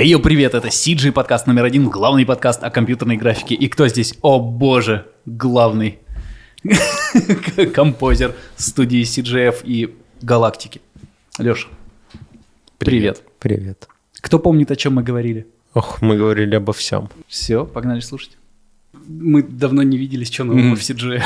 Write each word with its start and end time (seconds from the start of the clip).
Йо, 0.00 0.20
привет, 0.20 0.54
это 0.54 0.68
CG 0.68 1.10
подкаст 1.10 1.48
номер 1.48 1.64
один, 1.64 1.88
главный 1.88 2.24
подкаст 2.24 2.62
о 2.62 2.70
компьютерной 2.70 3.16
графике. 3.16 3.56
И 3.56 3.66
кто 3.68 3.88
здесь? 3.88 4.14
О 4.22 4.38
боже, 4.38 5.08
главный 5.26 5.98
композер 7.74 8.36
студии 8.54 9.02
CGF 9.02 9.62
и 9.64 9.96
Галактики. 10.22 10.80
Леша, 11.38 11.66
привет. 12.78 13.24
Привет. 13.40 13.88
Кто 14.20 14.38
помнит, 14.38 14.70
о 14.70 14.76
чем 14.76 14.94
мы 14.94 15.02
говорили? 15.02 15.48
Ох, 15.74 16.00
мы 16.00 16.16
говорили 16.16 16.54
обо 16.54 16.72
всем. 16.72 17.10
Все, 17.26 17.66
погнали 17.66 17.98
слушать. 17.98 18.38
Мы 18.92 19.42
давно 19.42 19.82
не 19.82 19.98
виделись, 19.98 20.32
что 20.32 20.44
нового 20.44 20.76
в 20.76 20.80
CGF. 20.80 21.24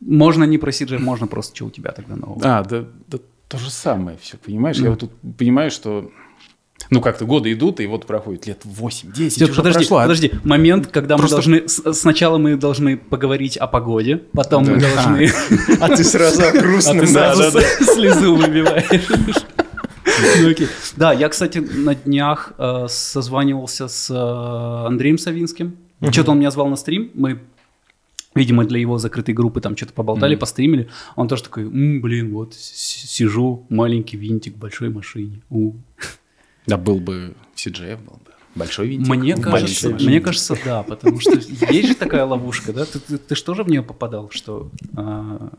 Можно 0.00 0.44
не 0.44 0.58
про 0.58 0.70
CGF, 0.70 0.98
можно 0.98 1.28
просто, 1.28 1.56
что 1.56 1.64
у 1.64 1.70
тебя 1.70 1.92
тогда 1.92 2.14
нового. 2.14 2.42
А, 2.44 2.62
да, 2.62 2.84
да 3.06 3.18
то 3.48 3.58
же 3.58 3.70
самое 3.70 4.18
все, 4.20 4.36
понимаешь? 4.36 4.76
Я 4.76 4.90
вот 4.90 5.00
тут 5.00 5.12
понимаю, 5.38 5.70
что 5.70 6.10
ну, 6.90 7.00
как-то 7.00 7.24
годы 7.24 7.52
идут, 7.52 7.80
и 7.80 7.86
вот 7.86 8.06
проходит 8.06 8.46
лет 8.46 8.62
8-10, 8.64 9.28
Всё, 9.30 9.44
уже 9.46 9.54
подожди, 9.56 9.78
прошло. 9.80 9.98
а- 9.98 10.02
подожди, 10.02 10.30
момент, 10.44 10.86
когда 10.88 11.16
Просто- 11.16 11.36
мы 11.48 11.60
должны... 11.60 11.92
Сначала 11.94 12.38
мы 12.38 12.56
должны 12.56 12.96
поговорить 12.96 13.56
о 13.56 13.66
погоде, 13.66 14.22
потом 14.32 14.64
мы 14.64 14.80
Да. 14.80 14.94
должны... 14.94 15.30
А 15.80 15.88
ты 15.96 16.04
сразу 16.04 16.42
о 16.42 16.48
А 16.48 16.52
ты 16.52 17.06
сразу 17.06 17.60
слезу 17.94 18.36
выбиваешь. 18.36 19.44
Ну, 20.40 20.50
окей. 20.50 20.68
Да, 20.96 21.12
я, 21.12 21.28
кстати, 21.28 21.58
на 21.58 21.94
днях 21.94 22.52
э, 22.58 22.86
созванивался 22.88 23.88
с 23.88 24.08
э, 24.10 24.86
Андреем 24.86 25.18
Савинским. 25.18 25.76
Что-то 26.10 26.30
он 26.32 26.38
меня 26.38 26.50
звал 26.50 26.68
на 26.68 26.76
стрим. 26.76 27.10
Мы, 27.14 27.40
видимо, 28.34 28.64
для 28.64 28.78
его 28.80 28.98
закрытой 28.98 29.32
группы 29.32 29.60
там 29.60 29.76
что-то 29.76 29.92
поболтали, 29.92 30.34
постримили. 30.36 30.88
Он 31.16 31.28
тоже 31.28 31.42
такой, 31.42 31.64
«М, 31.64 32.00
блин, 32.00 32.32
вот 32.32 32.54
сижу, 32.54 33.66
маленький 33.68 34.16
винтик 34.16 34.54
в 34.54 34.58
большой 34.58 34.88
машине. 34.88 35.40
У». 35.50 35.72
Да, 36.66 36.76
был 36.76 37.00
бы 37.00 37.34
CGF, 37.54 37.98
был 38.04 38.14
бы 38.24 38.32
большой 38.56 38.88
винтик. 38.88 39.14
Мне 39.14 39.36
кажется, 39.36 39.90
мне 39.90 40.20
кажется, 40.20 40.56
да, 40.64 40.82
потому 40.82 41.20
что 41.20 41.32
есть 41.70 41.88
же 41.88 41.94
такая 41.94 42.24
ловушка, 42.24 42.72
да? 42.72 42.84
Ты, 42.84 42.98
ты, 42.98 43.18
ты 43.18 43.34
ж 43.36 43.42
тоже 43.42 43.62
в 43.62 43.68
нее 43.68 43.82
попадал, 43.82 44.30
что 44.30 44.70
а, 44.96 45.50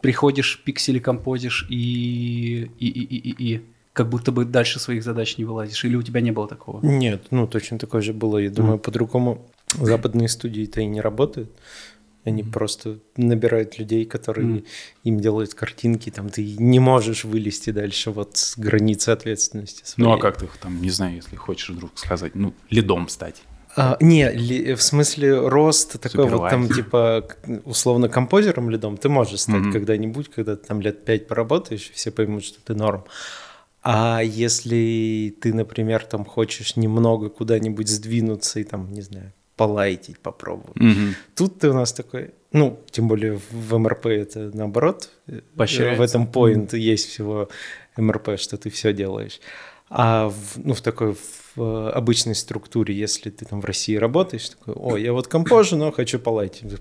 приходишь, 0.00 0.60
пиксели 0.64 0.98
композишь 0.98 1.66
и, 1.68 2.70
и, 2.78 2.86
и, 2.88 3.02
и, 3.02 3.16
и, 3.16 3.54
и 3.54 3.62
как 3.92 4.08
будто 4.08 4.32
бы 4.32 4.44
дальше 4.44 4.80
своих 4.80 5.04
задач 5.04 5.38
не 5.38 5.44
вылазишь, 5.44 5.84
или 5.84 5.96
у 5.96 6.02
тебя 6.02 6.20
не 6.20 6.30
было 6.30 6.48
такого? 6.48 6.84
Нет, 6.84 7.26
ну 7.30 7.46
точно 7.46 7.78
такое 7.78 8.02
же 8.02 8.12
было. 8.12 8.38
Я 8.38 8.50
думаю, 8.50 8.78
по-другому 8.78 9.46
западные 9.74 10.28
студии-то 10.28 10.80
и 10.80 10.86
не 10.86 11.00
работают. 11.00 11.50
Они 12.24 12.42
просто 12.42 12.98
набирают 13.16 13.78
людей, 13.78 14.04
которые 14.04 14.64
им 15.04 15.20
делают 15.20 15.54
картинки, 15.54 16.10
там 16.10 16.28
ты 16.28 16.44
не 16.58 16.78
можешь 16.78 17.24
вылезти 17.24 17.70
дальше 17.70 18.10
вот 18.10 18.36
с 18.36 18.58
границы 18.58 19.08
ответственности. 19.10 19.84
Ну, 19.96 20.12
а 20.12 20.18
своей. 20.18 20.20
как 20.20 20.36
ты 20.38 20.48
там, 20.60 20.82
не 20.82 20.90
знаю, 20.90 21.14
если 21.16 21.36
хочешь 21.36 21.70
вдруг 21.70 21.92
сказать, 21.98 22.34
ну, 22.34 22.52
лидом 22.68 23.08
стать. 23.08 23.42
А, 23.76 23.96
не, 24.00 24.30
ли- 24.32 24.74
в 24.74 24.82
смысле 24.82 25.48
рост 25.48 25.98
такой 26.00 26.28
вот 26.28 26.50
там 26.50 26.68
типа 26.68 27.26
условно 27.64 28.08
композером 28.08 28.68
лидом 28.68 28.96
ты 28.96 29.08
можешь 29.08 29.40
стать 29.42 29.60
Мгм. 29.60 29.72
когда-нибудь, 29.72 30.28
когда 30.28 30.56
ты 30.56 30.66
там 30.66 30.80
лет 30.80 31.04
пять 31.04 31.28
поработаешь, 31.28 31.88
и 31.90 31.92
все 31.94 32.10
поймут, 32.10 32.44
что 32.44 32.60
ты 32.60 32.74
норм. 32.74 33.04
А 33.82 34.20
если 34.22 35.34
ты, 35.40 35.54
например, 35.54 36.04
там 36.04 36.24
хочешь 36.24 36.76
немного 36.76 37.30
куда-нибудь 37.30 37.88
сдвинуться 37.88 38.60
и 38.60 38.64
там, 38.64 38.92
не 38.92 39.00
знаю, 39.02 39.32
полайтить, 39.60 40.18
попробовать. 40.20 40.76
Мгм. 40.76 41.14
Тут 41.36 41.58
ты 41.58 41.68
у 41.68 41.74
нас 41.74 41.92
такой, 41.92 42.30
ну, 42.50 42.80
тем 42.90 43.08
более 43.08 43.38
в 43.50 43.78
МРП 43.78 44.06
это 44.06 44.50
наоборот, 44.54 45.10
э, 45.26 45.40
Поощряется. 45.54 46.00
в 46.00 46.02
этом 46.02 46.26
point 46.26 46.74
есть 46.78 47.10
всего 47.10 47.50
МРП, 47.98 48.38
что 48.38 48.56
ты 48.56 48.70
все 48.70 48.94
делаешь. 48.94 49.38
А 49.90 50.30
в, 50.30 50.64
ну, 50.64 50.72
в 50.72 50.80
такой 50.80 51.14
в 51.54 51.60
э, 51.62 51.90
обычной 51.90 52.34
структуре, 52.34 52.94
если 52.94 53.28
ты 53.28 53.44
там 53.44 53.60
в 53.60 53.66
России 53.66 53.96
работаешь, 53.96 54.48
такой, 54.48 54.72
о, 54.74 54.96
я 54.96 55.12
вот 55.12 55.26
компожу, 55.28 55.76
но 55.76 55.92
хочу 55.92 56.18
полайтить. 56.18 56.80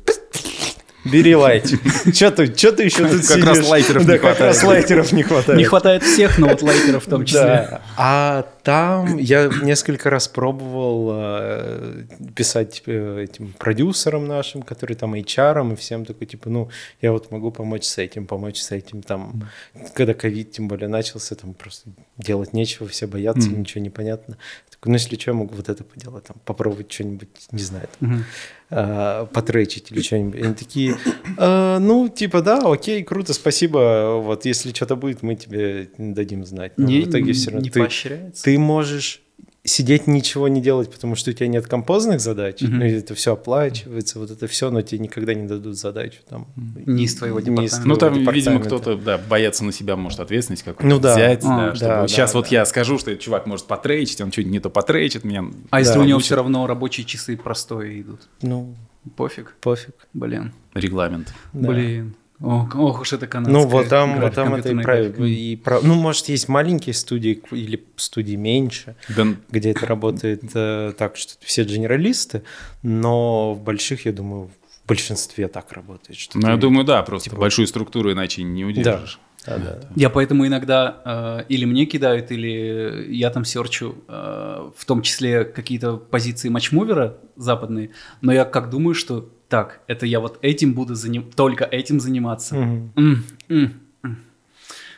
Бери 1.03 1.35
лайтик. 1.35 1.81
Что 2.13 2.31
ты, 2.31 2.47
чё 2.53 2.71
ты 2.71 2.83
еще 2.83 3.07
тут 3.07 3.25
Как 3.27 3.43
раз 3.43 3.67
лайтеров 3.67 4.05
Да, 4.05 4.13
не 4.13 4.19
как 4.19 4.39
раз 4.39 4.59
хватает. 4.59 4.63
лайтеров 4.63 5.11
не 5.11 5.23
хватает. 5.23 5.57
Не 5.57 5.63
хватает 5.65 6.03
всех, 6.03 6.37
но 6.37 6.47
вот 6.47 6.61
лайтеров 6.61 7.05
в 7.05 7.09
том 7.09 7.25
числе. 7.25 7.41
Да. 7.41 7.81
А 7.97 8.45
там 8.69 9.17
я 9.17 9.49
несколько 9.63 10.09
раз 10.11 10.27
пробовал 10.27 11.09
э, 11.13 12.03
писать 12.35 12.83
э, 12.85 13.23
этим 13.23 13.53
продюсерам 13.57 14.27
нашим, 14.27 14.61
которые 14.61 14.95
там 14.95 15.15
HR 15.15 15.73
и 15.73 15.75
всем 15.75 16.05
такой, 16.05 16.27
типа, 16.27 16.49
ну, 16.49 16.69
я 17.01 17.11
вот 17.11 17.31
могу 17.31 17.51
помочь 17.51 17.85
с 17.85 17.97
этим, 17.97 18.27
помочь 18.27 18.59
с 18.61 18.71
этим. 18.71 19.01
Там, 19.01 19.49
когда 19.95 20.13
ковид 20.13 20.51
тем 20.51 20.67
более 20.67 20.87
начался, 20.87 21.33
там 21.35 21.53
просто 21.55 21.89
делать 22.17 22.53
нечего, 22.53 22.87
все 22.87 23.07
боятся, 23.07 23.49
Мгм. 23.49 23.59
ничего 23.61 23.81
не 23.81 23.89
понятно. 23.89 24.37
Такой, 24.69 24.91
ну, 24.91 24.93
если 24.93 25.15
что, 25.17 25.31
я 25.31 25.35
могу 25.37 25.55
вот 25.55 25.67
это 25.67 25.83
поделать, 25.83 26.25
там, 26.25 26.37
попробовать 26.45 26.91
что-нибудь, 26.91 27.29
не 27.51 27.63
знаю, 27.63 27.89
там, 27.99 28.09
Мгм. 28.09 28.23
э, 28.69 29.25
потречить 29.33 29.91
или 29.91 30.01
что-нибудь. 30.01 30.41
Они 30.43 30.53
такие, 30.53 30.95
«Э, 31.37 31.79
ну, 31.79 32.07
типа, 32.07 32.41
да, 32.43 32.59
окей, 32.63 33.03
круто, 33.03 33.33
спасибо. 33.33 34.19
Вот 34.21 34.45
если 34.45 34.71
что-то 34.73 34.95
будет, 34.95 35.23
мы 35.23 35.35
тебе 35.35 35.89
дадим 35.97 36.45
знать. 36.45 36.73
Но 36.77 36.85
Не, 36.87 37.01
в 37.01 37.09
итоге 37.09 37.33
все 37.33 37.49
равно 37.49 37.63
не 37.63 37.71
ты, 37.71 37.79
поощряется. 37.79 38.43
ты 38.43 38.58
можешь 38.59 39.21
сидеть 39.65 40.07
ничего 40.07 40.47
не 40.47 40.61
делать, 40.61 40.89
потому 40.89 41.15
что 41.15 41.29
у 41.29 41.33
тебя 41.33 41.47
нет 41.47 41.67
композных 41.67 42.21
задач, 42.21 42.61
Мгм. 42.61 42.79
ну, 42.79 42.85
это 42.85 43.13
все 43.13 43.33
оплачивается, 43.33 44.17
вот 44.17 44.31
это 44.31 44.47
все, 44.47 44.71
но 44.71 44.81
тебе 44.81 44.99
никогда 44.99 45.33
не 45.33 45.47
дадут 45.47 45.77
задачу 45.77 46.19
там. 46.27 46.47
Не 46.55 47.03
из 47.03 47.15
твоего 47.15 47.39
Не 47.39 47.65
из 47.65 47.71
департамента. 47.73 47.87
Ну, 47.87 47.95
там, 47.97 48.13
департамента. 48.13 48.31
видимо, 48.31 48.59
кто-то, 48.65 48.95
да, 48.95 49.17
боится 49.17 49.65
на 49.65 49.71
себя, 49.73 49.95
может, 49.95 50.21
ответственность 50.21 50.63
какую-то 50.63 50.87
Ну 50.87 50.99
да. 50.99 51.13
взять, 51.13 51.43
А, 51.43 51.47
да, 51.47 51.69
да, 51.71 51.75
чтобы 51.75 51.89
да, 51.93 52.07
сейчас 52.07 52.33
вот 52.33 52.45
да. 52.45 52.55
я 52.55 52.65
скажу, 52.65 52.97
что 52.97 53.11
этот 53.11 53.21
чувак 53.21 53.45
может 53.47 53.65
потречить, 53.67 54.21
он 54.21 54.31
что-нибудь 54.31 54.53
не 54.53 54.59
то 54.59 54.69
потречит 54.69 55.23
меня. 55.25 55.43
А 55.71 55.79
если 55.79 55.95
Да, 55.95 55.99
у 55.99 56.03
него 56.05 56.19
все 56.19 56.35
равно 56.35 56.65
рабочие 56.65 57.05
часы 57.05 57.35
простые 57.37 58.01
идут? 58.01 58.21
Ну, 58.41 58.73
Пофиг, 59.17 59.55
пофиг. 59.61 59.93
блин, 60.13 60.53
Регламент. 60.73 61.33
Да. 61.53 61.67
блин. 61.69 62.15
Ох, 62.41 62.73
ох 62.75 63.01
уж 63.01 63.13
это 63.13 63.27
канадская 63.27 63.61
Ну, 63.63 63.67
вот 63.67 63.89
там, 63.89 64.21
вот 64.21 64.33
там 64.33 64.55
это 64.55 64.69
и 64.69 64.73
графика. 64.75 65.23
И 65.23 65.55
прав- 65.57 65.83
Ну, 65.83 65.95
может, 65.95 66.29
есть 66.29 66.47
маленькие 66.47 66.93
студии 66.93 67.41
или 67.51 67.83
студии 67.97 68.35
меньше, 68.35 68.95
Да, 69.09 69.27
где 69.49 69.71
это 69.71 69.85
работает 69.85 70.43
э, 70.53 70.93
так, 70.97 71.17
что 71.17 71.33
все 71.41 71.65
генералисты, 71.65 72.43
но 72.81 73.53
в 73.53 73.61
больших, 73.61 74.05
я 74.05 74.13
думаю, 74.13 74.47
в 74.83 74.87
большинстве 74.87 75.49
так 75.49 75.71
работает. 75.73 76.17
Что 76.17 76.39
ну, 76.39 76.47
я 76.47 76.55
ты- 76.55 76.61
думаю, 76.61 76.85
да, 76.85 77.03
просто 77.03 77.29
типа- 77.29 77.41
большую 77.41 77.67
структуру 77.67 78.11
иначе 78.11 78.43
не 78.43 78.63
удержишь. 78.63 79.19
Да, 79.21 79.28
да. 79.45 79.79
Я 79.95 80.09
поэтому 80.09 80.45
иногда 80.45 81.01
э, 81.05 81.45
или 81.49 81.65
мне 81.65 81.85
кидают, 81.85 82.31
или 82.31 83.07
я 83.09 83.29
там 83.29 83.45
серчу, 83.45 83.95
э, 84.07 84.69
в 84.75 84.85
том 84.85 85.01
числе 85.01 85.45
какие-то 85.45 85.97
позиции 85.97 86.49
матчмувера 86.49 87.17
западные, 87.35 87.91
но 88.21 88.33
я 88.33 88.45
как 88.45 88.69
думаю, 88.69 88.93
что 88.93 89.29
так, 89.47 89.81
это 89.87 90.05
я 90.05 90.19
вот 90.19 90.37
этим 90.41 90.73
буду 90.73 90.95
заним... 90.95 91.23
только 91.31 91.63
этим 91.63 91.99
заниматься. 91.99 92.55
М, 92.55 92.91
м, 92.95 93.23
м. 93.49 93.79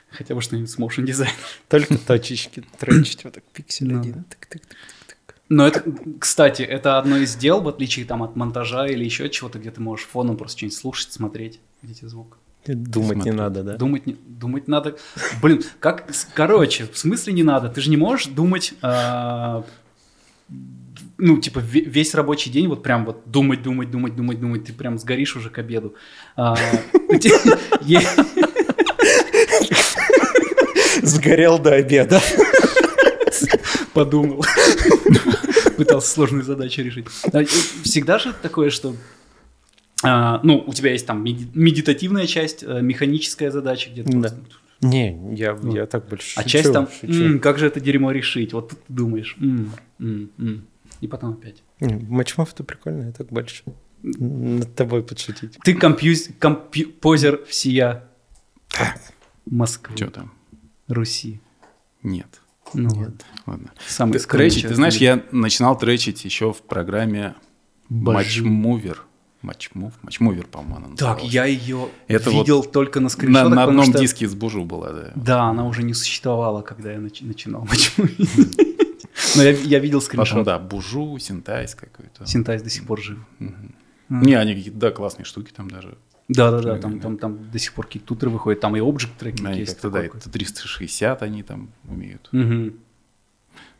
Хотя 0.09 0.35
бы 0.35 0.41
что-нибудь 0.41 0.69
с 0.69 0.77
motion 0.77 1.03
дизайн. 1.03 1.31
Только 1.69 1.97
точечки 1.97 2.63
тречить, 2.77 3.23
вот 3.23 3.33
так 3.33 3.43
пиксель 3.53 3.93
Ну 3.93 3.99
один. 3.99 4.25
Но 5.47 5.67
это, 5.67 5.83
кстати, 6.19 6.61
это 6.61 6.97
одно 6.97 7.17
из 7.17 7.35
дел, 7.35 7.61
в 7.61 7.67
отличие 7.67 8.05
там 8.05 8.23
от 8.23 8.35
монтажа 8.35 8.87
или 8.87 9.03
еще 9.03 9.29
чего-то, 9.29 9.59
где 9.59 9.71
ты 9.71 9.81
можешь 9.81 10.05
фоном 10.05 10.37
просто 10.37 10.57
что-нибудь 10.59 10.77
слушать, 10.77 11.11
смотреть, 11.11 11.59
видите 11.81 12.07
звук. 12.07 12.37
Думать 12.67 13.17
не 13.17 13.23
Смотри. 13.23 13.31
надо, 13.31 13.63
да? 13.63 13.77
Думать, 13.77 14.05
не, 14.05 14.15
думать 14.27 14.67
надо. 14.67 14.95
Блин, 15.41 15.63
как. 15.79 16.05
Короче, 16.35 16.85
в 16.91 16.97
смысле 16.97 17.33
не 17.33 17.43
надо? 17.43 17.69
Ты 17.69 17.81
же 17.81 17.89
не 17.89 17.97
можешь 17.97 18.27
думать. 18.27 18.73
а, 18.81 19.63
ну, 21.17 21.37
типа, 21.37 21.59
ве- 21.59 21.85
весь 21.85 22.13
рабочий 22.15 22.49
день, 22.51 22.67
вот 22.67 22.83
прям 22.83 23.05
вот 23.05 23.21
думать, 23.25 23.61
думать, 23.63 23.89
думать, 23.91 24.15
думать, 24.15 24.39
думать, 24.39 24.65
ты 24.65 24.73
прям 24.73 24.97
сгоришь 24.99 25.35
уже 25.35 25.49
к 25.49 25.57
обеду. 25.59 25.95
А, 26.35 26.55
Сгорел 31.01 31.59
до 31.59 31.75
обеда. 31.75 32.21
Подумал. 33.93 34.43
Пытался 35.77 36.09
сложные 36.09 36.43
задачи 36.43 36.81
решить. 36.81 37.07
А, 37.33 37.43
Всегда 37.83 38.19
же 38.19 38.33
такое, 38.41 38.69
что 38.69 38.95
ну, 40.03 40.63
у 40.65 40.73
тебя 40.73 40.91
есть 40.91 41.05
там 41.05 41.23
меди- 41.23 41.49
медитативная 41.53 42.27
часть, 42.27 42.63
э, 42.63 42.81
механическая 42.81 43.51
задача 43.51 43.89
где-то. 43.89 44.11
Да. 44.19 44.29
Не, 44.81 45.35
я, 45.35 45.57
я 45.63 45.85
так 45.85 46.07
больше 46.09 46.39
А 46.39 46.43
шучу, 46.43 46.49
часть 46.49 46.73
там, 46.73 46.87
шучу. 46.87 47.13
«М, 47.23 47.39
как 47.39 47.59
же 47.59 47.67
это 47.67 47.79
дерьмо 47.79 48.11
решить? 48.11 48.51
Вот 48.53 48.69
тут 48.69 48.79
ты 48.85 48.93
думаешь, 48.93 49.35
«М, 49.39 49.71
м, 49.99 50.31
м». 50.39 50.65
и 51.01 51.07
потом 51.07 51.33
опять. 51.33 51.61
Не, 51.79 51.95
Матчмов 52.09 52.51
это 52.53 52.63
прикольно, 52.63 53.05
я 53.05 53.11
так 53.11 53.27
больше 53.27 53.63
над 54.01 54.73
тобой 54.75 55.03
подшутить. 55.03 55.57
Ты 55.63 55.75
компьюз, 55.75 56.29
композер 56.39 57.43
всея 57.45 58.05
Москвы, 59.45 59.95
Что 59.95 60.07
там? 60.09 60.31
Руси. 60.87 61.39
Нет. 62.03 62.41
Ну, 62.73 62.89
Нет. 62.89 62.97
ладно. 62.97 63.17
Ладно. 63.45 63.71
Самый 63.87 64.13
Ты- 64.19 64.27
Тречить, 64.27 64.67
ты 64.67 64.75
знаешь, 64.75 64.95
я 64.95 65.23
начинал 65.31 65.77
тречить 65.77 66.23
еще 66.25 66.53
в 66.53 66.61
программе 66.63 67.35
Бажу. 67.89 68.45
Matchmover. 68.45 68.97
Матчмув, 69.41 69.93
матчмувер, 70.03 70.45
по-моему, 70.45 70.75
она 70.87 70.95
Так, 70.95 71.23
я 71.23 71.45
ее 71.45 71.87
Это 72.07 72.29
видел 72.29 72.63
только 72.63 72.99
на 72.99 73.05
На, 73.05 73.09
скриншотах. 73.09 73.49
на 73.49 73.55
потому 73.55 73.69
одном 73.81 73.85
что- 73.93 73.99
диске 73.99 74.27
с 74.27 74.35
Бужу 74.35 74.65
была, 74.65 74.91
да. 74.91 75.11
Да, 75.15 75.41
она 75.45 75.65
уже 75.65 75.81
не 75.83 75.93
существовала, 75.95 76.61
когда 76.61 76.91
я 76.91 76.99
нач- 76.99 77.25
начинал. 77.25 77.65
Почему? 77.69 78.07
Но 79.35 79.43
я, 79.43 79.51
я 79.51 79.79
видел 79.79 79.99
Потом, 80.01 80.25
скриншот. 80.25 80.45
да, 80.45 80.59
Бужу, 80.59 81.17
Синтайс 81.19 81.75
какой-то. 81.75 82.25
Синтайз 82.25 82.61
до 82.61 82.69
сих 82.69 82.85
пор 82.85 83.01
жив. 83.01 83.17
Не, 84.09 84.35
они 84.35 84.53
какие-то, 84.55 84.77
да, 84.77 84.91
классные 84.91 85.25
штуки 85.25 85.51
там 85.55 85.69
даже. 85.69 85.97
Да-да-да, 86.27 86.75
Да, 86.75 86.77
там, 86.79 86.95
да. 86.97 87.01
там, 87.01 87.17
там 87.17 87.51
до 87.51 87.59
сих 87.59 87.73
пор 87.73 87.85
какие-то 87.87 88.07
тутеры 88.09 88.29
выходят, 88.31 88.59
там 88.61 88.75
и 88.75 88.79
обжект 88.79 89.17
трекинг 89.17 89.47
Они 89.49 89.59
есть. 89.59 89.73
как-то, 89.73 89.89
да, 89.89 90.03
это 90.03 90.29
360 90.29 91.23
они 91.23 91.43
там 91.43 91.69
умеют. 91.87 92.29
какой-то. 92.31 92.73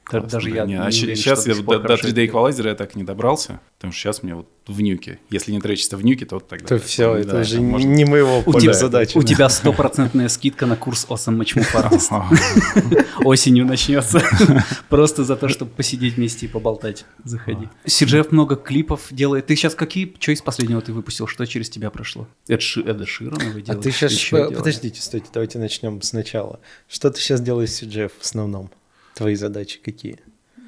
Да- 0.06 0.20
Классно, 0.20 0.30
Даже 0.30 0.50
да. 0.50 0.56
я 0.58 0.66
Не, 0.66 0.74
не 0.74 0.80
а 0.80 0.86
уверен, 0.88 1.16
сейчас 1.16 1.48
я 1.48 1.54
до 1.54 1.60
до, 1.60 1.66
пор 1.66 1.76
до 1.78 1.82
хорошо 1.84 2.02
3D 2.04 2.06
это 2.08 2.14
делают. 2.16 2.30
эквалайзера 2.30 2.70
я 2.72 2.76
так 2.76 2.96
не 2.96 3.04
добрался, 3.04 3.60
потому 3.78 3.94
что 3.94 4.02
сейчас 4.02 4.24
мне 4.24 4.36
вот 4.36 4.48
в 4.68 4.82
нюке. 4.82 5.20
Если 5.30 5.52
не 5.52 5.62
тречится 5.62 5.96
в 5.96 6.04
нюке, 6.04 6.26
то 6.26 6.36
вот 6.36 6.48
тогда. 6.48 6.68
То 6.68 6.80
так, 6.80 6.88
все, 6.88 7.14
да, 7.14 7.20
это 7.20 7.40
уже 7.42 7.56
там 7.56 7.66
можно- 7.66 7.88
не 7.88 8.04
моего 8.06 8.44
У 8.46 8.60
тебя, 8.60 8.74
задачи. 8.74 9.18
у 9.18 9.24
тебя 9.24 9.48
стопроцентная 9.50 10.28
скидка 10.28 10.66
на 10.66 10.76
курс 10.76 11.06
Awesome 11.08 11.38
Matchmove. 11.40 13.06
Осенью 13.26 13.66
начнется. 13.66 14.22
Просто 14.90 15.24
за 15.24 15.36
то, 15.36 15.48
чтобы 15.48 15.72
посидеть 15.72 16.16
вместе 16.16 16.46
и 16.48 16.50
поболтать. 16.50 17.06
Заходи. 17.24 17.70
Сиджев 17.86 18.32
много 18.32 18.56
клипов 18.56 19.08
делает. 19.12 19.46
Ты 19.48 19.56
сейчас 19.56 19.76
какие? 19.76 20.14
Что 20.20 20.32
из 20.32 20.42
последнего 20.42 20.82
ты 20.82 20.94
выпустил? 20.94 21.28
Что 21.28 21.46
через 21.46 21.70
тебя 21.70 21.90
прошло? 21.90 22.28
Эд 22.48 22.62
Ши- 22.62 22.82
Эда 22.82 23.06
Ширана 23.06 23.46
вы 23.52 23.60
А 23.62 23.64
делаете? 23.64 23.76
ты 23.76 23.92
сейчас... 23.92 24.30
Подождите, 24.58 25.02
стойте, 25.02 25.28
давайте 25.34 25.60
начнем 25.60 26.02
сначала. 26.02 26.60
Что 26.90 27.10
ты 27.12 27.20
сейчас 27.22 27.40
делаешь 27.42 27.70
с 27.70 27.84
CGF 27.84 28.12
в 28.20 28.24
основном? 28.24 28.70
Твои 29.16 29.36
задачи 29.36 29.80
какие? 29.84 30.20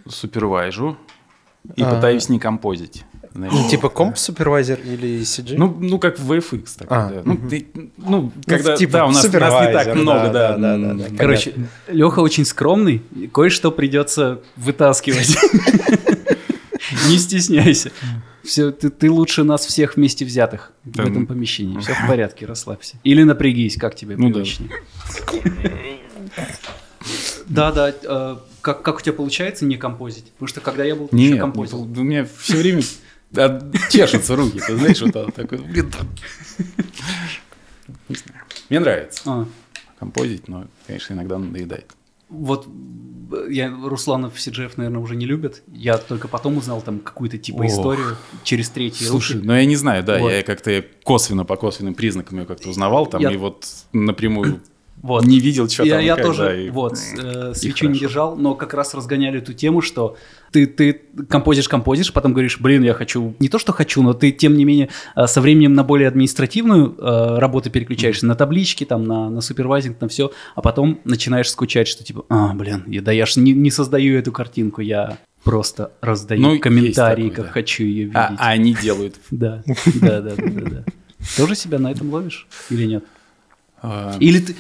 Супервайжу 0.07 0.98
и 1.75 1.81
А. 1.81 1.95
пытаюсь 1.95 2.30
не 2.30 2.40
композить. 2.40 3.06
знаешь. 3.34 3.54
Ну, 3.54 3.69
типа 3.72 3.90
комп 3.90 4.18
супервайзер 4.18 4.80
или 4.81 5.22
CG? 5.22 5.56
Ну, 5.57 5.75
ну, 5.80 5.98
как 5.98 6.19
в 6.19 6.31
VFX. 6.31 6.66
Так, 6.80 6.88
А, 6.92 7.10
да. 7.10 7.22
ну, 7.25 7.34
мгм. 7.34 7.50
ты- 7.50 7.68
ну, 7.98 8.31
когда, 8.45 8.75
типа 8.75 8.92
да, 8.94 9.06
у 9.06 9.12
нас, 9.12 9.24
нас 9.24 9.34
не 9.68 9.74
так 9.74 9.95
много, 9.95 10.30
да, 10.30 10.56
да. 10.56 10.57
да, 10.57 10.78
да, 10.78 10.94
да, 10.94 11.10
да. 11.10 11.18
Короче, 11.18 11.54
Леха 11.88 12.19
очень 12.19 12.45
скромный, 12.45 13.01
кое-что 13.34 13.72
придется 13.72 14.42
вытаскивать. 14.56 15.36
Не 17.10 17.18
стесняйся. 17.18 17.92
Все, 18.44 18.72
ты, 18.72 18.89
ты 18.89 19.10
лучше 19.10 19.44
нас 19.44 19.66
всех 19.66 19.96
вместе 19.96 20.25
взятых 20.25 20.74
в 20.84 20.92
Да, 20.98 21.04
этом 21.04 21.22
ну. 21.22 21.25
помещении. 21.28 21.80
Все 21.80 21.94
в 21.94 22.07
порядке, 22.07 22.46
расслабься. 22.46 22.98
Или 23.04 23.24
напрягись, 23.24 23.78
как 23.78 23.96
тебе 23.96 24.16
Ну 24.18 24.30
привычнее. 24.31 24.69
Да, 26.36 26.44
да. 27.48 27.94
э, 28.04 28.38
Как, 28.62 28.81
как 28.81 28.98
у 28.98 29.01
тебя 29.01 29.13
получается 29.13 29.66
не 29.66 29.78
композить? 29.78 30.31
Потому 30.34 30.48
что 30.48 30.62
когда 30.62 30.84
я 30.84 30.95
был, 30.95 31.07
ты 31.07 31.16
еще 31.18 31.31
Нет, 31.31 31.42
композил. 31.42 31.81
у 31.81 31.86
меня 31.86 32.25
все 32.40 32.57
время 32.57 32.81
а, 33.36 33.60
чешутся 33.90 34.36
руки, 34.36 34.60
ты 34.66 34.78
знаешь, 34.78 35.01
вот 35.01 35.13
так, 35.13 35.34
такой, 35.34 35.57
блин, 35.60 35.92
да. 35.92 36.74
Не 38.10 38.16
знаю. 38.16 38.40
Мне 38.69 38.80
нравится 38.80 39.22
А, 39.25 39.45
композить, 40.00 40.48
но, 40.48 40.66
конечно, 40.88 41.13
иногда 41.13 41.38
надоедает. 41.38 41.92
вот 42.30 42.68
э, 43.31 43.48
я, 43.51 43.69
Русланов 43.84 44.36
CGF, 44.36 44.74
наверное, 44.78 45.01
уже 45.01 45.16
не 45.16 45.25
любят. 45.25 45.62
Я 45.68 45.98
только 45.98 46.28
потом 46.28 46.57
узнал 46.57 46.81
там 46.81 47.00
какую-то 47.00 47.38
типа 47.38 47.63
Ох. 47.63 47.66
историю 47.68 48.18
через 48.44 48.69
третьи 48.69 49.06
Слушай, 49.06 49.38
руки. 49.38 49.48
ну 49.48 49.54
я 49.54 49.66
не 49.66 49.75
знаю, 49.75 50.04
да, 50.04 50.19
Вот. 50.19 50.30
я 50.31 50.44
как-то 50.44 50.84
косвенно 51.04 51.46
по 51.46 51.56
косвенным 51.57 51.94
признакам 51.96 52.39
ее 52.39 52.46
как-то 52.46 52.69
узнавал 52.69 53.06
там, 53.07 53.22
Я- 53.22 53.31
и 53.31 53.38
вот 53.38 53.66
напрямую 53.92 54.62
Вот. 55.03 55.25
не 55.25 55.39
видел, 55.39 55.69
что 55.69 55.83
я, 55.83 55.97
там 55.97 56.05
я 56.05 56.15
тоже 56.15 56.65
и- 56.67 56.69
вот 56.71 56.94
э, 57.21 57.53
свечу 57.53 57.88
не 57.89 58.00
держал, 58.00 58.35
но 58.35 58.55
как 58.55 58.73
раз 58.73 58.94
разгоняли 58.95 59.38
эту 59.39 59.53
тему, 59.53 59.81
что 59.81 60.15
ты 60.51 60.65
ты 60.65 61.01
композишь 61.29 61.67
композишь, 61.69 62.11
потом 62.13 62.31
говоришь, 62.33 62.59
блин, 62.59 62.83
я 62.83 62.94
хочу 62.94 63.35
не 63.39 63.50
то 63.50 63.59
что 63.59 63.73
хочу, 63.73 64.01
но 64.01 64.13
ты 64.13 64.31
тем 64.31 64.55
не 64.55 64.65
менее 64.65 64.89
э, 65.15 65.27
со 65.27 65.41
временем 65.41 65.73
на 65.73 65.83
более 65.83 66.07
административную 66.07 66.95
э, 66.97 67.38
работу 67.39 67.69
переключаешься, 67.69 68.25
на 68.25 68.35
таблички, 68.35 68.85
там 68.85 69.03
на 69.03 69.29
на 69.29 69.41
супервайзинг, 69.41 70.00
на 70.01 70.07
все, 70.07 70.31
а 70.55 70.61
потом 70.61 71.00
начинаешь 71.03 71.50
скучать, 71.51 71.88
что 71.88 72.03
типа, 72.03 72.25
а, 72.29 72.53
блин, 72.53 72.83
я, 72.88 73.01
да 73.01 73.11
я 73.11 73.25
ж 73.25 73.35
не, 73.35 73.51
не 73.51 73.69
создаю 73.71 74.17
эту 74.17 74.31
картинку, 74.31 74.81
я 74.81 75.17
просто 75.44 75.91
раздаю 76.00 76.41
Ну, 76.41 76.59
комментарии, 76.59 77.23
такое, 77.29 77.35
как 77.35 77.45
да. 77.47 77.51
хочу 77.51 77.83
ее 77.83 78.03
видеть. 78.05 78.15
А, 78.15 78.35
а 78.39 78.47
они 78.51 78.73
делают. 78.73 79.15
Да, 79.31 79.61
да, 80.01 80.21
да, 80.21 80.35
да, 80.38 80.61
да. 80.69 80.83
Тоже 81.38 81.55
себя 81.55 81.79
на 81.79 81.91
этом 81.91 82.09
ловишь 82.13 82.47
или 82.69 82.85
нет? 82.85 83.03
А, 83.83 84.18
Или 84.19 84.39
ты, 84.39 84.56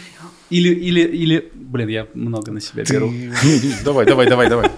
или, 0.49 0.69
или, 0.69 1.01
или, 1.01 1.51
блин, 1.53 1.87
я 1.87 2.07
много 2.13 2.51
на 2.51 2.59
себя 2.59 2.83
беру. 2.83 3.11
Давай, 3.83 4.05
давай, 4.05 4.27
давай, 4.27 4.49
давай. 4.49 4.69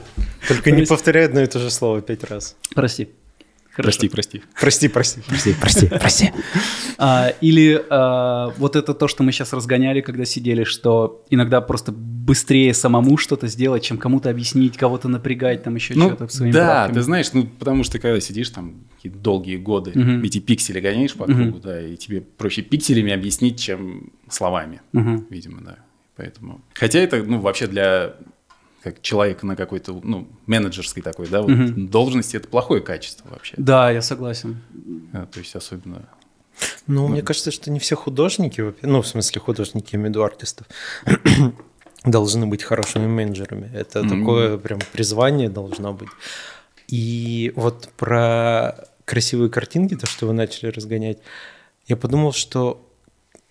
Только 0.48 0.72
не 0.72 0.86
повторяй 0.86 1.26
одно 1.26 1.42
и 1.42 1.48
то 1.48 1.60
же 1.60 1.70
слово 1.72 2.02
пять 2.02 2.24
раз. 2.24 2.56
Прости. 2.74 3.10
Хорошо. 3.72 3.88
Прости, 3.88 4.10
прости. 4.10 4.44
Прости, 4.58 4.88
прости. 4.88 5.22
прости, 5.28 5.54
прости, 5.60 5.88
прости. 5.88 6.32
А, 6.98 7.34
или 7.42 7.84
а, 7.90 8.54
вот 8.58 8.78
это 8.78 8.94
то, 8.94 9.10
что 9.10 9.24
мы 9.24 9.34
сейчас 9.34 9.52
разгоняли, 9.52 10.00
когда 10.00 10.24
сидели, 10.24 10.64
что 10.64 11.26
иногда 11.30 11.60
просто 11.60 11.94
быстрее 12.26 12.74
самому 12.74 13.18
что-то 13.18 13.48
сделать, 13.48 13.84
чем 13.84 13.98
кому-то 14.00 14.32
объяснить, 14.32 14.78
кого-то 14.78 15.08
напрягать, 15.08 15.62
там 15.64 15.76
еще 15.76 15.94
Ну, 15.96 16.08
что-то 16.08 16.28
своими 16.28 16.54
да, 16.54 16.66
правками. 16.66 16.96
ты 16.96 17.02
знаешь, 17.04 17.34
ну, 17.34 17.46
потому 17.46 17.84
что 17.84 18.00
когда 18.00 18.20
сидишь 18.20 18.50
там 18.50 18.74
какие-то 18.96 19.20
долгие 19.20 19.58
годы, 19.58 19.92
Мгм. 19.94 20.24
эти 20.24 20.40
пиксели 20.40 20.80
гоняешь 20.80 21.14
по 21.14 21.26
кругу, 21.26 21.60
да, 21.60 21.80
и 21.80 21.96
тебе 21.98 22.22
проще 22.22 22.64
пикселями 22.64 23.12
объяснить, 23.14 23.60
чем 23.60 24.12
словами, 24.28 24.82
Мгм. 24.94 25.28
видимо, 25.30 25.62
да. 25.62 25.78
Поэтому... 26.16 26.62
Хотя 26.74 27.00
это, 27.00 27.22
ну, 27.24 27.40
вообще 27.40 27.68
для 27.68 28.16
как 28.82 29.02
человека 29.02 29.46
на 29.46 29.56
какой-то, 29.56 30.00
ну, 30.04 30.28
менеджерской 30.48 31.02
такой, 31.04 31.28
да, 31.28 31.42
вот, 31.44 31.52
Мгм. 31.52 31.88
должности 31.90 32.38
это 32.38 32.48
плохое 32.48 32.82
качество 32.82 33.30
вообще. 33.30 33.54
Да, 33.58 33.92
я 33.92 34.02
согласен. 34.02 34.62
А, 35.14 35.26
то 35.28 35.40
есть 35.40 35.56
особенно... 35.56 36.08
Ну, 36.88 37.08
мне 37.08 37.22
кажется, 37.22 37.52
что 37.52 37.70
не 37.70 37.80
все 37.80 37.96
художники, 37.96 38.74
ну, 38.82 39.02
в 39.02 39.08
смысле 39.08 39.42
художники, 39.42 39.90
я 39.94 39.98
имею 39.98 40.08
в 40.08 40.10
виду 40.12 40.24
артистов, 40.24 40.68
должны 42.06 42.46
быть 42.48 42.64
хорошими 42.64 43.08
менеджерами. 43.08 43.70
Это 43.74 44.04
Мгм. 44.04 44.20
такое 44.20 44.58
прям 44.58 44.80
призвание 44.92 45.50
должно 45.50 45.94
быть. 45.94 46.10
И 46.88 47.52
вот 47.56 47.90
про 47.98 48.76
красивые 49.06 49.50
картинки, 49.50 49.96
то, 49.96 50.06
что 50.08 50.28
вы 50.28 50.34
начали 50.34 50.70
разгонять, 50.70 51.18
я 51.88 51.96
подумал, 51.98 52.32
что, 52.34 52.88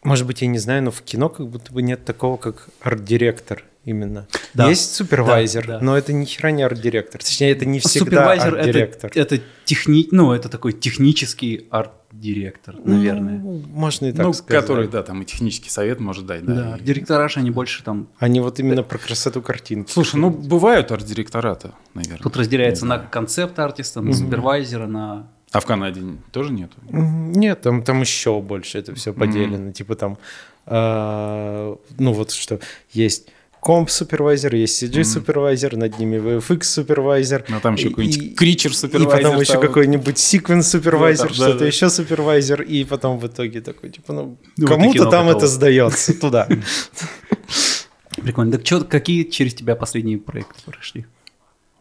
может 0.03 0.27
быть, 0.27 0.43
я 0.43 0.49
не 0.49 0.59
знаю, 0.59 0.83
но 0.85 0.91
в 0.91 1.03
кино 1.03 1.29
как 1.29 1.49
будто 1.49 1.73
бы 1.73 1.83
нет 1.83 2.05
такого, 2.05 2.37
как 2.37 2.69
арт-директор 2.81 3.65
именно. 3.85 4.27
Да. 4.55 4.69
Есть 4.69 4.95
супервайзер, 4.95 5.67
Да, 5.67 5.79
да. 5.79 5.85
но 5.85 5.99
это 5.99 6.13
ни 6.13 6.25
хера 6.25 6.51
не 6.51 6.63
арт-директор. 6.63 7.23
Точнее, 7.23 7.51
это 7.53 7.67
не 7.67 7.81
всегда 7.81 8.05
Супервайзер 8.07 8.49
это, 8.49 8.57
арт-директор. 8.59 9.11
это 9.15 9.41
техни... 9.65 10.09
ну, 10.11 10.33
это 10.33 10.49
такой 10.49 10.73
технический 10.73 11.67
арт-директор, 12.15 12.77
наверное. 12.85 13.39
Ну, 13.39 13.63
можно 13.73 14.07
и 14.07 14.13
так 14.13 14.27
ну, 14.27 14.33
сказать. 14.33 14.63
который, 14.63 14.89
да, 14.89 15.03
там 15.03 15.23
и 15.23 15.25
технический 15.25 15.71
совет 15.71 16.01
может 16.01 16.27
дать, 16.27 16.45
да. 16.45 16.55
да, 16.55 16.77
и- 16.77 16.83
директора 16.83 17.29
же 17.29 17.41
они 17.41 17.51
больше 17.51 17.83
там 17.83 18.09
Они 18.19 18.41
вот 18.41 18.61
именно 18.61 18.83
про 18.83 18.99
красоту 18.99 19.43
картинки. 19.43 19.91
Слушай, 19.91 20.17
ну, 20.17 20.31
бывают 20.31 20.91
арт-директората, 20.93 21.73
наверное. 21.95 22.23
Тут 22.23 22.37
разделяется 22.37 22.87
на 22.87 22.99
концепт-артиста, 22.99 24.01
на 24.01 24.13
супервайзера, 24.13 24.87
на... 24.87 25.27
А 25.53 25.61
в 25.61 25.67
Канаде 25.67 26.03
тоже 26.33 26.53
нету? 26.53 26.77
Нет, 26.91 27.61
там, 27.61 27.83
там 27.83 28.01
еще 28.01 28.41
больше 28.41 28.79
это 28.79 28.95
все 28.95 29.13
поделено. 29.13 29.73
Типа 29.73 29.95
там, 29.95 30.19
а, 30.67 31.77
ну 31.99 32.13
вот 32.13 32.33
что, 32.33 32.59
есть 32.91 33.29
комп 33.65 33.89
супервайзер, 33.89 34.55
есть 34.55 34.83
CG 34.83 35.05
супервайзер, 35.05 35.77
над 35.77 35.99
ними 35.99 36.19
VFX 36.19 36.63
супервайзер. 36.65 37.47
Ну, 37.49 37.61
там 37.61 37.75
еще 37.77 37.87
И- 37.87 37.91
какой-нибудь 37.91 38.37
кричер 38.37 38.71
И 38.71 38.75
супервайзер. 38.75 39.23
потом 39.23 39.41
еще 39.41 39.59
какой-нибудь 39.59 40.19
секвенс 40.19 40.69
супервайзер, 40.69 41.29
Да, 41.29 41.29
да, 41.31 41.35
что-то 41.35 41.59
да. 41.61 41.67
еще 41.67 41.89
супервайзер, 41.89 42.61
и 42.61 42.85
потом 42.85 43.19
в 43.19 43.27
итоге 43.27 43.63
такой, 43.63 43.89
типа, 43.89 44.13
ну, 44.13 44.37
Ну, 44.59 44.65
и 44.65 44.69
кому-то 44.69 45.05
там 45.11 45.27
готово. 45.27 45.39
это 45.39 45.47
сдается 45.47 46.13
туда. 46.21 46.47
Прикольно. 48.23 48.53
Так 48.53 48.67
что, 48.67 48.85
какие 48.85 49.25
через 49.25 49.55
тебя 49.55 49.75
последние 49.77 50.19
проекты 50.19 50.61
прошли? 50.67 51.07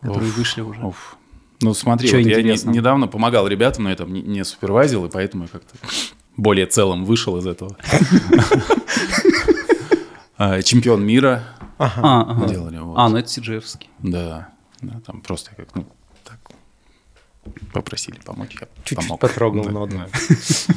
Которые 0.01 0.29
Уф, 0.29 0.37
вышли 0.37 0.61
уже? 0.61 0.79
Уф. 0.81 1.17
Ну, 1.61 1.73
смотри, 1.73 2.09
вот 2.09 2.17
я 2.25 2.41
не- 2.41 2.57
недавно 2.73 3.07
помогал 3.07 3.45
ребятам, 3.47 3.83
но 3.83 3.89
я 3.89 3.95
там 3.97 4.11
не, 4.13 4.21
не 4.21 4.43
супервайзил, 4.45 5.05
и 5.05 5.09
поэтому 5.09 5.43
я 5.43 5.49
как-то 5.49 5.75
более 6.37 6.65
целым 6.65 7.03
вышел 7.05 7.37
из 7.37 7.45
этого. 7.45 7.75
А, 10.35 10.61
Чемпион 10.63 11.05
мира 11.05 11.43
Ага. 11.83 12.01
А, 12.03 12.21
ага. 12.31 12.47
делали. 12.47 12.77
вот. 12.77 12.97
А, 12.97 13.09
ну 13.09 13.17
это 13.17 13.27
CGF-ский. 13.29 13.89
Да, 13.99 14.49
да, 14.81 14.99
там 15.05 15.21
просто 15.21 15.55
как, 15.55 15.75
ну, 15.75 15.85
так, 16.23 16.39
попросили 17.73 18.19
помочь, 18.25 18.55
я 18.59 18.67
Чуть-чуть 18.83 18.97
помог. 18.99 19.19
потрогал 19.19 19.63
Да, 19.65 19.71
ноду. 19.71 19.97
да. 19.97 20.07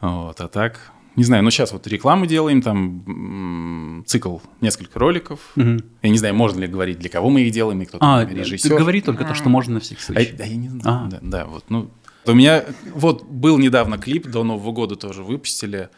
Вот, 0.00 0.40
а 0.40 0.48
так, 0.48 0.80
не 1.14 1.22
знаю, 1.22 1.44
ну 1.44 1.50
сейчас 1.50 1.70
вот 1.72 1.86
рекламу 1.86 2.26
делаем, 2.26 2.60
там 2.60 4.02
цикл, 4.06 4.38
несколько 4.60 4.98
роликов. 4.98 5.38
Мгм. 5.54 5.80
Я 6.02 6.10
не 6.10 6.18
знаю, 6.18 6.34
можно 6.34 6.58
ли 6.60 6.66
говорить, 6.66 6.98
для 6.98 7.08
кого 7.08 7.30
мы 7.30 7.42
их 7.42 7.52
делаем, 7.52 7.80
и 7.82 7.84
кто 7.84 7.98
А, 8.00 8.20
там 8.24 8.28
ты 8.28 8.34
режиссер. 8.40 8.76
говори 8.76 9.00
только 9.00 9.24
то, 9.24 9.34
что 9.34 9.48
можно 9.48 9.74
на 9.74 9.80
всякий 9.80 10.00
А, 10.00 10.04
случай. 10.06 10.32
да, 10.32 10.44
я 10.44 10.56
не 10.56 10.68
знаю. 10.70 11.06
А. 11.06 11.08
Да, 11.08 11.18
да, 11.22 11.44
вот, 11.46 11.64
ну, 11.68 11.88
у 12.26 12.32
меня 12.32 12.64
вот 12.94 13.22
был 13.24 13.58
недавно 13.58 13.96
клип, 13.98 14.26
до 14.26 14.42
Нового 14.42 14.72
года 14.72 14.96
тоже 14.96 15.22
выпустили. 15.22 15.88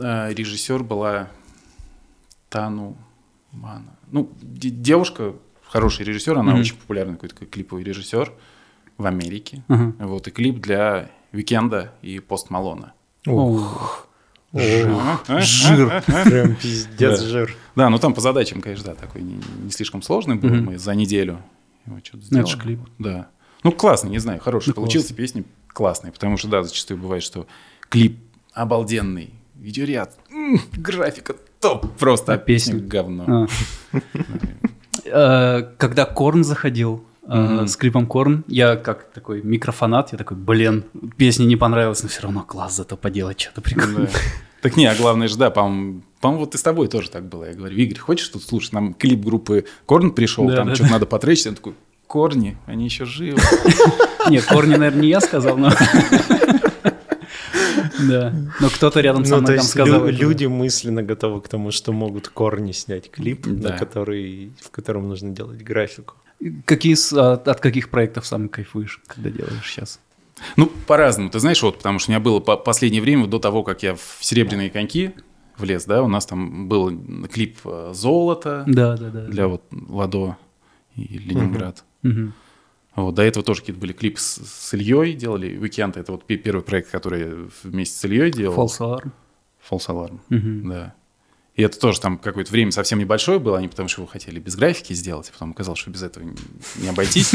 А, 0.00 0.30
режиссер 0.32 0.82
была 0.82 1.28
Тану 2.48 2.96
Муино. 3.52 3.96
Ну, 4.10 4.30
де- 4.40 4.70
девушка, 4.70 5.34
хороший 5.62 6.04
режиссер, 6.06 6.38
она 6.38 6.52
Мгм. 6.52 6.60
очень 6.60 6.76
популярный 6.76 7.14
какой-то 7.14 7.46
клиповый 7.46 7.84
режиссер 7.84 8.32
в 8.98 9.06
Америке. 9.06 9.62
Ага. 9.68 9.94
Вот, 9.98 10.28
и 10.28 10.30
клип 10.30 10.60
для 10.60 11.10
Викенда 11.32 11.92
и 12.02 12.18
Пост 12.20 12.50
Малона. 12.50 12.92
Ух, 13.26 14.06
А? 14.52 15.40
жир. 15.40 16.02
Прям 16.06 16.54
пиздец 16.56 17.20
Да. 17.20 17.26
жир. 17.26 17.56
Да, 17.76 17.88
ну 17.90 17.98
там 17.98 18.14
по 18.14 18.20
задачам, 18.20 18.60
конечно, 18.60 18.86
да, 18.86 18.94
такой 18.94 19.22
не, 19.22 19.40
не 19.62 19.70
слишком 19.70 20.02
сложный 20.02 20.36
был. 20.36 20.50
Мы 20.50 20.78
за 20.78 20.94
неделю 20.94 21.40
его 21.86 21.98
что-то 22.02 22.16
Ну, 22.18 22.22
сделали. 22.22 22.48
это 22.54 22.58
клип. 22.62 22.80
Да. 22.98 23.28
Ну, 23.62 23.72
классный, 23.72 24.10
не 24.10 24.18
знаю, 24.18 24.40
хороший 24.40 24.68
Ну, 24.70 24.74
получился, 24.74 25.14
песни 25.14 25.44
классные, 25.68 26.12
потому 26.12 26.36
что, 26.36 26.48
да, 26.48 26.62
зачастую 26.62 26.98
бывает, 26.98 27.22
что 27.22 27.46
клип 27.88 28.18
обалденный, 28.52 29.34
видеоряд, 29.56 30.18
графика 30.72 31.36
топ, 31.60 31.86
просто, 31.98 32.34
А 32.34 32.38
песня 32.38 32.74
говно. 32.80 33.46
Э, 35.04 35.62
Когда 35.76 36.04
Корн 36.06 36.44
заходил 36.44 37.04
э, 37.26 37.66
с 37.66 37.76
клипом 37.76 38.06
Корн, 38.06 38.44
я 38.48 38.76
как 38.76 39.04
такой 39.12 39.42
микрофанат, 39.42 40.12
я 40.12 40.18
такой, 40.18 40.36
блин, 40.36 40.84
песня 41.16 41.44
не 41.44 41.56
понравилась, 41.56 42.02
но 42.02 42.08
все 42.08 42.22
равно 42.22 42.42
класс 42.42 42.76
зато 42.76 42.96
поделать 42.96 43.40
что-то 43.40 43.60
прикольное. 43.60 44.06
Да. 44.06 44.12
Так 44.62 44.76
не, 44.76 44.86
а 44.86 44.94
главное 44.94 45.26
же, 45.28 45.38
да, 45.38 45.50
по-моему, 45.50 46.02
вот 46.22 46.54
и 46.54 46.58
с 46.58 46.62
тобой 46.62 46.88
тоже 46.88 47.10
так 47.10 47.24
было. 47.26 47.44
Я 47.44 47.54
говорю, 47.54 47.76
Игорь, 47.76 47.98
хочешь 47.98 48.28
тут 48.28 48.42
слушать? 48.42 48.72
Нам 48.72 48.92
клип 48.92 49.24
группы 49.24 49.64
Корн 49.86 50.10
пришел, 50.10 50.46
Да, 50.46 50.56
там 50.56 50.68
да, 50.68 50.74
что-то 50.74 50.90
надо 50.92 51.06
потречить. 51.06 51.46
Он 51.46 51.54
такой, 51.54 51.74
Корни, 52.06 52.58
они 52.66 52.84
еще 52.86 53.04
живы. 53.04 53.38
Нет, 54.28 54.44
Корни, 54.44 54.74
наверное, 54.76 55.00
не 55.02 55.08
я 55.08 55.20
сказал, 55.20 55.56
но... 55.56 55.70
Да, 58.08 58.34
но 58.60 58.68
кто-то 58.68 59.00
рядом 59.00 59.24
со 59.24 59.36
Ну, 59.36 59.42
мной 59.42 59.56
там 59.56 59.64
сказал. 59.64 60.06
люди 60.06 60.46
мысленно 60.46 61.02
готовы 61.02 61.40
к 61.40 61.48
тому, 61.48 61.70
что 61.70 61.92
могут 61.92 62.28
корни 62.28 62.72
снять 62.72 63.10
клип, 63.10 63.46
в 63.46 64.70
котором 64.70 65.08
нужно 65.08 65.30
делать 65.30 65.62
графику. 65.62 66.14
Какие, 66.64 66.96
а, 67.18 67.34
от 67.34 67.60
каких 67.60 67.90
проектов 67.90 68.26
сам 68.26 68.48
кайфуешь, 68.48 69.00
когда 69.06 69.28
делаешь 69.30 69.62
сейчас? 69.70 70.00
Ну, 70.56 70.72
по-разному. 70.86 71.28
Ты 71.28 71.38
знаешь, 71.38 71.62
вот, 71.62 71.76
потому 71.76 71.98
что 71.98 72.10
у 72.10 72.12
меня 72.12 72.20
было 72.20 72.40
по 72.40 72.56
последнее 72.56 73.02
время, 73.02 73.26
до 73.26 73.38
того, 73.38 73.62
как 73.62 73.82
я 73.82 73.94
в 73.94 74.18
«Серебряные 74.20 74.70
коньки» 74.70 75.12
влез, 75.58 75.84
да, 75.84 76.02
у 76.02 76.08
нас 76.08 76.24
там 76.24 76.66
был 76.66 76.90
клип 77.30 77.58
э, 77.66 77.90
«Золото» 77.94 78.64
Да, 78.66 78.96
да, 78.96 79.10
да. 79.10 79.26
для 79.26 79.48
вот 79.48 79.62
Ладо 79.90 80.38
и 80.96 81.18
Ленинград. 81.18 81.84
Мгм. 82.02 82.32
Вот, 82.96 83.14
до 83.14 83.22
этого 83.22 83.44
тоже 83.44 83.60
какие-то 83.60 83.80
были 83.80 83.92
клипы 83.92 84.18
с, 84.20 84.40
с 84.44 84.74
Ильей 84.74 85.14
делали. 85.14 85.56
«Уикенд»— 85.56 85.96
это 85.98 86.12
вот 86.12 86.24
пе- 86.24 86.36
первый 86.36 86.62
проект, 86.62 86.90
который 86.90 87.48
вместе 87.62 87.96
с 87.96 88.04
Ильей 88.04 88.30
делал. 88.32 88.56
False 88.56 88.78
Alarm. 88.80 89.10
False 89.70 89.86
Alarm. 89.88 90.18
Мгм. 90.28 90.68
Да. 90.68 90.94
И 91.56 91.62
это 91.62 91.78
тоже 91.78 92.00
там 92.00 92.16
какое-то 92.18 92.50
время 92.52 92.72
совсем 92.72 92.98
небольшое 92.98 93.38
было, 93.38 93.58
они 93.58 93.68
потому 93.68 93.88
что 93.88 94.00
его 94.02 94.10
хотели 94.10 94.40
без 94.40 94.56
графики 94.56 94.92
сделать, 94.94 95.28
а 95.28 95.32
потом 95.32 95.50
оказалось, 95.50 95.78
что 95.80 95.90
без 95.90 96.02
этого 96.02 96.24
не- 96.24 96.88
обойтись. 96.88 97.32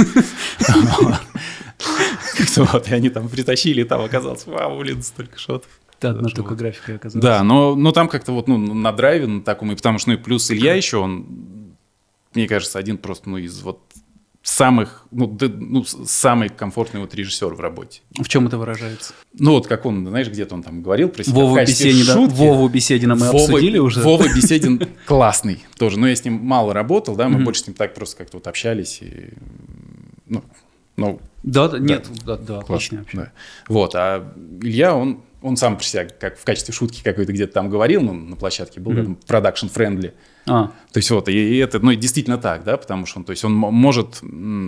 Вот, 2.57 2.87
и 2.89 2.93
они 2.93 3.09
там 3.09 3.29
притащили, 3.29 3.81
и 3.81 3.83
там 3.83 4.01
оказалось, 4.01 4.45
вау, 4.45 4.79
блин, 4.79 5.03
столько 5.03 5.37
шотов. 5.37 5.69
Да, 6.01 6.09
одна 6.11 6.29
только 6.29 6.55
графика 6.55 6.95
оказалась. 6.95 7.23
Да, 7.23 7.43
но, 7.43 7.75
но 7.75 7.91
там 7.91 8.07
как-то 8.09 8.31
вот 8.33 8.47
ну, 8.47 8.57
на 8.57 8.91
драйве 8.91 9.27
на 9.27 9.41
таком, 9.41 9.71
и 9.71 9.75
потому 9.75 9.97
что, 9.99 10.09
ну 10.09 10.15
и 10.15 10.17
плюс 10.19 10.49
Илья 10.51 10.73
еще, 10.73 10.97
он, 10.97 11.25
мне 12.33 12.47
кажется, 12.47 12.79
один 12.79 12.97
просто, 12.97 13.29
ну, 13.29 13.37
из 13.37 13.61
вот 13.61 13.79
самых, 14.47 15.07
ну, 15.09 15.25
да, 15.25 15.47
ну, 15.49 15.83
самый 15.83 16.49
комфортный 16.49 17.01
вот 17.01 17.15
режиссер 17.15 17.47
в 17.55 17.59
работе. 17.59 18.01
В 18.15 18.27
чем 18.29 18.45
это 18.45 18.59
выражается? 18.59 19.13
Ну, 19.33 19.53
вот 19.53 19.65
как 19.65 19.85
он, 19.87 20.05
знаешь, 20.07 20.27
где-то 20.29 20.53
он 20.53 20.61
там 20.61 20.83
говорил 20.83 21.09
про 21.09 21.23
себя 21.23 21.33
в 21.33 21.37
Вову 21.37 21.55
качестве 21.55 21.89
Беседина, 21.91 22.13
шутки. 22.13 22.35
Вову 22.37 22.69
Беседина 22.69 23.15
мы 23.15 23.25
Вова- 23.31 23.43
обсудили 23.43 23.79
уже. 23.79 24.01
Вова 24.01 24.23
Беседин 24.35 24.87
классный 25.07 25.63
тоже. 25.77 25.97
Но 25.97 26.07
я 26.07 26.15
с 26.15 26.23
ним 26.23 26.35
мало 26.35 26.73
работал, 26.73 27.15
да, 27.15 27.27
мы 27.27 27.43
больше 27.43 27.63
с 27.63 27.67
ним 27.67 27.75
так 27.75 27.95
просто 27.95 28.17
как-то 28.17 28.37
вот 28.37 28.45
общались. 28.45 28.99
И, 29.01 29.29
ну, 30.27 30.43
ну, 30.95 31.19
Да, 31.41 31.67
да, 31.67 31.79
нет, 31.79 32.05
да, 32.23 32.37
да, 32.37 32.59
отлично 32.59 32.99
вообще. 32.99 33.17
да. 33.17 33.31
Вот, 33.67 33.95
а 33.95 34.31
Илья, 34.61 34.95
он, 34.95 35.21
он 35.41 35.57
сам 35.57 35.75
про 35.77 35.83
себя 35.83 36.05
как 36.05 36.37
в 36.37 36.45
качестве 36.45 36.71
шутки 36.71 37.01
какой-то 37.03 37.33
где-то 37.33 37.51
там 37.53 37.69
говорил, 37.71 38.01
ну, 38.03 38.13
на 38.13 38.35
площадке 38.35 38.79
был, 38.79 38.91
Мгм. 38.91 39.15
production 39.25 39.67
friendly. 39.69 40.13
А, 40.47 40.67
То 40.91 40.97
есть 40.99 41.09
вот, 41.11 41.27
и, 41.29 41.33
и 41.33 41.57
это, 41.57 41.79
ну, 41.79 41.91
и 41.91 41.95
действительно 41.95 42.37
так, 42.37 42.63
да, 42.63 42.77
потому 42.77 43.05
что 43.05 43.19
он, 43.19 43.25
то 43.25 43.31
есть 43.31 43.43
он 43.43 43.53
может, 43.53 44.21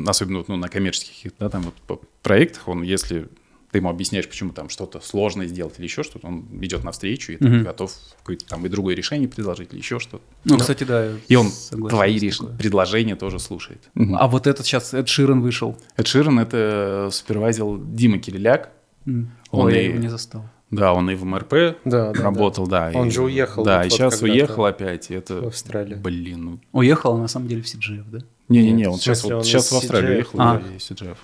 особенно 0.08 0.40
вот, 0.40 0.48
ну, 0.48 0.56
на 0.58 0.70
коммерческих 0.70 1.32
да, 1.40 1.50
там 1.50 1.62
вот 1.64 1.74
по- 1.86 2.02
проектах, 2.24 2.68
он, 2.68 2.82
если 2.84 3.28
ты 3.72 3.80
ему 3.80 3.90
объясняешь, 3.90 4.28
почему 4.28 4.54
там 4.54 4.70
что-то 4.70 5.02
сложное 5.02 5.46
сделать 5.48 5.76
или 5.78 5.84
еще 5.86 6.02
что-то, 6.04 6.26
он 6.28 6.48
идет 6.62 6.84
навстречу 6.86 7.34
и 7.34 7.38
Мгм. 7.44 7.64
готов 7.64 7.92
какое-то 8.20 8.46
там 8.46 8.66
и 8.66 8.70
другое 8.70 8.96
решение 8.96 9.28
предложить 9.28 9.72
или 9.74 9.80
еще 9.80 10.00
что-то. 10.00 10.24
ну, 10.46 10.58
кстати, 10.58 10.84
да. 10.86 11.06
я 11.06 11.12
И 11.28 11.36
он 11.36 11.52
твои 11.90 12.18
реш- 12.18 12.58
предложения 12.58 13.16
тоже 13.18 13.40
слушает. 13.40 13.90
А 14.16 14.28
вот 14.28 14.48
этот 14.48 14.66
сейчас 14.66 14.94
Эд 14.94 15.10
Ширен 15.10 15.42
вышел. 15.42 15.78
Эд 15.98 16.08
Ширен— 16.08 16.40
это 16.40 17.10
супервайзер 17.12 17.78
Дима 17.80 18.20
Кириляк. 18.20 18.72
М. 19.06 19.32
Он 19.52 19.66
Ой, 19.68 19.76
я 19.76 19.82
и- 19.82 19.86
его 19.90 19.98
не 19.98 20.08
застал. 20.10 20.50
Да, 20.70 20.94
он 20.94 21.10
и 21.10 21.16
в 21.16 21.24
МРП 21.24 21.78
Да, 21.86 22.12
да, 22.12 22.14
работал, 22.14 22.68
да. 22.68 22.92
Он 22.94 23.08
и- 23.08 23.12
же 23.12 23.22
уехал 23.24 23.64
Да, 23.64 23.78
вот- 23.78 23.86
и 23.86 23.90
вот 23.90 23.94
сейчас 23.98 24.22
уехал 24.22 24.66
опять. 24.66 25.10
и 25.10 25.14
Это, 25.14 25.42
в 25.42 25.48
Австралию. 25.48 25.98
блин, 26.00 26.44
ну... 26.44 26.60
Уехал, 26.74 27.16
а 27.16 27.18
на 27.20 27.28
самом 27.30 27.48
деле 27.48 27.62
в 27.62 27.66
CGF, 27.66 28.04
да? 28.12 28.20
Не-не-не, 28.50 28.88
он 28.90 28.98
в 28.98 29.02
сейчас, 29.02 29.24
вот, 29.24 29.34
он 29.34 29.44
сейчас 29.44 29.72
в 29.72 29.78
Австралию 29.78 30.12
CGF. 30.12 30.16
уехал, 30.16 30.42
А. 30.42 30.58
да, 30.60 30.76
из 30.76 30.92
CGF. 30.92 31.18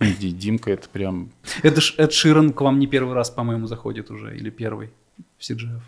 И 0.00 0.12
Ди- 0.12 0.32
Димка 0.32 0.70
это 0.72 0.88
прям... 0.88 1.30
Это 1.62 1.80
ж 1.80 1.94
Эд 1.98 2.12
Ширен 2.12 2.52
к 2.52 2.60
вам 2.60 2.78
не 2.78 2.86
первый 2.86 3.14
раз, 3.14 3.30
по-моему, 3.30 3.66
заходит 3.66 4.10
уже, 4.10 4.36
или 4.36 4.50
первый 4.50 4.90
в 5.38 5.42
CGF. 5.42 5.80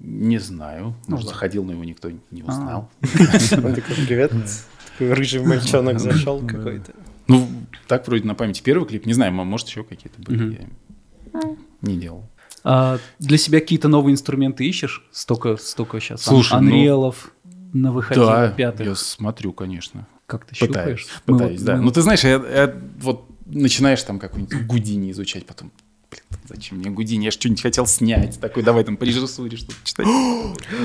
Не 0.00 0.38
знаю. 0.38 0.94
Ну 1.06 1.16
Может, 1.16 1.28
заходил, 1.28 1.64
но 1.64 1.72
его 1.72 1.84
никто 1.84 2.10
не 2.30 2.42
А. 2.46 2.50
узнал. 2.50 2.90
Он 3.64 3.74
такой, 3.74 3.94
привет. 4.06 4.32
Рыжий 4.98 5.44
мальчонок 5.44 5.98
зашел 6.00 6.40
Да. 6.40 6.54
какой-то. 6.54 6.92
Ну, 7.28 7.48
так 7.88 8.06
вроде 8.08 8.24
на 8.24 8.34
памяти 8.34 8.62
первый 8.62 8.86
клип. 8.88 9.04
Не 9.06 9.12
знаю, 9.12 9.32
может, 9.32 9.68
еще 9.68 9.82
какие-то 9.84 10.20
были. 10.22 10.68
Не 11.82 11.96
делал. 11.96 12.28
А 12.64 12.98
для 13.18 13.38
себя 13.38 13.60
какие-то 13.60 13.88
новые 13.88 14.12
инструменты 14.14 14.64
ищешь? 14.64 15.06
Столько, 15.12 15.56
столько 15.56 16.00
сейчас. 16.00 16.22
Слушай, 16.22 16.52
ну- 16.54 16.58
Анриэлов 16.58 17.30
на 17.72 17.92
выходе 17.92 18.20
Да, 18.20 18.48
пятых. 18.48 18.86
я 18.86 18.94
смотрю, 18.94 19.52
конечно. 19.52 20.06
Как 20.26 20.44
ты 20.46 20.56
Пытаюсь, 20.56 21.00
щупаешь? 21.00 21.06
Мы 21.26 21.34
пытаюсь, 21.38 21.58
вот- 21.60 21.66
да. 21.66 21.72
мы 21.74 21.78
Ну, 21.78 21.84
вот- 21.84 21.94
ты 21.94 22.02
знаешь, 22.02 22.24
я, 22.24 22.30
я 22.30 22.74
вот 23.00 23.26
начинаешь 23.46 24.02
там 24.02 24.18
какой-нибудь 24.18 24.66
Гудини 24.66 25.12
изучать, 25.12 25.46
потом, 25.46 25.70
блин, 26.10 26.24
зачем 26.48 26.78
мне 26.78 26.90
Гудини? 26.90 27.24
Я 27.26 27.30
же 27.30 27.36
что-нибудь 27.38 27.62
хотел 27.62 27.86
снять. 27.86 28.40
Такой, 28.40 28.64
давай 28.64 28.82
там 28.82 28.96
по 28.96 29.04
режиссуре 29.04 29.56
что-то 29.56 29.74
читать. 29.84 30.06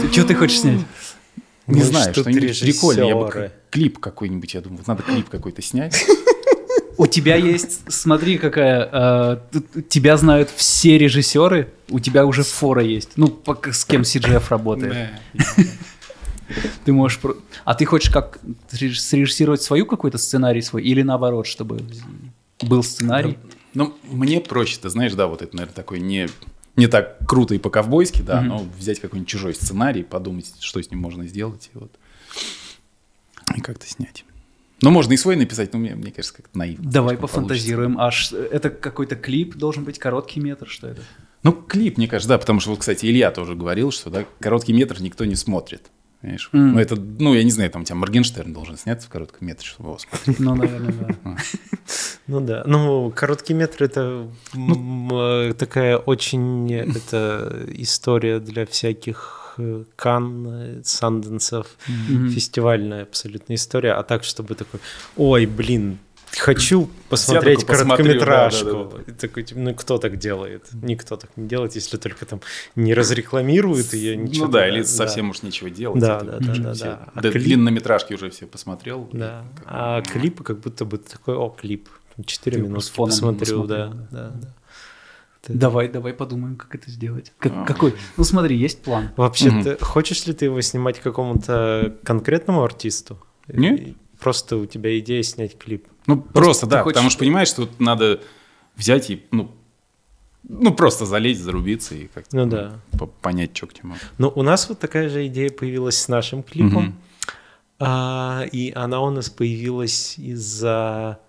Ты- 0.01 0.12
Что 0.12 0.25
ты 0.27 0.36
хочешь 0.36 0.60
снять? 0.60 0.81
Не 1.65 1.79
Мы 1.79 1.86
знаю, 1.86 2.13
что-нибудь 2.13 2.60
прикольное. 2.60 3.05
Я 3.05 3.15
бы 3.15 3.51
клип 3.71 3.98
какой-нибудь, 4.00 4.53
я 4.53 4.62
думаю, 4.62 4.79
вот 4.79 4.88
надо 4.88 5.01
клип 5.03 5.29
какой-то 5.29 5.62
снять. 5.63 6.05
У 7.01 7.08
тебя 7.08 7.36
есть, 7.36 7.81
смотри, 7.91 8.38
какая, 8.38 8.88
э, 8.93 9.81
тебя 9.89 10.17
знают 10.17 10.51
все 10.55 11.00
режиссеры, 11.00 11.74
у 11.89 12.00
тебя 12.00 12.27
уже 12.27 12.43
фора 12.43 12.84
есть. 12.84 13.13
Ну, 13.15 13.41
с 13.72 13.86
кем 13.86 14.03
CGF 14.03 14.43
работает. 14.50 15.10
Ты 16.86 16.93
можешь... 16.93 17.20
А 17.65 17.74
ты 17.74 17.86
хочешь 17.86 18.12
как 18.12 18.38
среж- 18.72 19.00
срежиссировать 19.00 19.63
свою 19.63 19.88
какой-то 19.88 20.20
сценарий 20.20 20.62
свой 20.62 20.84
или 20.84 21.01
наоборот, 21.01 21.48
чтобы 21.48 21.79
был 22.62 22.84
сценарий? 22.84 23.39
Ну, 23.74 23.96
мне 24.03 24.39
проще, 24.39 24.77
ты 24.79 24.89
знаешь, 24.89 25.13
да, 25.13 25.25
вот 25.25 25.41
это, 25.41 25.55
наверное, 25.55 25.74
такой 25.74 26.01
не, 26.01 26.29
не 26.75 26.86
так 26.86 27.17
круто 27.27 27.55
и 27.55 27.58
по-ковбойски, 27.58 28.22
да, 28.22 28.41
Мгм. 28.41 28.48
но 28.48 28.65
взять 28.77 29.00
какой-нибудь 29.00 29.27
чужой 29.27 29.55
сценарий, 29.55 30.03
подумать, 30.03 30.53
что 30.60 30.79
с 30.79 30.91
ним 30.91 31.00
можно 31.00 31.25
сделать, 31.25 31.72
и 31.74 31.77
вот 31.79 31.91
и 33.55 33.62
как-то 33.62 33.88
снять. 33.88 34.24
Ну, 34.81 34.89
можно 34.89 35.13
и 35.13 35.17
свой 35.17 35.35
написать, 35.35 35.73
но 35.73 35.79
мне, 35.79 35.95
мне 35.95 36.11
кажется, 36.11 36.35
как-то 36.38 36.57
наивно. 36.57 36.89
Давай 36.91 37.17
пофантазируем. 37.17 38.00
Аж 38.00 38.31
это 38.33 38.69
какой-то 38.69 39.15
клип 39.15 39.55
должен 39.55 39.83
быть 39.83 40.00
короткий 40.00 40.39
метр, 40.39 40.67
что 40.67 40.88
это? 40.88 40.95
получится. 40.97 41.27
Ну, 41.43 41.51
клип, 41.53 41.97
мне 41.97 42.07
кажется, 42.07 42.29
да, 42.29 42.38
потому 42.38 42.59
что, 42.59 42.71
вот, 42.71 42.79
кстати, 42.79 43.05
Илья 43.05 43.31
тоже 43.31 43.55
говорил, 43.55 43.91
что, 43.91 44.09
да, 44.09 44.25
короткий 44.39 44.73
метр 44.73 45.01
никто 45.01 45.25
не 45.25 45.35
смотрит. 45.35 45.91
Понимаешь? 46.21 46.50
Мгм. 46.51 46.73
Ну, 46.73 46.79
это, 46.79 46.95
ну, 46.95 47.33
я 47.33 47.43
не 47.43 47.50
знаю, 47.50 47.71
там 47.71 47.81
у 47.81 47.85
тебя 47.85 47.95
Моргенштерн 47.95 48.53
должен 48.53 48.77
сняться 48.77 49.07
в 49.07 49.09
коротком 49.11 49.47
метре, 49.47 49.65
чтобы 49.65 49.89
его 49.89 49.97
смотреть. 49.97 50.39
Ну, 50.39 50.55
наверное, 50.55 50.93
да. 51.23 51.38
Ну 52.27 52.39
да. 52.39 52.63
Ну, 52.65 53.11
короткий 53.13 53.53
метр 53.55 53.83
это 53.83 54.29
м, 54.53 55.09
э, 55.11 55.53
такая 55.57 55.97
очень 55.97 56.71
это 56.71 57.65
история 57.73 58.39
для 58.39 58.65
всяких 58.67 59.40
э, 59.58 59.84
Кан, 59.96 60.48
э, 60.48 60.81
Санденсов, 60.84 61.67
Мгм. 61.88 62.29
фестивальная 62.29 63.03
абсолютно 63.03 63.53
история. 63.55 63.93
А 63.93 64.03
так, 64.03 64.24
чтобы 64.24 64.55
такой, 64.55 64.79
ой, 65.17 65.46
блин, 65.46 65.98
хочу 66.38 66.89
посмотреть 67.10 67.60
такой 67.62 67.75
посмотрю, 67.75 68.05
короткометражку. 68.20 68.65
да-да-да. 68.89 69.12
И 69.12 69.15
такой, 69.15 69.43
типа, 69.43 69.60
ну 69.60 69.75
кто 69.75 69.98
так 69.98 70.17
делает? 70.17 70.67
Никто 70.81 71.17
так 71.17 71.29
не 71.36 71.48
делает, 71.48 71.75
если 71.75 71.98
только 71.98 72.25
там 72.25 72.39
не 72.75 72.93
разрекламирует 72.93 73.93
ее, 73.93 74.15
ничего. 74.15 74.46
ну 74.46 74.51
да, 74.51 74.67
или 74.67 74.79
да. 74.81 74.88
совсем 74.88 75.29
уж 75.31 75.41
нечего 75.43 75.70
делать. 75.70 76.00
Да, 76.00 76.17
это 76.17 76.25
да, 76.25 76.38
да, 76.39 76.53
да, 76.63 76.74
все- 76.74 76.84
да. 76.86 77.10
А 77.13 77.22
да, 77.22 77.29
клип- 77.29 77.43
Длиннометражки 77.43 78.13
уже 78.13 78.29
все 78.29 78.46
посмотрел. 78.48 79.10
и 79.12 79.17
Да. 79.17 79.43
как 79.55 79.63
бы, 79.65 79.70
А 79.70 80.01
клипы 80.03 80.43
как 80.43 80.60
будто 80.60 80.86
бы 80.86 80.98
такой, 80.98 81.36
о, 81.36 81.50
клип. 81.50 81.89
Четыре 82.25 82.58
Ты 82.58 82.63
минуты 82.63 82.86
посмотрю, 82.91 83.31
да, 83.31 83.39
посмотрел, 83.39 83.63
да, 83.65 83.93
да. 84.12 84.34
Ты- 85.41 85.53
Давай, 85.53 85.88
давай 85.89 86.13
подумаем, 86.13 86.55
как 86.55 86.75
это 86.75 86.91
сделать. 86.91 87.33
Как- 87.39 87.51
А. 87.55 87.65
какой? 87.65 87.95
Ну, 88.15 88.24
смотри, 88.24 88.55
есть 88.57 88.83
план. 88.83 89.10
Вообще, 89.17 89.50
Мгм. 89.50 89.63
ты, 89.63 89.77
хочешь 89.83 90.25
ли 90.27 90.33
ты 90.33 90.45
его 90.45 90.62
снимать 90.62 91.00
какому-то 91.00 91.95
конкретному 92.03 92.63
артисту? 92.63 93.17
Нет. 93.48 93.79
И 93.79 93.98
Просто 94.19 94.57
у 94.57 94.67
тебя 94.67 95.00
идея 95.00 95.24
снять 95.24 95.57
клип. 95.57 95.88
Ну, 96.05 96.21
просто, 96.21 96.67
ты 96.67 96.71
да, 96.74 96.83
хочешь- 96.83 96.93
потому 96.93 97.10
что 97.10 97.17
понимаешь, 97.19 97.48
что 97.48 97.65
тут 97.65 97.79
надо 97.79 98.21
взять 98.75 99.10
и, 99.10 99.25
ну, 99.31 99.51
Ну, 100.48 100.74
просто 100.75 101.05
залезть, 101.07 101.41
зарубиться 101.41 101.95
и 101.95 102.05
как-то 102.07 102.36
Ну 102.38 102.45
да. 102.45 102.79
по- 103.00 103.07
понять, 103.07 103.55
что 103.57 103.65
к 103.67 103.74
чему. 103.74 103.95
Но 104.19 104.29
у 104.36 104.43
нас 104.43 104.69
вот 104.69 104.77
такая 104.79 105.10
же 105.10 105.25
идея 105.27 105.50
появилась 105.50 105.98
с 105.98 106.07
нашим 106.07 106.43
клипом. 106.43 106.83
Мгм. 106.83 106.95
А, 107.79 108.43
и 108.51 108.71
она 108.74 109.01
у 109.01 109.10
нас 109.10 109.29
появилась 109.31 110.17
из-за 110.19 111.19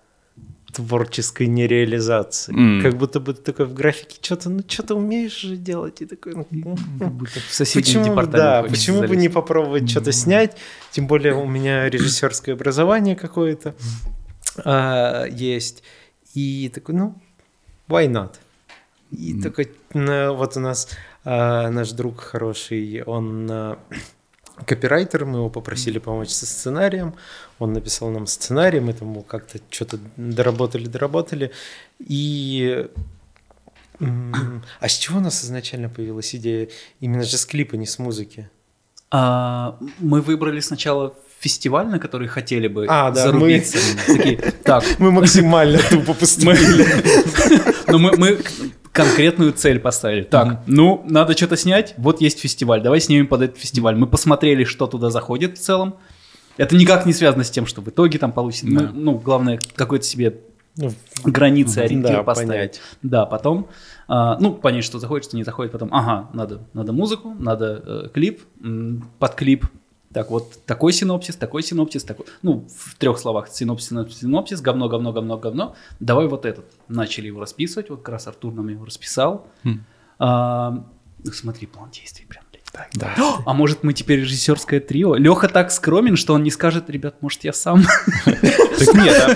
творческой 0.73 1.47
нереализации. 1.47 2.53
М. 2.53 2.81
Как 2.81 2.97
будто 2.97 3.19
бы 3.19 3.33
ты 3.33 3.41
такой 3.41 3.65
в 3.65 3.73
графике 3.73 4.17
что-то, 4.21 4.49
ну 4.49 4.63
что 4.67 4.83
ты 4.83 4.93
умеешь 4.93 5.37
же 5.39 5.55
делать? 5.55 6.01
И 6.01 6.05
такой, 6.05 6.33
ну, 6.35 6.77
Как 6.99 7.11
будто 7.11 7.39
в 7.39 7.53
соседний 7.53 7.83
Почему, 7.83 8.05
департамент 8.05 8.33
да, 8.33 8.63
почему 8.63 9.01
бы 9.01 9.07
залезть. 9.07 9.21
не 9.21 9.29
попробовать 9.29 9.89
что-то 9.89 10.11
снять? 10.11 10.57
Тем 10.91 11.07
более 11.07 11.35
у 11.35 11.45
меня 11.45 11.89
режиссерское 11.89 12.55
образование 12.55 13.15
какое-то 13.15 13.75
а, 14.63 15.25
есть. 15.25 15.83
И 16.33 16.71
такой, 16.73 16.95
ну, 16.95 17.15
why 17.87 18.07
not? 18.07 18.33
И 19.11 19.39
такой, 19.39 19.71
ну, 19.93 20.33
вот 20.33 20.57
у 20.57 20.59
нас 20.59 20.89
а, 21.23 21.69
наш 21.69 21.91
друг 21.91 22.19
хороший, 22.21 23.03
он 23.03 23.47
а, 23.49 23.79
копирайтер, 24.65 25.25
мы 25.25 25.39
его 25.39 25.49
попросили 25.49 25.99
помочь 25.99 26.29
со 26.29 26.45
сценарием, 26.45 27.15
он 27.59 27.73
написал 27.73 28.09
нам 28.09 28.27
сценарий, 28.27 28.79
мы 28.79 28.93
там 28.93 29.23
как-то 29.23 29.59
что-то 29.69 29.99
доработали, 30.17 30.85
доработали, 30.87 31.51
и... 31.99 32.87
А 33.99 34.89
с 34.89 34.97
чего 34.97 35.19
у 35.19 35.21
нас 35.21 35.43
изначально 35.45 35.87
появилась 35.87 36.35
идея 36.35 36.67
именно 36.99 37.23
же 37.23 37.37
с 37.37 37.45
клипа, 37.45 37.75
не 37.75 37.85
с 37.85 37.99
музыки? 37.99 38.49
А, 39.11 39.77
мы 39.99 40.21
выбрали 40.21 40.59
сначала 40.59 41.13
фестиваль, 41.39 41.87
на 41.87 41.99
который 41.99 42.27
хотели 42.27 42.67
бы 42.67 42.85
А, 42.89 43.11
да, 43.11 43.23
зарубиться. 43.23 43.77
Такие, 44.07 44.37
так, 44.37 44.83
Мы 44.99 45.11
максимально 45.11 45.79
тупо 45.89 46.13
поступили. 46.13 46.85
но 47.87 47.99
мы, 47.99 48.17
мы 48.17 48.39
конкретную 48.93 49.51
цель 49.51 49.79
поставили. 49.79 50.23
Так, 50.23 50.61
ну, 50.67 51.03
надо 51.09 51.35
что-то 51.35 51.57
снять, 51.57 51.93
вот 51.97 52.21
есть 52.21 52.39
фестиваль, 52.39 52.81
давай 52.81 53.01
снимем 53.01 53.27
под 53.27 53.41
этот 53.41 53.57
фестиваль. 53.57 53.95
Мы 53.95 54.07
посмотрели, 54.07 54.63
что 54.63 54.87
туда 54.87 55.09
заходит 55.09 55.57
в 55.57 55.61
целом. 55.61 55.95
Это 56.55 56.75
никак 56.77 57.05
не 57.05 57.13
связано 57.13 57.43
с 57.43 57.49
тем, 57.49 57.65
что 57.65 57.81
в 57.81 57.89
итоге 57.89 58.19
там 58.19 58.31
получится. 58.31 58.67
Да. 58.69 58.91
ну, 58.93 59.17
главное, 59.17 59.59
какой-то 59.75 60.05
себе 60.05 60.39
Ну, 60.77 60.91
границы, 61.23 61.79
ориентир 61.79 62.17
да, 62.17 62.23
поставить. 62.23 62.49
понять. 62.51 62.81
Да, 63.01 63.25
потом, 63.25 63.67
а, 64.07 64.37
ну, 64.39 64.53
понять, 64.53 64.83
что 64.83 64.99
заходит, 64.99 65.25
что 65.25 65.35
не 65.35 65.43
заходит, 65.43 65.71
потом, 65.71 65.89
ага, 65.91 66.29
надо, 66.33 66.61
надо 66.73 66.93
музыку, 66.93 67.35
надо 67.39 67.83
э, 67.85 68.09
клип, 68.13 68.41
под 69.19 69.35
клип, 69.35 69.65
так 70.13 70.29
вот, 70.29 70.63
такой 70.65 70.93
синопсис, 70.93 71.35
такой 71.35 71.63
синопсис, 71.63 72.03
такой, 72.03 72.27
ну, 72.43 72.67
в 72.77 72.95
трех 72.95 73.17
словах, 73.17 73.49
синопсис, 73.49 73.89
синопсис, 73.89 74.19
синопсис, 74.19 74.61
говно, 74.61 74.87
говно, 74.87 75.11
говно, 75.11 75.37
говно, 75.37 75.75
давай 75.99 76.27
вот 76.27 76.45
этот. 76.45 76.65
Начали 76.87 77.27
его 77.27 77.41
расписывать, 77.41 77.89
вот 77.89 78.03
как 78.03 78.09
раз 78.09 78.27
Артур 78.27 78.53
нам 78.53 78.67
его 78.67 78.85
расписал. 78.85 79.47
Хм. 79.63 79.79
А, 80.19 80.83
ну, 81.23 81.31
смотри, 81.31 81.65
план 81.65 81.89
действий 81.89 82.27
прям, 82.27 82.43
блядь. 82.51 82.89
Да. 82.93 83.15
А 83.45 83.53
может, 83.53 83.83
мы 83.83 83.93
теперь 83.93 84.19
режиссерское 84.19 84.79
трио? 84.79 85.15
Леха 85.15 85.47
так 85.47 85.71
скромен, 85.71 86.15
что 86.15 86.35
он 86.35 86.43
не 86.43 86.51
скажет, 86.51 86.89
ребят, 86.89 87.15
может, 87.21 87.43
я 87.43 87.53
сам. 87.53 87.83
Так 88.25 88.93
нет, 88.95 89.15
а- 89.19 89.35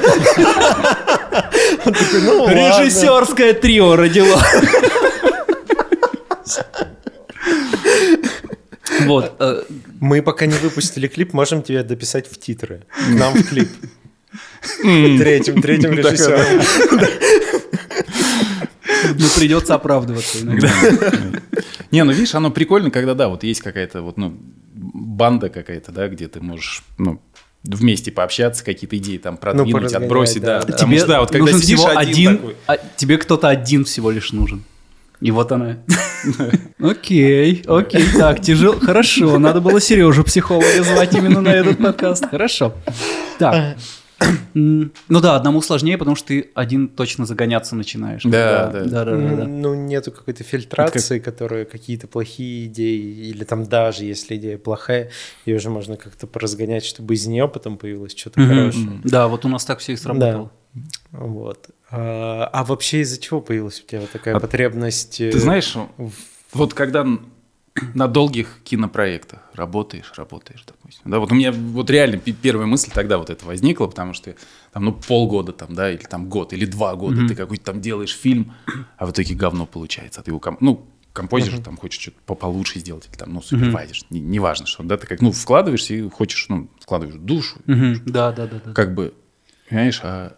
ну. 1.85 2.49
Режиссерское 2.49 3.53
трио 3.53 3.95
родило. 3.95 4.39
Вот. 9.05 9.35
э, 9.39 9.63
Мы 9.99 10.21
пока 10.21 10.45
не 10.45 10.57
выпустили 10.57 11.07
клип, 11.07 11.33
можем 11.33 11.61
тебя 11.61 11.83
дописать 11.83 12.27
в 12.29 12.37
титры. 12.37 12.83
К 12.89 13.09
нам 13.09 13.33
в 13.33 13.47
клип. 13.47 13.69
Третьим, 14.81 15.61
третьим 15.61 15.93
режиссером. 15.93 16.61
Ну, 19.17 19.25
придется 19.35 19.75
оправдываться 19.75 20.41
иногда. 20.41 20.71
Не, 21.91 22.03
ну 22.03 22.11
видишь, 22.11 22.35
оно 22.35 22.51
прикольно, 22.51 22.91
когда, 22.91 23.13
да, 23.13 23.29
вот 23.29 23.43
есть 23.43 23.61
какая-то 23.61 24.01
вот, 24.01 24.17
ну, 24.17 24.37
банда 24.73 25.49
какая-то, 25.49 25.91
да, 25.91 26.07
где 26.07 26.27
ты 26.27 26.41
можешь, 26.41 26.83
ну, 26.97 27.21
вместе 27.63 28.11
пообщаться, 28.11 28.63
какие-то 28.63 28.97
идеи 28.97 29.17
там 29.17 29.37
продвинуть, 29.37 29.71
поразгонять, 29.71 30.03
отбросить, 30.03 30.41
да. 30.41 30.59
да. 30.59 30.65
Потому 30.65 30.91
Тебе 30.91 30.99
что, 30.99 31.07
да, 31.07 31.19
вот 31.21 31.31
когда 31.31 31.45
нужен 31.45 31.61
сидишь 31.61 31.79
всего 31.79 31.97
один, 31.97 32.11
один, 32.11 32.37
такой, 32.37 32.55
а 32.67 32.77
тебе 32.95 33.17
кто-то 33.17 33.47
один 33.49 33.85
всего 33.85 34.11
лишь 34.11 34.31
нужен. 34.31 34.63
И 35.21 35.31
вот 35.31 35.51
она. 35.51 35.77
Окей, 36.79 37.63
окей, 37.67 38.03
так, 38.17 38.41
тяжело. 38.41 38.79
Хорошо, 38.79 39.39
надо 39.39 39.61
было 39.61 39.79
Сережу 39.79 40.23
психолога 40.23 40.83
звать 40.83 41.13
именно 41.15 41.41
на 41.41 41.49
этот 41.49 41.77
подкаст. 41.77 42.25
Хорошо. 42.29 42.73
Так. 43.39 43.77
М, 44.55 44.91
Ну 45.09 45.21
да, 45.21 45.35
одному 45.35 45.61
сложнее, 45.61 45.97
потому 45.97 46.15
что 46.15 46.29
ты 46.29 46.49
один 46.55 46.87
точно 46.87 47.25
загоняться 47.25 47.75
начинаешь. 47.75 48.23
Да, 48.23 48.67
да. 48.67 48.83
да, 48.83 49.05
да, 49.05 49.15
да, 49.15 49.35
да. 49.35 49.45
Ну, 49.45 49.75
нету 49.75 50.11
какой-то 50.11 50.43
фильтрации, 50.43 51.19
которая 51.19 51.65
какие-то 51.65 52.07
плохие 52.07 52.65
идеи, 52.65 53.29
или 53.29 53.43
там 53.43 53.63
даже 53.65 54.05
если 54.05 54.35
идея 54.37 54.57
плохая, 54.57 55.11
ее 55.45 55.57
уже 55.57 55.69
можно 55.69 55.97
как-то 55.97 56.25
поразгонять, 56.25 56.83
чтобы 56.83 57.13
из 57.13 57.27
нее 57.27 57.47
потом 57.47 57.77
появилось 57.77 58.15
что-то 58.17 58.41
хорошее. 58.45 59.01
Да, 59.03 59.27
вот 59.27 59.45
у 59.45 59.49
нас 59.49 59.65
так 59.65 59.79
все 59.79 59.93
и 59.93 59.95
сработало. 59.95 60.51
Вот. 61.11 61.69
А, 61.89 62.49
а 62.51 62.63
вообще 62.63 63.01
из-за 63.01 63.19
чего 63.19 63.41
появилась 63.41 63.81
у 63.81 63.85
тебя 63.85 64.01
вот 64.01 64.11
такая 64.11 64.35
А 64.35 64.39
потребность? 64.39 65.21
э, 65.21 65.31
Ты 65.31 65.39
знаешь, 65.39 65.75
в- 65.75 66.11
вот 66.53 66.73
когда 66.73 67.05
на 67.93 68.07
долгих 68.07 68.59
кинопроектах 68.63 69.39
работаешь, 69.53 70.11
работаешь, 70.17 70.63
допустим. 70.65 71.09
Да, 71.11 71.19
вот 71.19 71.31
у 71.31 71.35
меня 71.35 71.51
вот 71.51 71.89
реально 71.89 72.17
первая 72.17 72.65
мысль 72.67 72.91
тогда 72.93 73.17
вот 73.17 73.29
это 73.29 73.45
возникла, 73.45 73.87
потому 73.87 74.13
что 74.13 74.35
там, 74.73 74.85
ну, 74.85 74.93
полгода 74.93 75.53
там, 75.53 75.75
да, 75.75 75.91
или 75.91 76.03
там 76.03 76.27
год, 76.27 76.53
или 76.53 76.65
два 76.65 76.95
года 76.95 77.27
ты 77.27 77.35
какой-то 77.35 77.63
там 77.65 77.79
делаешь 77.81 78.15
фильм, 78.15 78.53
а 78.97 79.05
в 79.05 79.11
итоге 79.11 79.35
говно 79.35 79.65
получается. 79.65 80.19
А 80.19 80.23
ты 80.23 80.31
его, 80.31 80.39
ком- 80.39 80.57
ну, 80.59 80.87
композишь, 81.13 81.53
там, 81.63 81.77
хочешь 81.77 82.01
что-то 82.01 82.17
по- 82.25 82.35
получше 82.35 82.79
сделать, 82.79 83.07
или 83.09 83.15
там, 83.17 83.33
ну, 83.33 83.41
супервайзишь, 83.41 84.05
не- 84.09 84.19
неважно 84.19 84.65
что, 84.65 84.83
да, 84.83 84.97
ты 84.97 85.07
как, 85.07 85.21
ну, 85.21 85.31
вкладываешься 85.31 85.93
и 85.93 86.09
хочешь, 86.09 86.47
ну, 86.49 86.69
вкладываешь 86.79 87.17
душу, 87.19 87.57
Мгм. 87.65 88.01
Да, 88.05 88.31
да, 88.31 88.47
да, 88.47 88.59
да. 88.65 88.73
как 88.73 88.93
бы, 88.95 89.13
понимаешь, 89.69 89.99
а, 90.03 90.35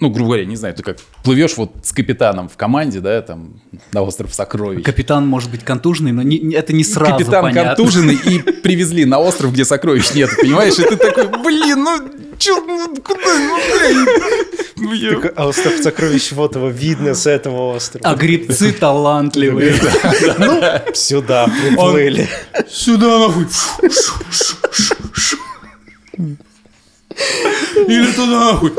ну, 0.00 0.08
грубо 0.10 0.28
говоря, 0.30 0.44
не 0.46 0.56
знаю, 0.56 0.74
ты 0.74 0.82
как 0.82 0.96
плывешь 1.22 1.56
вот 1.56 1.72
с 1.82 1.92
капитаном 1.92 2.48
в 2.48 2.56
команде, 2.56 3.00
да, 3.00 3.20
там, 3.22 3.60
на 3.92 4.02
остров 4.02 4.34
сокровищ. 4.34 4.82
Капитан 4.84 5.26
может 5.26 5.50
быть 5.50 5.62
контуженный, 5.62 6.12
но 6.12 6.22
не- 6.22 6.38
не- 6.40 6.54
это 6.54 6.72
не 6.72 6.84
сразу 6.84 7.12
Капитан 7.18 7.42
понятно. 7.42 7.74
контуженный 7.76 8.14
и 8.14 8.38
привезли 8.62 9.04
на 9.04 9.18
остров, 9.18 9.52
где 9.52 9.64
сокровищ 9.64 10.12
нет, 10.14 10.30
понимаешь? 10.40 10.78
И 10.78 10.82
ты 10.84 10.96
такой, 10.96 11.28
блин, 11.42 11.82
ну, 11.84 12.00
чё, 12.38 12.64
ну, 12.64 12.94
куда, 12.96 13.20
ну, 13.38 13.58
блядь. 13.78 15.22
Ну, 15.22 15.30
А 15.36 15.46
остров 15.48 15.74
сокровищ 15.82 16.32
вот 16.32 16.56
его 16.56 16.68
видно 16.70 17.14
с 17.14 17.26
этого 17.26 17.74
острова. 17.76 18.08
А 18.08 18.14
грибцы 18.14 18.72
талантливые. 18.72 19.74
Сюда 20.94 21.46
приплыли. 21.46 22.26
Сюда 22.68 23.18
нахуй. 23.18 23.46
Или 27.88 28.12
туда 28.12 28.52
нахуй. 28.52 28.72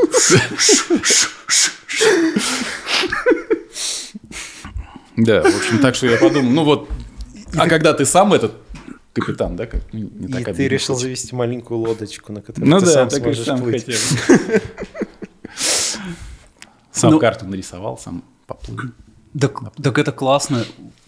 Да, 5.17 5.41
в 5.43 5.55
общем, 5.57 5.79
так 5.79 5.95
что 5.95 6.07
я 6.07 6.17
подумал, 6.17 6.51
ну 6.51 6.63
вот, 6.63 6.89
а 7.57 7.67
когда 7.67 7.93
ты 7.93 8.05
сам 8.05 8.33
этот 8.33 8.53
капитан, 9.13 9.55
да, 9.55 9.65
как 9.67 9.81
ну, 9.91 9.99
не 9.99 10.27
И 10.27 10.31
так 10.31 10.45
ты 10.45 10.51
обидно 10.51 10.67
решил 10.73 10.95
завести 10.95 11.35
маленькую 11.35 11.79
лодочку, 11.79 12.31
на 12.31 12.41
которой 12.41 12.65
Ну 12.65 12.79
ты 12.79 12.85
да, 12.85 12.91
сам 12.93 13.09
так 13.09 13.19
и 13.19 13.23
сможешь 13.23 13.45
сам 13.45 13.61
плыть. 13.61 13.85
хотел. 13.85 13.99
Сам 16.91 17.11
Ну- 17.11 17.19
карту 17.19 17.45
нарисовал, 17.45 17.97
сам 17.97 18.23
поплыл. 18.47 18.77
Так, 19.39 19.59
так 19.81 19.97
это 19.97 20.11
классно. 20.11 20.65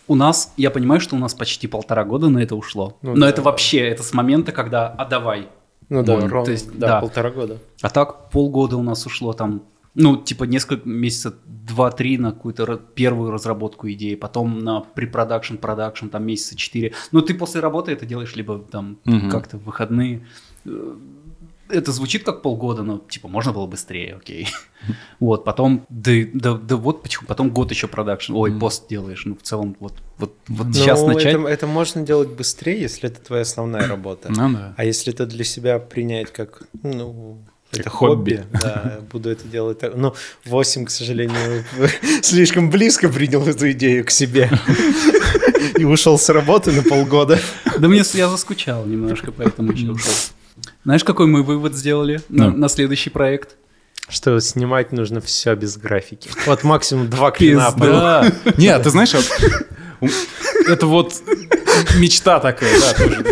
У 0.08 0.16
нас, 0.16 0.54
я 0.58 0.70
понимаю, 0.70 1.00
что 1.00 1.16
у 1.16 1.20
нас 1.20 1.34
почти 1.34 1.68
полтора 1.68 2.04
года 2.04 2.30
на 2.30 2.40
это 2.40 2.56
ушло. 2.56 2.98
Ну 3.02 3.14
но 3.16 3.22
да. 3.22 3.30
это 3.30 3.42
вообще, 3.42 3.80
это 3.80 4.04
с 4.04 4.14
момента, 4.14 4.52
когда 4.52 4.88
«а 4.90 5.06
давай». 5.06 5.48
Ну 5.90 6.04
да, 6.04 6.16
Вот, 6.16 6.24
ровно, 6.30 6.46
то 6.46 6.52
есть, 6.52 6.78
да, 6.78 6.88
да. 6.88 7.00
полтора 7.02 7.32
года. 7.32 7.58
А 7.82 7.90
так 7.90 8.30
полгода 8.30 8.78
у 8.78 8.84
нас 8.84 9.06
ушло 9.06 9.34
там, 9.34 9.64
ну, 9.96 10.18
типа 10.18 10.46
несколько 10.46 10.88
месяцев, 10.88 11.36
два-три 11.46 12.18
на 12.18 12.32
какую-то 12.32 12.78
первую 12.96 13.32
разработку 13.32 13.90
идеи, 13.92 14.16
потом 14.16 14.60
на 14.60 14.82
препродакшн, 14.82 15.56
продакшн, 15.56 16.08
там 16.08 16.26
месяца 16.26 16.56
четыре. 16.56 16.94
Ну, 17.12 17.22
ты 17.22 17.34
после 17.34 17.62
работы 17.62 17.92
это 17.92 18.06
делаешь 18.06 18.36
либо 18.36 18.60
там 18.60 18.98
Мгм. 19.06 19.30
как-то 19.30 19.58
в 19.58 19.64
выходные. 19.64 20.26
Это 21.74 21.92
звучит 21.92 22.24
как 22.24 22.42
полгода, 22.42 22.84
но 22.84 23.00
типа 23.00 23.28
можно 23.28 23.52
было 23.52 23.66
быстрее, 23.66 24.16
окей. 24.16 24.48
Вот, 25.22 25.46
потом, 25.46 25.86
да, 25.88 26.12
да, 26.34 26.54
да 26.56 26.76
вот 26.76 27.04
почему, 27.04 27.26
потом 27.26 27.52
год 27.52 27.72
еще 27.72 27.88
продакшн, 27.88 28.34
ой, 28.36 28.52
пост 28.52 28.86
делаешь, 28.90 29.24
ну, 29.24 29.36
в 29.36 29.42
целом, 29.42 29.78
вот, 29.80 29.94
вот, 30.18 30.36
вот 30.50 30.68
Ну, 30.68 30.74
сейчас 30.74 31.02
начать. 31.04 31.36
Это, 31.36 31.48
это 31.48 31.68
можно 31.68 32.06
делать 32.06 32.30
быстрее, 32.30 32.82
если 32.82 33.10
это 33.10 33.22
твоя 33.22 33.44
основная 33.44 33.88
работа. 33.88 34.30
Ну 34.30 34.52
да. 34.52 34.74
А 34.76 34.84
если 34.84 35.14
это 35.14 35.26
для 35.26 35.46
себя 35.46 35.80
принять 35.80 36.34
как, 36.34 36.64
ну, 36.82 37.38
это 37.72 37.84
Как 37.84 37.94
хобби, 37.94 38.36
хобби. 38.38 38.48
да, 38.62 39.00
буду 39.12 39.30
это 39.30 39.48
делать 39.48 39.80
так. 39.80 39.96
Ну, 39.96 40.14
8, 40.46 40.86
к 40.86 40.90
сожалению, 40.90 41.64
слишком 42.22 42.70
близко 42.70 43.10
принял 43.10 43.46
эту 43.48 43.72
идею 43.72 44.06
к 44.06 44.12
себе 44.12 44.50
и 45.78 45.84
ушел 45.84 46.20
с 46.20 46.30
работы 46.30 46.72
на 46.72 46.84
полгода. 46.84 47.40
Да 47.78 47.88
мне 47.88 48.04
я 48.14 48.30
заскучал 48.30 48.86
немножко, 48.86 49.32
поэтому 49.32 49.72
еще 49.72 49.92
ушел. 49.92 50.14
Знаешь, 50.84 51.04
какой 51.04 51.28
мы 51.28 51.44
вывод 51.44 51.76
сделали 51.76 52.22
на, 52.30 52.50
Ну. 52.50 52.58
на 52.58 52.70
следующий 52.70 53.10
проект? 53.10 53.56
Что 54.10 54.40
снимать 54.42 54.92
нужно 54.92 55.22
все 55.22 55.56
без 55.56 55.78
графики. 55.78 56.30
Вот 56.46 56.64
максимум 56.64 57.10
два 57.10 57.32
клина 57.32 57.72
было. 57.72 58.26
Не, 58.58 58.78
ты 58.80 58.90
знаешь, 58.90 59.14
у- 60.02 60.08
это 60.68 60.86
вот 60.88 61.14
мечта 62.00 62.40
такая, 62.40 62.72
да, 62.80 62.94
тоже. 62.94 63.24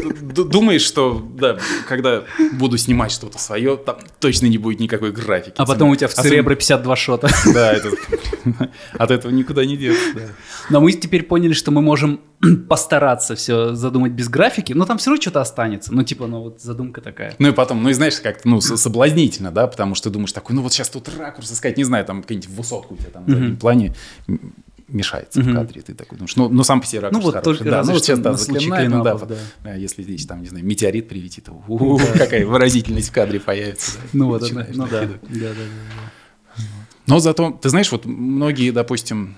Думаешь, 0.49 0.81
что, 0.81 1.25
да, 1.35 1.57
когда 1.87 2.23
буду 2.53 2.77
снимать 2.77 3.11
что-то 3.11 3.37
свое, 3.39 3.77
там 3.77 3.97
точно 4.19 4.45
не 4.47 4.57
будет 4.57 4.79
никакой 4.79 5.11
графики. 5.11 5.55
А 5.57 5.65
потом 5.65 5.89
у 5.89 5.95
тебя 5.95 6.07
в 6.07 6.13
Церебро 6.13 6.55
52 6.55 6.95
шота. 6.95 7.29
Да, 7.53 7.73
это, 7.73 7.89
от 8.97 9.11
этого 9.11 9.31
никуда 9.31 9.65
не 9.65 9.77
деться. 9.77 10.13
да. 10.15 10.21
Но 10.69 10.79
мы 10.81 10.91
теперь 10.93 11.23
поняли, 11.23 11.53
что 11.53 11.71
мы 11.71 11.81
можем 11.81 12.21
постараться 12.69 13.35
все 13.35 13.75
задумать 13.75 14.13
без 14.13 14.29
графики, 14.29 14.73
но 14.73 14.85
там 14.85 14.97
все 14.97 15.09
равно 15.11 15.21
что-то 15.21 15.41
останется. 15.41 15.93
Ну, 15.93 16.03
типа, 16.03 16.27
ну 16.27 16.41
вот 16.43 16.61
задумка 16.61 17.01
такая. 17.01 17.35
Ну 17.39 17.49
и 17.49 17.51
потом, 17.51 17.83
ну 17.83 17.89
и 17.89 17.93
знаешь, 17.93 18.19
как-то, 18.19 18.47
ну, 18.47 18.61
со- 18.61 18.77
соблазнительно, 18.77 19.51
да, 19.51 19.67
потому 19.67 19.95
что 19.95 20.09
думаешь 20.09 20.31
такой, 20.31 20.55
ну 20.55 20.61
вот 20.61 20.73
сейчас 20.73 20.89
тут 20.89 21.09
ракурс 21.17 21.51
искать, 21.51 21.77
не 21.77 21.83
знаю, 21.83 22.05
там 22.05 22.21
какие-нибудь 22.21 22.49
высотку 22.49 22.93
у 22.93 22.97
тебя 22.97 23.09
там 23.09 23.25
на 23.27 23.33
заднем 23.35 23.57
плане 23.57 23.95
мешается 24.91 25.41
в 25.41 25.45
Мгм. 25.47 25.55
кадре, 25.55 25.81
ты 25.81 25.93
такой 25.93 26.17
думаешь, 26.17 26.35
ну, 26.35 26.49
ну 26.49 26.63
сам 26.63 26.81
по 26.81 26.87
себе 26.87 27.01
ракурс 27.01 27.19
Ну 27.19 27.23
вот 27.25 27.33
хороший, 27.33 27.57
только 27.57 27.69
да, 27.71 27.83
ну 27.83 27.93
вот 27.93 28.03
сейчас, 28.03 28.19
да, 28.19 28.33
заклинаем, 28.33 28.91
ну, 28.91 29.03
да, 29.03 29.17
да. 29.63 29.73
если 29.75 30.03
здесь 30.03 30.25
там, 30.25 30.41
не 30.41 30.47
знаю, 30.47 30.65
метеорит 30.65 31.07
прилетит, 31.07 31.47
какая 32.17 32.45
выразительность 32.45 33.09
в 33.09 33.13
кадре 33.13 33.39
появится. 33.39 33.99
Ну 34.13 34.27
вот, 34.27 34.41
ну 34.51 34.87
да. 34.87 35.07
Да, 35.07 35.17
да. 35.29 36.63
Но 37.07 37.19
зато, 37.19 37.51
ты 37.51 37.69
знаешь, 37.69 37.91
вот 37.91 38.05
многие, 38.05 38.71
допустим, 38.71 39.35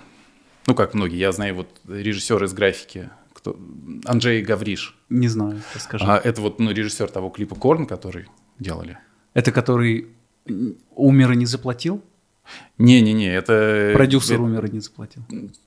ну 0.67 0.75
как 0.75 0.93
многие, 0.93 1.17
я 1.17 1.31
знаю 1.31 1.55
вот 1.55 1.69
режиссеры 1.87 2.45
из 2.45 2.53
графики, 2.53 3.09
кто, 3.33 3.57
Анджей 4.05 4.41
Гавриш, 4.41 4.95
Не 5.09 5.27
знаю, 5.27 5.61
расскажи. 5.73 6.05
а 6.05 6.17
это 6.17 6.41
вот 6.41 6.59
ну, 6.59 6.71
режиссер 6.71 7.09
того 7.09 7.29
клипа 7.29 7.55
Корн, 7.55 7.85
который 7.85 8.27
делали. 8.59 8.97
Это 9.33 9.51
который 9.51 10.09
умер 10.95 11.31
и 11.31 11.35
не 11.35 11.45
заплатил? 11.45 12.03
Не-не-не, 12.77 13.33
это... 13.33 13.91
Продюсер 13.93 14.35
это- 14.35 14.43
умер 14.43 14.65
и 14.65 14.71
не 14.71 14.79
заплатил. 14.79 15.23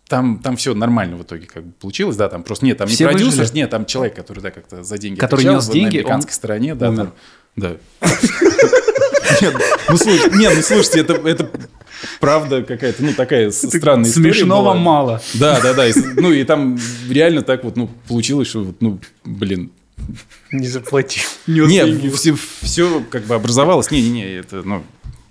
Там, 0.08 0.38
там 0.38 0.56
все 0.56 0.74
нормально 0.74 1.16
в 1.16 1.22
итоге 1.22 1.46
как 1.46 1.64
бы 1.64 1.72
получилось, 1.72 2.16
да, 2.16 2.28
там 2.28 2.42
просто 2.42 2.64
нет, 2.64 2.78
там 2.78 2.86
Все 2.88 3.04
не 3.04 3.10
продюсер, 3.10 3.40
выжили? 3.40 3.56
нет, 3.58 3.70
там 3.70 3.86
человек, 3.86 4.14
который, 4.14 4.40
да, 4.40 4.50
как-то 4.50 4.84
за 4.84 4.98
деньги 4.98 5.18
Который 5.18 5.40
отвечал 5.40 5.54
нес 5.56 5.66
на 5.68 5.72
деньги, 5.72 5.96
американской 5.96 6.30
он 6.30 6.34
стороне, 6.34 6.74
да, 6.74 6.90
умер. 6.90 6.96
там, 6.98 7.12
да. 7.56 7.76
Нет, 9.42 9.54
ну, 9.88 9.96
слушай, 9.96 10.30
нет, 10.38 10.52
ну 10.56 10.62
слушайте, 10.62 11.00
это, 11.00 11.14
это 11.14 11.50
правда 12.20 12.62
какая-то, 12.62 13.02
ну, 13.02 13.12
такая 13.14 13.50
с- 13.50 13.68
странная 13.68 14.08
история 14.08 14.32
Смешного 14.32 14.62
была. 14.62 14.74
мало. 14.74 15.22
Да, 15.34 15.60
да, 15.60 15.74
да. 15.74 15.86
и 15.88 15.92
Ну, 16.16 16.30
и 16.32 16.44
там 16.44 16.78
реально 17.08 17.42
так 17.42 17.64
вот, 17.64 17.76
ну, 17.76 17.90
получилось, 18.08 18.48
что, 18.48 18.62
вот, 18.64 18.76
ну, 18.80 18.98
блин. 19.24 19.70
Не 20.52 20.68
заплатил. 20.68 21.24
Не, 21.46 22.08
все, 22.10 22.36
все 22.62 23.02
как 23.10 23.24
бы 23.24 23.34
образовалось. 23.34 23.90
Не-не-не, 23.90 24.36
это, 24.36 24.62
ну, 24.62 24.84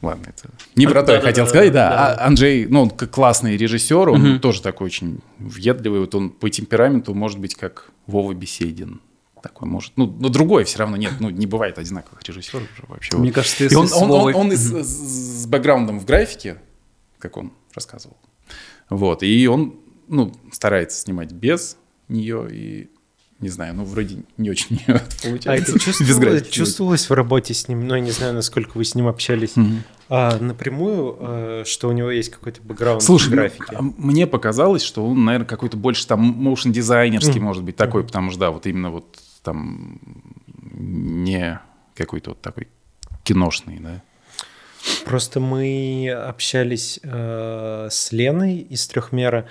ладно, 0.06 0.28
это 0.28 0.50
не 0.76 0.88
про 0.88 1.04
то 1.04 1.14
я 1.14 1.22
хотел 1.22 1.48
сказать. 1.48 1.72
Да. 1.74 2.16
А 2.16 2.28
Анджей, 2.28 2.66
ну, 2.68 2.84
он 2.84 2.90
как 2.90 3.12
классный 3.12 3.58
режиссер, 3.58 4.10
он 4.10 4.40
тоже 4.40 4.62
такой 4.62 4.86
очень 4.88 5.20
въедливый. 5.40 6.00
Вот 6.02 6.16
он 6.16 6.30
по 6.30 6.50
темпераменту 6.50 7.14
может 7.14 7.40
быть 7.40 7.56
как 7.56 7.90
Вова 8.08 8.34
Беседин. 8.34 9.02
Такой 9.44 9.68
может. 9.68 9.94
Ну, 9.96 10.08
но 10.08 10.30
другой 10.30 10.64
все 10.64 10.80
равно 10.80 10.98
нет. 10.98 11.14
Ну, 11.20 11.30
не 11.30 11.46
бывает 11.46 11.78
одинаковых 11.78 12.24
режиссеров 12.24 12.64
уже 12.74 12.84
вообще. 12.88 13.16
Мне 13.16 13.32
кажется, 13.32 13.64
И 13.64 13.66
если 13.66 13.76
он, 13.76 13.88
с 13.88 13.94
он, 13.94 14.10
он, 14.10 14.34
он 14.36 14.52
с, 14.52 14.58
с- 14.84 15.46
бэкграундом 15.46 16.00
в 16.00 16.06
графике, 16.06 16.58
как 17.20 17.38
он 17.38 17.52
рассказывал. 17.76 18.18
Вот. 18.90 19.22
И 19.22 19.48
он, 19.48 19.76
ну, 20.08 20.34
старается 20.52 21.00
снимать 21.00 21.32
без 21.32 21.78
нее 22.08 22.48
и 22.52 22.90
не 23.40 23.50
знаю, 23.50 23.76
ну, 23.76 23.84
вроде 23.84 24.24
не 24.38 24.50
очень 24.50 24.78
него 24.88 24.98
это 24.98 25.06
А 25.22 25.28
получается. 25.28 25.72
это 25.76 25.80
чувствовалось, 25.80 26.48
чувствовалось 26.50 27.10
в 27.10 27.14
работе 27.14 27.54
с 27.54 27.68
ним? 27.68 27.88
Ну, 27.88 27.94
я 27.94 28.02
не 28.02 28.12
знаю, 28.12 28.34
насколько 28.34 28.78
вы 28.78 28.84
с 28.86 28.96
ним 28.96 29.08
общались. 29.08 29.56
Мгм. 29.56 29.84
А 30.08 30.38
напрямую, 30.38 31.18
э, 31.20 31.64
что 31.66 31.90
у 31.90 31.92
него 31.92 32.12
есть 32.12 32.30
какой-то 32.30 32.62
бэкграунд 32.62 33.02
Слушай, 33.02 33.30
в 33.30 33.32
графике. 33.32 33.76
а 33.76 33.82
мне 33.82 34.28
показалось, 34.28 34.84
что 34.84 35.06
он, 35.06 35.26
наверное, 35.26 35.48
какой-то 35.48 35.78
больше 35.78 36.06
там 36.06 36.20
моушен 36.20 36.72
дизайнерский, 36.72 37.40
может 37.40 37.64
быть, 37.64 37.76
такой, 37.76 38.04
потому 38.04 38.30
что, 38.30 38.40
да, 38.40 38.52
вот 38.52 38.68
именно 38.68 38.92
вот 38.92 39.18
там 39.42 40.00
не 40.74 41.60
какой-то 41.96 42.32
вот 42.32 42.42
такой 42.42 42.68
киношный, 43.24 43.80
да. 43.80 44.02
Просто 45.06 45.40
мы 45.40 46.12
общались 46.12 47.00
э, 47.02 47.88
с 47.90 48.12
Леной 48.12 48.58
из 48.58 48.88
трехмера, 48.88 49.48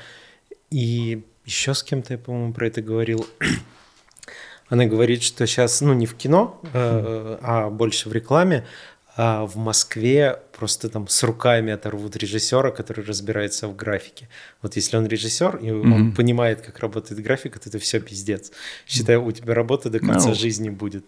и 0.71 1.25
еще 1.45 1.75
с 1.75 1.83
кем-то 1.83 2.15
я, 2.15 2.19
по-моему, 2.19 2.53
про 2.53 2.69
это 2.69 2.83
говорил. 2.83 3.27
Она 4.69 4.87
говорит, 4.87 5.23
что 5.23 5.47
сейчас, 5.47 5.81
ну, 5.81 5.93
не 5.93 6.07
в 6.07 6.15
кино, 6.15 6.61
э, 6.73 7.39
а 7.43 7.71
больше 7.71 8.09
в 8.09 8.13
рекламе, 8.13 8.65
а 9.17 9.45
в 9.47 9.57
Москве 9.57 10.41
просто 10.57 10.89
там 10.89 11.07
с 11.09 11.23
руками 11.23 11.73
оторвут 11.73 12.17
режиссера, 12.17 12.71
который 12.71 13.05
разбирается 13.05 13.69
в 13.69 13.77
графике. 13.77 14.29
Вот 14.63 14.77
если 14.77 14.97
он 14.97 15.07
режиссер, 15.07 15.57
и 15.57 15.71
он 15.71 15.89
Мгм. 15.89 16.15
понимает, 16.15 16.61
как 16.63 16.79
работает 16.81 17.21
графика, 17.23 17.61
то 17.61 17.69
это 17.69 17.79
все 17.79 18.01
пиздец. 18.01 18.51
Считай, 18.87 19.17
у 19.17 19.31
тебя 19.33 19.55
работа 19.55 19.89
до 19.91 20.01
конца 20.01 20.29
Ну. 20.31 20.35
жизни 20.35 20.71
будет. 20.71 21.05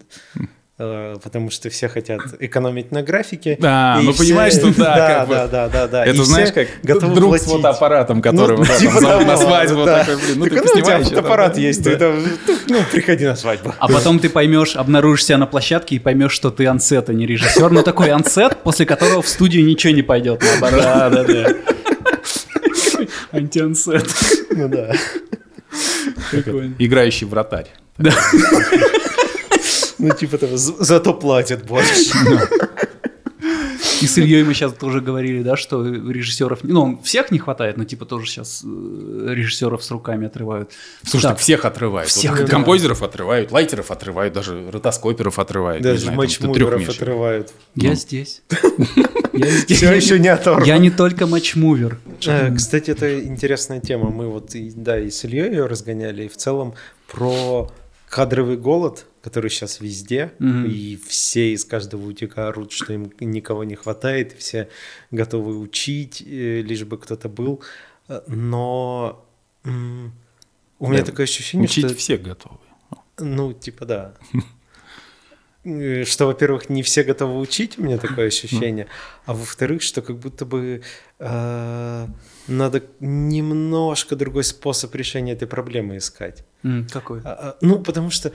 Э, 0.79 1.17
Потому 1.23 1.51
что 1.51 1.71
все 1.71 1.89
хотят 1.89 2.21
экономить 2.39 2.93
на 2.93 3.03
графике. 3.03 3.57
Да, 3.59 3.99
ну, 4.03 4.12
все- 4.12 4.25
понимаешь, 4.25 4.53
что 4.53 4.67
да, 4.77 4.95
да, 4.97 5.09
как 5.21 5.29
бы- 5.29 5.35
да, 5.35 5.47
да, 5.49 5.69
да, 5.69 5.89
да. 5.89 6.05
Это 6.05 6.17
И 6.19 6.23
знаешь, 6.23 6.53
как 6.53 6.69
готовы 6.83 7.15
друг 7.15 7.31
платить. 7.31 7.49
с 7.49 7.51
фотоаппаратом, 7.51 8.21
который 8.21 8.59
вот 8.59 8.69
типа 8.77 8.93
там 8.93 9.01
зовут 9.01 9.27
на 9.27 9.37
того, 9.37 9.49
свадьбу, 9.49 9.85
да. 9.87 9.99
такой, 10.01 10.17
блин, 10.17 10.39
ну 10.39 10.45
ты 10.45 10.51
Так, 10.57 10.65
ну, 10.67 10.71
у 10.73 10.85
тебя 10.85 10.99
это, 10.99 11.05
фотоаппарат 11.09 11.55
да, 11.55 11.61
есть, 11.62 11.83
да. 11.83 11.91
ты 11.93 11.97
там, 11.97 12.23
ну, 12.69 12.79
приходи 12.93 13.25
на 13.25 13.37
свадьбу. 13.37 13.73
А 13.79 13.89
потом 13.89 14.19
ты 14.19 14.29
поймешь, 14.29 14.77
обнаружишь 14.77 15.25
себя 15.25 15.39
на 15.39 15.47
площадке 15.47 15.97
и 15.97 15.99
поймешь, 15.99 16.33
что 16.33 16.51
ты 16.51 16.67
ансет, 16.67 17.09
а 17.09 17.15
не 17.15 17.25
режиссер. 17.27 17.71
Ну, 17.71 17.83
такой 17.83 18.11
ансет, 18.11 18.59
после 18.62 18.85
которого 18.85 19.23
в 19.23 19.29
студию 19.29 19.65
ничего 19.65 19.95
не 19.95 20.03
пойдет, 20.03 20.43
наоборот. 20.61 20.83
Да, 20.83 21.09
да, 21.09 21.25
да. 21.25 21.55
Антиансет. 23.33 24.07
Ну 24.51 24.69
да. 24.69 24.93
Прикольно. 26.31 26.75
Играющий 26.79 27.27
вратарь. 27.27 27.69
Ну, 29.99 30.15
типа 30.15 30.39
того, 30.39 30.57
за- 30.57 30.85
зато 30.85 31.15
платят 31.15 31.65
больше. 31.67 32.13
И 34.03 34.07
с 34.07 34.19
Ильей 34.19 34.43
мы 34.45 34.53
сейчас 34.53 34.73
тоже 34.75 35.01
говорили, 35.01 35.43
да, 35.43 35.57
что 35.57 35.83
режиссеров, 35.87 36.59
ну, 36.65 37.01
всех 37.03 37.31
не 37.31 37.39
хватает, 37.39 37.77
но 37.79 37.85
типа 37.85 38.05
тоже 38.05 38.27
сейчас 38.27 38.63
режиссеров 38.65 39.83
с 39.83 39.91
руками 39.91 40.27
отрывают. 40.27 40.71
Слушай, 41.03 41.23
Да. 41.25 41.29
так 41.31 41.39
всех 41.39 41.65
отрывают. 41.65 42.11
Всех 42.11 42.33
Вот 42.33 42.41
отрывают. 42.41 42.51
композеров 42.51 43.03
отрывают, 43.03 43.53
лайтеров 43.53 43.91
отрывают, 43.91 44.35
даже 44.35 44.71
ротоскоперов 44.71 45.39
отрывают. 45.39 45.83
Даже 45.83 46.07
там, 46.07 46.15
матчмуверов 46.17 46.89
отрывают. 46.89 47.53
Я 47.75 47.91
Ну. 47.91 47.95
здесь. 47.97 48.43
Я 49.33 49.47
здесь. 49.51 49.77
Все 49.79 49.93
еще 49.95 50.19
не 50.19 50.29
оторвано. 50.29 50.65
Я 50.65 50.77
не 50.79 50.91
только 50.91 51.27
матчмувер. 51.27 51.99
Э, 52.27 52.55
Кстати, 52.55 52.91
это 52.91 53.23
интересная 53.25 53.81
тема. 53.81 54.11
Мы 54.11 54.29
вот, 54.29 54.51
да, 54.55 54.99
и 54.99 55.11
с 55.11 55.25
Ильей 55.25 55.49
ее 55.51 55.67
разгоняли, 55.67 56.25
и 56.25 56.29
в 56.29 56.37
целом 56.37 56.75
про 57.11 57.71
кадровый 58.09 58.57
голод, 58.57 59.07
который 59.27 59.51
сейчас 59.51 59.81
везде, 59.81 60.33
Мгм. 60.39 60.67
и 60.67 60.97
все 60.97 61.53
из 61.53 61.65
каждого 61.65 62.07
утюга 62.07 62.47
орут, 62.47 62.71
что 62.71 62.93
им 62.93 63.11
никого 63.19 63.65
не 63.65 63.75
хватает, 63.75 64.35
и 64.35 64.37
все 64.37 64.69
готовы 65.11 65.59
учить, 65.59 66.23
э, 66.25 66.62
лишь 66.62 66.85
бы 66.85 66.97
кто-то 66.97 67.29
был. 67.29 67.61
Э, 68.09 68.21
Но 68.29 69.27
у 69.65 69.69
меня 70.89 71.01
Да, 71.01 71.07
такое 71.07 71.25
ощущение, 71.25 71.65
Учить 71.65 71.87
что... 71.87 71.95
все 71.97 72.17
готовы. 72.19 72.59
Ну, 73.19 73.53
типа, 73.53 73.85
да. 73.85 74.15
Э, 75.65 76.05
Что, 76.05 76.27
во-первых, 76.27 76.71
не 76.71 76.83
все 76.83 77.03
готовы 77.03 77.41
учить, 77.41 77.79
у 77.79 77.83
меня 77.83 77.99
такое 77.99 78.29
ощущение, 78.29 78.87
а 79.25 79.33
во-вторых, 79.35 79.83
что 79.83 80.01
как 80.03 80.17
будто 80.19 80.45
бы 80.47 80.83
э, 81.19 82.07
надо 82.47 82.83
немножко 83.01 84.15
другой 84.15 84.45
способ 84.45 84.95
решения 84.95 85.33
этой 85.33 85.49
проблемы 85.49 85.97
искать. 85.97 86.45
Какой? 86.93 87.21
А, 87.25 87.31
а, 87.31 87.57
Ну, 87.61 87.81
потому 87.83 88.11
что 88.11 88.31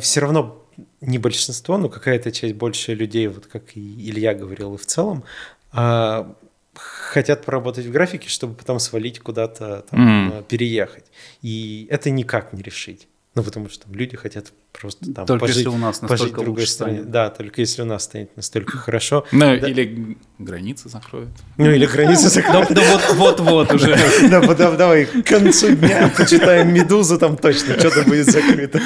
все 0.00 0.20
равно 0.20 0.64
не 1.00 1.18
большинство, 1.18 1.78
но 1.78 1.88
какая-то 1.88 2.32
часть 2.32 2.54
больше 2.54 2.94
людей, 2.94 3.26
вот 3.28 3.46
как 3.46 3.76
и 3.76 4.10
Илья 4.10 4.34
говорил, 4.34 4.74
и 4.74 4.78
в 4.78 4.86
целом, 4.86 5.24
а, 5.72 6.34
хотят 6.74 7.44
поработать 7.44 7.86
в 7.86 7.90
графике, 7.90 8.28
чтобы 8.28 8.54
потом 8.54 8.78
свалить 8.78 9.20
куда-то, 9.20 9.84
там, 9.90 10.32
э, 10.32 10.42
переехать. 10.48 11.04
И 11.42 11.86
это 11.90 12.10
никак 12.10 12.52
не 12.52 12.62
решить. 12.62 13.08
Ну, 13.34 13.42
потому 13.42 13.68
что 13.68 13.84
там 13.84 13.94
люди 13.94 14.16
хотят 14.16 14.52
просто 14.72 15.12
там 15.12 15.26
Только 15.26 15.40
пожить, 15.40 15.56
если 15.58 15.68
у 15.68 15.76
нас 15.76 15.98
пожить 15.98 16.10
настолько 16.10 16.40
в 16.40 16.44
другой 16.44 16.60
лучше 16.62 16.72
стране. 16.72 16.94
станет. 16.98 17.10
Да, 17.10 17.30
только 17.30 17.60
если 17.60 17.82
у 17.82 17.84
нас 17.84 18.04
станет 18.04 18.36
настолько 18.36 18.78
хорошо. 18.78 19.26
Ну, 19.32 19.40
Да. 19.60 19.68
или 19.68 20.16
границы 20.38 20.88
закроют. 20.88 21.30
Ну, 21.56 21.70
или 21.70 21.86
границы 21.86 22.28
закрыты. 22.28 22.74
Да 22.74 22.82
вот, 22.92 23.16
вот, 23.16 23.40
вот 23.40 23.72
уже. 23.74 23.96
Да, 24.30 24.40
да, 24.54 24.70
давай 24.76 25.06
к 25.06 25.26
концу 25.26 25.74
дня 25.74 26.12
почитаем 26.16 26.72
«Медузу», 26.72 27.18
там 27.18 27.36
точно 27.36 27.78
что-то 27.78 28.02
будет 28.04 28.26
закрыто. 28.30 28.80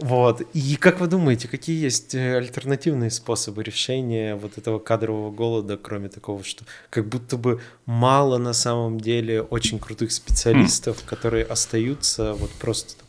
Вот. 0.00 0.42
И 0.52 0.76
как 0.76 1.00
вы 1.00 1.06
думаете, 1.06 1.48
какие 1.48 1.82
есть 1.82 2.14
э, 2.14 2.36
альтернативные 2.36 3.10
способы 3.10 3.62
решения 3.62 4.34
вот 4.36 4.58
этого 4.58 4.78
кадрового 4.78 5.30
голода, 5.30 5.76
кроме 5.76 6.08
такого, 6.08 6.44
что 6.44 6.64
как 6.90 7.08
будто 7.08 7.36
бы 7.36 7.60
мало 7.86 8.38
на 8.38 8.52
самом 8.52 9.00
деле 9.00 9.42
очень 9.42 9.78
крутых 9.78 10.12
специалистов, 10.12 10.98
которые 11.06 11.44
остаются 11.44 12.34
вот 12.34 12.50
просто 12.52 12.94
ну, 13.00 13.03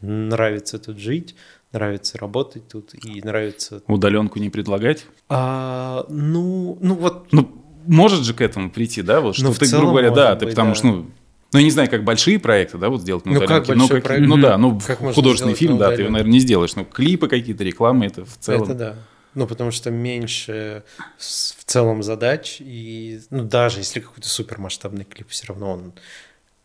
нравится 0.00 0.78
тут 0.78 0.98
жить, 0.98 1.34
нравится 1.72 2.18
работать 2.18 2.68
тут 2.68 2.94
и 2.94 3.20
нравится... 3.22 3.82
Удаленку 3.86 4.38
не 4.38 4.50
предлагать? 4.50 5.06
А, 5.28 6.04
ну, 6.08 6.78
ну 6.80 6.94
вот... 6.94 7.32
Ну, 7.32 7.62
может 7.86 8.24
же 8.24 8.34
к 8.34 8.40
этому 8.40 8.70
прийти, 8.70 9.02
да? 9.02 9.20
Вот, 9.20 9.34
что 9.36 9.44
Ну, 9.46 9.52
в 9.52 9.58
ты, 9.58 9.66
целом 9.66 9.84
грубо 9.86 10.00
говоря, 10.00 10.14
да, 10.14 10.24
может 10.26 10.38
ты 10.40 10.44
быть, 10.46 10.54
потому 10.54 10.70
да. 10.70 10.74
что, 10.74 10.86
ну, 10.86 11.10
ну, 11.52 11.58
я 11.58 11.64
не 11.64 11.70
знаю, 11.70 11.90
как 11.90 12.04
большие 12.04 12.38
проекты, 12.38 12.78
да, 12.78 12.88
вот 12.90 13.00
сделать 13.02 13.24
на 13.24 13.32
Ну, 13.32 13.40
как 13.40 13.48
удаленке. 13.64 13.72
большой 13.74 13.96
как- 14.00 14.04
проект? 14.04 14.26
ну 14.26 14.36
да, 14.36 14.58
ну 14.58 14.80
Как 14.86 15.00
можно 15.00 15.14
художественный 15.14 15.54
фильм, 15.54 15.78
да, 15.78 15.94
ты 15.94 16.02
его, 16.02 16.10
наверное, 16.10 16.32
не 16.32 16.40
сделаешь. 16.40 16.74
Но 16.76 16.84
клипы 16.84 17.28
какие-то, 17.28 17.64
рекламы, 17.64 18.06
это 18.06 18.24
в 18.24 18.36
целом. 18.38 18.64
Это 18.64 18.74
да. 18.74 18.94
Ну, 19.34 19.46
потому 19.46 19.70
что 19.70 19.90
меньше 19.92 20.82
в 21.16 21.64
целом 21.64 22.02
задач, 22.02 22.56
и 22.60 23.20
ну, 23.30 23.44
даже 23.44 23.78
если 23.78 24.00
какой-то 24.00 24.28
супермасштабный 24.28 25.04
клип, 25.04 25.28
все 25.30 25.46
равно 25.46 25.72
он 25.72 25.92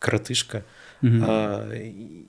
коротышка. 0.00 0.64
Мгм. 1.00 1.24
А, 1.26 1.72
и- 1.74 2.26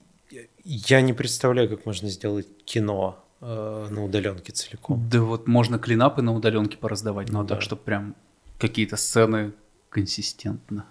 я 0.67 1.01
не 1.01 1.13
представляю, 1.13 1.69
как 1.69 1.85
можно 1.85 2.09
сделать 2.09 2.47
кино 2.65 3.23
э, 3.39 3.87
на 3.89 4.03
удаленке 4.03 4.51
целиком. 4.51 5.07
Да 5.09 5.21
вот 5.21 5.47
можно 5.47 5.79
клинапы 5.79 6.21
на 6.21 6.33
удаленке 6.33 6.77
пораздавать, 6.77 7.29
но 7.29 7.41
Ну 7.41 7.47
так, 7.47 7.59
да. 7.59 7.61
чтобы 7.61 7.81
прям 7.83 8.15
какие-то 8.59 8.97
сцены 8.97 9.53
консистентно. 9.89 10.85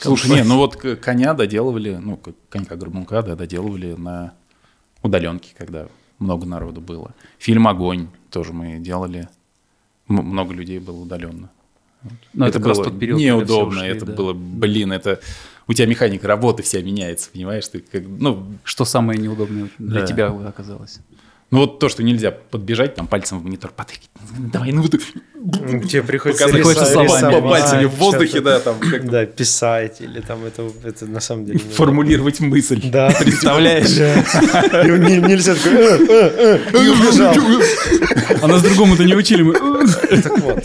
Слушай, 0.00 0.30
не, 0.30 0.44
ну 0.44 0.56
вот 0.56 0.76
коня 0.76 1.34
доделывали, 1.34 1.96
ну, 1.96 2.16
как 2.16 2.34
конька 2.48 2.76
горбунка, 2.76 3.22
да, 3.22 3.36
доделывали 3.36 3.92
на 3.94 4.34
удаленке, 5.02 5.54
когда 5.56 5.88
много 6.18 6.46
народу 6.46 6.80
было. 6.80 7.14
Фильм 7.38 7.68
«Огонь» 7.68 8.08
тоже 8.30 8.52
мы 8.52 8.78
делали. 8.78 9.28
Много 10.08 10.54
людей 10.54 10.78
было 10.78 11.00
удаленно. 11.00 11.50
Но 12.32 12.46
это, 12.46 12.58
как 12.58 12.68
раз 12.68 12.78
было 12.78 12.90
тот 12.90 12.98
период, 12.98 13.20
неудобно, 13.20 13.80
ушли, 13.80 13.88
это 13.88 14.06
да. 14.06 14.12
было, 14.12 14.32
блин, 14.32 14.92
это 14.92 15.20
у 15.68 15.72
тебя 15.72 15.86
механика 15.86 16.28
работы 16.28 16.62
вся 16.62 16.80
меняется, 16.80 17.30
понимаешь? 17.32 17.66
Ты 17.68 17.80
как, 17.80 18.02
ну, 18.06 18.46
Что 18.64 18.84
самое 18.84 19.18
неудобное 19.20 19.68
для 19.78 20.00
Да. 20.00 20.06
тебя 20.06 20.26
оказалось? 20.28 21.00
ну 21.52 21.60
вот 21.60 21.78
то, 21.78 21.88
что 21.88 22.02
нельзя 22.02 22.32
подбежать, 22.32 22.96
там 22.96 23.06
пальцем 23.06 23.38
в 23.38 23.44
монитор 23.44 23.70
потыкать. 23.70 24.10
Давай, 24.52 24.72
ну 24.72 24.82
вот 24.82 24.94
Ну, 25.34 25.80
Тебе 25.84 26.02
приходится 26.02 26.48
Приходится 26.48 26.84
рисовать, 26.84 27.08
словами, 27.20 27.40
по 27.40 27.48
пальцами 27.50 27.84
в 27.84 27.94
воздухе, 27.94 28.40
да, 28.40 28.58
там 28.58 28.80
как 28.80 29.08
Да, 29.08 29.26
писать, 29.26 30.00
или 30.00 30.20
там 30.20 30.44
это, 30.44 30.68
это 30.82 31.06
на 31.06 31.20
самом 31.20 31.46
деле... 31.46 31.60
не 31.64 31.70
формулировать 31.72 32.40
мысль. 32.40 32.80
Да. 32.90 33.12
Представляешь? 33.18 33.88
Нельзя 33.88 35.54
такой, 35.54 35.72
«Э, 35.72 35.98
э, 36.08 36.60
э», 36.72 36.84
и 36.84 36.88
убежал. 36.88 37.34
А 38.42 38.46
нас 38.48 38.62
другому-то 38.62 39.04
не 39.04 39.14
учили. 39.14 39.42
мы, 39.42 39.52
Так 39.54 40.38
вот, 40.40 40.64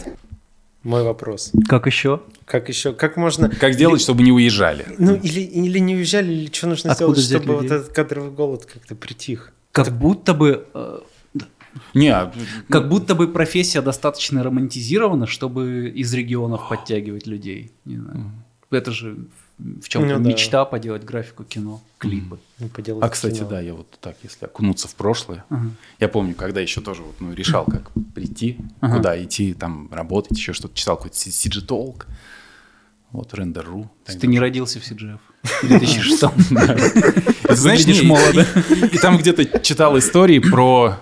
мой 0.83 1.03
вопрос. 1.03 1.51
Как 1.67 1.85
еще? 1.85 2.21
Как 2.45 2.69
еще, 2.69 2.93
как 2.93 3.17
можно... 3.17 3.49
Как 3.49 3.73
сделать, 3.73 4.01
чтобы 4.01 4.23
не 4.23 4.31
уезжали? 4.31 4.85
Ну, 4.97 5.15
или, 5.15 5.41
или 5.41 5.79
не 5.79 5.95
уезжали, 5.95 6.33
или 6.33 6.51
что 6.51 6.67
нужно 6.67 6.91
Откуда 6.91 7.19
сделать, 7.21 7.43
чтобы 7.43 7.55
вот 7.57 7.63
людей? 7.63 7.77
этот 7.77 7.93
кадровый 7.93 8.31
голод 8.31 8.65
как-то 8.65 8.95
притих? 8.95 9.53
Как 9.71 9.89
будто 9.97 10.33
бы... 10.33 10.65
э, 10.73 10.99
Не, 11.93 12.09
а, 12.09 12.33
Как 12.69 12.89
будто 12.89 13.15
бы 13.15 13.27
профессия 13.31 13.81
достаточно 13.81 14.43
романтизирована, 14.43 15.27
чтобы 15.27 15.89
из 15.95 16.13
регионов 16.13 16.67
подтягивать 16.67 17.27
людей. 17.27 17.71
Не 17.85 17.97
знаю. 17.97 18.31
Это 18.71 18.91
же 18.91 19.17
в 19.81 19.87
чем-то 19.89 20.17
Ну 20.17 20.23
да. 20.23 20.29
мечта 20.29 20.65
поделать 20.65 21.03
графику 21.03 21.43
кино, 21.43 21.81
клипы. 21.97 22.39
Поделать 22.75 23.03
а, 23.03 23.09
кстати, 23.09 23.37
кино. 23.39 23.49
да, 23.49 23.61
я 23.61 23.73
вот 23.73 23.87
так, 23.99 24.15
если 24.23 24.45
окунуться 24.45 24.87
в 24.87 24.95
прошлое, 24.95 25.43
Ага. 25.49 25.69
я 25.99 26.07
помню, 26.07 26.33
когда 26.35 26.61
еще 26.61 26.81
тоже 26.81 27.01
вот, 27.03 27.15
ну, 27.19 27.33
решал, 27.33 27.65
как 27.65 27.91
прийти, 28.15 28.57
Ага. 28.79 28.97
куда 28.97 29.23
идти, 29.23 29.53
там, 29.53 29.89
работать, 29.91 30.37
еще 30.37 30.53
что-то, 30.53 30.75
читал 30.75 30.95
какой-то 30.97 31.15
CG 31.17 31.65
Talk, 31.67 32.05
вот, 33.11 33.33
Render.ru. 33.33 33.87
Ты 34.05 34.27
не 34.27 34.39
родился 34.39 34.79
в 34.79 34.83
CGF 34.83 35.19
в 35.43 35.67
2006 35.67 36.23
И, 37.49 37.53
знаешь, 37.55 38.03
молодо. 38.03 38.45
И, 38.91 38.97
там 38.97 39.17
где-то 39.17 39.59
читал 39.59 39.97
истории 39.97 40.39
про 40.39 40.97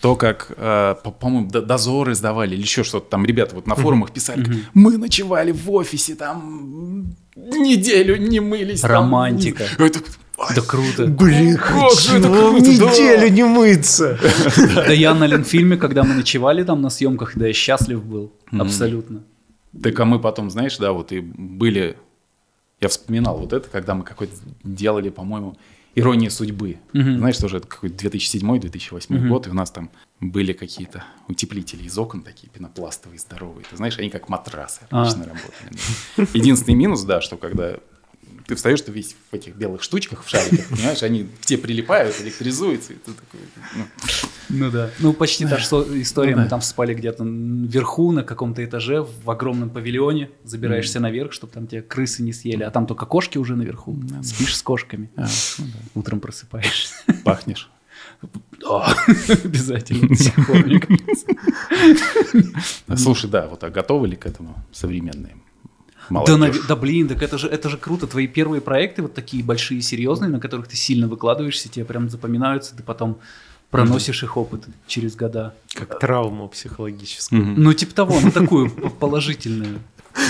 то, 0.00 0.14
как, 0.16 0.52
э, 0.56 0.94
по- 1.02 1.10
по-моему, 1.10 1.48
дозоры 1.50 2.14
сдавали 2.14 2.54
или 2.54 2.60
еще 2.62 2.84
что-то. 2.84 3.08
Там 3.10 3.24
ребята 3.24 3.54
вот 3.54 3.66
на 3.66 3.74
форумах 3.74 4.12
писали, 4.12 4.46
мы 4.74 4.98
ночевали 4.98 5.52
в 5.52 5.70
офисе, 5.70 6.14
там 6.14 7.14
неделю 7.36 8.16
не 8.16 8.40
мылись. 8.40 8.80
там». 8.80 8.90
Романтика. 8.90 9.64
Это- 9.78 10.00
Да 10.54 10.60
круто. 10.62 11.06
Блин, 11.06 11.56
Как 11.56 11.92
же 11.92 12.18
это 12.18 12.28
хочу 12.28 12.60
неделю 12.60 13.28
не 13.28 13.44
мыться. 13.44 14.18
Да 14.74 14.92
я 14.92 15.14
на 15.14 15.26
Ленфильме, 15.26 15.76
когда 15.76 16.02
мы 16.02 16.14
ночевали 16.14 16.64
там 16.64 16.82
на 16.82 16.90
съемках, 16.90 17.32
да 17.36 17.46
я 17.46 17.52
счастлив 17.52 18.04
был. 18.04 18.32
Абсолютно. 18.52 19.22
Так 19.82 19.98
а 20.00 20.04
мы 20.04 20.18
потом, 20.18 20.50
знаешь, 20.50 20.76
да, 20.78 20.92
вот 20.92 21.12
и 21.12 21.20
были... 21.20 21.96
Я 22.80 22.88
вспоминал 22.88 23.38
вот 23.38 23.52
это, 23.54 23.68
когда 23.70 23.94
мы 23.94 24.04
какой-то 24.04 24.34
делали, 24.62 25.08
по-моему, 25.08 25.56
«Ирония 25.96 26.30
судьбы». 26.30 26.76
Мгм. 26.92 27.18
Знаешь, 27.18 27.38
тоже 27.38 27.56
это 27.56 27.66
какой-то 27.66 27.96
2007-2008 27.96 29.28
год, 29.28 29.46
и 29.48 29.50
у 29.50 29.54
нас 29.54 29.70
там 29.70 29.90
были 30.20 30.52
какие-то 30.52 31.04
утеплители 31.28 31.82
из 31.84 31.98
окон 31.98 32.22
такие 32.22 32.48
пенопластовые, 32.48 33.18
здоровые. 33.18 33.64
Ты 33.68 33.76
знаешь, 33.76 33.98
они 33.98 34.08
как 34.10 34.28
матрасы 34.28 34.82
А. 34.90 35.02
отлично 35.02 35.24
работали. 35.24 35.70
да. 36.16 36.26
Единственный 36.32 36.74
минус, 36.74 37.02
да, 37.02 37.20
что 37.20 37.36
когда 37.36 37.76
ты 38.46 38.54
встаешь, 38.54 38.80
ты 38.80 38.92
весь 38.92 39.16
в 39.30 39.34
этих 39.34 39.56
белых 39.56 39.82
штучках, 39.82 40.24
в 40.24 40.28
шариках, 40.28 40.68
понимаешь, 40.68 41.02
они 41.02 41.24
к 41.24 41.46
тебе 41.46 41.58
прилипают, 41.58 42.14
электризуются, 42.20 42.92
и 42.92 42.96
ты 42.96 43.12
такой... 43.12 43.40
ну, 43.74 43.84
Ну 44.48 44.70
да. 44.70 44.90
Ну 45.00 45.12
почти 45.12 45.44
та 45.46 45.58
же 45.58 45.64
история. 46.00 46.32
Ну 46.32 46.36
да. 46.38 46.42
Мы 46.44 46.48
там 46.48 46.60
спали 46.62 46.94
где-то 46.94 47.24
вверху 47.24 48.12
на 48.12 48.22
каком-то 48.22 48.64
этаже 48.64 49.02
в 49.02 49.28
огромном 49.30 49.70
павильоне. 49.70 50.30
Забираешься 50.44 51.00
наверх, 51.00 51.32
чтобы 51.32 51.52
там 51.52 51.66
тебя 51.66 51.82
крысы 51.82 52.22
не 52.22 52.32
съели. 52.32 52.62
А 52.62 52.70
там 52.70 52.86
только 52.86 53.04
кошки 53.06 53.38
уже 53.38 53.56
наверху. 53.56 53.98
Спишь 54.22 54.56
с 54.56 54.62
кошками. 54.62 55.10
а, 55.16 55.26
ну 55.58 55.64
да, 55.66 55.78
Утром 56.00 56.20
просыпаешься. 56.20 56.94
Пахнешь. 57.24 57.70
Да, 58.60 58.86
Обязательно. 59.44 60.08
до 60.08 60.14
сих 60.14 60.46
пор, 60.46 60.64
мне 60.64 60.80
кажется. 60.80 61.26
Слушай, 62.96 63.30
да, 63.30 63.46
вот 63.48 63.62
а 63.64 63.70
готовы 63.70 64.08
ли 64.08 64.16
к 64.16 64.24
этому 64.26 64.56
современные 64.72 65.36
молодежь? 66.10 66.38
нав- 66.38 66.66
да 66.66 66.76
блин, 66.76 67.08
так 67.08 67.22
это 67.22 67.38
же, 67.38 67.48
это 67.48 67.68
же 67.68 67.76
круто. 67.78 68.06
Твои 68.06 68.26
первые 68.26 68.60
проекты 68.60 69.02
вот 69.02 69.14
такие 69.14 69.42
большие, 69.44 69.82
серьезные, 69.82 70.30
на 70.30 70.40
которых 70.40 70.68
ты 70.68 70.76
сильно 70.76 71.08
выкладываешься, 71.08 71.68
тебе 71.68 71.84
прям 71.84 72.08
запоминаются, 72.08 72.76
ты 72.76 72.82
потом 72.82 73.18
проносишь 73.70 74.22
их 74.22 74.36
опыт 74.36 74.64
через 74.86 75.16
года. 75.16 75.54
Как 75.74 75.98
травму 75.98 76.48
психологическую. 76.48 77.42
Мгм. 77.42 77.62
Ну, 77.62 77.72
типа 77.72 77.94
того, 77.94 78.18
ну 78.22 78.30
такую 78.30 78.70
положительную. 78.70 79.80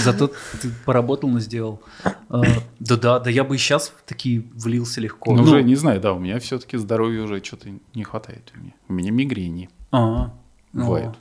Зато 0.02 0.32
ты 0.60 0.70
поработал, 0.84 1.28
но 1.28 1.38
сделал. 1.38 1.80
А, 2.28 2.42
Да-да, 2.80 3.20
да 3.20 3.30
я 3.30 3.44
бы 3.44 3.54
и 3.54 3.58
сейчас 3.58 3.88
в 3.88 4.02
такие 4.04 4.42
влился 4.54 5.00
легко. 5.00 5.32
Ну, 5.32 5.42
Ну, 5.42 5.42
уже 5.44 5.62
не 5.62 5.76
знаю, 5.76 6.00
да, 6.00 6.12
у 6.12 6.18
меня 6.18 6.40
все-таки 6.40 6.76
здоровья 6.76 7.22
уже 7.22 7.42
что-то 7.44 7.68
не 7.94 8.02
хватает 8.02 8.52
у 8.56 8.58
меня. 8.60 8.72
У 8.88 8.92
меня 8.94 9.12
мигрени 9.12 9.68
а, 9.92 10.32
ну, 10.72 10.86
бывают. 10.86 11.14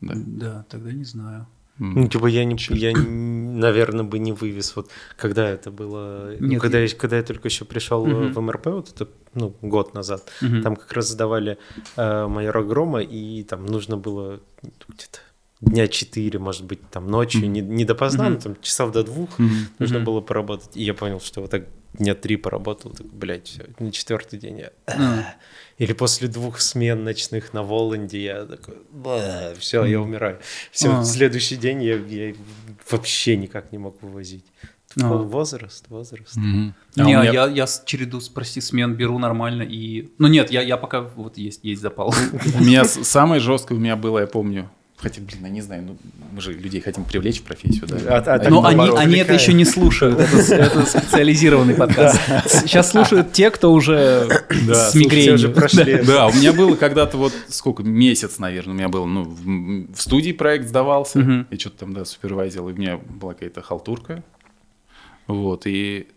Да. 0.00 0.14
Да, 0.16 0.64
тогда 0.68 0.90
не 0.92 1.04
знаю. 1.04 1.46
Ну, 1.82 2.06
типа, 2.08 2.26
я, 2.26 2.44
не, 2.44 2.56
я, 2.68 2.92
наверное, 2.94 4.04
бы 4.04 4.18
не 4.18 4.32
вывез. 4.32 4.76
Вот 4.76 4.90
когда 5.16 5.48
это 5.48 5.70
было, 5.70 6.34
ну, 6.38 6.46
Нет, 6.46 6.60
когда, 6.60 6.78
я- 6.78 6.84
я, 6.84 6.94
когда 6.94 7.16
я 7.16 7.22
только 7.22 7.48
еще 7.48 7.64
пришел 7.64 8.06
э, 8.06 8.10
Мгм. 8.10 8.32
в 8.32 8.40
МРП, 8.42 8.66
вот 8.66 8.88
это, 8.94 9.08
ну, 9.34 9.54
год 9.62 9.94
назад, 9.94 10.28
Мгм. 10.42 10.62
там 10.62 10.76
как 10.76 10.92
раз 10.92 11.08
сдавали 11.08 11.56
э, 11.96 12.26
майора 12.26 12.62
Грома, 12.62 13.00
и 13.00 13.42
там 13.44 13.64
нужно 13.64 13.96
было 13.96 14.40
ну, 14.62 14.70
где-то 14.88 15.18
дня 15.62 15.88
четыре, 15.88 16.38
может 16.38 16.64
быть, 16.64 16.80
там 16.90 17.06
ночью, 17.06 17.50
не, 17.50 17.60
не 17.62 17.84
допоздна, 17.86 18.24
Мгм. 18.24 18.34
но 18.34 18.40
там 18.40 18.56
часов 18.60 18.92
до 18.92 19.02
двух 19.02 19.38
Мгм. 19.38 19.50
нужно 19.78 19.96
Мгм. 19.98 20.04
было 20.04 20.20
поработать. 20.20 20.76
И 20.76 20.82
я 20.84 20.92
понял, 20.94 21.20
что 21.20 21.40
вот 21.40 21.50
так 21.50 21.64
дня 21.94 22.14
три 22.14 22.36
поработал, 22.36 22.92
так, 22.92 23.06
блядь, 23.06 23.48
все, 23.48 23.66
на 23.78 23.90
четвертый 23.92 24.38
день 24.38 24.58
я... 24.58 24.70
А, 24.86 25.34
Или 25.78 25.92
после 25.94 26.28
двух 26.28 26.60
смен 26.60 27.04
ночных 27.04 27.54
на 27.54 27.62
Воланде 27.62 28.22
я 28.22 28.44
такой, 28.44 28.76
все, 29.58 29.84
я 29.84 30.00
умираю. 30.00 30.38
Все, 30.70 30.92
А. 30.98 31.04
следующий 31.04 31.56
день 31.56 31.82
я, 31.82 31.96
я 31.96 32.34
вообще 32.90 33.36
никак 33.36 33.72
не 33.72 33.78
мог 33.78 34.02
вывозить. 34.02 34.44
Вол- 34.96 35.22
Возраст, 35.24 35.86
возраст. 35.88 36.36
Мгм. 36.36 36.74
А 36.96 37.00
Не, 37.04 37.12
меня- 37.14 37.22
я, 37.32 37.46
я 37.46 37.66
череду, 37.86 38.20
прости, 38.34 38.60
смен 38.60 38.94
беру 38.94 39.18
нормально 39.18 39.62
и... 39.62 40.10
Ну 40.18 40.26
нет, 40.28 40.50
я, 40.50 40.62
я 40.62 40.76
пока 40.76 41.00
вот 41.00 41.38
есть, 41.38 41.60
есть 41.64 41.80
запал. 41.80 42.12
У 42.58 42.62
меня 42.64 42.84
самое 42.84 43.40
жесткое 43.40 43.78
у 43.78 43.80
меня 43.80 43.96
было, 43.96 44.18
я 44.18 44.26
помню. 44.26 44.68
Хотя, 45.00 45.22
блин, 45.22 45.38
я 45.44 45.48
не 45.48 45.62
знаю, 45.62 45.82
ну, 45.82 45.96
мы 46.30 46.40
же 46.42 46.52
людей 46.52 46.80
хотим 46.82 47.04
привлечь 47.04 47.40
в 47.40 47.44
профессию, 47.44 47.86
да. 47.88 48.18
А- 48.18 48.34
а 48.34 48.50
Но 48.50 48.64
они, 48.66 48.88
они 48.96 49.16
это 49.16 49.32
еще 49.32 49.54
не 49.54 49.64
слушают. 49.64 50.18
Это, 50.20 50.54
это 50.54 50.84
специализированный 50.84 51.72
подкаст. 51.74 52.20
Сейчас 52.46 52.90
слушают 52.90 53.32
те, 53.32 53.50
кто 53.50 53.72
уже 53.72 54.28
Да, 54.68 54.90
с 54.90 54.94
мигренью. 54.94 55.34
уже 55.36 55.48
прошли. 55.48 56.02
Да, 56.02 56.26
у 56.26 56.32
меня 56.34 56.52
было 56.52 56.76
когда-то 56.76 57.16
вот 57.16 57.32
сколько, 57.48 57.82
месяц, 57.82 58.38
наверное, 58.38 58.74
у 58.74 58.76
меня 58.76 58.88
был, 58.90 59.06
ну, 59.06 59.24
в, 59.24 59.94
в 59.94 60.00
студии 60.02 60.32
проект 60.32 60.68
сдавался, 60.68 61.18
Мгм. 61.20 61.46
и 61.50 61.56
что-то 61.56 61.78
там, 61.78 61.94
да, 61.94 62.04
супервайзил, 62.04 62.68
и 62.68 62.72
у 62.72 62.76
меня 62.76 62.98
была 62.98 63.32
какая-то 63.32 63.62
халтурка, 63.62 64.22
вот, 65.26 65.62
и 65.66 66.08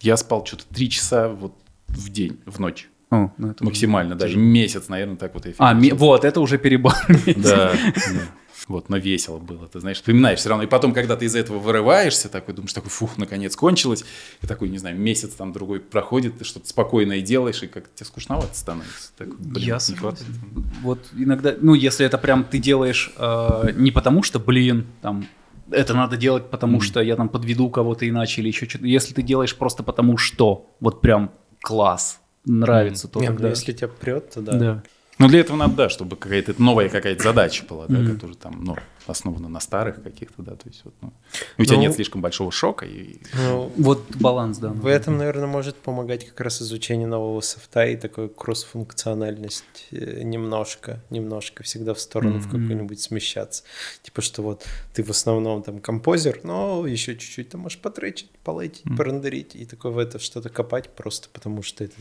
я 0.00 0.16
спал 0.16 0.44
что-то 0.44 0.64
три 0.74 0.90
часа 0.90 1.28
вот 1.28 1.54
в 1.86 2.08
день, 2.08 2.38
в 2.46 2.58
ночь, 2.58 2.88
О, 3.12 3.30
ну 3.36 3.50
это 3.50 3.62
максимально, 3.62 4.14
да, 4.14 4.26
и 4.26 4.30
тяжело. 4.30 4.44
месяц, 4.44 4.88
наверное, 4.88 5.16
так 5.16 5.34
вот 5.34 5.46
А, 5.58 5.74
ми- 5.74 5.92
вот, 5.92 6.24
это 6.24 6.40
уже 6.40 6.56
перебор. 6.56 6.94
Да, 7.36 7.72
да. 7.72 8.22
Вот, 8.68 8.88
но 8.88 8.96
весело 8.96 9.38
было, 9.38 9.66
ты 9.66 9.80
знаешь, 9.80 9.98
вспоминаешь 9.98 10.38
все 10.38 10.48
равно. 10.48 10.64
И 10.64 10.66
потом, 10.66 10.94
когда 10.94 11.16
ты 11.16 11.26
из 11.26 11.34
этого 11.34 11.58
вырываешься, 11.58 12.30
такой 12.30 12.54
думаешь, 12.54 12.72
такой, 12.72 12.88
фух, 12.90 13.18
наконец 13.18 13.54
кончилось. 13.54 14.04
И 14.40 14.46
такой, 14.46 14.70
не 14.70 14.78
знаю, 14.78 14.96
месяц 14.98 15.34
там 15.34 15.52
другой 15.52 15.80
проходит, 15.80 16.38
ты 16.38 16.44
что-то 16.44 16.68
спокойное 16.68 17.20
делаешь, 17.20 17.62
и 17.62 17.66
как 17.66 17.92
тебе 17.94 18.06
скучновато 18.06 18.54
становится. 18.54 19.12
Такой, 19.18 19.34
блин, 19.38 19.66
Я 19.66 19.78
не 19.88 19.96
хватает. 19.96 20.30
Вот 20.80 21.00
иногда, 21.14 21.54
ну, 21.60 21.74
если 21.74 22.06
это 22.06 22.16
прям 22.16 22.44
ты 22.44 22.58
делаешь 22.58 23.12
э, 23.18 23.72
не 23.74 23.90
потому, 23.90 24.22
что, 24.22 24.38
блин, 24.38 24.86
там, 25.02 25.26
это 25.70 25.92
надо 25.92 26.16
делать, 26.16 26.48
потому 26.48 26.80
что 26.80 27.00
я 27.02 27.16
там 27.16 27.28
подведу 27.28 27.68
кого-то 27.68 28.08
иначе 28.08 28.40
или 28.40 28.48
еще 28.48 28.66
что-то. 28.68 28.86
Если 28.86 29.12
ты 29.12 29.22
делаешь 29.22 29.54
просто 29.56 29.82
потому 29.82 30.16
что, 30.16 30.70
вот 30.80 31.00
прям 31.02 31.32
класс, 31.60 32.21
нравится, 32.44 33.08
то 33.08 33.20
Не, 33.20 33.28
ну, 33.28 33.34
тогда... 33.34 33.50
если 33.50 33.72
тебя 33.72 33.88
прет, 33.88 34.30
то 34.30 34.40
да. 34.40 34.58
Да. 34.58 34.82
Ну, 35.18 35.28
для 35.28 35.40
этого 35.40 35.56
надо, 35.56 35.74
да, 35.76 35.88
чтобы 35.88 36.16
какая-то 36.16 36.54
новая 36.60 36.88
какая-то 36.88 37.22
задача 37.22 37.64
была, 37.68 37.86
да, 37.86 37.98
Мгм. 37.98 38.14
которая 38.14 38.34
там, 38.36 38.64
ну, 38.64 38.76
основана 39.06 39.48
на 39.48 39.60
старых 39.60 40.02
каких-то, 40.02 40.42
да, 40.42 40.52
то 40.56 40.68
есть 40.68 40.80
вот, 40.84 40.94
ну, 41.00 41.12
у 41.58 41.64
тебя 41.64 41.76
Ну, 41.76 41.82
нет 41.82 41.94
слишком 41.94 42.22
большого 42.22 42.50
шока, 42.50 42.86
и 42.86 43.18
Ну, 43.34 43.70
Вот 43.76 44.16
баланс, 44.16 44.58
да. 44.58 44.70
В 44.70 44.86
этом, 44.86 45.18
наверное, 45.18 45.46
может 45.46 45.76
помогать 45.76 46.26
как 46.26 46.40
раз 46.40 46.62
изучение 46.62 47.06
нового 47.06 47.40
софта 47.40 47.84
и 47.86 47.96
такой 47.96 48.30
кроссфункциональность 48.30 49.88
э, 49.90 50.22
немножко, 50.22 51.00
немножко 51.10 51.62
всегда 51.62 51.94
в 51.94 52.00
сторону 52.00 52.38
в 52.38 52.46
Мгм. 52.46 52.60
какую-нибудь 52.60 53.00
смещаться. 53.00 53.64
Типа, 54.02 54.22
что 54.22 54.42
вот 54.42 54.66
ты 54.94 55.02
в 55.04 55.10
основном 55.10 55.62
там 55.62 55.78
композер, 55.80 56.40
но 56.42 56.86
еще 56.86 57.16
чуть-чуть 57.16 57.50
ты 57.50 57.58
можешь 57.58 57.78
потречить, 57.78 58.30
полетить, 58.44 58.84
Мгм. 58.86 58.96
порендерить 58.96 59.54
и 59.54 59.66
такой 59.66 59.92
в 59.92 59.98
это 59.98 60.18
что-то 60.18 60.48
копать 60.48 60.90
просто 60.90 61.28
потому, 61.32 61.62
что 61.62 61.84
это 61.84 61.94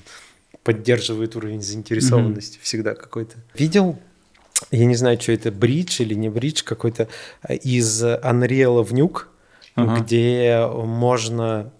поддерживает 0.63 1.35
уровень 1.35 1.61
заинтересованности 1.61 2.59
всегда 2.61 2.93
какой-то. 2.95 3.35
Видел 3.55 3.97
я 4.69 4.85
не 4.85 4.95
знаю, 4.95 5.19
что 5.19 5.31
это, 5.31 5.51
бридж 5.51 6.01
или 6.01 6.13
не 6.13 6.29
бридж, 6.29 6.63
какой-то 6.63 7.07
э, 7.47 7.55
из 7.55 8.03
Unreal 8.03 8.83
в 8.83 8.93
Nuke, 8.93 9.23
Ага. 9.75 10.01
где 10.01 10.67
можно 10.71 11.71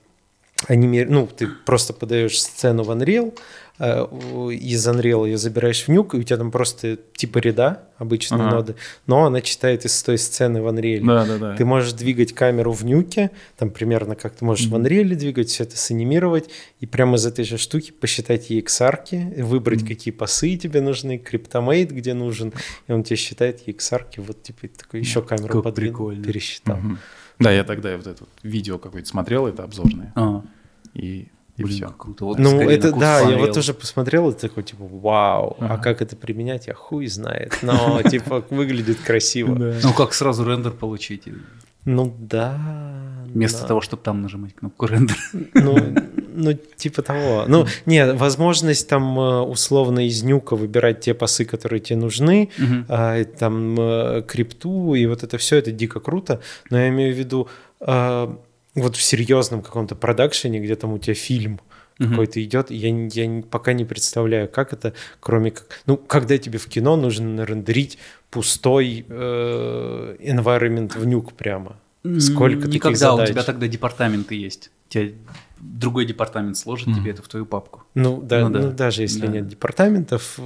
анимировать, 0.68 1.12
ну, 1.12 1.28
ты 1.28 1.48
просто 1.66 1.94
подаешь 1.94 2.40
сцену 2.42 2.84
в 2.84 2.92
Unreal, 2.92 3.38
э, 3.80 4.04
из 4.52 4.88
Unreal 4.88 5.26
ее 5.28 5.38
забираешь 5.38 5.84
в 5.86 5.90
Nuke, 5.90 6.16
и 6.18 6.20
у 6.20 6.24
тебя 6.24 6.38
там 6.38 6.52
просто 6.52 6.98
типа 7.16 7.40
ряда, 7.40 7.84
обычные 7.98 8.42
Ага. 8.42 8.56
ноды, 8.58 8.76
но 9.08 9.26
она 9.26 9.42
читает 9.42 9.86
из 9.86 10.02
той 10.04 10.18
сцены 10.18 10.62
в 10.62 10.68
Unreal. 10.68 11.04
да, 11.06 11.26
да, 11.26 11.38
да. 11.38 11.56
Ты 11.56 11.66
можешь 11.66 11.94
двигать 11.94 12.34
камеру 12.34 12.72
в 12.74 12.84
нюке, 12.86 13.32
там 13.58 13.70
примерно 13.72 14.16
как 14.16 14.36
ты 14.36 14.46
можешь 14.46 14.68
в 14.68 14.76
Unreal 14.76 15.16
двигать, 15.16 15.50
все 15.50 15.64
это 15.64 15.78
санимировать, 15.78 16.50
и 16.80 16.86
прямо 16.86 17.16
из 17.18 17.26
этой 17.26 17.44
же 17.46 17.58
штуки 17.58 17.92
посчитать 17.92 18.52
EXR, 18.52 19.42
выбрать, 19.44 19.86
какие 19.88 20.14
пасы 20.14 20.58
тебе 20.58 20.82
нужны, 20.82 21.18
криптомейт 21.18 21.92
где 21.92 22.14
нужен, 22.14 22.54
и 22.88 22.92
он 22.92 23.04
тебе 23.04 23.16
считает 23.18 23.68
EXR, 23.68 24.06
вот 24.18 24.44
типа 24.44 24.68
такой 24.78 25.00
еще 25.00 25.22
камеру 25.24 25.54
Как 25.56 25.64
подвинул, 25.64 25.94
прикольно. 26.10 26.24
пересчитал. 26.24 26.78
Мгм. 26.78 27.00
Да, 27.44 27.52
я 27.52 27.64
тогда 27.64 27.96
вот 27.98 28.08
это 28.08 28.22
вот 28.22 28.30
видео 28.44 28.78
какое-то 28.78 29.08
смотрел, 29.08 29.48
это 29.48 29.64
обзорное, 29.64 30.12
А, 30.16 30.42
и, 30.94 31.28
и 31.58 31.64
блин, 31.64 31.76
все. 31.78 31.90
круто. 31.98 32.26
Вот 32.26 32.40
Ну, 32.40 32.62
это 32.62 32.92
да, 32.92 33.20
курс 33.22 33.32
я 33.32 33.38
вот 33.38 33.54
тоже 33.54 33.74
посмотрел, 33.74 34.30
и 34.30 34.34
такой, 34.34 34.64
типа, 34.64 34.84
вау, 34.88 35.58
а 35.60 35.66
Ага. 35.66 35.78
как 35.84 36.02
это 36.02 36.16
применять, 36.16 36.68
я 36.68 36.74
хуй 36.74 37.08
знает. 37.08 37.58
Но, 37.62 38.02
типа, 38.10 38.44
выглядит 38.50 39.00
красиво. 39.00 39.56
Ну, 39.56 39.94
как 39.94 40.14
сразу 40.14 40.44
рендер 40.44 40.72
получить? 40.72 41.28
Ну, 41.86 42.14
да. 42.20 42.60
Вместо 43.26 43.62
да. 43.62 43.68
того, 43.68 43.82
чтобы 43.82 44.04
там 44.04 44.22
нажимать 44.22 44.54
кнопку 44.54 44.86
рендер. 44.86 45.18
Ну, 45.54 45.96
ну, 46.34 46.54
типа 46.54 47.02
того. 47.02 47.46
Ну, 47.48 47.66
не, 47.86 48.14
возможность 48.14 48.88
там 48.88 49.20
э, 49.20 49.42
условно 49.42 50.06
из 50.06 50.24
нюка 50.24 50.56
выбирать 50.56 51.00
те 51.00 51.14
пасы, 51.14 51.46
которые 51.46 51.80
тебе 51.80 51.98
нужны, 51.98 52.50
Мгм. 52.58 52.86
а, 52.88 53.24
там 53.24 53.80
э, 53.80 54.22
крипту, 54.28 54.96
и 54.96 55.06
вот 55.06 55.24
это 55.24 55.38
все, 55.38 55.58
это 55.58 55.72
дико 55.72 56.00
круто. 56.00 56.42
Но 56.70 56.78
я 56.78 56.90
имею 56.90 57.16
в 57.16 57.18
виду, 57.18 57.48
э, 57.80 58.36
вот 58.76 58.96
в 58.96 59.02
серьезном 59.02 59.62
каком-то 59.62 59.96
продакшене, 59.96 60.60
где 60.60 60.76
там 60.76 60.94
у 60.94 61.00
тебя 61.00 61.16
фильм 61.16 61.60
Мгм. 62.02 62.10
какой-то 62.10 62.44
идет, 62.44 62.72
я, 62.72 62.90
я 62.90 63.44
пока 63.44 63.74
не 63.74 63.86
представляю, 63.86 64.50
как 64.50 64.74
это, 64.74 64.94
кроме 65.20 65.52
как... 65.52 65.68
Ну, 65.86 65.98
когда 65.98 66.38
тебе 66.38 66.58
в 66.58 66.66
кино 66.68 66.96
нужно 66.96 67.46
рендерить 67.46 67.98
пустой 68.32 69.06
э, 69.08 70.16
environment 70.20 70.98
в 70.98 71.06
нюк 71.06 71.34
прямо. 71.34 71.78
Сколько 72.20 72.64
таких 72.64 72.76
Никогда, 72.76 73.14
у 73.14 73.18
задач? 73.18 73.30
тебя 73.30 73.44
тогда 73.44 73.68
департаменты 73.68 74.34
есть. 74.34 74.72
Тебе 74.90 75.14
другой 75.60 76.06
департамент 76.06 76.58
сложит 76.58 76.88
Мгм. 76.88 76.96
тебе 76.98 77.12
это 77.12 77.22
в 77.22 77.28
твою 77.28 77.46
папку. 77.46 77.84
Ну, 77.94 78.20
да, 78.20 78.42
Ну 78.42 78.50
ну, 78.50 78.62
да. 78.62 78.72
даже 78.72 79.04
если 79.04 79.22
Да. 79.22 79.28
нет 79.28 79.48
департаментов, 79.48 80.40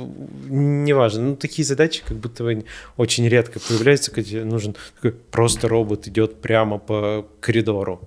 неважно. 0.49 1.21
Ну, 1.21 1.35
такие 1.37 1.65
задачи 1.65 2.03
как 2.05 2.17
будто 2.17 2.43
бы 2.43 2.65
очень 2.97 3.27
редко 3.29 3.59
появляются, 3.61 4.11
когда 4.11 4.29
тебе 4.29 4.43
нужен 4.43 4.75
такой 4.95 5.11
просто 5.13 5.69
робот 5.69 6.07
идет 6.07 6.41
прямо 6.41 6.77
по 6.79 7.25
коридору. 7.39 8.01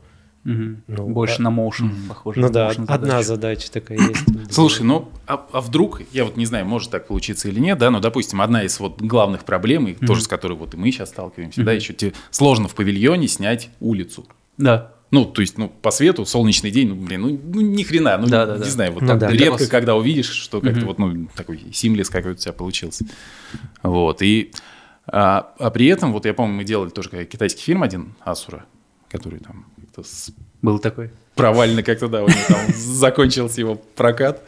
Мгм. 0.49 0.83
Ну, 0.87 1.09
Больше 1.09 1.37
а- 1.41 1.43
на 1.43 1.49
motion 1.49 1.85
Мгм. 1.85 2.09
похоже. 2.09 2.41
Ну 2.41 2.47
на 2.47 2.53
да, 2.53 2.71
motion 2.71 2.85
одна 2.89 3.23
задача 3.23 3.71
такая 3.71 3.99
есть. 3.99 4.25
Слушай, 4.51 4.83
ну, 4.83 5.11
а, 5.27 5.47
а 5.53 5.61
вдруг, 5.61 6.01
я 6.13 6.25
вот 6.25 6.37
не 6.39 6.47
знаю, 6.47 6.65
может 6.65 6.91
так 6.91 7.07
получиться 7.07 7.49
или 7.49 7.61
нет, 7.61 7.77
да, 7.79 7.91
но, 7.91 8.01
допустим, 8.01 8.41
одна 8.41 8.63
из 8.65 8.81
вот 8.81 9.03
главных 9.03 9.45
проблем, 9.45 9.89
и 9.89 9.93
тоже 9.95 10.23
с 10.23 10.29
которой 10.29 10.55
вот 10.57 10.73
и 10.73 10.77
мы 10.79 10.91
сейчас 10.91 11.11
сталкиваемся, 11.11 11.63
да, 11.63 11.73
Мгм. 11.73 11.77
еще 11.79 11.93
тебе 11.93 12.13
сложно 12.31 12.67
в 12.67 12.75
павильоне 12.75 13.29
снять 13.29 13.69
улицу. 13.81 14.27
Да. 14.57 14.93
Ну, 15.11 15.25
то 15.27 15.41
есть, 15.43 15.57
ну, 15.59 15.69
по 15.69 15.91
свету, 15.91 16.25
солнечный 16.27 16.71
день, 16.71 16.89
ну, 16.89 16.95
блин, 16.95 17.21
ну, 17.23 17.41
ну 17.55 17.61
ни 17.63 17.83
хрена, 17.83 18.17
ну, 18.19 18.27
Да, 18.27 18.47
да, 18.47 18.55
не 18.55 18.61
да. 18.61 18.71
знаю, 18.71 18.93
вот 18.93 19.03
Ну 19.03 19.09
так 19.09 19.19
да. 19.19 19.31
редко, 19.31 19.53
вас- 19.53 19.67
когда 19.69 19.97
увидишь, 19.97 20.29
что 20.31 20.61
как-то 20.61 20.79
Мгм. 20.81 20.87
вот, 20.87 20.99
ну, 20.99 21.29
такой 21.35 21.63
симлес 21.73 22.09
какой-то 22.09 22.39
у 22.39 22.43
тебя 22.43 22.53
получился. 22.55 23.05
Вот, 23.83 24.23
и, 24.23 24.51
а, 25.07 25.53
а 25.59 25.71
при 25.71 25.87
этом, 25.87 26.13
вот 26.13 26.25
я 26.27 26.33
помню, 26.35 26.55
мы 26.57 26.65
делали 26.65 26.89
тоже 26.91 27.25
китайский 27.27 27.63
фильм 27.63 27.83
один, 27.83 28.15
Асура, 28.25 28.65
который 29.11 29.41
там 29.41 29.67
как-то 30.03 30.09
с 30.09 30.31
Был 30.63 30.79
такой. 30.79 31.11
провально 31.35 31.83
как-то, 31.83 32.09
да, 32.09 32.23
у 32.23 32.29
него 32.29 32.39
там 32.49 32.59
закончился 32.75 33.61
его 33.61 33.77
прокат. 33.77 34.43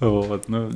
Вот, 0.00 0.48
ну, 0.48 0.70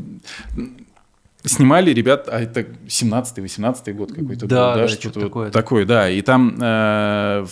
снимали 1.44 1.90
ребят, 1.92 2.28
а 2.28 2.40
это 2.40 2.60
17-18 2.86 3.92
год 3.92 4.12
какой-то 4.12 4.46
Да, 4.46 4.74
был, 4.74 4.80
да, 4.82 4.88
что-то 4.88 5.00
что-то 5.00 5.20
вот 5.20 5.26
такое, 5.26 5.46
да. 5.50 5.52
такое, 5.52 5.84
да, 5.86 6.10
и 6.10 6.22
там 6.22 6.56
э, 6.60 7.46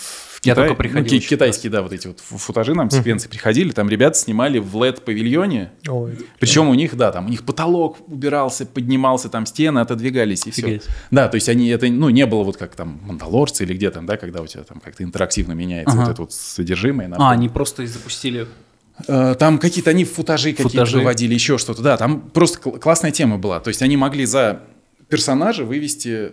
Я 0.47 0.55
только 0.55 0.75
приходил 0.75 1.03
ну, 1.05 1.09
ки- 1.09 1.15
еще 1.17 1.29
китайские, 1.29 1.71
да, 1.71 1.83
вот 1.83 1.93
эти 1.93 2.07
вот 2.07 2.21
фу- 2.21 2.39
футажи 2.39 2.75
нам, 2.75 2.91
секвенции 2.91 3.29
приходили, 3.29 3.71
там 3.73 3.89
ребята 3.89 4.19
снимали 4.19 4.59
в 4.59 4.77
LED-павильоне, 4.77 5.71
причем 6.39 6.69
у 6.69 6.75
них, 6.75 6.97
да, 6.97 7.13
там 7.13 7.27
у 7.27 7.29
них 7.29 7.45
потолок 7.45 7.99
убирался, 8.09 8.67
поднимался, 8.67 9.29
там 9.29 9.47
стены 9.47 9.79
отодвигались, 9.81 10.47
и 10.47 10.51
все. 10.51 10.63
Да, 11.11 11.29
то 11.29 11.37
есть 11.37 11.49
они, 11.49 11.69
это, 11.69 11.87
ну, 11.89 12.09
не 12.11 12.27
было 12.27 12.43
вот 12.45 12.57
как 12.57 12.75
там 12.77 13.01
«Мандалорцы» 13.05 13.65
или 13.65 13.75
где 13.75 13.91
там, 13.91 14.07
да, 14.07 14.17
когда 14.17 14.41
у 14.43 14.47
тебя 14.47 14.63
там 14.65 14.81
как-то 14.81 15.03
интерактивно 15.05 15.53
меняется 15.53 15.97
вот 15.97 16.09
это 16.11 16.23
вот 16.23 16.33
содержимое. 16.33 17.11
А, 17.19 17.31
они 17.33 17.49
просто 17.49 17.87
запустили... 17.87 18.47
Э, 19.09 19.35
Там 19.39 19.59
какие-то 19.59 19.91
они 19.91 20.05
футажи 20.05 20.51
какие-то 20.53 20.71
Футажи. 20.71 20.99
выводили, 20.99 21.35
еще 21.35 21.59
что-то. 21.59 21.83
Да, 21.83 21.97
там 21.97 22.21
просто 22.21 22.61
кл- 22.61 22.79
классная 22.79 23.11
тема 23.11 23.39
была. 23.39 23.59
То 23.59 23.69
есть 23.69 23.83
они 23.83 23.97
могли 23.97 24.25
за 24.25 24.61
персонажа 25.09 25.65
вывести 25.65 26.33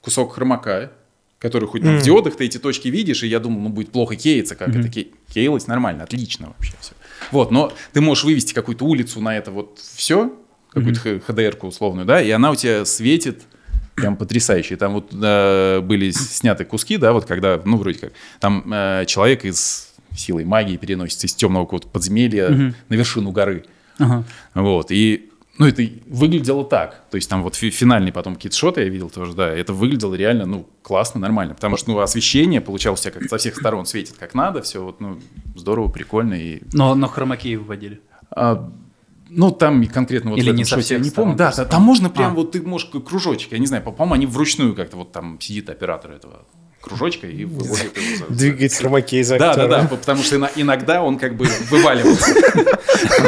кусок 0.00 0.34
хромака, 0.34 0.90
который 1.44 1.68
хоть 1.68 1.82
ну, 1.82 1.98
в 1.98 2.02
диодах 2.02 2.36
ты 2.36 2.46
эти 2.46 2.56
точки 2.58 2.88
видишь, 2.88 3.22
и 3.22 3.26
я 3.28 3.38
думал, 3.38 3.60
ну 3.60 3.68
будет 3.68 3.92
плохо 3.92 4.16
кеяться, 4.16 4.54
как 4.56 4.70
это 4.74 4.88
ке- 4.88 5.08
кеялось 5.32 5.66
нормально, 5.66 6.04
отлично 6.04 6.46
вообще 6.48 6.72
все. 6.80 6.92
Вот, 7.30 7.50
но 7.50 7.70
ты 7.92 8.00
можешь 8.00 8.24
вывести 8.24 8.54
какую-то 8.54 8.86
улицу 8.86 9.20
на 9.20 9.36
это 9.36 9.50
вот 9.50 9.78
все, 9.94 10.32
какую-то 10.70 11.00
х- 11.00 11.10
HDR-ку 11.32 11.66
условную, 11.66 12.06
да, 12.06 12.22
и 12.22 12.30
она 12.30 12.50
у 12.50 12.54
тебя 12.56 12.86
светит 12.86 13.42
прям 13.94 14.16
потрясающе. 14.16 14.76
Там 14.76 14.94
вот 14.94 15.10
э, 15.12 15.80
были 15.82 16.10
сняты 16.12 16.64
куски, 16.64 16.96
да, 16.96 17.12
вот 17.12 17.26
когда, 17.26 17.60
ну, 17.62 17.76
вроде 17.76 17.98
как, 17.98 18.12
там 18.40 18.64
э, 18.72 19.04
человек 19.06 19.44
из 19.44 19.92
силой 20.16 20.46
магии 20.46 20.78
переносится 20.78 21.26
из 21.26 21.34
темного 21.34 21.64
какого-то 21.66 21.88
подземелья 21.88 22.48
Мгм. 22.48 22.74
на 22.88 22.94
вершину 22.94 23.32
горы. 23.32 23.66
Ага. 23.98 24.24
Вот, 24.54 24.90
и 24.90 25.30
ну, 25.58 25.66
это 25.66 25.86
выглядело 26.06 26.64
так. 26.64 27.04
То 27.10 27.16
есть 27.16 27.30
там 27.30 27.42
вот 27.42 27.54
фи- 27.54 27.70
финальные 27.70 28.12
потом 28.12 28.34
какие-то 28.34 28.56
шоты 28.56 28.82
я 28.82 28.88
видел 28.88 29.10
тоже, 29.10 29.34
да, 29.34 29.48
это 29.48 29.72
выглядело 29.72 30.14
реально, 30.14 30.46
ну, 30.46 30.66
классно, 30.82 31.20
нормально. 31.20 31.54
Потому 31.54 31.76
что, 31.76 31.90
ну, 31.92 31.98
освещение 32.00 32.60
получалось 32.60 33.00
у 33.00 33.02
тебя 33.04 33.12
как 33.12 33.28
со 33.28 33.38
всех 33.38 33.56
сторон 33.56 33.86
светит 33.86 34.16
как 34.18 34.34
надо, 34.34 34.62
все 34.62 34.82
вот, 34.84 35.00
ну, 35.00 35.18
здорово, 35.54 35.88
прикольно. 35.88 36.34
И, 36.34 36.62
Но, 36.72 36.94
но 36.94 37.06
хромакеи 37.08 37.54
выводили. 37.56 38.00
а, 38.30 38.70
ну, 39.28 39.50
там 39.50 39.84
конкретно 39.86 40.30
вот 40.30 40.36
Или 40.38 40.46
в 40.46 40.48
этом 40.48 40.58
не 40.58 40.64
со 40.64 40.70
шоте 40.76 40.82
всех 40.82 40.98
я 40.98 41.04
не 41.04 41.10
помню. 41.10 41.34
Да, 41.36 41.52
да, 41.56 41.64
там 41.64 41.82
можно 41.82 42.10
прям 42.10 42.32
А. 42.32 42.34
вот, 42.34 42.52
ты 42.52 42.62
можешь 42.62 42.88
кружочек, 42.90 43.52
я 43.52 43.58
не 43.58 43.66
знаю, 43.66 43.82
по- 43.82 43.90
по-моему, 43.92 44.14
они 44.14 44.26
вручную 44.26 44.74
как-то 44.74 44.96
вот 44.96 45.12
там 45.12 45.40
сидит 45.40 45.70
оператор 45.70 46.12
этого 46.12 46.44
кружочка 46.84 47.26
и 47.26 47.44
выводит 47.44 47.96
его 47.96 48.26
за- 48.28 48.34
Двигать 48.34 48.74
хромакей 48.74 49.22
за 49.22 49.38
Да, 49.38 49.54
да, 49.54 49.66
да, 49.66 49.88
потому 49.88 50.22
что 50.22 50.36
иногда 50.56 51.02
он 51.02 51.18
как 51.18 51.36
бы 51.36 51.46
вываливался. 51.70 52.34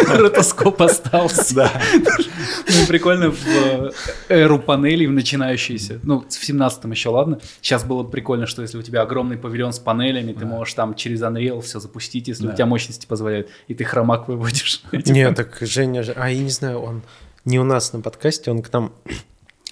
Ротоскоп 0.18 0.82
остался. 0.82 1.54
Да. 1.54 1.82
Ну, 1.94 2.86
прикольно 2.86 3.30
в 3.30 3.46
э, 3.46 3.90
эру 4.28 4.58
панелей 4.58 5.06
в 5.06 5.12
начинающиеся. 5.12 6.00
Ну, 6.02 6.20
в 6.20 6.48
17-м 6.48 6.90
еще 6.90 7.08
ладно. 7.08 7.40
Сейчас 7.60 7.84
было 7.84 8.02
бы 8.02 8.10
прикольно, 8.10 8.46
что 8.46 8.62
если 8.62 8.78
у 8.78 8.82
тебя 8.82 9.02
огромный 9.02 9.36
павильон 9.36 9.72
с 9.72 9.78
панелями, 9.78 10.32
ты 10.32 10.44
можешь 10.44 10.74
там 10.74 10.94
через 10.94 11.22
Unreal 11.22 11.60
все 11.62 11.80
запустить, 11.80 12.28
если 12.28 12.48
у 12.48 12.52
тебя 12.52 12.66
мощности 12.66 13.06
позволяют, 13.06 13.48
и 13.68 13.74
ты 13.74 13.84
хромак 13.84 14.28
выводишь. 14.28 14.82
Не, 14.92 15.32
так 15.32 15.58
Женя 15.60 16.02
же... 16.02 16.12
А, 16.12 16.30
я 16.30 16.42
не 16.42 16.50
знаю, 16.50 16.80
он 16.80 17.02
не 17.44 17.58
у 17.58 17.64
нас 17.64 17.92
на 17.92 18.00
подкасте, 18.00 18.50
он 18.50 18.62
к 18.62 18.72
нам 18.72 18.92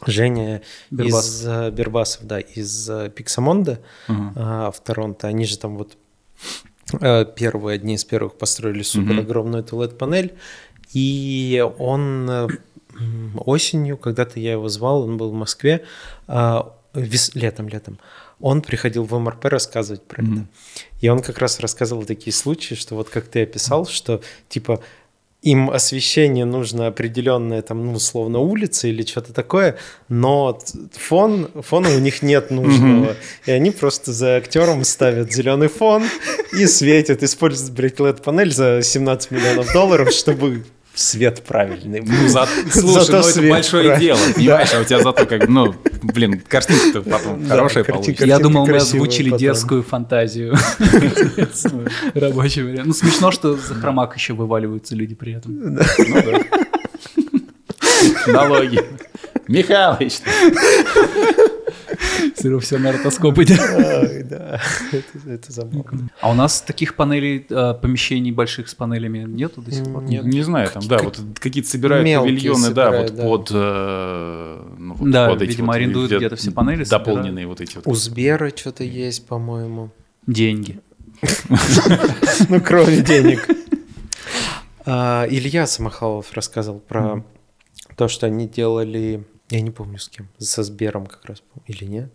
Женя 0.06 0.62
Бербас. 0.90 1.26
из 1.26 1.46
э, 1.46 1.70
Бербасов, 1.70 2.26
да, 2.26 2.40
из 2.40 2.88
э, 2.90 3.10
Пиксамонда 3.10 3.80
а, 4.08 4.70
в 4.70 4.80
Торонто. 4.80 5.26
Они 5.28 5.44
же 5.44 5.58
там 5.58 5.76
вот 5.76 5.96
э, 7.00 7.24
первые, 7.36 7.76
одни 7.76 7.94
из 7.94 8.04
первых 8.04 8.36
построили 8.36 8.82
супер 8.82 9.20
огромную 9.20 9.62
эту 9.62 9.76
LED-панель. 9.82 10.34
И 10.92 11.64
он 11.78 12.48
осенью, 13.36 13.96
когда-то 13.96 14.38
я 14.38 14.52
его 14.52 14.68
звал, 14.68 15.02
он 15.02 15.16
был 15.16 15.30
в 15.30 15.34
Москве, 15.34 15.84
а, 16.28 16.72
вес- 16.94 17.32
летом, 17.34 17.68
летом, 17.68 17.98
он 18.40 18.62
приходил 18.62 19.04
в 19.04 19.18
МРП 19.18 19.46
рассказывать 19.46 20.02
про 20.02 20.22
это. 20.22 20.46
И 21.00 21.08
он 21.08 21.20
как 21.20 21.38
раз 21.38 21.60
рассказывал 21.60 22.04
такие 22.04 22.32
случаи, 22.32 22.74
что 22.74 22.94
вот 22.94 23.08
как 23.08 23.26
ты 23.26 23.42
описал, 23.42 23.86
что 23.86 24.20
типа 24.48 24.80
им 25.44 25.70
освещение 25.70 26.46
нужно 26.46 26.86
определенное, 26.86 27.60
там, 27.60 27.86
ну, 27.86 27.92
условно, 27.92 28.38
улица 28.38 28.88
или 28.88 29.02
что-то 29.02 29.34
такое, 29.34 29.76
но 30.08 30.58
фон, 30.92 31.50
фона 31.62 31.90
у 31.90 31.98
них 31.98 32.22
нет 32.22 32.50
нужного. 32.50 33.14
И 33.44 33.50
они 33.50 33.70
просто 33.70 34.12
за 34.12 34.36
актером 34.36 34.84
ставят 34.84 35.32
зеленый 35.32 35.68
фон 35.68 36.04
и 36.58 36.66
светят, 36.66 37.22
используют, 37.22 37.74
блядь, 37.74 38.00
LED-панель 38.00 38.52
за 38.52 38.80
17 38.82 39.30
миллионов 39.32 39.70
долларов, 39.74 40.12
чтобы 40.12 40.64
свет 40.94 41.42
правильный. 41.42 42.00
Ну, 42.06 42.28
за- 42.28 42.46
слушай, 42.70 43.04
Зато 43.06 43.20
ну 43.22 43.28
это 43.28 43.42
большое 43.50 43.98
дело, 43.98 44.18
понимаешь, 44.34 44.70
а 44.74 44.80
у 44.80 44.84
тебя 44.84 45.00
зато 45.02 45.26
как, 45.26 45.48
ну, 45.48 45.74
блин, 46.02 46.40
картинка-то 46.46 47.02
потом 47.10 47.42
Да, 47.42 47.48
хорошая 47.56 47.84
картинка. 47.84 48.04
получится. 48.04 48.26
Я 48.26 48.38
думал, 48.38 48.66
мы 48.66 48.76
озвучили 48.76 49.30
потом. 49.30 49.38
дерзкую 49.38 49.82
фантазию. 49.82 50.54
Рабочий 52.14 52.62
вариант. 52.62 52.86
Ну, 52.86 52.92
смешно, 52.94 53.30
что 53.32 53.56
за 53.56 53.74
хромак 53.74 54.14
еще 54.16 54.34
вываливаются 54.34 54.94
люди 54.94 55.14
при 55.14 55.34
этом. 55.34 55.52
Ну 55.58 55.80
да. 55.80 56.40
Налоги. 58.26 58.80
Михалыч. 59.48 60.14
Равно 62.42 62.58
все 62.60 62.78
на 62.78 62.92
ротоскоп 62.92 63.38
идет. 63.38 63.60
Ой, 63.60 64.22
да, 64.22 64.60
это, 64.92 65.30
это 65.30 65.52
забавно. 65.52 66.10
А 66.20 66.30
у 66.30 66.34
нас 66.34 66.60
таких 66.60 66.94
панелей, 66.96 67.46
э, 67.48 67.74
помещений 67.74 68.32
больших 68.32 68.68
с 68.68 68.74
панелями 68.74 69.24
нету 69.26 69.62
до 69.62 69.70
сих 69.70 69.84
пор? 69.84 70.02
Нет. 70.04 70.24
Не 70.24 70.42
знаю, 70.42 70.70
там, 70.70 70.82
да, 70.86 70.98
вот 70.98 71.20
какие-то 71.38 71.68
собирают 71.68 72.04
Мелкие 72.04 72.34
павильоны, 72.34 72.70
да, 72.74 72.90
вот 72.90 73.14
да. 73.14 73.22
под, 73.22 73.50
э, 73.52 74.62
ну, 74.78 74.94
вот 74.94 75.10
Да, 75.10 75.28
под 75.28 75.42
эти 75.42 75.50
видимо, 75.50 75.66
вот 75.68 75.76
арендуют 75.76 76.12
где-то 76.12 76.36
все 76.36 76.50
панели, 76.50 76.84
Дополненные 76.84 77.46
вот 77.46 77.60
эти 77.60 77.76
вот. 77.76 77.86
У 77.86 77.94
Сбера 77.94 78.50
что-то 78.54 78.84
есть, 78.84 79.26
по-моему. 79.26 79.90
Деньги. 80.26 80.80
Ну, 82.48 82.60
кроме 82.60 83.00
денег. 83.00 83.46
А, 84.86 85.26
Илья 85.30 85.66
Самохвалов 85.66 86.32
рассказывал 86.32 86.80
про 86.80 87.24
то, 87.96 88.08
что 88.08 88.26
они 88.26 88.48
делали, 88.48 89.24
я 89.50 89.60
не 89.60 89.70
помню 89.70 89.98
с 89.98 90.08
кем, 90.08 90.28
со 90.38 90.62
Сбером 90.62 91.06
как 91.06 91.24
раз, 91.26 91.42
или 91.66 91.84
нет. 91.84 92.12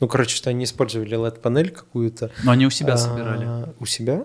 Ну, 0.00 0.06
короче, 0.08 0.36
что 0.36 0.50
они 0.50 0.64
использовали 0.64 1.16
LED-панель 1.16 1.70
какую-то. 1.70 2.30
Но 2.44 2.52
они 2.52 2.66
у 2.66 2.70
себя 2.70 2.94
А, 2.94 2.96
собирали. 2.96 3.74
У 3.80 3.86
себя? 3.86 4.24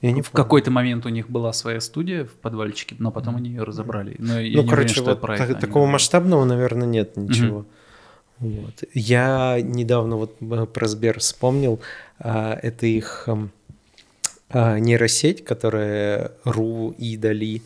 Я 0.00 0.12
не 0.12 0.22
В 0.22 0.30
какой-то 0.30 0.70
момент 0.70 1.06
у 1.06 1.08
них 1.08 1.28
была 1.30 1.52
своя 1.52 1.80
студия 1.80 2.24
в 2.24 2.32
подвальчике, 2.34 2.96
но 2.98 3.10
потом 3.10 3.36
они 3.36 3.50
ее 3.50 3.62
разобрали. 3.64 4.14
Но 4.18 4.40
я 4.40 4.56
Ну, 4.58 4.62
не 4.64 4.68
короче, 4.68 5.00
уверен, 5.00 5.04
вот 5.04 5.10
это 5.12 5.20
про 5.20 5.36
та- 5.36 5.44
это 5.44 5.52
они 5.54 5.60
такого 5.60 5.86
масштабного, 5.86 6.44
наверное, 6.44 6.86
нет 6.86 7.16
ничего. 7.16 7.66
Вот. 8.38 8.84
Я 8.94 9.58
недавно 9.60 10.16
вот 10.16 10.36
э, 10.40 10.66
про 10.66 10.86
Сбер 10.86 11.18
вспомнил. 11.18 11.80
А, 12.20 12.54
Это 12.62 12.86
их 12.86 13.24
эм, 13.26 13.50
а, 14.50 14.78
нейросеть, 14.78 15.44
которая 15.44 16.32
РУ 16.44 16.90
и 16.96 17.16
Дали. 17.16 17.62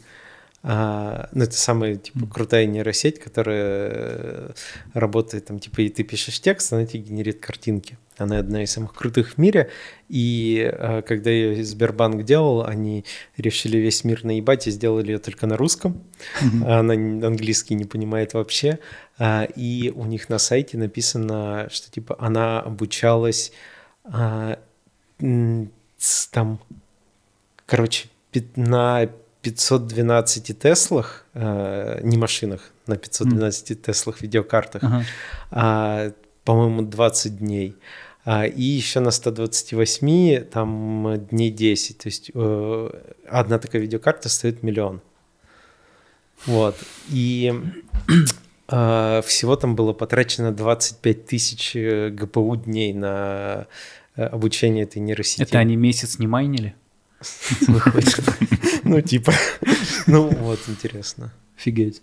А, 0.64 1.28
Ну, 1.32 1.42
это 1.44 1.56
самая 1.56 1.96
типа, 1.96 2.26
крутая 2.26 2.66
нейросеть, 2.66 3.18
которая 3.18 4.54
работает 4.94 5.46
там, 5.46 5.58
типа, 5.58 5.80
и 5.82 5.88
ты 5.88 6.04
пишешь 6.04 6.40
текст, 6.40 6.72
она 6.72 6.86
тебе 6.86 7.02
генерит 7.02 7.40
картинки. 7.40 7.98
Она 8.16 8.38
одна 8.38 8.62
из 8.62 8.70
самых 8.70 8.94
крутых 8.94 9.32
в 9.32 9.38
мире. 9.38 9.70
И 10.08 10.70
э, 10.72 11.02
когда 11.02 11.30
ее 11.30 11.64
Сбербанк 11.64 12.22
делал, 12.24 12.64
они 12.64 13.04
решили 13.36 13.78
весь 13.78 14.04
мир 14.04 14.24
наебать 14.24 14.66
и 14.68 14.70
сделали 14.70 15.12
ее 15.12 15.18
только 15.18 15.46
на 15.46 15.56
русском. 15.56 16.00
А 16.64 16.80
Она 16.80 16.94
английский 16.94 17.74
не 17.74 17.84
понимает 17.84 18.34
вообще. 18.34 18.78
А, 19.18 19.44
И 19.56 19.90
у 19.90 20.04
них 20.04 20.28
на 20.28 20.38
сайте 20.38 20.78
написано, 20.78 21.68
что 21.72 21.90
типа 21.90 22.16
она 22.20 22.60
обучалась 22.60 23.52
а, 24.04 24.58
там, 25.18 26.60
короче, 27.66 28.08
на 28.56 29.08
512 29.43 30.59
Теслах, 30.59 31.26
а, 31.34 32.01
не 32.03 32.16
машинах, 32.16 32.70
на 32.86 32.97
512 32.97 33.82
Теслах 33.82 34.22
видеокартах, 34.22 34.84
Ага. 34.84 35.05
а, 35.51 36.12
по-моему, 36.45 36.82
20 36.82 37.38
дней. 37.38 37.76
А, 38.24 38.47
и 38.47 38.62
еще 38.62 39.01
на 39.01 39.11
128 39.11 40.45
там 40.45 41.09
э, 41.09 41.18
дней 41.18 41.51
10. 41.51 41.99
То 41.99 42.07
есть 42.09 42.30
э, 42.32 42.90
одна 43.28 43.59
такая 43.59 43.82
видеокарта 43.82 44.28
стоит 44.28 44.62
миллион. 44.62 45.01
Вот. 46.47 46.76
И 47.11 47.53
а, 48.68 49.22
всего 49.22 49.57
там 49.57 49.74
было 49.74 49.93
потрачено 49.93 50.53
25 50.53 51.26
тысяч 51.26 51.74
э, 51.74 52.11
ГПУ 52.11 52.57
дней 52.57 52.93
на 52.93 53.66
э, 54.14 54.24
обучение 54.24 54.84
этой 54.84 54.99
нейросети. 55.01 55.43
Это 55.43 55.59
они 55.59 55.74
месяц 55.76 56.18
не 56.20 56.28
майнили? 56.28 56.74
Выходит. 57.66 58.20
Ну, 58.85 59.01
типа. 59.01 59.33
Ну, 60.07 60.28
вот, 60.28 60.61
интересно. 60.68 61.33
Офигеть. 61.57 62.03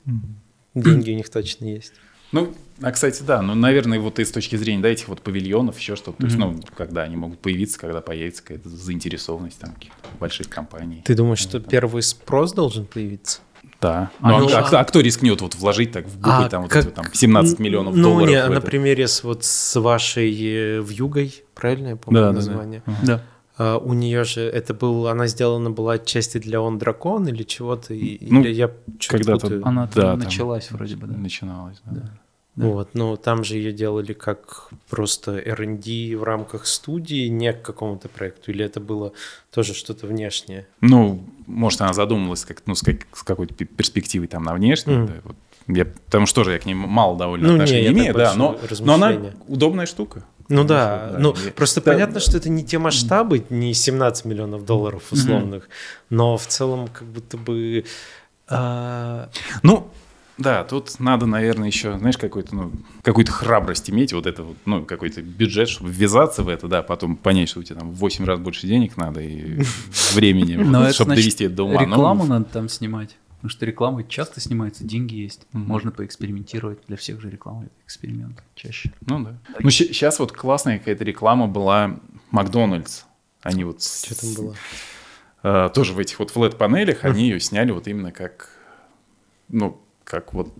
Деньги 0.75 1.11
у 1.11 1.15
них 1.15 1.29
точно 1.29 1.65
есть. 1.65 1.93
Ну, 2.31 2.53
а, 2.81 2.91
кстати, 2.91 3.23
да, 3.23 3.41
ну, 3.41 3.55
наверное, 3.55 3.99
вот 3.99 4.19
и 4.19 4.25
с 4.25 4.31
точки 4.31 4.55
зрения, 4.55 4.81
да, 4.83 4.89
этих 4.89 5.07
вот 5.07 5.21
павильонов, 5.21 5.79
еще 5.79 5.95
что-то, 5.95 6.19
то 6.19 6.25
есть, 6.25 6.37
ну, 6.37 6.59
когда 6.77 7.01
они 7.01 7.15
могут 7.15 7.39
появиться, 7.39 7.79
когда 7.79 8.01
появится 8.01 8.43
какая-то 8.43 8.69
заинтересованность 8.69 9.57
там 9.59 9.73
каких-то 9.73 10.07
больших 10.19 10.47
компаний. 10.47 11.01
Ты 11.05 11.15
думаешь, 11.15 11.39
что 11.39 11.59
первый 11.59 12.03
спрос 12.03 12.53
должен 12.53 12.85
появиться? 12.85 13.39
Да. 13.81 14.11
А 14.19 14.29
Ну, 14.29 14.35
а, 14.35 14.39
ну, 14.41 14.49
а 14.49 14.59
а- 14.59 14.63
кто, 14.63 14.79
а 14.79 14.83
кто 14.83 14.99
рискнет 14.99 15.41
вот 15.41 15.55
вложить 15.55 15.91
так 15.91 16.05
в 16.05 16.15
губы 16.19 16.45
А 16.45 16.49
там 16.49 16.63
вот 16.63 16.71
как- 16.71 16.85
эти, 16.85 16.93
там 16.93 17.05
17 17.11 17.59
миллионов 17.59 17.95
ну, 17.95 18.03
долларов? 18.03 18.29
не, 18.29 18.43
в 18.45 18.49
на 18.49 18.53
это? 18.57 18.61
примере 18.61 19.07
с, 19.07 19.23
вот 19.23 19.43
с 19.43 19.79
вашей 19.79 20.29
э, 20.31 20.81
вьюгой, 20.81 21.43
правильно 21.55 21.89
я 21.89 21.95
помню 21.95 22.19
Да, 22.21 22.27
да, 22.27 22.31
да. 22.31 22.35
название? 22.35 22.83
Ага. 22.85 22.97
Да. 23.03 23.23
А, 23.59 23.77
у 23.77 23.93
нее 23.93 24.23
же 24.23 24.41
это 24.41 24.73
был, 24.73 25.07
она 25.07 25.27
сделана 25.27 25.69
была 25.69 25.93
отчасти 25.93 26.37
для 26.37 26.61
он 26.61 26.77
дракон 26.77 27.27
или 27.27 27.43
чего-то, 27.43 27.93
и, 27.93 28.17
Ну, 28.31 28.39
или 28.41 28.53
я 28.53 28.71
что-то 28.99 29.17
когда-то- 29.17 29.41
путаю? 29.41 29.61
Она 29.67 29.85
Да, 29.87 29.89
там 29.91 30.03
там 30.11 30.19
началась 30.19 30.71
вроде 30.71 30.95
бы, 30.95 31.07
да. 31.07 31.17
Начиналось, 31.17 31.81
да. 31.85 32.01
Да. 32.55 32.65
Вот, 32.65 32.89
но 32.93 33.15
там 33.15 33.43
же 33.43 33.55
ее 33.57 33.71
делали 33.71 34.11
как 34.13 34.69
просто 34.89 35.37
R&D 35.39 36.15
в 36.17 36.23
рамках 36.23 36.65
студии, 36.67 37.27
не 37.27 37.53
к 37.53 37.61
какому-то 37.61 38.09
проекту, 38.09 38.51
или 38.51 38.65
это 38.65 38.79
было 38.81 39.11
тоже 39.51 39.73
что-то 39.73 40.07
внешнее? 40.07 40.65
Ну, 40.81 41.23
может, 41.47 41.81
она 41.81 41.93
задумалась 41.93 42.43
как, 42.45 42.63
ну, 42.65 42.75
с, 42.75 42.81
как- 42.81 43.07
с 43.13 43.23
какой-то 43.23 43.53
пе- 43.53 43.65
перспективой 43.65 44.27
там 44.27 44.43
на 44.43 44.53
внешнем. 44.53 44.99
Мгм. 45.03 45.07
да, 45.07 45.13
вот. 45.23 45.35
Я, 45.67 45.85
потому 45.85 46.25
что 46.25 46.41
тоже 46.41 46.53
я 46.53 46.59
к 46.59 46.65
ней 46.65 46.73
мало 46.73 47.17
довольно 47.17 47.47
Ну, 47.47 47.53
не, 47.53 47.59
отношения 47.61 47.83
я 47.83 47.89
так 47.89 47.97
имею, 47.97 48.13
да, 48.15 48.33
но, 48.35 48.57
но 48.81 48.93
она 48.95 49.13
удобная 49.47 49.85
штука. 49.85 50.23
Ну 50.49 50.63
да, 50.63 51.15
ну 51.19 51.31
и- 51.31 51.51
просто 51.51 51.79
Да, 51.81 51.91
понятно, 51.93 52.19
что 52.19 52.37
это 52.37 52.49
не 52.49 52.63
те 52.65 52.79
масштабы, 52.79 53.45
не 53.49 53.73
17 53.73 54.25
миллионов 54.25 54.65
долларов 54.65 55.03
условных, 55.11 55.69
но 56.09 56.37
в 56.37 56.47
целом 56.47 56.87
как 56.87 57.07
будто 57.07 57.37
бы... 57.37 57.85
а, 58.47 59.29
Ну, 59.63 59.89
да, 60.37 60.63
тут 60.63 60.99
надо, 60.99 61.25
наверное, 61.25 61.67
еще, 61.67 61.97
знаешь, 61.97 62.17
какой-то, 62.17 62.55
ну, 62.55 62.71
какую-то 63.03 63.31
храбрость 63.31 63.89
иметь, 63.89 64.13
вот 64.13 64.25
это 64.25 64.43
вот, 64.43 64.57
ну, 64.65 64.85
какой-то 64.85 65.21
бюджет, 65.21 65.67
чтобы 65.69 65.91
ввязаться 65.91 66.43
в 66.43 66.47
это, 66.47 66.67
да, 66.67 66.81
потом 66.81 67.15
понять, 67.17 67.49
что 67.49 67.59
у 67.59 67.63
тебя 67.63 67.79
там 67.79 67.91
в 67.91 67.95
8 67.95 68.25
раз 68.25 68.39
больше 68.39 68.65
денег 68.65 68.95
надо 68.97 69.19
и 69.21 69.61
времени, 70.13 70.55
чтобы 70.93 71.15
довести 71.15 71.43
это 71.43 71.55
до 71.55 71.63
ума. 71.63 71.73
Ну, 71.73 71.79
Рекламу 71.81 72.25
надо 72.25 72.45
там 72.45 72.69
снимать. 72.69 73.17
Потому 73.39 73.49
что 73.51 73.65
реклама 73.65 74.03
часто 74.03 74.41
снимается, 74.41 74.83
деньги 74.83 75.15
есть. 75.15 75.47
Мгм. 75.53 75.65
Можно 75.65 75.91
поэкспериментировать. 75.91 76.79
Для 76.87 76.97
всех 76.97 77.21
же 77.21 77.29
реклама 77.29 77.63
это 77.63 77.71
эксперимент 77.85 78.43
чаще. 78.53 78.91
Ну 79.07 79.23
да. 79.23 79.37
Ну 79.59 79.69
сейчас 79.69 80.19
вот 80.19 80.33
классная 80.33 80.77
какая-то 80.77 81.05
реклама 81.05 81.47
была 81.47 81.99
Макдональдс. 82.31 83.03
Они 83.41 83.63
вот 83.63 83.81
с- 83.81 84.03
Что 84.05 84.19
там 84.19 84.33
было? 84.33 84.55
э, 85.43 85.69
тоже 85.73 85.93
в 85.93 85.99
этих 85.99 86.19
вот 86.19 86.31
флет-панелях, 86.31 87.05
они 87.05 87.29
ее 87.29 87.39
сняли 87.39 87.71
вот 87.71 87.87
именно 87.87 88.11
как, 88.11 88.49
ну, 89.47 89.81
как 90.03 90.33
вот, 90.33 90.53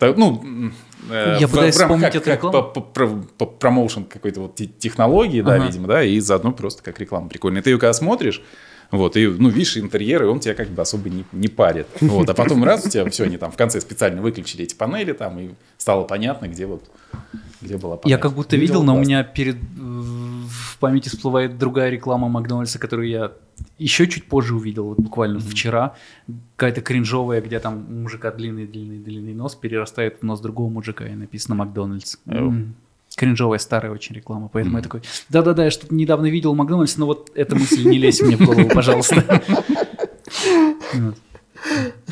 ну, 0.00 0.70
э, 1.10 1.36
Я 1.40 1.46
в- 1.46 1.50
пытаюсь 1.52 1.76
в 1.76 1.78
рамках 1.80 1.96
вспомнить 1.98 2.02
как, 2.02 2.14
эту 2.16 2.24
как 2.24 2.34
рекламу. 2.36 2.72
по, 2.72 2.80
по- 2.82 3.06
по 3.38 3.46
промоушен 3.46 4.04
какой-то 4.04 4.42
вот 4.42 4.56
те- 4.56 4.66
технологии, 4.66 5.40
да, 5.40 5.54
Ага. 5.54 5.64
видимо, 5.66 5.86
да, 5.88 6.02
и 6.04 6.18
заодно 6.20 6.52
просто 6.52 6.82
как 6.82 7.00
реклама 7.00 7.28
прикольная. 7.30 7.62
Ты 7.62 7.70
ее 7.70 7.78
когда 7.78 7.94
смотришь, 7.94 8.42
вот, 8.90 9.16
и, 9.16 9.26
ну, 9.26 9.48
видишь 9.48 9.76
интерьер, 9.76 10.22
и 10.22 10.26
он 10.26 10.40
тебя 10.40 10.54
как 10.54 10.68
бы 10.68 10.82
особо 10.82 11.08
не, 11.08 11.24
не 11.32 11.48
парит. 11.48 11.86
Вот, 12.00 12.28
а 12.28 12.34
потом 12.34 12.64
раз 12.64 12.86
у 12.86 12.88
тебя 12.88 13.08
все, 13.10 13.24
они 13.24 13.36
там 13.36 13.50
в 13.50 13.56
конце 13.56 13.80
специально 13.80 14.22
выключили 14.22 14.64
эти 14.64 14.74
панели 14.74 15.12
там, 15.12 15.38
и 15.38 15.50
стало 15.76 16.04
понятно, 16.04 16.46
где 16.46 16.66
вот, 16.66 16.88
где 17.60 17.76
была 17.76 17.94
Я 17.94 17.98
панель. 17.98 18.18
как 18.18 18.32
будто 18.34 18.56
Выглядело 18.56 18.80
видел, 18.80 18.82
но 18.84 18.96
у 18.96 19.00
меня 19.00 19.24
перед, 19.24 19.56
в 19.56 20.78
памяти 20.78 21.08
всплывает 21.08 21.58
другая 21.58 21.90
реклама 21.90 22.28
Макдональдса, 22.28 22.78
которую 22.78 23.08
я 23.08 23.32
еще 23.78 24.06
чуть 24.06 24.26
позже 24.26 24.54
увидел, 24.54 24.88
вот 24.88 24.98
буквально 24.98 25.38
mm-hmm. 25.38 25.50
вчера. 25.50 25.94
Какая-то 26.56 26.82
кринжовая, 26.82 27.40
где 27.40 27.58
там 27.58 27.86
у 27.88 27.94
мужика 28.02 28.30
длинный-длинный-длинный 28.30 29.34
нос 29.34 29.54
перерастает 29.54 30.18
в 30.20 30.22
нос 30.22 30.40
другого 30.40 30.70
мужика 30.70 31.06
и 31.06 31.14
написано 31.14 31.54
Макдональдс. 31.56 32.16
Mm-hmm. 32.26 32.68
Кринжовая 33.16 33.58
старая 33.58 33.90
очень 33.92 34.14
реклама, 34.14 34.48
поэтому 34.48 34.76
mm-hmm. 34.76 34.80
я 34.80 34.82
такой, 34.82 35.02
да-да-да, 35.30 35.64
я 35.64 35.70
что-то 35.70 35.94
недавно 35.94 36.26
видел 36.26 36.54
Макдональдс, 36.54 36.98
но 36.98 37.06
вот 37.06 37.30
эта 37.34 37.56
мысль 37.56 37.88
не 37.88 37.98
лезь 37.98 38.20
мне 38.20 38.36
в 38.36 38.44
голову, 38.44 38.68
пожалуйста. 38.68 39.42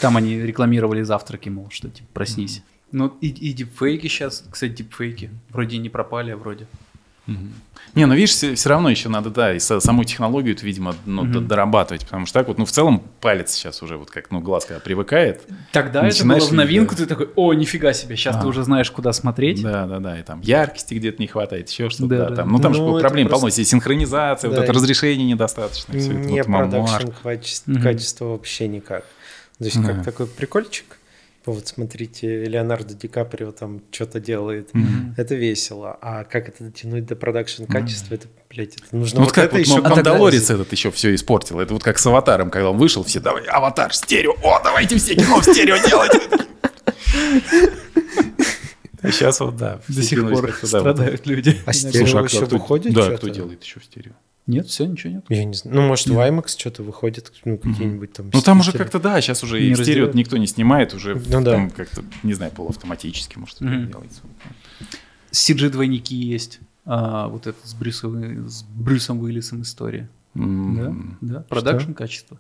Там 0.01 0.17
они 0.17 0.41
рекламировали 0.41 1.03
завтраки, 1.03 1.51
мол, 1.51 1.69
что 1.71 1.91
типа 1.91 2.09
проснись. 2.13 2.63
Ну 2.91 3.13
и, 3.21 3.29
и 3.29 3.53
дипфейки 3.53 4.07
сейчас, 4.07 4.45
кстати, 4.51 4.73
дипфейки 4.73 5.31
вроде 5.51 5.79
не 5.79 5.91
пропали, 5.91 6.31
а 6.31 6.37
вроде. 6.37 6.67
Не, 7.27 8.07
ну 8.07 8.15
видишь, 8.15 8.31
все, 8.31 8.55
все 8.57 8.69
равно 8.69 8.91
еще 8.91 9.09
надо, 9.09 9.31
да, 9.31 9.55
и 9.55 9.61
саму 9.61 10.03
технологию, 10.03 10.57
видимо, 10.61 10.97
ну, 11.07 11.23
угу. 11.23 11.41
дорабатывать, 11.41 12.05
потому 12.05 12.27
что 12.27 12.41
так 12.41 12.49
вот, 12.49 12.59
ну, 12.59 12.65
в 12.65 12.73
целом 12.73 13.05
палец 13.21 13.53
сейчас 13.53 13.83
уже 13.83 13.97
вот 13.97 14.11
как, 14.11 14.33
ну, 14.33 14.41
глаз 14.41 14.65
когда 14.65 14.81
привыкает. 14.81 15.43
Тогда 15.71 16.07
это 16.07 16.27
было 16.27 16.41
в 16.41 16.53
новинку, 16.53 16.97
ты 16.97 17.07
такой, 17.07 17.31
о, 17.37 17.55
нифига 17.55 17.93
себе, 17.93 18.17
сейчас 18.17 18.37
а. 18.37 18.41
ты 18.41 18.47
уже 18.49 18.65
знаешь, 18.65 18.91
куда 18.91 19.13
смотреть. 19.13 19.63
Да, 19.63 19.87
да, 19.87 20.01
да, 20.01 20.19
и 20.19 20.23
там 20.25 20.41
яркости 20.41 20.95
где-то 20.95 21.23
не 21.23 21.29
хватает, 21.29 21.69
еще 21.69 21.89
что-то, 21.89 22.09
да, 22.09 22.29
да, 22.31 22.37
там, 22.37 22.51
ну, 22.51 22.59
там 22.59 22.73
ну, 22.73 22.95
же 22.95 23.01
проблем 23.01 23.29
просто... 23.29 23.47
полно, 23.47 23.65
синхронизация, 23.65 24.51
да. 24.51 24.57
вот 24.57 24.65
это 24.65 24.73
разрешение 24.73 25.27
недостаточно, 25.27 25.97
все 25.97 26.13
не 26.13 26.41
это 26.41 26.51
вот 26.51 26.59
продакшн 26.59 27.09
качество, 27.23 27.73
угу. 27.73 27.81
качество 27.81 28.25
вообще 28.27 28.67
никак. 28.67 29.05
То 29.59 29.65
есть, 29.65 29.81
да. 29.81 29.93
как 29.93 30.05
такой 30.05 30.27
прикольчик, 30.27 30.99
вот 31.53 31.69
смотрите, 31.69 32.45
Леонардо 32.45 32.95
Ди 32.95 33.07
Каприо 33.09 33.53
там 33.53 33.83
что-то 33.91 34.19
делает, 34.21 34.71
mm-hmm. 34.73 35.15
это 35.17 35.35
весело. 35.35 35.99
А 36.01 36.25
как 36.25 36.49
это 36.49 36.65
дотянуть 36.65 37.07
до 37.07 37.17
продакшн 37.17 37.65
качества, 37.65 38.15
mm-hmm. 38.15 38.19
это, 38.19 38.29
блядь, 38.49 38.77
это 38.77 38.97
нужно 38.97 39.21
ну, 39.21 39.27
вот, 39.27 39.29
вот 39.29 39.35
как 39.35 39.45
это 39.45 39.57
вот, 39.57 39.67
еще... 39.67 39.77
Ну, 39.77 39.89
Мандалорец 39.89 40.51
этот 40.51 40.73
еще 40.73 40.91
все 40.91 41.15
испортил. 41.15 41.61
Это 41.61 41.75
вот 41.75 41.83
как 41.83 41.99
с 41.99 42.07
Аватаром, 42.07 42.51
когда 42.51 42.71
он 42.71 42.79
вышел, 42.79 43.05
все, 43.05 43.21
давай, 43.21 43.45
Аватар, 43.45 43.93
стерео, 43.93 44.35
о, 44.43 44.63
давайте 44.63 44.97
все 44.97 45.15
кино 45.15 45.41
в 45.41 45.45
стерео 45.45 45.77
делать. 45.87 46.13
А 49.03 49.13
сейчас 49.13 49.41
вот, 49.41 49.57
да. 49.57 49.81
До 49.87 50.03
сих 50.03 50.27
пор 50.31 50.51
страдают 50.63 51.27
люди. 51.27 51.61
А 51.67 51.75
стерео 51.75 52.21
а 52.21 52.25
еще 52.25 52.47
выходит? 52.47 52.95
Да, 52.95 53.17
кто 53.17 53.29
делает 53.29 53.63
еще 53.63 53.81
в 53.81 53.85
стерео? 53.85 54.13
Нет, 54.47 54.67
все, 54.67 54.85
ничего 54.85 55.15
нет. 55.15 55.25
Я 55.31 55.45
не 55.45 55.55
знаю. 55.55 55.77
Ну, 55.77 55.87
может, 55.87 56.07
нет. 56.07 56.17
в 56.17 56.21
IMAX 56.21 56.49
что-то 56.59 56.83
выходит, 56.83 57.33
ну, 57.45 57.57
какие-нибудь 57.57 58.13
там... 58.13 58.31
Ну, 58.33 58.43
там 58.43 58.61
уже 58.61 58.73
как-то, 58.73 59.01
да, 59.01 59.21
сейчас 59.21 59.43
уже 59.43 59.59
не 59.59 59.71
и 59.71 59.75
стерео 59.75 60.11
никто 60.13 60.37
не 60.37 60.47
снимает, 60.47 60.93
уже 60.93 61.15
ну, 61.15 61.43
там 61.43 61.45
да. 61.45 61.71
как-то, 61.75 62.03
не 62.23 62.35
знаю, 62.35 62.53
полуавтоматически, 62.53 63.39
может, 63.39 63.63
mm-hmm. 63.63 63.87
делается. 63.87 64.21
CG-двойники 65.31 66.15
есть. 66.15 66.61
А, 66.85 67.29
вот 67.29 67.47
это 67.47 67.67
с 67.67 67.75
Брюсом, 67.75 68.49
с 68.49 68.63
Брюсом 68.63 69.21
Уиллисом 69.21 69.63
история. 69.63 70.11
Mm-hmm. 70.35 71.17
Да, 71.23 71.35
да, 71.35 71.41
продакшн 71.41 71.93
качество. 71.93 72.39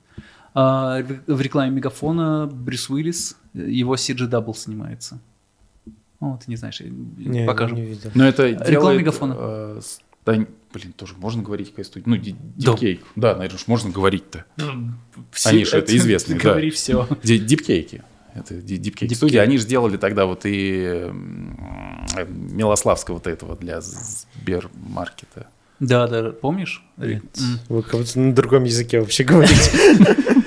А, 0.52 1.02
в 1.26 1.40
рекламе 1.40 1.70
Мегафона 1.72 2.46
Брюс 2.46 2.90
Уиллис, 2.90 3.36
его 3.54 3.94
CG-double 3.94 4.54
снимается. 4.54 5.18
Ну, 6.20 6.38
ты 6.38 6.50
не 6.50 6.56
знаешь, 6.56 6.80
не, 6.80 7.46
покажу. 7.46 7.74
Не 7.74 7.82
видел. 7.82 8.10
Но 8.14 8.26
это 8.26 8.46
реклама 8.46 8.68
делает, 8.68 9.00
Мегафона. 9.00 9.34
Э, 9.36 9.80
да, 10.24 10.32
блин, 10.72 10.92
тоже 10.96 11.14
можно 11.16 11.42
говорить 11.42 11.72
студия? 11.82 12.02
Ну, 12.06 12.16
Deepcake. 12.16 13.00
Да. 13.16 13.32
да, 13.32 13.38
наверное, 13.38 13.60
можно 13.66 13.90
говорить-то. 13.90 14.44
Все, 15.32 15.50
они 15.50 15.64
же 15.64 15.76
это 15.76 15.96
известные, 15.96 16.38
да. 16.42 16.50
Говори 16.50 16.70
все. 16.70 17.06
Дипкейки. 17.22 18.02
Это 18.34 18.54
дипкейк 18.54 19.14
студия. 19.14 19.42
Они 19.42 19.58
же 19.58 19.64
сделали 19.64 19.96
тогда 19.96 20.26
вот 20.26 20.42
и 20.44 21.10
Милославского 22.28 23.16
вот 23.16 23.26
этого 23.26 23.56
для 23.56 23.80
Сбермаркета. 23.80 25.48
Да, 25.80 26.06
да, 26.06 26.30
помнишь? 26.30 26.84
Вы 26.96 27.82
как 27.82 28.00
будто 28.00 28.18
на 28.18 28.34
другом 28.34 28.64
языке 28.64 29.00
вообще 29.00 29.24
говорите. 29.24 29.70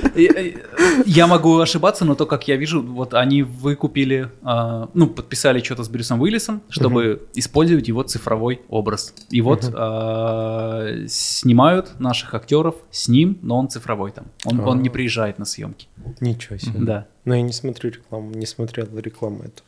Я 1.05 1.28
могу 1.28 1.59
ошибаться, 1.59 2.05
но 2.05 2.15
то, 2.15 2.26
как 2.26 2.47
я 2.47 2.55
вижу, 2.57 2.82
вот 2.82 3.13
они 3.13 3.43
выкупили, 3.43 4.30
а, 4.41 4.89
ну, 4.93 5.07
подписали 5.07 5.61
что-то 5.61 5.84
с 5.84 5.89
Брюсом 5.89 6.22
Уиллисом, 6.22 6.61
чтобы 6.70 7.28
использовать 7.34 7.88
его 7.88 8.03
цифровой 8.03 8.61
образ. 8.70 9.13
И 9.30 9.41
вот 9.41 9.70
а, 9.74 11.05
снимают 11.07 11.99
наших 11.99 12.34
актеров 12.34 12.76
с 12.91 13.07
ним, 13.07 13.38
но 13.41 13.57
он 13.57 13.70
цифровой 13.70 14.11
там. 14.11 14.26
Он, 14.45 14.59
он 14.61 14.82
не 14.82 14.89
приезжает 14.89 15.39
на 15.39 15.45
съемки. 15.45 15.88
Ничего 16.20 16.57
себе. 16.57 16.80
Да. 16.80 17.07
Но 17.26 17.36
я 17.36 17.41
не 17.41 17.53
смотрю 17.53 17.91
рекламу, 17.91 18.32
не 18.32 18.45
смотрел 18.45 18.88
рекламу 18.97 19.43
эту. 19.43 19.63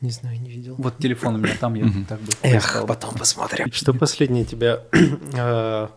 Не 0.00 0.10
знаю, 0.10 0.40
не 0.40 0.50
видел. 0.50 0.74
Вот 0.78 0.98
телефон 0.98 1.36
у 1.36 1.38
меня 1.38 1.54
там, 1.58 1.74
я 1.74 1.86
так 2.06 2.20
бы 2.20 2.30
Эх, 2.42 2.84
потом 2.86 3.14
посмотрим. 3.14 3.72
Что 3.72 3.94
последнее 3.94 4.44
тебя 4.44 4.82
а, 5.38 5.90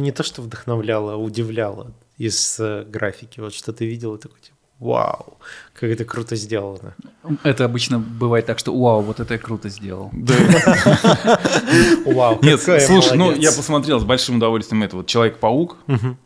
не 0.00 0.12
то 0.12 0.22
что 0.22 0.42
вдохновляло, 0.42 1.14
а 1.14 1.16
удивляло 1.16 1.92
из 2.18 2.58
э, 2.60 2.84
графики? 2.84 3.40
Вот 3.40 3.54
что 3.54 3.72
ты 3.72 3.86
видел 3.86 4.14
и 4.14 4.18
такой, 4.18 4.40
типа, 4.40 4.56
вау, 4.78 5.38
как 5.72 5.90
это 5.90 6.04
круто 6.04 6.36
сделано. 6.36 6.94
Это 7.42 7.64
обычно 7.64 7.98
бывает 7.98 8.46
так, 8.46 8.58
что 8.58 8.76
вау, 8.76 9.02
вот 9.02 9.20
это 9.20 9.34
я 9.34 9.38
круто 9.38 9.68
сделал. 9.68 10.10
Вау, 12.04 12.38
Нет, 12.42 12.60
слушай, 12.60 13.16
ну 13.16 13.32
я 13.32 13.50
посмотрел 13.52 13.98
с 14.00 14.04
большим 14.04 14.36
удовольствием 14.36 14.82
это 14.82 14.96
вот 14.96 15.06
Человек-паук, 15.06 15.78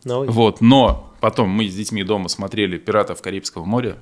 вот, 0.03 0.61
но 0.61 1.13
потом 1.19 1.49
мы 1.49 1.67
с 1.69 1.75
детьми 1.75 2.03
дома 2.03 2.29
смотрели 2.29 2.77
«Пиратов 2.77 3.21
Карибского 3.21 3.65
моря», 3.65 3.97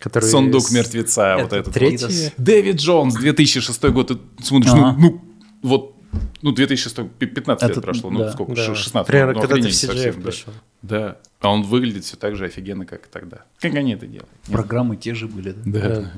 Который 0.00 0.24
Сундук 0.24 0.70
мертвеца, 0.70 1.34
это 1.34 1.42
вот 1.42 1.52
этот. 1.52 1.74
Третий? 1.74 2.24
Вот. 2.24 2.32
Дэвид 2.38 2.76
Джонс, 2.76 3.14
2006 3.16 3.84
год. 3.90 4.08
Ты 4.08 4.18
смотришь, 4.42 4.72
ага. 4.72 4.96
ну, 4.98 4.98
ну, 4.98 5.20
вот, 5.60 5.94
ну, 6.42 6.52
2006, 6.52 7.08
15 7.18 7.62
это, 7.62 7.74
лет 7.74 7.84
прошло, 7.84 8.10
ну, 8.10 8.20
да, 8.20 8.32
сколько, 8.32 8.54
да. 8.54 8.74
16. 8.74 9.06
Примерно, 9.06 9.34
ну, 9.34 9.40
когда 9.40 9.54
ты 9.56 9.62
в 9.62 9.66
CGF 9.66 9.86
совсем, 9.86 10.22
пришел. 10.22 10.52
Да. 10.82 10.98
да. 10.98 11.16
А 11.40 11.52
он 11.52 11.62
выглядит 11.62 12.04
все 12.04 12.16
так 12.16 12.36
же 12.36 12.44
офигенно, 12.44 12.86
как 12.86 13.06
и 13.06 13.10
тогда. 13.10 13.44
Как 13.60 13.74
они 13.74 13.94
это 13.94 14.06
делают? 14.06 14.30
Программы 14.50 14.96
те 14.96 15.14
же 15.14 15.26
были, 15.26 15.52
да? 15.52 15.80
Да. 15.80 16.12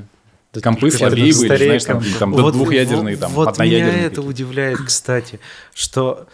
да. 0.53 0.61
Компы 0.61 0.91
слабее 0.91 1.33
были, 1.35 1.57
знаешь, 1.57 1.85
там, 1.85 2.03
там 2.18 2.33
вот, 2.33 2.53
двухъядерные, 2.53 3.16
там, 3.16 3.33
вот 3.33 3.49
одноядерные. 3.49 3.93
меня 3.95 4.07
это 4.07 4.20
удивляет, 4.20 4.79
кстати, 4.79 5.41
что 5.73 6.29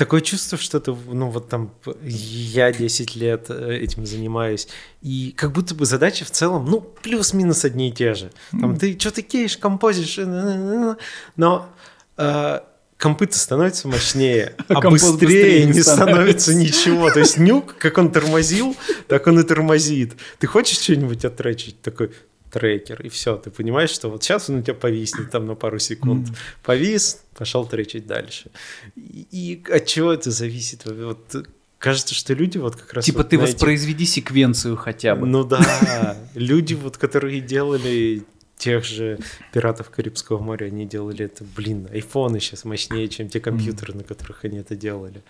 такое 0.00 0.22
чувство, 0.22 0.56
что 0.56 0.80
ты, 0.80 0.92
ну 0.92 1.28
вот 1.28 1.50
там, 1.50 1.70
я 2.02 2.72
10 2.72 3.16
лет 3.16 3.46
э, 3.50 3.76
этим 3.82 4.06
занимаюсь, 4.06 4.66
и 5.02 5.32
как 5.36 5.52
будто 5.52 5.74
бы 5.74 5.84
задачи 5.84 6.24
в 6.24 6.30
целом, 6.30 6.64
ну, 6.64 6.80
плюс-минус 6.80 7.66
одни 7.66 7.90
и 7.90 7.92
те 7.92 8.14
же. 8.14 8.32
Там 8.50 8.76
ты 8.76 8.98
что-то 8.98 9.20
кейш, 9.20 9.58
композишь, 9.58 10.18
э, 10.18 10.24
э, 10.26 10.94
но 11.36 11.68
э, 12.16 12.60
компы-то 13.00 13.36
становятся 13.36 13.88
мощнее, 13.88 14.54
а, 14.68 14.74
а 14.74 14.90
быстрее 14.90 15.64
не 15.64 15.82
становится 15.82 16.54
ничего. 16.66 17.10
То 17.10 17.20
есть 17.20 17.38
нюк, 17.38 17.76
как 17.78 17.98
он 17.98 18.12
тормозил, 18.12 18.76
так 19.08 19.26
он 19.26 19.40
и 19.40 19.42
тормозит. 19.42 20.12
Ты 20.38 20.46
хочешь 20.46 20.78
что-нибудь 20.78 21.24
оттречить? 21.24 21.80
Такой, 21.80 22.10
трекер, 22.52 23.00
и 23.00 23.08
все, 23.08 23.36
ты 23.36 23.50
понимаешь, 23.50 23.90
что 23.90 24.10
вот 24.10 24.22
сейчас 24.22 24.50
он 24.50 24.56
у 24.56 24.62
тебя 24.62 24.74
повиснет 24.74 25.30
там 25.30 25.46
на 25.46 25.54
пару 25.54 25.78
секунд. 25.78 26.28
Mm. 26.28 26.34
Повис, 26.62 27.22
пошел 27.34 27.64
тречить 27.64 28.06
дальше. 28.06 28.50
И, 28.96 29.26
и 29.30 29.72
от 29.72 29.86
чего 29.86 30.12
это 30.12 30.30
зависит? 30.30 30.82
Вот 30.84 31.48
кажется, 31.78 32.14
что 32.14 32.34
люди 32.34 32.58
вот 32.58 32.76
как 32.76 32.92
раз... 32.92 33.04
Типа 33.04 33.18
вот, 33.18 33.30
ты 33.30 33.36
знаете, 33.36 33.54
воспроизведи 33.54 34.04
секвенцию 34.04 34.76
хотя 34.76 35.16
бы. 35.16 35.26
Ну 35.26 35.44
да, 35.44 36.16
люди 36.34 36.74
вот, 36.74 36.98
которые 36.98 37.40
делали 37.40 38.24
тех 38.60 38.84
же 38.84 39.18
пиратов 39.52 39.90
Карибского 39.90 40.38
моря, 40.38 40.66
они 40.66 40.86
делали 40.86 41.24
это, 41.24 41.44
блин, 41.56 41.88
айфоны 41.92 42.38
сейчас 42.40 42.64
мощнее, 42.64 43.08
чем 43.08 43.28
те 43.28 43.40
компьютеры, 43.40 43.94
на 43.94 44.04
которых 44.04 44.44
они 44.44 44.58
это 44.58 44.76
делали. 44.76 45.22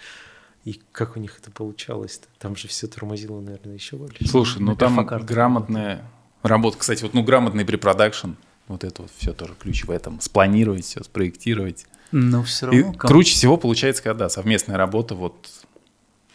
И 0.65 0.79
как 0.93 1.17
у 1.17 1.21
них 1.21 1.39
это 1.41 1.51
получалось-то? 1.51 2.29
Там 2.39 2.57
же 2.57 2.69
все 2.69 2.87
тормозило, 2.87 3.41
наверное, 3.41 3.75
еще 3.75 3.97
больше. 3.97 4.27
Слушай, 4.29 4.61
ну 4.61 4.77
там 4.77 5.07
грамотная 5.07 6.05
Работа, 6.43 6.79
кстати, 6.79 7.03
вот 7.03 7.13
ну 7.13 7.23
грамотный 7.23 7.65
препродакшн, 7.65 8.31
вот 8.67 8.85
это 8.85 9.03
вот 9.03 9.11
все 9.19 9.33
тоже 9.33 9.55
ключ 9.61 9.85
в 9.85 9.91
этом. 9.91 10.21
Спланировать 10.21 10.85
все, 10.85 11.03
спроектировать. 11.05 11.87
Но 12.13 12.43
все 12.43 12.67
равно. 12.67 12.93
И 12.93 12.97
круче 12.97 13.35
всего 13.35 13.57
получается, 13.57 14.03
когда 14.03 14.29
совместная 14.29 14.77
работа 14.77 15.15
вот, 15.15 15.51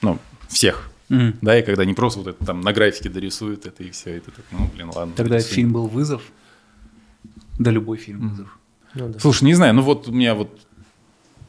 ну, 0.01 0.19
всех. 0.47 0.89
Mm. 1.09 1.37
Да, 1.41 1.57
и 1.59 1.63
когда 1.63 1.85
не 1.85 1.93
просто 1.93 2.19
вот 2.19 2.27
это 2.27 2.45
там 2.45 2.61
на 2.61 2.71
графике 2.71 3.09
дорисуют 3.09 3.65
это 3.65 3.83
и 3.83 3.91
все, 3.91 4.17
это 4.17 4.31
так, 4.31 4.45
ну, 4.51 4.69
блин, 4.73 4.91
ладно. 4.93 5.13
Тогда 5.15 5.35
дорисуем. 5.35 5.55
фильм 5.55 5.73
был 5.73 5.87
вызов. 5.87 6.21
Да, 7.59 7.71
любой 7.71 7.97
фильм 7.97 8.25
mm. 8.25 8.29
вызов. 8.29 8.59
Ну, 8.93 9.09
да. 9.09 9.19
Слушай, 9.19 9.45
не 9.45 9.53
знаю, 9.53 9.73
ну 9.73 9.81
вот 9.81 10.07
у 10.07 10.11
меня 10.11 10.35
вот 10.35 10.59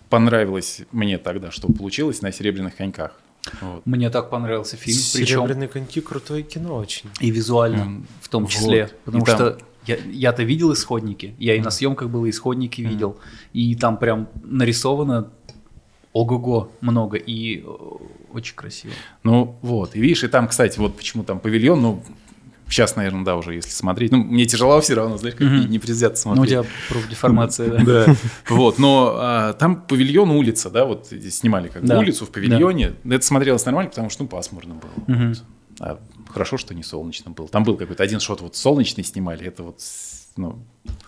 понравилось 0.09 0.83
мне 0.93 1.19
тогда, 1.19 1.51
что 1.51 1.69
получилось 1.69 2.23
на 2.23 2.33
«Серебряных 2.33 2.77
коньках». 2.77 3.21
Вот. 3.61 3.87
Мне 3.87 4.11
так 4.11 4.31
понравился 4.31 4.77
фильм. 4.77 4.97
Серебряные 4.97 5.69
причем... 5.69 5.85
коньки 5.85 6.01
крутое 6.01 6.43
кино 6.43 6.77
очень. 6.77 7.09
И 7.21 7.31
визуально 7.31 7.83
mm. 7.83 8.05
в 8.21 8.29
том 8.29 8.47
числе. 8.47 8.83
Вот. 8.83 9.01
Потому 9.05 9.25
и 9.25 9.27
что 9.29 9.51
там... 9.53 9.69
я, 9.87 9.97
я-то 9.97 10.43
видел 10.43 10.73
исходники. 10.73 11.35
Я 11.39 11.55
mm. 11.55 11.59
и 11.59 11.61
на 11.61 11.71
съемках 11.71 12.09
был, 12.09 12.25
и 12.27 12.31
исходники 12.31 12.81
mm. 12.81 12.89
видел. 12.89 13.19
И 13.53 13.77
там 13.77 13.99
прям 13.99 14.29
нарисовано 14.43 15.31
ого-го 16.13 16.73
много. 16.81 17.19
И 17.19 17.65
очень 18.33 18.57
красиво. 18.57 18.95
Ну 19.23 19.57
вот. 19.63 19.95
И 19.95 20.01
видишь, 20.01 20.25
и 20.25 20.29
там, 20.29 20.49
кстати, 20.49 20.79
вот 20.79 20.97
почему 20.97 21.23
там 21.23 21.39
павильон, 21.39 21.81
ну 21.81 22.03
Сейчас, 22.69 22.97
наверное, 22.97 23.25
да, 23.25 23.37
уже 23.37 23.55
если 23.55 23.71
смотреть. 23.71 24.11
Ну, 24.13 24.19
мне 24.19 24.45
тяжело 24.45 24.81
все 24.81 24.95
равно, 24.95 25.19
знаешь, 25.19 25.37
как 25.37 25.47
не 25.49 25.79
предвзято 25.79 26.21
Ну, 26.25 26.33
у 26.33 26.35
смотреть. 26.35 26.51
тебя 26.51 26.65
профдеформация, 26.89 27.71
да. 27.71 27.85
Да. 28.07 28.17
Вот, 28.49 28.79
но 28.79 29.15
а, 29.19 29.53
там 29.53 29.83
павильон 29.83 30.31
улица, 30.31 30.69
да, 30.71 30.85
вот 30.85 31.07
снимали 31.31 31.69
как 31.69 31.85
бы 31.85 31.97
улицу 31.97 32.27
в 32.27 32.31
павильоне. 32.31 32.95
Это 33.05 33.25
смотрелось 33.25 33.65
нормально, 33.65 33.91
потому 33.91 34.11
что, 34.11 34.25
ну, 34.25 34.29
пасмурно 34.29 34.75
было. 34.75 35.35
А 35.79 36.01
хорошо, 36.31 36.57
что 36.57 36.75
не 36.75 36.83
солнечно 36.83 37.31
было. 37.31 37.49
Там 37.49 37.63
был 37.63 37.77
какой-то 37.77 38.03
один 38.03 38.19
шот, 38.19 38.41
вот 38.41 38.57
солнечный 38.57 39.05
снимали, 39.05 39.47
это 39.47 39.63
вот, 39.63 39.81
ну... 40.37 40.59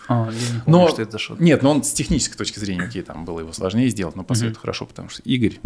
А, 0.09 0.27
я 0.27 0.33
не 0.33 0.61
помню, 0.61 0.63
Но, 0.67 0.89
что 0.89 1.03
это 1.03 1.13
за 1.13 1.19
шот. 1.19 1.41
нет, 1.41 1.63
но 1.63 1.71
он 1.71 1.83
с 1.83 1.93
технической 1.93 2.37
точки 2.37 2.59
зрения, 2.59 2.83
окей, 2.83 3.03
там 3.03 3.25
было 3.25 3.41
его 3.41 3.53
сложнее 3.53 3.89
сделать, 3.89 4.15
но 4.15 4.25
по 4.25 4.35
свету 4.35 4.61
хорошо, 4.61 4.85
потому 4.87 5.09
что 5.09 5.23
Игорь 5.23 5.59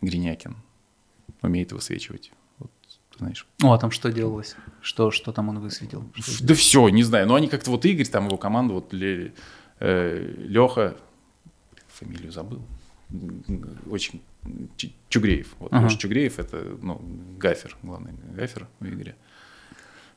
Гринякин 0.00 0.56
умеет 1.42 1.72
высвечивать. 1.72 2.32
Знаешь, 3.18 3.46
О, 3.62 3.72
а 3.72 3.78
там 3.78 3.90
что 3.90 4.12
делалось? 4.12 4.54
Что, 4.80 5.10
что 5.10 5.32
там 5.32 5.48
он 5.48 5.58
высветил? 5.58 6.04
Что- 6.14 6.44
Да 6.46 6.54
все, 6.54 6.88
не 6.88 7.02
знаю. 7.02 7.26
Но 7.26 7.34
они 7.34 7.48
как-то 7.48 7.70
вот 7.70 7.84
Игорь, 7.84 8.06
там 8.06 8.26
его 8.26 8.36
команда, 8.36 8.74
вот 8.74 8.92
Леха, 9.80 10.96
фамилию 11.88 12.30
забыл, 12.32 12.62
очень 13.90 14.22
Чугреев. 15.08 15.54
Вот 15.58 15.72
Ага. 15.72 15.86
Леша 15.86 15.96
Чугреев 15.98 16.38
это 16.38 16.76
ну, 16.80 17.00
гафер, 17.38 17.76
главный 17.82 18.12
гафер 18.34 18.66
в 18.80 18.86
Игоре. 18.86 19.16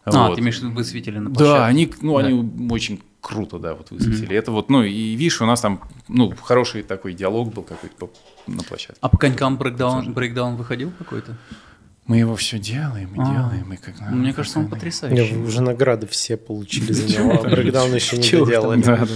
А, 0.04 0.28
Вот. 0.30 0.36
ты 0.36 0.42
имеешь 0.42 0.60
в 0.60 0.64
виду 0.64 0.74
высветили 0.74 1.20
на 1.20 1.30
площадке? 1.30 1.54
Да, 1.60 1.66
они, 1.68 1.94
ну, 2.02 2.20
Да. 2.20 2.26
они 2.26 2.70
очень 2.72 3.02
круто, 3.20 3.60
да, 3.60 3.76
вот 3.76 3.92
высветили. 3.92 4.36
Это 4.36 4.52
вот, 4.52 4.70
ну, 4.70 4.84
и 4.84 5.16
видишь, 5.16 5.42
у 5.42 5.46
нас 5.46 5.62
там, 5.62 5.82
ну, 6.08 6.34
хороший 6.36 6.82
такой 6.82 7.14
диалог 7.14 7.54
был 7.54 7.62
какой-то 7.64 8.10
на 8.48 8.64
площадке. 8.64 8.98
А 9.02 9.10
по 9.10 9.18
конькам 9.20 9.58
брейкдаун, 9.58 10.14
брейкдаун 10.14 10.56
выходил 10.56 10.92
какой-то? 10.98 11.38
Мы 12.08 12.18
его 12.18 12.36
все 12.36 12.58
делаем, 12.60 13.10
и 13.16 13.20
А. 13.20 13.26
делаем, 13.26 13.74
и 13.74 13.78
как... 13.78 13.96
Ну, 14.10 14.18
Мне 14.18 14.34
кажется, 14.34 14.60
он 14.60 14.68
потрясающий. 14.68 15.34
вы 15.36 15.46
уже 15.48 15.62
награды 15.62 16.08
все 16.08 16.36
получили 16.36 16.92
за 16.92 17.08
него, 17.08 17.32
а 17.44 17.50
брейкдаун 17.50 17.94
еще 17.94 18.18
не 18.18 18.24
доделали. 18.46 18.82
Да. 18.82 19.08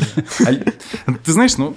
А, 1.07 1.11
Ты 1.23 1.31
знаешь, 1.31 1.57
ну, 1.57 1.75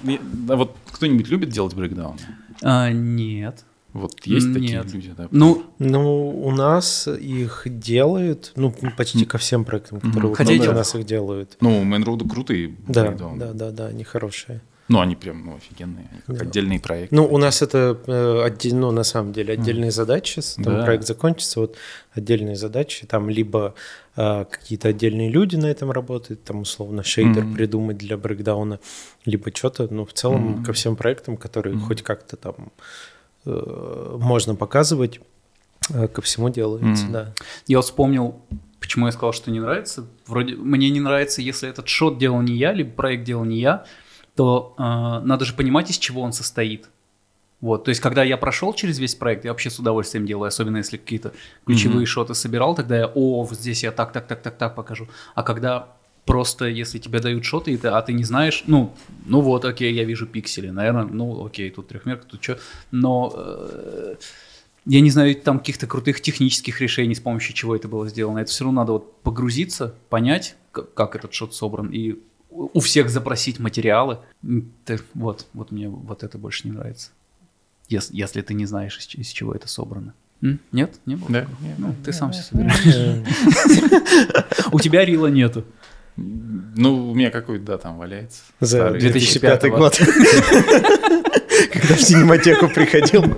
а 0.48 0.56
вот 0.56 0.76
кто-нибудь 0.92 1.28
любит 1.28 1.48
делать 1.48 1.74
брейкдаун? 1.74 2.18
А, 2.62 2.90
нет. 2.90 3.64
Вот 3.94 4.26
есть 4.26 4.52
такие 4.52 4.78
Нет. 4.78 4.92
люди, 4.92 5.14
да? 5.16 5.28
Ну, 5.30 5.64
Ну, 5.78 6.28
у 6.28 6.50
нас 6.50 7.08
их 7.08 7.62
делают, 7.66 8.52
ну, 8.54 8.72
почти 8.96 9.24
ко 9.24 9.38
всем 9.38 9.64
проектам, 9.64 10.00
которые 10.00 10.70
у 10.70 10.72
нас 10.74 10.94
их 10.94 11.04
делают. 11.06 11.56
Ну, 11.60 11.82
Мэнроуды 11.84 12.28
крутые 12.28 12.76
Да, 12.86 13.10
да, 13.12 13.52
да, 13.54 13.70
да, 13.70 13.86
они 13.86 14.04
хорошие. 14.04 14.60
Ну, 14.88 15.00
они 15.00 15.16
прям 15.16 15.44
ну, 15.44 15.56
офигенные, 15.56 16.08
они 16.10 16.20
как 16.26 16.36
Да. 16.36 16.42
отдельные 16.44 16.80
проекты. 16.80 17.14
Ну, 17.14 17.26
у 17.26 17.36
нас 17.38 17.60
это 17.62 17.98
э, 18.06 18.42
отдель- 18.46 18.74
ну, 18.74 18.90
на 18.90 19.04
самом 19.04 19.32
деле 19.32 19.52
отдельные 19.54 19.90
задачи. 19.90 20.40
с- 20.40 20.54
Там 20.54 20.64
Да. 20.78 20.84
проект 20.84 21.06
закончится, 21.06 21.60
вот 21.60 21.76
отдельные 22.12 22.56
задачи. 22.56 23.06
Там 23.06 23.28
либо 23.28 23.74
э, 24.16 24.44
какие-то 24.50 24.88
отдельные 24.88 25.30
люди 25.30 25.56
на 25.56 25.66
этом 25.66 25.90
работают, 25.92 26.42
там 26.42 26.60
условно 26.62 27.02
шейдер 27.04 27.44
Мгм. 27.44 27.54
придумать 27.54 27.98
для 27.98 28.16
брейкдауна, 28.16 28.80
либо 29.26 29.50
что-то. 29.54 29.86
Ну, 29.94 30.04
в 30.04 30.12
целом 30.12 30.42
Мгм. 30.52 30.64
ко 30.64 30.72
всем 30.72 30.96
проектам, 30.96 31.36
которые 31.36 31.76
Мгм. 31.76 31.84
хоть 31.86 32.02
как-то 32.02 32.36
там 32.36 32.54
э, 33.46 34.16
можно 34.20 34.54
показывать, 34.56 35.20
э, 35.94 36.08
ко 36.08 36.20
всему 36.22 36.48
делается, 36.50 37.04
Мгм. 37.04 37.12
да. 37.12 37.32
я 37.66 37.78
вот 37.78 37.84
вспомнил, 37.84 38.40
почему 38.80 39.06
я 39.06 39.12
сказал, 39.12 39.32
что 39.32 39.50
не 39.50 39.60
нравится. 39.60 40.04
Вроде 40.26 40.54
мне 40.56 40.90
не 40.90 41.00
нравится, 41.00 41.40
если 41.40 41.68
этот 41.68 41.88
шот 41.88 42.18
делал 42.18 42.42
не 42.42 42.56
я, 42.56 42.72
либо 42.72 42.90
проект 42.90 43.24
делал 43.24 43.44
не 43.44 43.60
я, 43.60 43.84
то 44.38 44.72
э, 44.78 45.26
надо 45.26 45.44
же 45.44 45.52
понимать, 45.52 45.90
из 45.90 45.98
чего 45.98 46.22
он 46.22 46.32
состоит. 46.32 46.88
Вот, 47.60 47.82
то 47.82 47.88
есть, 47.88 48.00
когда 48.00 48.22
я 48.22 48.36
прошел 48.36 48.72
через 48.72 49.00
весь 49.00 49.16
проект, 49.16 49.44
я 49.44 49.50
вообще 49.50 49.68
с 49.68 49.80
удовольствием 49.80 50.26
делаю, 50.26 50.46
особенно 50.46 50.76
если 50.76 50.96
какие-то 50.96 51.32
ключевые 51.66 52.02
Мгм. 52.02 52.06
шоты 52.06 52.34
собирал, 52.34 52.76
тогда 52.76 52.98
я, 52.98 53.06
о, 53.08 53.42
вот 53.42 53.58
здесь 53.58 53.82
я 53.82 53.90
так, 53.90 54.12
так, 54.12 54.28
так, 54.28 54.40
так, 54.40 54.56
так 54.56 54.76
покажу. 54.76 55.08
А 55.34 55.42
когда 55.42 55.88
просто, 56.24 56.66
если 56.66 57.00
тебе 57.00 57.18
дают 57.18 57.44
шоты, 57.44 57.72
и 57.72 57.76
ты, 57.76 57.88
а 57.88 58.00
ты 58.00 58.12
не 58.12 58.22
знаешь, 58.22 58.62
ну, 58.68 58.94
ну 59.26 59.40
вот, 59.40 59.64
окей, 59.64 59.92
я 59.92 60.04
вижу 60.04 60.24
пиксели, 60.24 60.70
наверное, 60.70 61.02
ну, 61.02 61.44
окей, 61.44 61.68
тут 61.72 61.88
трехмерка, 61.88 62.24
тут 62.26 62.40
что, 62.40 62.60
но 62.92 63.32
э, 63.34 64.14
я 64.86 65.00
не 65.00 65.10
знаю 65.10 65.34
там 65.34 65.58
каких-то 65.58 65.88
крутых 65.88 66.20
технических 66.20 66.80
решений, 66.80 67.16
с 67.16 67.20
помощью 67.20 67.56
чего 67.56 67.74
это 67.74 67.88
было 67.88 68.08
сделано. 68.08 68.38
Это 68.38 68.52
все 68.52 68.62
равно 68.62 68.82
надо 68.82 68.92
вот 68.92 69.20
погрузиться, 69.22 69.96
понять, 70.10 70.54
к- 70.70 70.82
как 70.94 71.16
этот 71.16 71.34
шот 71.34 71.56
собран, 71.56 71.88
и 71.88 72.20
у 72.50 72.80
всех 72.80 73.10
запросить 73.10 73.58
материалы. 73.58 74.18
Ты- 74.84 75.00
вот, 75.14 75.46
вот 75.52 75.70
мне 75.72 75.88
вот 75.88 76.22
это 76.22 76.38
больше 76.38 76.66
не 76.68 76.72
нравится. 76.74 77.10
Если, 77.88 78.16
если 78.16 78.42
ты 78.42 78.54
не 78.54 78.66
знаешь, 78.66 78.98
из, 78.98 79.14
из 79.14 79.28
чего 79.28 79.52
это 79.54 79.68
собрано. 79.68 80.14
М? 80.42 80.60
Нет? 80.72 80.98
Не 81.06 81.16
было? 81.16 81.28
Да, 81.30 81.40
такого? 81.42 81.56
нет, 81.66 81.78
Ну, 81.78 81.88
да, 81.88 81.94
ты 82.04 82.12
да, 82.12 82.12
сам 82.12 82.30
да. 82.30 82.32
все 82.34 82.42
собираешь. 82.44 83.24
У 84.72 84.78
тебя 84.80 85.04
рила 85.04 85.26
нету. 85.28 85.64
Ну, 86.16 87.10
у 87.10 87.14
меня 87.14 87.30
какой-то, 87.30 87.64
да, 87.64 87.78
там 87.78 87.96
валяется. 87.98 88.42
За 88.60 88.76
старый. 88.78 89.00
2005 89.00 89.70
год. 89.70 89.96
Когда 91.72 91.94
в 91.94 92.00
синематеку 92.02 92.68
приходил. 92.68 93.24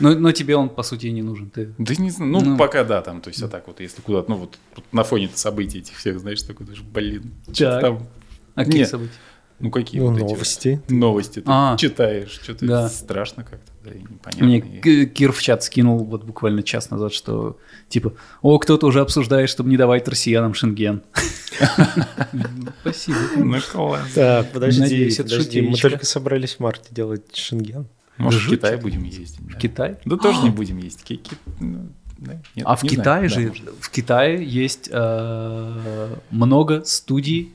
Но, 0.00 0.14
но 0.14 0.32
тебе 0.32 0.56
он, 0.56 0.68
по 0.68 0.82
сути, 0.82 1.06
не 1.08 1.22
нужен. 1.22 1.50
Ты... 1.50 1.74
Да 1.78 1.94
не 1.98 2.10
знаю, 2.10 2.30
ну, 2.32 2.40
Ну. 2.40 2.56
пока 2.56 2.84
да, 2.84 3.02
там, 3.02 3.20
то 3.20 3.28
есть, 3.30 3.42
а 3.42 3.48
так 3.48 3.66
вот, 3.66 3.80
если 3.80 4.00
куда-то, 4.02 4.30
ну, 4.30 4.36
вот 4.36 4.58
вот 4.74 4.84
на 4.92 5.02
фоне 5.04 5.28
событий 5.34 5.78
этих 5.78 5.96
всех, 5.96 6.18
знаешь, 6.20 6.42
такой, 6.42 6.66
даже, 6.66 6.82
блин, 6.82 7.32
что 7.52 7.70
Так. 7.72 7.80
там, 7.80 8.08
А 8.54 8.64
какие 8.64 8.80
Нет. 8.80 8.88
события? 8.90 9.12
ну, 9.58 9.70
какие 9.70 10.00
Ну, 10.00 10.08
вот 10.08 10.16
эти 10.16 10.22
вот 10.22 10.30
новости. 10.32 10.82
новости 10.88 11.34
ты 11.40 11.42
А. 11.46 11.76
читаешь, 11.78 12.30
что-то 12.42 12.66
Да. 12.66 12.88
страшно 12.88 13.42
как-то, 13.44 13.72
да, 13.84 13.90
и 13.90 14.00
непонятно. 14.00 14.44
Мне 14.44 14.58
и- 14.58 15.06
Кир 15.06 15.32
в 15.32 15.40
чат 15.42 15.62
скинул 15.64 16.04
вот 16.04 16.24
буквально 16.24 16.62
час 16.62 16.90
назад, 16.90 17.12
что 17.14 17.58
типа, 17.88 18.12
о, 18.42 18.58
кто-то 18.58 18.86
уже 18.86 19.00
обсуждает, 19.00 19.48
чтобы 19.48 19.70
не 19.70 19.76
давать 19.76 20.06
россиянам 20.08 20.52
шенген. 20.54 21.02
Спасибо. 22.82 23.18
Ну, 23.36 23.58
класс. 23.72 24.12
Так, 24.14 24.52
подожди, 24.52 25.10
подожди. 25.16 25.60
Мы 25.62 25.76
только 25.76 26.04
собрались 26.06 26.54
в 26.56 26.60
марте 26.60 26.88
делать 26.90 27.34
шенген. 27.34 27.86
Может, 28.18 28.40
в 28.40 28.44
Жуть. 28.44 28.58
Китай 28.60 28.76
будем 28.76 29.04
ездить. 29.04 29.38
В 29.40 29.52
да. 29.52 29.58
Китай? 29.58 29.96
Да 30.04 30.16
тоже 30.16 30.42
не 30.42 30.50
будем 30.50 30.78
ездить. 30.78 31.02
Ки- 31.04 31.16
ки- 31.16 31.36
ну, 31.60 31.88
да, 32.18 32.32
нет, 32.54 32.64
А 32.66 32.76
в 32.76 32.80
знаю. 32.80 32.90
Китае 32.96 33.22
Да, 33.22 33.28
же, 33.28 33.48
может. 33.48 33.64
в 33.80 33.90
Китае 33.90 34.44
есть 34.44 34.88
э, 34.92 36.08
много 36.30 36.82
студий 36.84 37.52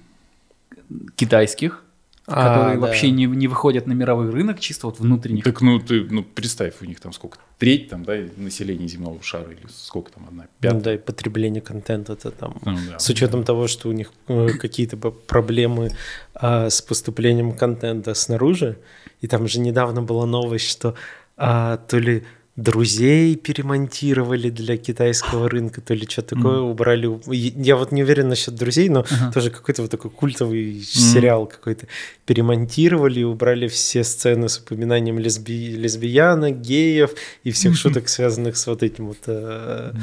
китайских, 1.16 1.84
А, 2.32 2.48
которые 2.48 2.76
да. 2.76 2.88
вообще 2.88 3.12
не, 3.12 3.26
не 3.26 3.48
выходят 3.48 3.88
на 3.88 3.94
мировой 3.94 4.30
рынок, 4.30 4.60
чисто 4.60 4.88
вот 4.88 5.00
внутренних. 5.00 5.44
Так, 5.44 5.62
ну, 5.62 5.80
ты, 5.80 6.04
ну, 6.04 6.24
представь, 6.24 6.76
у 6.82 6.86
них 6.86 7.00
там 7.00 7.14
сколько? 7.14 7.38
Треть 7.58 7.90
там, 7.90 8.04
да, 8.04 8.18
населения 8.38 8.88
земного 8.88 9.22
шара, 9.22 9.52
или 9.52 9.66
сколько 9.70 10.12
там, 10.12 10.28
одна, 10.28 10.44
Ну 10.44 10.50
пятая? 10.60 10.82
да, 10.82 10.94
и 10.96 10.98
потребление 10.98 11.62
контента 11.62 12.14
это 12.14 12.32
там. 12.32 12.56
Ну, 12.66 12.78
да. 12.90 13.00
С 13.00 13.10
учетом 13.10 13.44
того, 13.44 13.68
что 13.68 13.90
у 13.90 13.92
них 13.92 14.12
э, 14.28 14.50
какие-то 14.60 14.98
проблемы 14.98 15.92
а, 16.34 16.70
с 16.70 16.82
поступлением 16.82 17.54
контента 17.54 18.14
снаружи, 18.14 18.78
и 19.22 19.28
там 19.28 19.48
же 19.48 19.60
недавно 19.60 20.02
была 20.02 20.26
новость, 20.26 20.70
что 20.70 20.96
а, 21.38 21.78
то 21.78 21.98
ли 21.98 22.24
друзей 22.58 23.36
перемонтировали 23.38 24.50
для 24.50 24.78
китайского 24.78 25.50
рынка, 25.50 25.82
то 25.82 25.94
ли 25.94 26.06
что 26.10 26.22
такое 26.22 26.60
убрали. 26.60 27.08
И 27.34 27.54
Я 27.58 27.76
вот 27.78 27.92
не 27.92 28.04
уверен 28.04 28.28
насчет 28.30 28.56
друзей, 28.56 28.90
но 28.90 29.06
Ага. 29.10 29.32
тоже 29.34 29.50
какой-то 29.52 29.82
вот 29.84 29.92
такой 29.92 30.12
культовый 30.12 30.82
сериал 30.82 31.48
какой-то. 31.48 31.88
Перемонтировали, 32.26 33.24
убрали 33.24 33.68
все 33.68 34.04
сцены 34.04 34.50
с 34.50 34.58
упоминанием 34.60 35.18
лесби... 35.20 35.76
лесбиянок, 35.78 36.60
геев 36.62 37.12
и 37.44 37.52
всех 37.52 37.76
шуток, 37.78 38.10
связанных 38.10 38.58
с 38.58 38.68
вот 38.68 38.84
этим 38.84 39.08
вот... 39.08 39.20
э, 39.28 39.94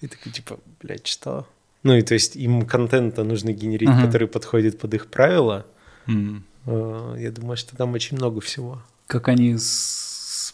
И 0.00 0.06
такой, 0.06 0.32
типа, 0.32 0.58
блядь, 0.82 1.06
что? 1.06 1.46
Ну 1.82 1.96
и 1.96 2.02
то 2.02 2.14
есть 2.14 2.36
им 2.36 2.62
контента 2.66 3.24
нужно 3.24 3.52
генерить, 3.52 3.90
который 4.04 4.28
подходит 4.28 4.78
под 4.78 4.94
их 4.94 5.06
правила. 5.06 5.64
Э, 6.06 7.16
Я 7.18 7.30
думаю, 7.30 7.56
что 7.56 7.76
там 7.76 7.92
очень 7.94 8.16
много 8.16 8.40
всего. 8.40 8.82
Как 9.06 9.28
они 9.28 9.56
с- 9.56 10.07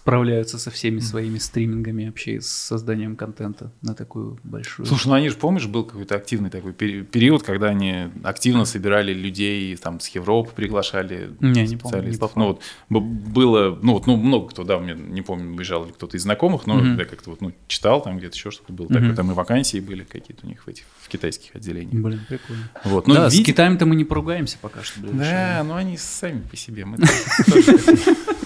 справляются 0.04 0.58
со 0.58 0.70
всеми 0.70 1.00
своими 1.00 1.38
стримингами 1.38 2.04
вообще 2.04 2.38
с 2.38 2.46
созданием 2.46 3.16
контента 3.16 3.72
на 3.80 3.94
такую 3.94 4.38
большую. 4.44 4.84
Слушай, 4.84 5.06
ну 5.08 5.14
они 5.14 5.30
же, 5.30 5.36
помнишь, 5.36 5.66
был 5.66 5.82
какой-то 5.84 6.14
активный 6.14 6.50
такой 6.50 6.72
пери- 6.72 7.04
период, 7.04 7.42
когда 7.42 7.68
они 7.68 8.08
активно 8.22 8.66
собирали 8.66 9.14
людей, 9.14 9.74
там, 9.76 10.00
с 10.00 10.08
Европы 10.08 10.50
приглашали 10.54 11.30
Не, 11.40 11.66
не 11.66 11.78
помню, 11.78 12.02
не. 12.02 12.18
Ну, 12.36 12.58
вот 12.90 13.02
было, 13.02 13.78
ну, 13.80 13.94
вот, 13.94 14.06
ну, 14.06 14.16
много 14.18 14.48
кто, 14.48 14.62
да, 14.64 14.76
меня, 14.78 14.92
не 14.92 15.22
помню, 15.22 15.54
выезжал 15.54 15.86
ли 15.86 15.92
кто-то 15.92 16.18
из 16.18 16.22
знакомых, 16.24 16.66
но 16.66 16.74
Мгм. 16.74 16.98
я 16.98 17.06
как-то 17.06 17.30
вот, 17.30 17.40
ну, 17.40 17.52
читал, 17.66 18.02
там 18.02 18.18
где-то 18.18 18.36
еще 18.36 18.50
что-то 18.50 18.74
было 18.74 18.88
такое, 18.88 19.14
там 19.16 19.30
и 19.30 19.34
вакансии 19.34 19.80
были 19.80 20.04
какие-то 20.04 20.44
у 20.44 20.48
них 20.50 20.66
в 20.66 20.68
этих, 20.68 20.84
в 21.00 21.08
китайских 21.08 21.54
отделениях. 21.56 21.94
Блин, 22.04 22.20
прикольно. 22.28 22.70
Вот, 22.84 23.06
ну, 23.06 23.14
да, 23.14 23.30
с 23.30 23.32
видите- 23.32 23.52
Китаем-то 23.52 23.86
мы 23.86 23.96
не 23.96 24.04
поругаемся 24.04 24.58
пока 24.60 24.82
что. 24.82 25.00
блин, 25.00 25.16
Да, 25.16 25.64
ну 25.66 25.72
они 25.76 25.96
сами 25.96 26.42
по 26.42 26.56
себе. 26.58 26.84
Мы 26.84 26.98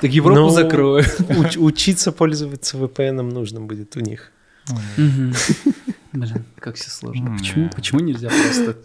Так 0.00 0.10
Европу 0.12 0.40
Ну, 0.40 0.50
закрою. 0.50 1.04
уч- 1.28 1.58
учиться 1.58 2.12
пользоваться 2.12 2.76
VPN 2.78 3.22
нужно 3.22 3.60
будет 3.60 3.96
у 3.96 4.00
них. 4.00 4.30
Блин, 4.96 5.34
как 6.58 6.76
все 6.76 6.90
сложно. 6.90 7.36
Почему, 7.38 7.70
почему 7.70 8.00
нельзя 8.00 8.28
просто 8.30 8.76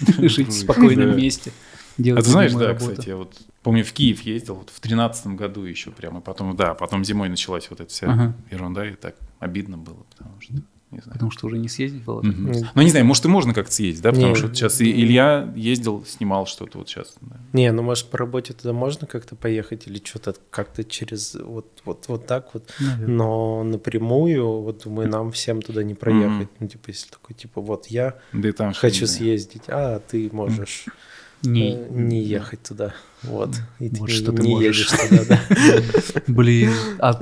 жить 0.28 0.48
в 0.48 0.52
спокойном 0.52 1.16
месте? 1.16 1.52
А 1.98 2.02
Делать 2.02 2.24
ты 2.24 2.30
знаешь, 2.30 2.52
да, 2.52 2.68
работу? 2.68 2.90
кстати, 2.92 3.08
я 3.08 3.16
вот 3.16 3.36
Помню, 3.62 3.84
в 3.84 3.92
Киев 3.92 4.20
ездил 4.22 4.54
вот 4.54 4.70
в 4.70 4.78
тринадцатом 4.80 5.36
году 5.36 5.62
еще 5.64 5.90
прямо. 5.90 6.20
Потом, 6.20 6.54
да, 6.56 6.74
потом 6.74 7.04
зимой 7.04 7.28
началась 7.28 7.68
вот 7.70 7.80
эта 7.80 7.90
вся 7.90 8.06
Ага. 8.10 8.34
ерунда, 8.50 8.88
и 8.88 8.92
так 8.94 9.16
обидно 9.40 9.76
было, 9.76 10.06
потому 10.16 10.40
что, 10.40 10.54
не 10.90 11.00
знаю. 11.00 11.12
Потому 11.14 11.30
что 11.30 11.46
уже 11.46 11.58
не 11.58 11.68
съездить 11.68 12.02
было. 12.02 12.22
Мгм. 12.22 12.52
Ну, 12.74 12.82
не 12.82 12.90
знаю, 12.90 13.04
может, 13.04 13.24
и 13.24 13.28
можно 13.28 13.52
как-то 13.54 13.72
съездить, 13.72 14.02
да? 14.02 14.10
Потому 14.10 14.28
Не. 14.28 14.34
что 14.36 14.46
вот 14.46 14.56
сейчас 14.56 14.80
и 14.80 14.90
Илья 14.90 15.52
ездил, 15.54 16.04
снимал 16.06 16.46
что-то 16.46 16.78
вот 16.78 16.88
сейчас. 16.88 17.14
да. 17.20 17.36
Не, 17.52 17.70
ну 17.72 17.82
может 17.82 18.06
по 18.06 18.16
работе 18.18 18.54
туда 18.54 18.72
можно 18.72 19.06
как-то 19.06 19.36
поехать 19.36 19.86
или 19.86 20.00
что-то 20.02 20.34
как-то 20.50 20.84
через 20.84 21.34
вот, 21.34 21.66
вот, 21.84 22.04
вот 22.08 22.26
так 22.26 22.54
вот. 22.54 22.70
Наверное. 22.80 23.06
Но 23.08 23.64
напрямую, 23.64 24.60
вот 24.62 24.82
думаю, 24.84 25.08
нам 25.08 25.30
всем 25.32 25.60
туда 25.62 25.82
не 25.82 25.94
проехать. 25.94 26.48
Ну, 26.58 26.66
типа, 26.68 26.84
если 26.88 27.10
такой, 27.10 27.34
типа, 27.36 27.60
вот 27.60 27.86
я 27.88 28.18
Да 28.32 28.50
там 28.52 28.72
что, 28.72 28.80
хочу 28.80 29.02
не 29.02 29.06
съездить, 29.08 29.64
а 29.68 30.00
ты 30.00 30.30
можешь 30.32 30.86
Не, 31.42 31.74
э, 31.74 31.86
не 31.90 32.20
ехать 32.22 32.62
туда. 32.62 32.94
Вот. 33.22 33.50
И 33.78 33.88
ты 33.90 34.00
Вот 34.00 34.08
не, 34.08 34.14
что 34.14 34.32
ты 34.32 34.42
не 34.42 34.54
можешь. 34.54 34.90
едешь 34.90 35.08
туда, 35.08 35.24
да. 35.28 36.22
Блин. 36.26 36.72
А, 36.98 37.20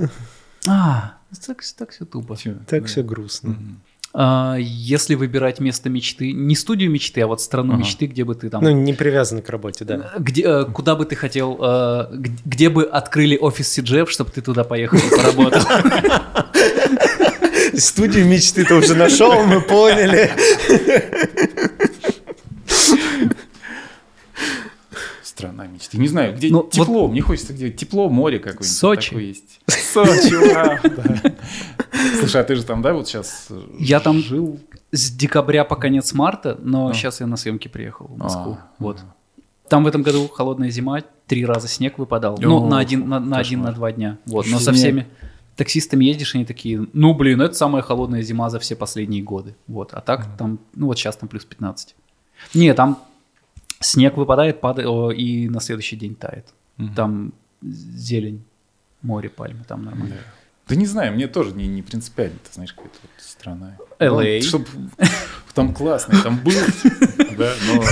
а, 0.67 1.16
так, 1.45 1.61
так 1.77 1.91
все 1.91 2.05
тупо. 2.05 2.35
Чё, 2.37 2.53
Так 2.67 2.81
да. 2.83 2.87
все 2.87 3.03
грустно. 3.03 3.49
Мгм. 3.49 3.81
А, 4.13 4.55
если 4.59 5.15
выбирать 5.15 5.59
место 5.59 5.89
мечты, 5.89 6.31
не 6.31 6.55
студию 6.55 6.89
мечты, 6.89 7.21
а 7.21 7.27
вот 7.27 7.41
страну 7.41 7.73
Ага. 7.73 7.81
мечты, 7.81 8.07
где 8.07 8.23
бы 8.23 8.33
ты 8.35 8.49
там... 8.49 8.63
Ну, 8.63 8.71
не 8.71 8.93
привязаны 8.93 9.41
к 9.41 9.49
работе, 9.49 9.85
да. 9.85 10.13
Где, 10.17 10.43
э, 10.43 10.65
куда 10.65 10.95
бы 10.95 11.05
ты 11.05 11.15
хотел, 11.15 11.57
э, 11.61 12.07
г- 12.13 12.31
где 12.45 12.69
бы 12.69 12.83
открыли 12.85 13.37
офис 13.37 13.67
Сиджев, 13.69 14.09
чтобы 14.09 14.31
ты 14.31 14.41
туда 14.41 14.63
поехал 14.63 14.97
и 14.97 15.09
поработал? 15.09 15.61
Студию 17.77 18.25
мечты 18.25 18.63
ты 18.65 18.73
уже 18.73 18.95
нашел, 18.95 19.43
мы 19.45 19.61
поняли. 19.61 20.31
Страна 25.37 25.67
мечты. 25.67 25.97
Не 25.97 26.07
знаю, 26.07 26.35
где 26.35 26.49
Ну, 26.49 26.57
вот- 26.63 26.71
тепло. 26.71 27.07
Мне 27.07 27.21
хочется 27.21 27.53
где 27.53 27.69
тепло, 27.69 28.09
море 28.09 28.39
какое-нибудь. 28.39 28.67
Сочи. 28.67 29.09
такое 29.09 29.23
есть. 29.25 29.59
Сочи, 29.67 30.31
да. 30.53 30.79
Слушай, 32.19 32.41
а 32.41 32.43
ты 32.43 32.55
же 32.55 32.63
там, 32.63 32.81
да, 32.81 32.93
вот 32.93 33.07
сейчас 33.07 33.49
Я 33.79 33.99
там 33.99 34.19
жил? 34.19 34.59
с 34.91 35.11
декабря 35.11 35.63
по 35.65 35.75
конец 35.75 36.13
марта, 36.13 36.57
но 36.61 36.87
А. 36.87 36.93
сейчас 36.93 37.19
я 37.19 37.27
на 37.27 37.37
съемки 37.37 37.67
приехал 37.67 38.07
в 38.07 38.17
Москву. 38.17 38.57
А, 38.59 38.67
вот. 38.79 38.97
ага. 38.99 39.13
Там 39.69 39.83
в 39.83 39.87
этом 39.87 40.01
году 40.01 40.27
холодная 40.29 40.69
зима, 40.71 41.01
три 41.27 41.45
раза 41.45 41.67
снег 41.67 41.97
выпадал. 41.99 42.37
Ну, 42.41 42.65
на 42.67 42.79
один, 42.79 43.07
на, 43.09 43.37
один, 43.37 43.61
на 43.61 43.73
два 43.73 43.91
дня. 43.91 44.17
Вот. 44.25 44.45
Но 44.47 44.59
со 44.59 44.71
всеми 44.71 45.07
таксистами 45.57 46.05
ездишь, 46.05 46.35
они 46.35 46.45
такие, 46.45 46.87
ну, 46.93 47.13
блин, 47.13 47.41
это 47.41 47.53
самая 47.53 47.81
холодная 47.83 48.21
зима 48.21 48.49
за 48.49 48.59
все 48.59 48.75
последние 48.75 49.21
годы. 49.23 49.55
Вот. 49.67 49.93
А 49.93 49.99
так 50.01 50.25
там, 50.37 50.59
ну, 50.73 50.85
вот 50.87 50.97
сейчас 50.97 51.17
там 51.17 51.27
плюс 51.27 51.43
15. 51.45 51.95
Не, 52.53 52.73
там 52.73 53.03
снег 53.79 54.17
выпадает, 54.17 54.61
падает, 54.61 54.87
о, 54.87 55.11
и 55.11 55.49
на 55.49 55.59
следующий 55.59 55.95
день 55.95 56.15
тает. 56.15 56.47
Мгм. 56.77 56.95
Там 56.95 57.33
зелень, 57.61 58.43
море, 59.01 59.29
пальмы, 59.29 59.63
там 59.67 59.83
нормально. 59.85 60.15
Да. 60.15 60.33
Да 60.69 60.75
не 60.75 60.85
знаю, 60.85 61.13
мне 61.13 61.27
тоже 61.27 61.53
не, 61.53 61.65
не 61.67 61.81
принципиально, 61.81 62.37
ты 62.45 62.53
знаешь, 62.53 62.73
какая-то 62.73 62.97
вот 63.01 63.11
страна. 63.23 63.77
Ну, 63.99 64.47
чтоб 64.47 64.67
там 65.53 65.73
классно, 65.73 66.21
там 66.21 66.37
был, 66.37 66.51
да, 67.37 67.53
но... 67.67 67.83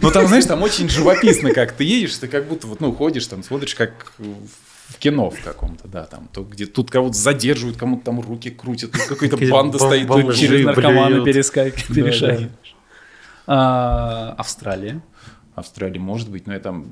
Но 0.00 0.10
там, 0.10 0.28
знаешь, 0.28 0.46
там 0.46 0.62
очень 0.62 0.88
живописно 0.88 1.52
как 1.52 1.72
ты 1.72 1.84
едешь, 1.84 2.16
ты 2.16 2.28
как 2.28 2.46
будто 2.46 2.68
вот, 2.68 2.80
ну, 2.80 2.92
ходишь 2.92 3.26
там, 3.26 3.42
смотришь, 3.42 3.74
как 3.74 4.12
в 4.18 4.98
кино 4.98 5.30
в 5.30 5.42
каком-то, 5.42 5.88
да, 5.88 6.04
там, 6.04 6.28
то 6.32 6.42
где 6.44 6.66
тут 6.66 6.90
кого-то 6.90 7.14
задерживают, 7.14 7.76
кому-то 7.76 8.04
там 8.04 8.20
руки 8.20 8.50
крутят, 8.50 8.92
тут 8.92 9.02
какая-то 9.02 9.36
банда 9.48 9.78
стоит, 9.78 10.06
тут 10.06 10.34
Через 10.36 10.64
наркоманы 10.64 11.24
перескак- 11.24 11.84
Да, 11.88 11.94
перешагиваешь. 11.94 12.50
А, 13.52 14.32
Австралия. 14.38 15.02
Австралия 15.56 15.98
может 15.98 16.30
быть, 16.30 16.46
но 16.46 16.52
я 16.52 16.60
там, 16.60 16.86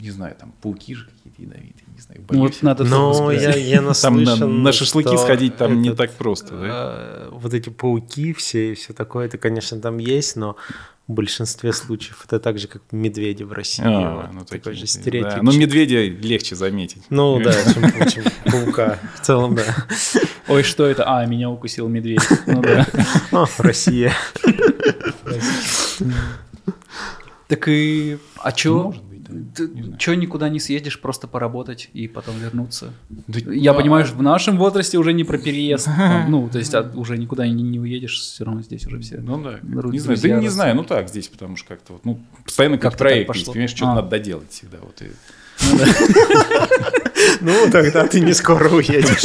не 0.00 0.10
знаю, 0.10 0.36
там 0.38 0.52
пауки 0.62 0.94
же 0.94 1.06
какие-то 1.06 1.42
ядовитые, 1.42 1.84
не 1.92 2.00
знаю, 2.00 2.20
Ну, 2.20 2.38
боюсь. 2.38 2.54
вот 2.54 2.62
надо 2.62 2.84
Но 2.84 3.32
я, 3.32 3.56
я 3.56 3.78
Там 3.78 3.84
на, 3.84 4.20
наслышан, 4.20 4.62
на 4.62 4.72
шашлыки 4.72 5.16
сходить 5.16 5.56
там 5.56 5.82
не 5.82 5.88
этот, 5.88 5.98
так 5.98 6.12
просто, 6.12 6.56
да? 6.56 6.66
э, 6.68 7.28
Вот 7.32 7.52
эти 7.52 7.68
пауки 7.70 8.32
все 8.32 8.72
и 8.72 8.74
все 8.76 8.92
такое, 8.92 9.26
это, 9.26 9.38
конечно, 9.38 9.80
там 9.80 9.98
есть, 9.98 10.36
но 10.36 10.56
в 11.08 11.12
большинстве 11.12 11.72
случаев 11.72 12.22
это 12.24 12.38
так 12.38 12.58
же, 12.60 12.68
как 12.68 12.80
медведи 12.92 13.42
в 13.42 13.52
России. 13.52 13.82
А, 13.84 14.22
Вот 14.28 14.32
ну, 14.32 14.40
такой 14.44 14.60
такие, 14.60 14.74
же 14.76 14.80
да. 14.82 14.86
стереотип. 14.86 15.42
Ну, 15.42 15.52
медведя 15.52 16.00
легче 16.04 16.54
заметить. 16.54 17.02
Ну 17.10 17.40
да, 17.42 17.52
чем, 17.74 18.08
чем 18.08 18.24
паука. 18.44 18.98
В 19.16 19.20
целом, 19.26 19.56
да. 19.56 19.64
Ой, 20.46 20.62
что 20.62 20.86
это? 20.86 21.04
А, 21.04 21.26
меня 21.26 21.50
укусил 21.50 21.88
медведь. 21.88 22.22
Ну 22.46 22.62
да. 22.62 22.86
О, 23.32 23.46
Россия. 23.58 24.12
Так 27.48 27.68
и... 27.68 28.16
А 28.38 28.52
чё? 28.52 28.94
Да. 29.28 29.64
Не 29.64 29.82
знаю. 29.82 29.98
Чё 29.98 30.14
никуда 30.14 30.48
не 30.48 30.60
съедешь, 30.60 31.00
просто 31.00 31.26
поработать 31.26 31.90
и 31.92 32.08
потом 32.08 32.38
вернуться? 32.38 32.92
Да, 33.08 33.38
Я 33.52 33.72
а, 33.72 33.74
понимаю, 33.74 34.06
что 34.06 34.16
в 34.16 34.22
нашем 34.22 34.56
возрасте 34.56 34.98
уже 34.98 35.12
не 35.12 35.24
про 35.24 35.38
переезд. 35.38 35.88
Ну, 36.28 36.48
то 36.48 36.58
есть 36.58 36.74
а, 36.74 36.90
уже 36.94 37.18
никуда 37.18 37.46
не, 37.46 37.62
не 37.62 37.78
уедешь, 37.78 38.18
все 38.18 38.44
равно 38.44 38.62
здесь 38.62 38.86
уже 38.86 38.98
все. 39.00 39.18
Ну 39.18 39.42
да, 39.42 39.60
не 39.62 39.98
знаю, 39.98 40.18
да 40.20 40.28
не 40.40 40.48
знаю, 40.48 40.74
ну 40.74 40.84
так 40.84 41.08
здесь, 41.08 41.28
потому 41.28 41.56
что 41.56 41.68
как-то 41.68 41.94
вот, 41.94 42.04
ну, 42.04 42.20
постоянно 42.44 42.78
как 42.78 42.96
проект 42.96 43.28
понимаешь, 43.28 43.70
что-то 43.70 43.92
А. 43.92 43.94
надо 43.96 44.08
доделать 44.08 44.50
всегда, 44.50 44.78
вот 44.80 45.02
и... 45.02 45.10
Ну, 47.40 47.52
тогда 47.72 48.06
ты 48.06 48.20
не 48.20 48.32
скоро 48.32 48.68
уедешь. 48.70 49.24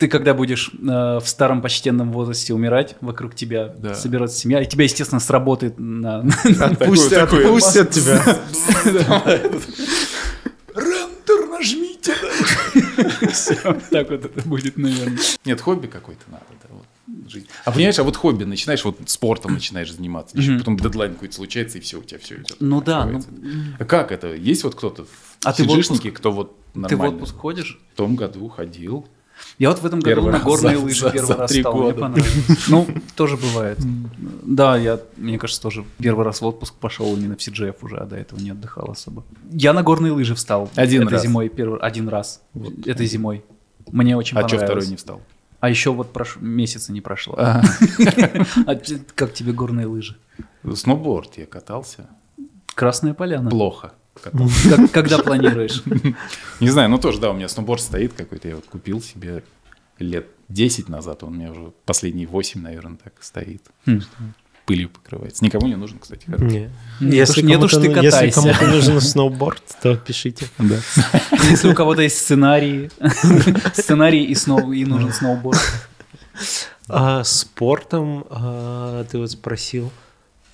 Ты 0.00 0.08
когда 0.08 0.32
будешь 0.32 0.70
э, 0.72 1.18
в 1.22 1.24
старом 1.26 1.60
почтенном 1.60 2.10
возрасте 2.10 2.54
умирать, 2.54 2.96
вокруг 3.02 3.34
тебя 3.34 3.66
Да. 3.78 3.94
соберется 3.94 4.38
семья, 4.38 4.62
и 4.62 4.66
тебя, 4.66 4.84
естественно, 4.84 5.20
сработает 5.20 5.78
на... 5.78 6.20
Отпустят, 6.60 7.90
тебя. 7.90 8.38
Рендер 10.74 11.48
нажмите, 11.50 12.14
Всё, 13.30 13.76
Так 13.90 14.08
вот 14.10 14.24
это 14.24 14.48
будет, 14.48 14.78
наверное. 14.78 15.18
Нет, 15.44 15.60
хобби 15.60 15.86
какой-то 15.86 16.22
надо, 16.28 16.44
да, 16.62 16.68
вот, 16.70 17.30
жизнь. 17.30 17.48
А 17.66 17.70
понимаешь, 17.70 17.98
а 17.98 18.02
вот 18.02 18.16
хобби, 18.16 18.44
начинаешь 18.44 18.82
вот 18.84 18.96
спортом 19.06 19.52
начинаешь 19.52 19.92
заниматься, 19.92 20.38
еще 20.38 20.56
потом 20.56 20.78
дедлайн 20.78 21.12
какой-то 21.12 21.34
случается, 21.34 21.76
и 21.76 21.80
все, 21.82 21.98
у 21.98 22.02
тебя 22.02 22.20
все 22.20 22.36
идет. 22.36 22.56
Ну 22.60 22.80
да, 22.80 23.04
ну, 23.04 23.22
А 23.78 23.84
как 23.84 24.12
это? 24.12 24.32
Есть 24.32 24.64
вот 24.64 24.76
кто-то 24.76 25.04
в 25.04 25.08
А 25.44 25.52
ты 25.52 25.64
в 25.64 25.66
сиджишнике, 25.66 26.10
кто 26.10 26.30
вот 26.32 26.56
ты 26.72 26.78
в 26.78 26.82
нормально 26.82 27.16
отпуск 27.16 27.36
ходишь? 27.36 27.78
в 27.92 27.96
том 27.96 28.16
году 28.16 28.48
ходил? 28.48 29.06
Я 29.60 29.68
вот 29.68 29.78
в 29.80 29.84
этом 29.86 30.00
году 30.00 30.22
Первый 30.22 30.32
на 30.32 30.38
горные 30.40 30.78
за- 30.78 30.82
лыжи 30.84 31.00
за- 31.02 31.10
первый 31.10 31.26
за 31.26 31.36
раз 31.36 31.52
стал, 31.52 31.72
мне 31.74 31.82
года. 31.82 32.00
понравилось. 32.00 32.68
Ну, 32.68 32.88
тоже 33.14 33.36
бывает. 33.36 33.78
Да, 34.42 34.76
я, 34.78 34.98
мне 35.18 35.38
кажется, 35.38 35.60
тоже 35.60 35.84
первый 35.98 36.24
раз 36.24 36.40
в 36.40 36.46
отпуск 36.46 36.74
пошел 36.74 37.14
именно 37.14 37.36
в 37.36 37.40
CGF 37.40 37.76
уже, 37.82 37.98
а 37.98 38.06
до 38.06 38.16
этого 38.16 38.40
не 38.40 38.50
отдыхал 38.50 38.90
особо. 38.90 39.22
Я 39.52 39.74
на 39.74 39.82
горные 39.82 40.12
лыжи 40.12 40.34
встал. 40.34 40.70
Один 40.76 41.02
этой 41.02 41.12
раз. 41.12 41.22
зимой, 41.22 41.50
первый, 41.50 41.78
один 41.78 42.08
раз. 42.08 42.40
Этой 42.86 43.04
зимой. 43.04 43.44
Мне 43.92 44.16
очень 44.16 44.36
А 44.38 44.40
что 44.40 44.56
понравилось. 44.56 44.64
второй 44.84 44.86
не 44.88 44.96
встал? 44.96 45.20
А 45.60 45.68
еще 45.68 45.92
вот 45.92 46.10
прош... 46.14 46.36
месяца 46.40 46.90
не 46.90 47.02
прошло. 47.02 47.34
А. 47.36 47.60
А 48.66 48.74
как 49.14 49.34
тебе 49.34 49.52
горные 49.52 49.84
лыжи? 49.86 50.16
Сноуборд 50.74 51.36
я 51.36 51.44
катался. 51.44 52.08
Красная 52.74 53.12
поляна. 53.12 53.50
Плохо. 53.50 53.92
когда 54.92 55.18
планируешь? 55.18 55.82
Не 56.60 56.70
знаю, 56.70 56.88
ну 56.88 56.98
тоже, 56.98 57.20
да, 57.20 57.30
у 57.30 57.34
меня 57.34 57.48
сноуборд 57.48 57.80
стоит 57.80 58.12
какой-то, 58.12 58.48
я 58.48 58.56
вот 58.56 58.66
купил 58.66 59.00
себе 59.00 59.42
лет 59.98 60.26
10 60.48 60.88
назад, 60.88 61.22
он 61.22 61.30
у 61.30 61.36
меня 61.36 61.50
уже 61.52 61.72
последние 61.84 62.26
8, 62.26 62.60
наверное, 62.60 62.98
так 63.02 63.14
стоит. 63.20 63.62
Хм. 63.86 64.02
Пылью 64.66 64.88
покрывается. 64.88 65.44
Никому 65.44 65.66
не 65.66 65.76
нужен, 65.76 65.98
кстати, 65.98 66.26
хороший. 66.26 66.70
Если 68.02 68.30
кому-то 68.30 68.66
ну- 68.66 68.74
нужен 68.74 69.00
сноуборд, 69.00 69.62
то 69.82 69.96
пишите. 69.96 70.46
Если 71.50 71.68
у 71.68 71.74
кого-то 71.74 72.02
есть 72.02 72.18
сценарии, 72.18 72.90
сценарий 73.74 74.24
и, 74.24 74.34
сноу, 74.34 74.72
и 74.72 74.84
нужен 74.84 75.12
сноуборд. 75.12 75.58
А 76.88 77.22
спортом 77.24 78.24
а, 78.30 79.04
ты 79.04 79.18
вот 79.18 79.30
спросил. 79.30 79.92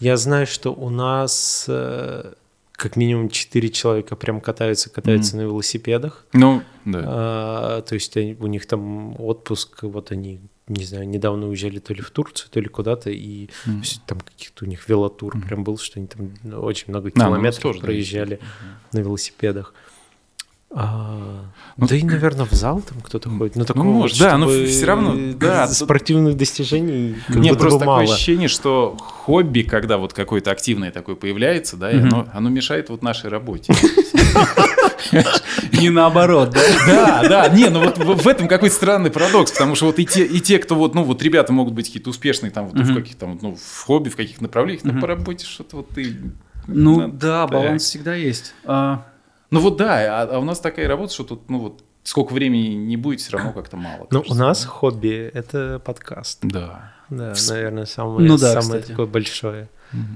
Я 0.00 0.18
знаю, 0.18 0.46
что 0.46 0.74
у 0.74 0.90
нас 0.90 1.64
э, 1.68 2.34
как 2.76 2.96
минимум 2.96 3.28
4 3.30 3.68
человека 3.70 4.16
прям 4.16 4.40
катаются, 4.40 4.90
катаются 4.90 5.36
на 5.36 5.42
велосипедах. 5.42 6.26
Ну, 6.32 6.62
да. 6.84 7.02
А, 7.06 7.82
то 7.82 7.94
есть 7.94 8.16
они- 8.16 8.36
у 8.38 8.46
них 8.46 8.66
там 8.66 9.18
отпуск, 9.20 9.82
вот 9.82 10.12
они, 10.12 10.40
не 10.68 10.84
знаю, 10.84 11.08
недавно 11.08 11.48
уезжали 11.48 11.78
то 11.78 11.94
ли 11.94 12.02
в 12.02 12.10
Турцию, 12.10 12.50
то 12.50 12.60
ли 12.60 12.68
куда-то, 12.68 13.10
и 13.10 13.48
всё- 13.82 14.00
там 14.06 14.20
каких-то 14.20 14.64
у 14.64 14.68
них 14.68 14.88
велотур 14.88 15.40
прям 15.40 15.64
был, 15.64 15.78
что 15.78 15.98
они 15.98 16.06
там 16.08 16.34
очень 16.62 16.86
много 16.88 17.10
Да, 17.14 17.24
ну, 17.24 17.30
километров 17.30 17.62
тоже, 17.62 17.80
да, 17.80 17.86
проезжали 17.86 18.40
на 18.92 18.98
велосипедах. 18.98 19.74
А, 20.78 21.46
да 21.78 21.96
и, 21.96 22.02
наверное, 22.02 22.44
в 22.44 22.52
зал 22.52 22.82
там 22.82 22.98
кто-то 23.00 23.30
ходит. 23.30 23.56
Ну, 23.56 23.64
такого, 23.64 23.84
может, 23.84 24.18
да, 24.18 24.36
но 24.36 24.46
всё 24.46 24.84
равно, 24.86 25.14
да, 25.40 25.66
тут- 25.66 25.74
спортивных 25.76 26.36
достижений 26.36 27.16
как 27.26 27.36
Нет, 27.36 27.52
будто 27.54 27.60
просто 27.62 27.78
такое 27.78 27.94
мало. 27.96 28.02
ощущение, 28.12 28.48
что 28.48 28.94
хобби, 29.00 29.62
когда 29.62 29.96
вот 29.96 30.12
какое-то 30.12 30.50
активное 30.50 30.90
такое 30.90 31.16
появляется, 31.16 31.78
да, 31.78 31.90
Мгм. 31.90 32.04
оно, 32.06 32.26
оно 32.34 32.50
мешает 32.50 32.90
вот 32.90 33.02
нашей 33.02 33.30
работе. 33.30 33.72
Не 35.72 35.88
наоборот, 35.90 36.50
да? 36.50 36.60
Да, 36.86 37.28
да, 37.28 37.48
не, 37.48 37.68
ну 37.70 37.80
вот 37.80 37.96
в 37.98 38.28
этом 38.28 38.46
какой-то 38.48 38.74
странный 38.74 39.10
парадокс, 39.10 39.52
потому 39.52 39.74
что 39.76 39.86
вот 39.86 39.98
и 39.98 40.04
те, 40.04 40.24
и 40.26 40.40
те, 40.40 40.58
кто 40.58 40.74
вот, 40.74 40.94
ну 40.94 41.04
вот 41.04 41.22
ребята 41.22 41.52
могут 41.54 41.72
быть 41.74 41.86
какие-то 41.86 42.10
успешные 42.10 42.50
там 42.50 42.66
вот 42.68 42.78
в 42.78 42.94
каких-то, 42.94 43.26
вот, 43.26 43.40
ну, 43.42 43.56
в 43.56 43.84
хобби, 43.84 44.08
в 44.10 44.16
каких-то 44.16 44.42
направлениях, 44.42 44.84
но 44.84 45.00
по 45.00 45.06
работе 45.06 45.46
что-то 45.46 45.76
вот 45.78 45.88
ты... 45.90 46.16
Ну 46.66 47.00
Ну, 47.02 47.08
да, 47.08 47.46
баланс 47.46 47.84
всегда 47.84 48.14
есть. 48.14 48.54
Ну 49.50 49.60
вот 49.60 49.76
да, 49.76 50.22
а, 50.22 50.36
а 50.36 50.38
у 50.38 50.44
нас 50.44 50.60
такая 50.60 50.88
работа, 50.88 51.12
что 51.12 51.24
тут, 51.24 51.48
ну 51.48 51.58
вот, 51.60 51.84
сколько 52.02 52.32
времени 52.32 52.74
не 52.74 52.96
будет, 52.96 53.20
все 53.20 53.32
равно 53.36 53.52
как-то 53.52 53.76
мало. 53.76 54.06
Ну, 54.10 54.24
у 54.28 54.34
нас 54.34 54.64
хобби— 54.64 55.30
это 55.34 55.80
подкаст. 55.84 56.40
Да. 56.42 56.92
Да, 57.08 57.34
наверное, 57.48 57.84
самое, 57.86 58.28
Ну 58.28 58.36
да, 58.36 58.60
самое 58.60 58.80
кстати. 58.80 58.88
такое 58.88 59.06
большое. 59.06 59.68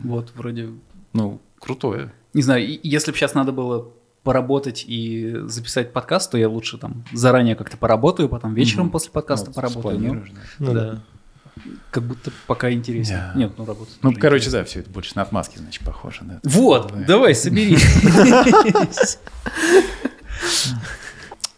Вот, 0.04 0.32
вроде 0.34 0.70
Ну, 1.12 1.40
крутое. 1.58 2.12
Не 2.34 2.42
знаю, 2.42 2.66
если 2.82 3.12
бы 3.12 3.16
сейчас 3.16 3.34
надо 3.34 3.52
было 3.52 3.88
поработать 4.22 4.84
и 4.86 5.34
записать 5.44 5.92
подкаст, 5.92 6.30
то 6.30 6.38
я 6.38 6.48
лучше 6.48 6.78
там 6.78 7.04
заранее 7.12 7.54
как-то 7.56 7.76
поработаю, 7.76 8.28
потом 8.28 8.54
вечером 8.54 8.84
Мгм. 8.84 8.92
после 8.92 9.10
подкаста 9.12 9.48
Ну, 9.48 9.54
поработаю. 9.54 9.98
Ну, 10.00 10.14
да. 10.14 10.22
Ну 10.58 10.74
Да. 10.74 11.02
Как 11.90 12.02
будто 12.04 12.30
пока 12.46 12.70
интереснее. 12.70 13.30
Да. 13.34 13.38
Нет, 13.38 13.52
ну 13.56 13.64
работать. 13.64 13.96
Ну, 14.02 14.12
короче, 14.14 14.44
интересно. 14.46 14.58
да, 14.60 14.64
все 14.64 14.80
это 14.80 14.90
больше 14.90 15.12
на 15.16 15.22
отмазки, 15.22 15.58
значит, 15.58 15.84
похоже, 15.84 16.20
да. 16.22 16.40
Вот, 16.44 16.92
Да. 16.92 17.04
давай, 17.06 17.34
соберись. 17.34 17.84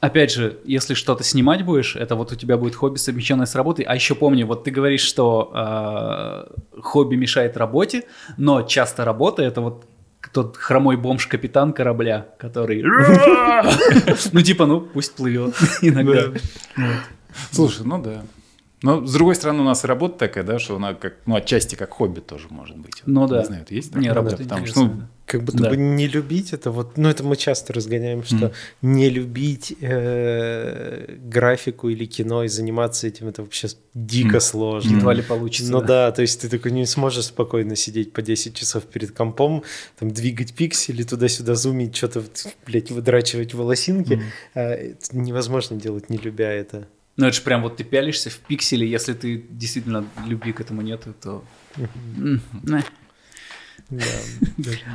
Опять 0.01 0.33
же, 0.33 0.59
если 0.65 0.95
что-то 0.95 1.23
снимать 1.23 1.65
будешь, 1.65 1.95
это 1.95 2.17
вот 2.17 2.33
у 2.33 2.35
тебя 2.35 2.57
будет 2.57 2.75
хобби, 2.75 2.99
совмещенное 2.99 3.47
с 3.47 3.55
работой. 3.55 3.85
А 3.85 3.95
еще 3.95 4.17
помни, 4.17 4.43
вот 4.43 4.65
ты 4.65 4.73
говоришь, 4.73 5.03
что 5.03 5.53
э, 5.55 6.81
хобби 6.81 7.15
мешает 7.15 7.57
работе, 7.57 8.03
но 8.37 8.63
часто 8.63 9.05
работа 9.05 9.43
это 9.45 9.61
вот 9.61 9.85
тот 10.33 10.57
хромой 10.57 10.97
бомж-капитан 10.97 11.73
корабля, 11.73 12.27
который... 12.39 12.83
Ну, 14.33 14.43
типа, 14.43 14.67
ну, 14.67 14.81
пусть 14.81 15.15
плывет 15.15 15.55
иногда. 15.83 16.33
Слушай, 17.53 17.83
ну 17.87 18.03
да. 18.03 18.25
Но, 18.83 19.07
с 19.07 19.13
другой 19.13 19.35
стороны, 19.35 19.61
у 19.61 19.65
нас 19.65 19.85
и 19.85 19.87
работа 19.87 20.19
такая, 20.19 20.45
да, 20.45 20.59
что 20.59 20.77
она 20.77 20.95
как, 20.95 21.15
ну, 21.27 21.37
отчасти 21.37 21.75
как 21.77 21.91
хобби 21.91 22.21
тоже 22.21 22.49
может 22.51 22.77
быть. 22.77 23.03
Ну 23.07 23.27
да. 23.29 23.39
Не 23.41 23.45
знаю, 23.45 23.63
это 23.63 23.75
есть 23.75 23.95
Не, 23.95 24.09
такое? 24.09 24.15
работа 24.15 24.37
Да, 24.39 24.43
потому 24.45 24.67
что, 24.67 24.81
ну, 24.85 25.03
Как 25.25 25.45
будто 25.45 25.59
Да. 25.63 25.71
бы 25.71 25.77
не 25.77 26.09
любить 26.09 26.53
это 26.53 26.71
вот, 26.71 26.99
ну 26.99 27.09
это 27.09 27.23
мы 27.25 27.37
часто 27.37 27.73
разгоняем, 27.73 28.23
что 28.25 28.37
Мгм. 28.37 28.53
не 28.83 29.09
любить 29.09 29.75
э, 29.81 31.17
графику 31.25 31.89
или 31.89 32.05
кино 32.07 32.45
и 32.45 32.49
заниматься 32.49 33.07
этим 33.07 33.29
это 33.29 33.43
вообще 33.43 33.69
дико 33.95 34.29
Мгм. 34.37 34.41
сложно. 34.41 34.97
Едва 34.97 35.15
ли 35.15 35.23
получится. 35.23 35.71
Ну 35.73 35.81
да. 35.81 35.87
да, 35.87 36.13
то 36.13 36.23
есть 36.23 36.41
ты 36.41 36.49
такой 36.49 36.73
не 36.73 36.85
сможешь 36.87 37.27
спокойно 37.27 37.77
сидеть 37.77 38.13
по 38.13 38.21
10 38.21 38.55
часов 38.55 38.85
перед 38.85 39.13
компом, 39.13 39.63
там 39.99 40.11
двигать 40.11 40.55
пиксели, 40.55 41.03
туда-сюда 41.03 41.55
зумить, 41.55 41.97
что-то, 41.97 42.23
блядь, 42.67 42.91
выдрачивать 42.91 43.55
волосинки. 43.55 44.21
А, 44.55 44.61
это 44.73 45.17
невозможно 45.17 45.77
делать, 45.77 46.11
не 46.11 46.19
любя 46.19 46.51
это. 46.51 46.89
Ну, 47.17 47.27
это 47.27 47.37
же 47.37 47.43
прям 47.43 47.63
вот 47.63 47.77
ты 47.77 47.85
пялишься 47.85 48.31
в 48.31 48.37
пикселе, 48.39 48.89
если 48.89 49.13
ты 49.13 49.45
действительно 49.51 50.05
любви 50.27 50.53
к 50.53 50.61
этому 50.61 50.81
нету, 50.83 51.15
то... 51.21 51.45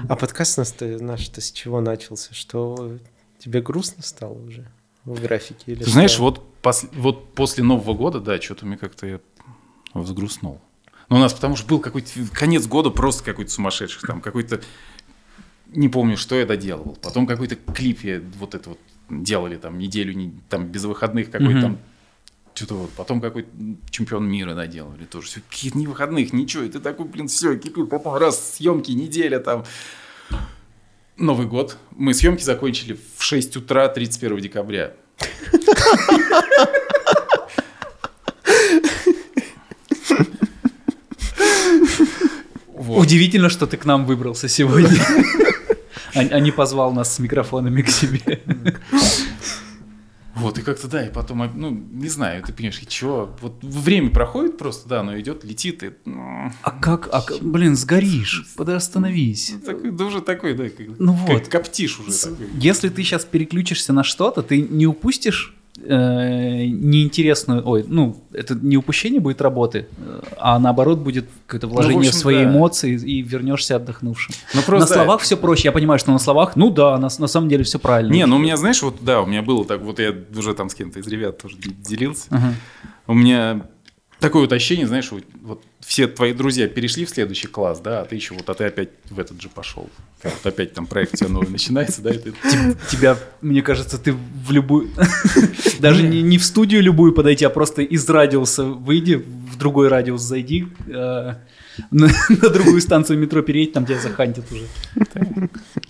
А 0.09 0.15
подкаст 0.15 0.57
наш- 0.57 0.73
наш-то 1.01 1.41
с 1.41 1.51
чего 1.51 1.81
начался? 1.81 2.33
Что 2.33 2.97
тебе 3.37 3.61
грустно 3.61 4.01
стало 4.03 4.33
уже 4.33 4.67
в 5.05 5.21
графике? 5.21 5.63
Или 5.73 5.83
Ты 5.83 5.89
знаешь, 5.91 6.17
вот, 6.17 6.43
вот 6.93 7.33
после 7.33 7.63
Нового 7.63 7.93
года, 7.93 8.19
да, 8.19 8.41
что-то 8.41 8.65
мне 8.65 8.77
как-то 8.77 9.05
я 9.05 9.19
взгрустнул. 9.93 10.59
Ну, 11.09 11.17
у 11.17 11.19
нас 11.19 11.33
потому 11.33 11.55
что 11.55 11.67
был 11.67 11.79
какой-то 11.79 12.09
конец 12.33 12.65
года 12.65 12.89
просто 12.89 13.23
какой-то 13.23 13.51
сумасшедший, 13.51 14.01
там 14.07 14.21
какой-то, 14.21 14.61
не 15.67 15.87
помню, 15.89 16.17
что 16.17 16.35
я 16.35 16.45
доделывал. 16.45 16.97
Потом 17.01 17.27
какой-то 17.27 17.55
клип 17.55 18.03
я 18.03 18.21
вот 18.39 18.55
это 18.55 18.69
вот 18.69 18.79
делали 19.09 19.55
там 19.55 19.77
неделю, 19.77 20.13
не- 20.13 20.33
там 20.49 20.67
без 20.67 20.83
выходных 20.85 21.29
какой-то 21.31 21.53
там 21.61 21.77
что-то 22.57 22.73
вот. 22.75 22.89
Потом 22.91 23.21
какой-то 23.21 23.49
чемпион 23.91 24.27
мира 24.27 24.55
доделали 24.55 25.05
тоже. 25.05 25.27
Всё, 25.27 25.41
Каких-то 25.47 25.77
ни 25.77 25.85
выходных, 25.85 26.33
ничего. 26.33 26.63
И 26.63 26.69
ты 26.69 26.79
такой, 26.79 27.05
блин, 27.05 27.27
все, 27.27 27.55
кипит. 27.55 27.89
Потом 27.89 28.15
раз 28.15 28.55
съемки, 28.55 28.91
неделя 28.91 29.39
там. 29.39 29.63
Новый 31.17 31.47
год. 31.47 31.77
Мы 31.91 32.13
съемки 32.13 32.43
закончили 32.43 32.97
в 33.17 33.23
6 33.23 33.57
утра 33.57 33.87
31 33.87 34.39
декабря. 34.39 34.93
Вот. 42.67 43.01
Удивительно, 43.01 43.49
что 43.49 43.67
ты 43.67 43.77
к 43.77 43.85
нам 43.85 44.05
выбрался 44.05 44.47
сегодня. 44.47 44.97
А 46.15 46.21
а 46.21 46.39
не 46.39 46.51
позвал 46.51 46.93
нас 46.93 47.13
с 47.13 47.19
микрофонами 47.19 47.83
к 47.83 47.89
себе. 47.89 48.41
Вот, 50.47 50.57
и 50.57 50.61
как-то, 50.61 50.87
да, 50.87 51.05
и 51.05 51.11
потом, 51.11 51.49
ну, 51.55 51.69
не 51.71 52.09
знаю, 52.09 52.43
ты 52.43 52.53
понимаешь, 52.53 52.79
и 52.81 52.87
чё, 52.87 53.35
вот 53.41 53.63
время 53.63 54.09
проходит 54.11 54.57
просто, 54.57 54.87
да, 54.89 55.03
но 55.03 55.19
идет, 55.19 55.43
летит, 55.43 55.83
и, 55.83 55.91
ну, 56.05 56.51
А 56.61 56.71
как, 56.71 57.09
а, 57.11 57.23
блин, 57.41 57.75
сгоришь, 57.75 58.45
подостановись. 58.55 59.53
такой, 59.65 59.91
да 59.91 60.05
уже 60.05 60.21
такой, 60.21 60.53
да, 60.53 60.69
как, 60.69 60.87
Ну 60.99 61.13
как 61.17 61.27
вот. 61.27 61.47
коптишь 61.47 61.99
уже 61.99 62.11
С- 62.11 62.21
такой. 62.21 62.47
Если 62.59 62.89
ты 62.89 63.03
сейчас 63.03 63.25
переключишься 63.25 63.93
на 63.93 64.03
что-то, 64.03 64.41
ты 64.43 64.61
не 64.61 64.87
упустишь 64.87 65.55
э, 65.83 66.65
неинтересную, 66.65 67.67
ой, 67.67 67.85
ну, 67.87 68.17
это 68.33 68.55
не 68.55 68.77
упущение 68.77 69.19
будет 69.19 69.41
работы, 69.41 69.87
а 70.37 70.59
наоборот 70.59 70.99
будет 70.99 71.25
какое-то 71.45 71.67
вложение 71.67 71.97
в, 71.99 72.01
Ну, 72.03 72.07
общем, 72.09 72.19
свои 72.19 72.35
да. 72.37 72.43
эмоции 72.45 72.93
и 72.99 73.21
вернешься 73.21 73.75
отдохнувшим. 73.77 74.33
Ну, 74.53 74.61
просто, 74.61 74.89
на 74.89 74.93
словах 74.95 75.21
все 75.21 75.37
проще, 75.37 75.67
я 75.69 75.71
понимаю, 75.71 75.99
что 75.99 76.11
на 76.11 76.19
словах, 76.19 76.55
ну 76.55 76.69
да, 76.71 76.97
на, 76.97 77.09
на 77.17 77.27
самом 77.27 77.49
деле 77.49 77.63
все 77.63 77.79
правильно. 77.79 78.11
Не, 78.13 78.25
ну 78.25 78.35
у 78.35 78.39
меня, 78.39 78.57
знаешь, 78.57 78.81
вот, 78.81 78.97
да, 79.01 79.21
у 79.21 79.25
меня 79.25 79.41
было 79.41 79.65
так, 79.65 79.81
вот 79.81 79.99
я 79.99 80.13
уже 80.35 80.53
там 80.53 80.69
с 80.69 80.75
кем-то 80.75 80.99
из 80.99 81.07
ребят 81.07 81.37
тоже 81.41 81.57
делился, 81.59 82.27
Ага. 82.29 82.53
у 83.07 83.13
меня 83.13 83.61
такое 84.19 84.43
вот 84.43 84.53
ощущение, 84.53 84.87
знаешь, 84.87 85.11
вот, 85.11 85.23
вот 85.41 85.63
все 85.79 86.07
твои 86.07 86.33
друзья 86.33 86.67
перешли 86.67 87.05
в 87.05 87.09
следующий 87.09 87.47
класс, 87.47 87.79
да, 87.79 88.01
а 88.01 88.05
ты 88.05 88.15
еще 88.15 88.33
вот, 88.33 88.49
а 88.49 88.53
ты 88.53 88.65
опять 88.65 88.89
в 89.09 89.19
этот 89.19 89.41
же 89.41 89.49
пошел. 89.49 89.89
Вот 90.23 90.45
опять 90.45 90.73
там 90.73 90.87
проект 90.87 91.21
новый 91.27 91.49
начинается, 91.49 92.01
да, 92.01 92.11
и 92.11 92.17
ты 92.17 92.33
Тебя, 92.89 93.17
мне 93.41 93.61
кажется, 93.61 93.97
ты 93.97 94.13
в 94.13 94.51
любую... 94.51 94.89
Даже 95.79 96.03
не, 96.03 96.21
не 96.21 96.37
в 96.37 96.43
студию 96.43 96.81
любую 96.81 97.13
подойти, 97.13 97.45
а 97.45 97.49
просто 97.49 97.81
из 97.83 98.07
радиуса 98.09 98.63
выйди, 98.63 99.15
в 99.15 99.57
другой 99.57 99.87
радиус 99.89 100.21
зайди, 100.21 100.67
э, 100.87 100.91
на, 100.91 101.37
на 102.29 102.49
другую 102.49 102.81
станцию 102.81 103.19
метро 103.19 103.41
переедь, 103.41 103.73
там 103.73 103.85
тебя 103.85 103.99
захантят 103.99 104.45
уже. 104.51 104.65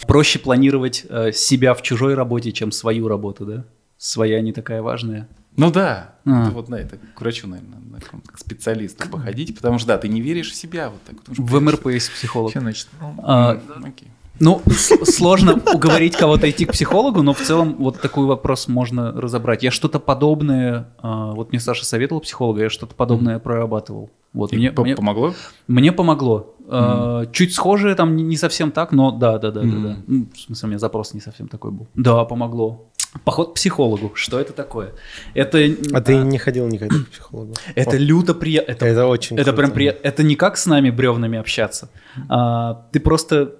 Проще 0.07 0.39
планировать 0.39 1.05
э, 1.09 1.31
себя 1.31 1.73
в 1.73 1.81
чужой 1.81 2.13
работе, 2.13 2.51
чем 2.51 2.71
свою 2.71 3.07
работу, 3.07 3.45
да? 3.45 3.65
Своя 3.97 4.41
не 4.41 4.51
такая 4.53 4.81
важная. 4.81 5.27
Ну 5.55 5.71
да, 5.71 6.13
А. 6.25 6.51
вот 6.51 6.69
на 6.69 6.75
это 6.75 6.97
к 7.15 7.19
врачу, 7.21 7.47
наверное, 7.47 7.79
на 7.79 7.99
к 7.99 8.37
специалисту 8.37 9.09
походить, 9.09 9.55
потому 9.55 9.79
что 9.79 9.87
да, 9.87 9.97
ты 9.97 10.07
не 10.07 10.21
веришь 10.21 10.51
в 10.51 10.55
себя 10.55 10.89
вот 10.91 11.01
так. 11.03 11.15
В 11.27 11.59
МРП 11.59 11.87
есть 11.87 12.11
психолог. 12.11 12.51
что- 12.51 12.59
значит? 12.59 12.87
Ну, 13.01 13.15
А, 13.23 13.53
м, 13.55 13.85
окей. 13.85 14.09
Ну, 14.39 14.61
сложно 15.03 15.59
уговорить 15.73 16.15
кого-то 16.15 16.47
идти 16.47 16.65
к 16.65 16.73
психологу, 16.73 17.23
но 17.23 17.33
в 17.33 17.39
целом 17.41 17.73
вот 17.79 17.99
такой 18.01 18.27
вопрос 18.27 18.67
можно 18.67 19.11
разобрать. 19.11 19.63
Я 19.63 19.71
что-то 19.71 19.99
подобное, 19.99 20.89
а, 20.99 21.31
вот 21.33 21.49
мне 21.51 21.59
Саша 21.59 21.83
советовал 21.85 22.21
психолога, 22.21 22.61
я 22.61 22.69
что-то 22.69 22.93
подобное 22.93 23.39
прорабатывал. 23.39 24.11
Вот 24.33 24.53
И 24.53 24.57
мне, 24.57 24.71
по- 24.71 24.83
мне, 24.83 24.95
помогло? 24.95 25.33
мне 25.67 25.91
помогло. 25.91 26.53
А, 26.69 27.25
Чуть 27.31 27.55
схожее 27.55 27.95
там 27.95 28.15
не- 28.15 28.37
совсем 28.37 28.71
так, 28.71 28.91
но 28.91 29.09
да, 29.09 29.39
да, 29.39 29.49
да, 29.49 29.61
да, 29.61 29.67
да. 29.67 29.75
Мгм. 29.77 30.03
Ну, 30.05 30.27
В 30.35 30.39
смысле, 30.39 30.67
у 30.67 30.69
меня 30.69 30.79
запрос 30.79 31.15
не 31.15 31.19
совсем 31.21 31.47
такой 31.47 31.71
был. 31.71 31.87
Да, 31.95 32.23
помогло. 32.25 32.85
Поход 33.23 33.51
к 33.51 33.53
психологу. 33.55 34.11
Что 34.15 34.39
это 34.39 34.53
такое? 34.53 34.93
Это, 35.33 35.57
А 35.93 36.01
ты 36.01 36.17
а, 36.17 36.23
не 36.23 36.37
ходил 36.37 36.67
никогда 36.67 36.95
к 36.99 37.07
психологу? 37.09 37.53
это 37.75 37.97
люто 37.97 38.33
приятно. 38.33 38.71
Это 38.71 38.85
Это 38.85 39.07
очень 39.07 39.35
это 39.35 39.45
круто. 39.45 39.57
прям 39.57 39.71
приятно. 39.71 40.07
Это 40.07 40.23
не 40.23 40.35
как 40.35 40.57
с 40.57 40.65
нами 40.65 40.89
бревнами 40.89 41.39
общаться. 41.39 41.89
А, 42.29 42.85
ты 42.91 42.99
просто 42.99 43.55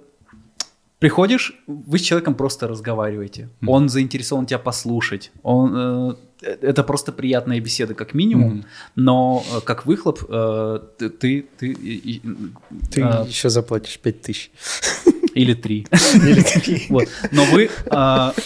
приходишь, 0.98 1.54
вы 1.66 1.98
с 1.98 2.02
человеком 2.02 2.34
просто 2.34 2.68
разговариваете. 2.68 3.48
Мгм. 3.60 3.68
Он 3.70 3.88
заинтересован 3.88 4.46
тебя 4.46 4.58
послушать. 4.58 5.30
Он, 5.42 6.16
э, 6.42 6.56
это 6.60 6.82
просто 6.84 7.12
приятная 7.12 7.60
беседа, 7.60 7.94
как 7.94 8.14
минимум. 8.14 8.48
Мгм. 8.50 8.64
Но 8.96 9.44
э, 9.54 9.60
как 9.60 9.86
выхлоп 9.86 10.24
э, 10.28 10.80
ты, 10.98 11.08
ты, 11.10 11.46
ты 11.58 11.66
и, 11.72 12.20
Ты 12.92 13.02
а, 13.02 13.24
еще 13.26 13.48
заплатишь 13.48 13.98
5 13.98 14.22
тысяч. 14.22 14.50
или 15.34 15.54
три. 15.54 15.86
Или 16.14 16.42
три. 16.42 16.86
Вот. 16.88 17.08
Но 17.30 17.44
вы, 17.44 17.70
а, 17.90 18.34
Э, 18.36 18.40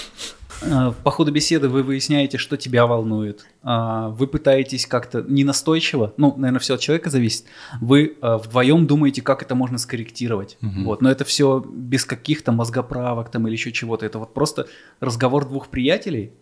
По 1.03 1.11
ходу 1.11 1.33
беседы 1.33 1.69
вы 1.69 1.83
выясняете, 1.83 2.39
что 2.39 2.57
тебя 2.57 2.87
волнует. 2.87 3.45
А, 3.63 4.09
Вы 4.11 4.27
пытаетесь 4.27 4.87
как-то 4.87 5.23
не 5.27 5.45
настойчиво, 5.45 6.13
ну, 6.17 6.35
наверное, 6.37 6.61
все 6.61 6.75
от 6.75 6.81
человека 6.81 7.11
зависит. 7.11 7.45
Вы 7.81 8.17
э, 8.21 8.37
вдвоем 8.37 8.87
думаете, 8.87 9.23
как 9.23 9.43
это 9.43 9.55
можно 9.55 9.79
скорректировать. 9.79 10.57
Мгм. 10.61 10.85
Вот. 10.85 11.03
Но 11.03 11.11
это 11.11 11.25
все 11.25 11.65
без 11.69 12.05
каких-то 12.05 12.53
мозгоправок 12.53 13.31
там 13.31 13.47
или 13.47 13.53
еще 13.55 13.73
чего-то. 13.73 14.07
Это 14.07 14.19
вот 14.19 14.35
просто 14.35 14.67
разговор 15.01 15.47
двух 15.49 15.69
приятелей. 15.69 16.33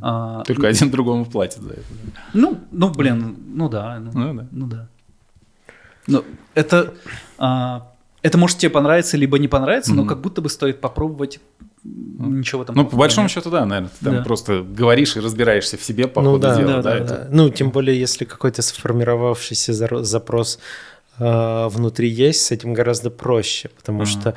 А, 0.00 0.42
Только 0.44 0.68
один 0.68 0.90
другому 0.90 1.24
платит 1.24 1.60
за 1.62 1.70
это. 1.72 1.84
Ну, 2.34 2.60
ну, 2.70 2.90
блин, 2.90 3.36
ну 3.54 3.68
да. 3.68 3.98
Ну, 3.98 4.10
Ну 4.14 4.34
да. 4.34 4.46
ну 4.52 4.66
да. 4.66 4.88
Ну, 6.06 6.24
это, 6.54 6.94
а, 7.38 7.90
это 8.22 8.38
может 8.38 8.58
тебе 8.58 8.70
понравиться, 8.70 9.16
либо 9.16 9.38
не 9.38 9.48
понравится, 9.48 9.94
но 9.94 10.02
Мгм. 10.02 10.08
как 10.08 10.20
будто 10.20 10.40
бы 10.42 10.48
стоит 10.48 10.80
попробовать. 10.80 11.40
Ничего 11.84 12.60
в 12.60 12.62
этом 12.62 12.76
Ну, 12.76 12.86
по 12.86 12.96
большому 12.96 13.24
нет. 13.24 13.32
счету, 13.32 13.50
да, 13.50 13.64
наверное. 13.66 13.90
Ты 13.98 14.04
там 14.04 14.16
Да. 14.18 14.22
просто 14.22 14.62
говоришь 14.62 15.16
и 15.16 15.20
разбираешься 15.20 15.76
в 15.76 15.82
себе 15.82 16.06
по 16.06 16.22
Ну 16.22 16.32
ходу 16.32 16.42
да, 16.42 16.56
дела. 16.56 16.72
да, 16.74 16.82
да, 16.82 16.82
да, 16.82 16.96
это- 16.96 17.14
да. 17.24 17.28
Ну, 17.30 17.50
тем 17.50 17.70
более, 17.70 17.98
если 17.98 18.24
какой-то 18.24 18.62
сформировавшийся 18.62 19.72
запрос 20.04 20.58
э, 21.18 21.68
внутри 21.68 22.08
есть, 22.08 22.40
с 22.46 22.50
этим 22.52 22.72
гораздо 22.72 23.10
проще, 23.10 23.68
потому 23.68 24.02
Ага. 24.02 24.10
что 24.10 24.34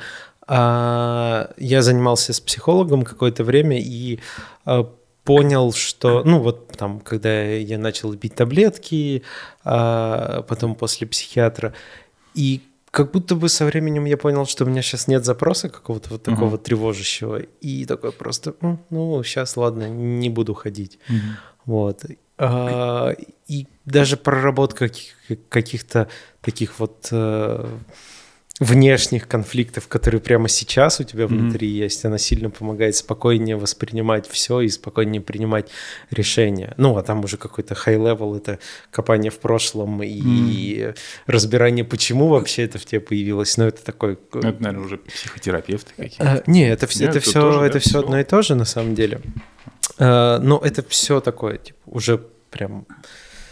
а, 0.48 1.50
я 1.56 1.82
занимался 1.82 2.32
с 2.32 2.40
психологом 2.40 3.02
какое-то 3.02 3.42
время 3.44 3.80
и 3.80 4.20
а, 4.64 4.88
понял, 5.24 5.72
что, 5.72 6.22
ну 6.24 6.38
вот 6.40 6.68
там, 6.76 7.00
когда 7.00 7.42
я 7.42 7.78
начал 7.78 8.14
пить 8.14 8.34
таблетки, 8.36 9.22
а, 9.64 10.42
потом 10.42 10.74
после 10.76 11.06
психиатра, 11.06 11.72
и 12.34 12.60
как 12.96 13.10
будто 13.12 13.34
бы 13.34 13.48
со 13.50 13.66
временем 13.66 14.06
я 14.06 14.16
понял, 14.16 14.46
что 14.46 14.64
у 14.64 14.68
меня 14.68 14.80
сейчас 14.80 15.06
нет 15.06 15.22
запроса 15.22 15.68
какого-то 15.68 16.08
вот 16.10 16.22
такого 16.22 16.48
Мгм. 16.54 16.58
тревожащего, 16.58 17.36
и 17.60 17.84
такой 17.84 18.10
просто, 18.10 18.54
«М, 18.62 18.78
ну, 18.88 19.22
сейчас, 19.22 19.56
ладно, 19.58 19.86
не 19.88 20.30
буду 20.30 20.54
ходить. 20.54 20.98
Мгм. 21.08 21.20
Вот. 21.66 22.04
А, 22.38 23.12
И 23.48 23.66
даже 23.84 24.16
проработка 24.16 24.88
каких- 24.88 25.14
каких-то 25.50 26.08
таких 26.40 26.80
вот 26.80 27.08
э, 27.12 27.68
внешних 28.58 29.28
конфликтов, 29.28 29.86
которые 29.86 30.20
прямо 30.20 30.48
сейчас 30.48 30.98
у 31.00 31.04
тебя 31.04 31.26
внутри 31.26 31.68
есть, 31.68 32.04
она 32.06 32.16
сильно 32.16 32.48
помогает 32.48 32.96
спокойнее 32.96 33.56
воспринимать 33.56 34.26
все 34.26 34.60
и 34.60 34.68
спокойнее 34.68 35.20
принимать 35.20 35.68
решения. 36.10 36.72
Ну, 36.78 36.96
а 36.96 37.02
там 37.02 37.22
уже 37.22 37.36
какой-то 37.36 37.74
high-level, 37.74 38.38
это 38.38 38.58
копание 38.90 39.30
в 39.30 39.38
прошлом 39.40 40.00
и 40.02 40.94
разбирание, 41.26 41.84
почему 41.84 42.28
вообще 42.28 42.62
это 42.64 42.78
в 42.78 42.86
тебе 42.86 43.00
появилось. 43.00 43.56
Но 43.58 43.66
это 43.66 43.84
такой... 43.84 44.18
Ну, 44.32 44.40
Это, 44.40 44.62
наверное, 44.62 44.86
уже 44.86 44.96
психотерапевты 44.96 45.92
какие-то. 45.94 46.24
Э, 46.24 46.42
Не, 46.46 46.68
это, 46.70 46.86
Нет, 46.86 47.10
это 47.10 47.18
это 47.18 47.20
все, 47.20 47.40
тоже, 47.40 47.60
это 47.60 47.72
да, 47.74 47.78
все 47.80 47.88
всё. 47.90 47.98
одно 48.00 48.20
и 48.20 48.24
то 48.24 48.40
же 48.42 48.54
на 48.54 48.64
самом 48.64 48.94
деле. 48.94 49.20
Э, 49.98 50.38
Но 50.40 50.58
это 50.64 50.82
все 50.88 51.20
такое, 51.20 51.58
типа, 51.58 51.78
уже 51.86 52.22
прям 52.50 52.86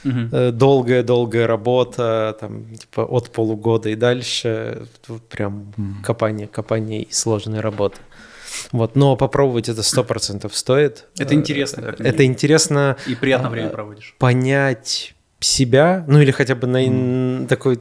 Э, 0.04 0.50
долгая-долгая 0.52 1.46
работа, 1.46 2.36
там, 2.40 2.66
типа, 2.76 3.02
от 3.04 3.30
полугода 3.30 3.88
и 3.88 3.94
дальше, 3.96 4.86
прям 5.30 5.72
копание, 6.02 6.46
копание 6.46 7.02
и 7.02 7.12
сложная 7.12 7.62
работа. 7.62 7.96
Вот, 8.72 8.94
но 8.96 9.16
попробовать 9.16 9.68
это 9.68 9.82
сто 9.82 10.04
процентов 10.04 10.54
стоит. 10.56 11.06
Это 11.18 11.34
Э, 11.34 11.36
интересно, 11.36 11.82
как 11.82 12.00
Это 12.00 12.24
интересно 12.24 12.96
И 13.06 13.14
приятно 13.14 13.48
А, 13.48 13.50
время 13.50 13.70
проводишь. 13.70 14.14
понять 14.18 15.14
себя, 15.40 16.04
ну 16.08 16.20
или 16.20 16.30
хотя 16.30 16.54
бы 16.54 16.66
на, 16.66 17.46
такой 17.46 17.78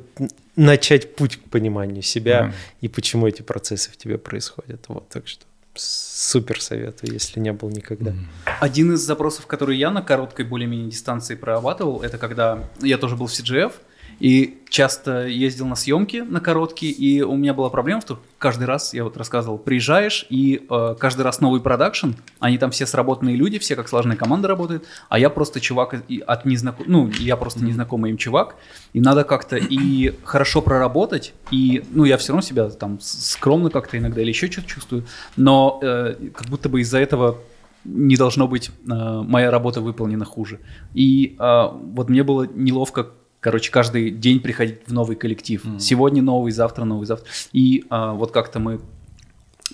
начать 0.56 1.16
путь 1.16 1.38
к 1.38 1.50
пониманию 1.50 2.02
себя 2.02 2.44
Мгм. 2.46 2.54
и 2.82 2.88
почему 2.90 3.28
эти 3.28 3.42
процессы 3.42 3.90
в 3.92 3.98
тебе 3.98 4.18
происходят. 4.18 4.84
Вот, 4.90 5.08
так 5.10 5.28
что 5.28 5.46
супер 5.76 6.62
советую, 6.62 7.14
если 7.14 7.40
не 7.40 7.52
был 7.54 7.70
никогда. 7.70 8.14
Один 8.60 8.94
из 8.94 9.00
запросов, 9.02 9.48
который 9.48 9.78
я 9.78 9.92
на 9.92 10.02
короткой 10.02 10.46
более-менее 10.46 10.90
дистанции 10.90 11.36
прорабатывал, 11.36 12.02
это 12.02 12.18
когда 12.18 12.64
я 12.82 12.98
тоже 12.98 13.16
был 13.16 13.28
в 13.28 13.32
CGF 13.32 13.74
и 14.20 14.60
часто 14.70 15.28
ездил 15.28 15.68
на 15.68 15.76
съемки 15.76 16.18
на 16.18 16.40
короткие, 16.40 16.92
и 16.92 17.22
у 17.22 17.36
меня 17.36 17.54
была 17.54 17.70
проблема, 17.70 18.02
что 18.02 18.20
каждый 18.40 18.66
раз, 18.66 18.94
я 18.94 19.04
вот 19.04 19.18
рассказывал, 19.18 19.58
приезжаешь, 19.58 20.26
и 20.30 20.66
э, 20.68 20.96
каждый 21.00 21.22
раз 21.22 21.42
новый 21.42 21.62
продакшн, 21.62 22.12
они 22.40 22.58
там 22.58 22.72
все 22.72 22.86
сработанные 22.86 23.36
люди, 23.36 23.60
все 23.60 23.76
как 23.76 23.88
слаженная 23.88 24.18
команда 24.18 24.48
работают, 24.48 24.86
а 25.10 25.20
я 25.20 25.30
просто 25.30 25.60
чувак 25.60 26.04
от 26.26 26.46
незнаком... 26.46 26.86
ну, 26.88 27.10
я 27.20 27.38
просто 27.38 27.64
незнакомый 27.64 28.12
им 28.12 28.18
чувак, 28.18 28.56
и 28.94 29.00
надо 29.00 29.24
как-то 29.24 29.58
и 29.58 30.16
хорошо 30.24 30.62
проработать, 30.62 31.34
и, 31.52 31.84
ну, 31.92 32.06
я 32.06 32.18
все 32.18 32.34
равно 32.34 32.42
себя 32.42 32.70
там 32.70 33.00
скромно 33.00 33.70
как-то 33.70 33.98
иногда 33.98 34.22
или 34.22 34.30
еще 34.30 34.52
что-то 34.52 34.68
чувствую, 34.68 35.06
но 35.38 35.80
э, 35.84 36.16
как 36.34 36.48
будто 36.48 36.70
бы 36.70 36.82
из-за 36.82 36.98
этого 36.98 37.38
не 37.86 38.16
должно 38.16 38.48
быть 38.48 38.70
э, 38.70 38.72
моя 38.88 39.52
работа 39.52 39.82
выполнена 39.82 40.26
хуже. 40.26 40.60
И 40.94 41.36
э, 41.38 41.70
вот 41.74 42.10
мне 42.10 42.24
было 42.24 42.48
неловко, 42.48 43.10
короче, 43.44 43.72
каждый 43.72 44.10
день 44.10 44.40
приходить 44.40 44.80
в 44.88 44.94
новый 44.94 45.16
коллектив. 45.16 45.64
Мгм. 45.64 45.80
Сегодня 45.80 46.22
новый, 46.24 46.52
завтра 46.52 46.86
новый, 46.86 47.06
завтра. 47.06 47.30
И 47.52 47.84
э, 47.90 48.12
вот 48.14 48.32
как-то 48.32 48.60
мы 48.60 48.80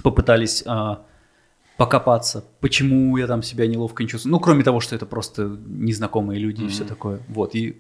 попытались 0.04 0.64
э, 0.66 0.96
покопаться, 1.78 2.44
почему 2.60 3.16
я 3.18 3.28
там 3.28 3.44
себя 3.44 3.68
неловко 3.68 4.04
не 4.04 4.10
чувствую. 4.10 4.32
Ну, 4.32 4.40
кроме 4.40 4.64
того, 4.64 4.80
что 4.82 4.96
это 4.96 5.06
просто 5.06 5.58
незнакомые 5.68 6.40
люди 6.40 6.64
и 6.64 6.68
все 6.68 6.84
такое. 6.84 7.22
Вот, 7.30 7.56
и 7.56 7.78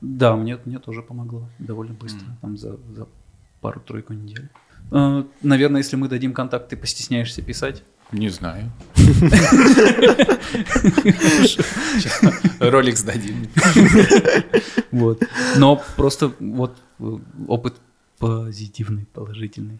да, 0.00 0.36
мне, 0.36 0.58
мне 0.64 0.78
тоже 0.78 1.02
помогло 1.02 1.48
довольно 1.58 1.94
быстро, 1.94 2.26
Мгм. 2.26 2.36
там 2.40 2.56
за, 2.58 2.76
за 2.94 3.06
пару-тройку 3.60 4.12
недель. 4.12 4.48
Э, 4.90 5.24
Наверное, 5.42 5.80
если 5.80 5.96
мы 5.96 6.08
дадим 6.08 6.32
контакт, 6.32 6.68
ты 6.68 6.76
постесняешься 6.76 7.42
писать. 7.42 7.82
Не 8.12 8.30
знаю. 8.30 8.70
Ролик 12.58 12.96
сдадим. 12.96 13.48
Вот. 14.90 15.22
Но 15.56 15.82
просто 15.96 16.32
вот 16.40 16.76
э, 16.98 17.18
опыт 17.46 17.76
позитивный, 18.18 19.06
положительный. 19.12 19.78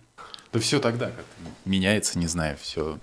Да 0.52 0.60
все 0.60 0.78
тогда 0.78 1.06
как-то 1.06 1.24
меняется, 1.64 2.18
не 2.18 2.26
знаю, 2.26 2.58
все. 2.60 2.98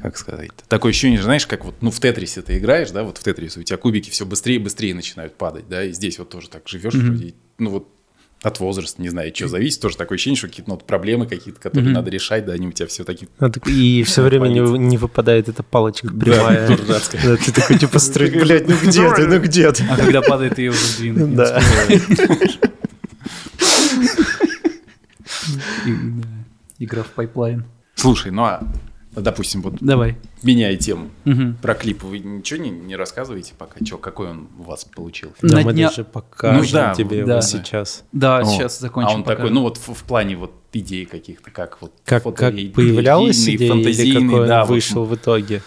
Как 0.00 0.16
сказать? 0.16 0.50
Такое 0.68 0.90
ощущение, 0.90 1.22
знаешь, 1.22 1.46
как 1.46 1.64
вот, 1.64 1.74
ну, 1.80 1.90
в 1.90 1.98
Тетрисе 2.00 2.42
ты 2.42 2.58
играешь, 2.58 2.90
да, 2.90 3.02
вот 3.02 3.18
в 3.18 3.22
Тетрисе 3.22 3.60
у 3.60 3.62
тебя 3.62 3.76
кубики 3.76 4.10
все 4.10 4.24
быстрее 4.24 4.56
и 4.56 4.58
быстрее 4.58 4.94
начинают 4.94 5.36
падать, 5.36 5.68
да, 5.68 5.84
и 5.84 5.92
здесь 5.92 6.18
вот 6.18 6.30
тоже 6.30 6.48
так 6.48 6.66
живешь, 6.68 6.94
вроде, 6.94 7.34
ну, 7.58 7.70
вот 7.70 7.88
от 8.42 8.58
возраста, 8.60 9.00
не 9.00 9.08
знаю, 9.08 9.32
что 9.34 9.48
зависит, 9.48 9.80
тоже 9.80 9.96
такое 9.96 10.16
ощущение, 10.16 10.36
что 10.36 10.48
какие-то 10.48 10.70
ну, 10.70 10.74
вот 10.76 10.84
проблемы 10.86 11.26
какие-то, 11.26 11.60
которые 11.60 11.90
Мгм. 11.90 11.94
надо 11.94 12.10
решать, 12.10 12.44
да, 12.44 12.52
они 12.54 12.66
у 12.66 12.72
тебя 12.72 12.88
все 12.88 13.04
такие 13.04 13.28
А 13.38 13.48
так- 13.50 13.66
И 13.68 14.02
все 14.06 14.22
время 14.22 14.48
не, 14.48 14.60
не 14.78 14.98
выпадает 14.98 15.48
эта 15.48 15.62
палочка 15.62 16.08
прямая. 16.08 16.68
Да, 16.68 16.76
дурацкая. 16.84 17.22
Да, 17.24 17.36
ты 17.36 17.52
такой 17.52 17.78
типа 17.78 17.98
строй, 17.98 18.30
блядь, 18.30 18.68
ну 18.68 18.74
где 18.82 19.14
ты, 19.14 19.26
ну 19.26 19.38
где 19.40 19.70
ты? 19.72 19.84
А 19.88 19.96
когда 19.96 20.22
падает, 20.22 20.56
ты 20.56 20.62
ее 20.62 20.70
уже. 20.72 20.82
И, 21.06 21.12
да, 21.12 21.60
Игра 26.78 27.02
в 27.02 27.08
пайплайн. 27.08 27.64
Слушай, 27.94 28.32
ну 28.32 28.42
а, 28.44 28.62
допустим, 29.20 29.62
вот 29.62 29.74
Давай. 29.80 30.16
меняя 30.42 30.76
тему, 30.76 31.10
Мгм. 31.24 31.56
про 31.60 31.74
клип 31.74 32.02
вы 32.02 32.18
ничего 32.18 32.62
не, 32.62 32.70
не 32.70 32.96
рассказываете 32.96 33.52
пока? 33.58 33.84
Чё, 33.84 33.98
какой 33.98 34.30
он 34.30 34.48
у 34.58 34.62
вас 34.62 34.84
получился? 34.84 35.36
Да, 35.42 35.58
На 35.58 35.62
мы 35.64 35.72
дня- 35.72 35.88
даже 35.88 36.04
покажем 36.04 36.62
Ну 36.62 36.68
да, 36.72 36.94
тебе 36.94 37.18
его 37.18 37.28
да. 37.28 37.42
сейчас. 37.42 38.04
Да, 38.12 38.38
О, 38.38 38.44
сейчас 38.44 38.78
закончим. 38.80 39.10
А 39.10 39.14
он 39.14 39.22
пока. 39.24 39.36
такой, 39.36 39.50
ну 39.50 39.62
вот 39.62 39.76
в, 39.76 39.94
в 39.94 40.02
плане 40.04 40.36
вот 40.36 40.52
идей 40.72 41.04
каких-то, 41.04 41.50
как 41.50 41.78
вот 41.82 41.92
Как, 42.04 42.22
фото- 42.22 42.36
как 42.36 42.54
появлялась 42.74 43.46
идея 43.48 43.74
или 43.74 44.12
какой 44.14 44.40
он 44.42 44.48
да, 44.48 44.64
вот, 44.64 44.70
вышел 44.70 45.04
в 45.04 45.14
итоге? 45.14 45.62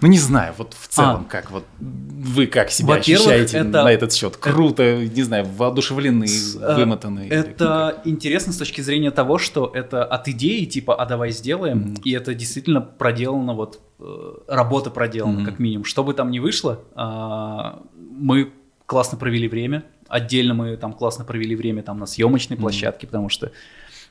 Ну 0.00 0.08
не 0.08 0.18
знаю, 0.18 0.54
вот 0.58 0.74
в 0.74 0.88
целом, 0.88 1.26
А. 1.28 1.30
как 1.30 1.50
вот 1.50 1.64
вы 1.80 2.46
как 2.46 2.70
себя 2.70 2.94
ощущаете 2.94 3.58
это- 3.58 3.82
на 3.84 3.90
этот 3.90 4.12
счет? 4.12 4.36
Круто, 4.36 5.04
не 5.04 5.22
знаю, 5.22 5.46
воодушевлены, 5.56 6.26
С- 6.26 6.56
э, 6.56 6.74
вымотаны? 6.76 7.26
или 7.26 7.34
Это 7.36 8.00
интересно 8.04 8.52
с 8.52 8.56
точки 8.58 8.80
зрения 8.80 9.10
того, 9.10 9.38
что 9.38 9.70
это 9.74 10.04
от 10.04 10.28
идеи, 10.28 10.64
типа, 10.64 10.94
а 10.94 11.06
давай 11.06 11.30
сделаем, 11.30 11.78
Мгм. 11.78 11.94
и 12.04 12.12
это 12.12 12.34
действительно 12.34 12.80
проделано, 12.80 13.54
вот, 13.54 13.80
э, 13.98 14.34
работа 14.48 14.90
проделана, 14.90 15.38
Мгм. 15.40 15.44
как 15.46 15.58
минимум. 15.58 15.84
Что 15.84 16.04
бы 16.04 16.14
там 16.14 16.30
ни 16.30 16.38
вышло, 16.38 16.80
а, 16.94 17.82
мы 17.96 18.52
классно 18.86 19.18
провели 19.18 19.48
время, 19.48 19.84
отдельно 20.08 20.54
мы 20.54 20.76
там 20.76 20.92
классно 20.92 21.24
провели 21.24 21.56
время 21.56 21.82
там 21.82 21.98
на 21.98 22.06
съемочной 22.06 22.56
Мгм. 22.56 22.62
площадке, 22.62 23.06
потому 23.06 23.28
что 23.28 23.50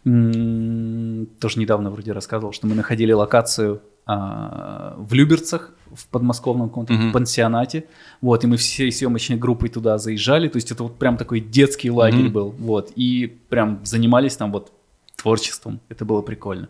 тоже 0.03 1.59
недавно 1.59 1.89
вроде 1.89 2.11
рассказывал, 2.11 2.53
что 2.53 2.67
мы 2.67 2.75
находили 2.75 3.11
локацию 3.11 3.81
а, 4.05 4.95
в 4.97 5.13
Люберцах, 5.13 5.71
в 5.93 6.07
подмосковном 6.07 6.69
каком-то 6.69 6.93
Мгм. 6.93 7.11
пансионате, 7.11 7.85
вот, 8.21 8.43
и 8.43 8.47
мы 8.47 8.57
всей 8.57 8.91
съемочной 8.91 9.37
группой 9.37 9.69
туда 9.69 9.97
заезжали, 9.97 10.47
то 10.49 10.57
есть 10.57 10.71
это 10.71 10.83
вот 10.83 10.97
прям 10.97 11.17
такой 11.17 11.39
детский 11.39 11.89
лагерь 11.91 12.23
Мгм. 12.25 12.33
был, 12.33 12.49
вот, 12.59 12.91
и 12.95 13.27
прям 13.49 13.79
занимались 13.85 14.35
там 14.35 14.51
вот 14.51 14.71
творчеством, 15.15 15.79
это 15.89 16.05
было 16.05 16.21
прикольно. 16.21 16.67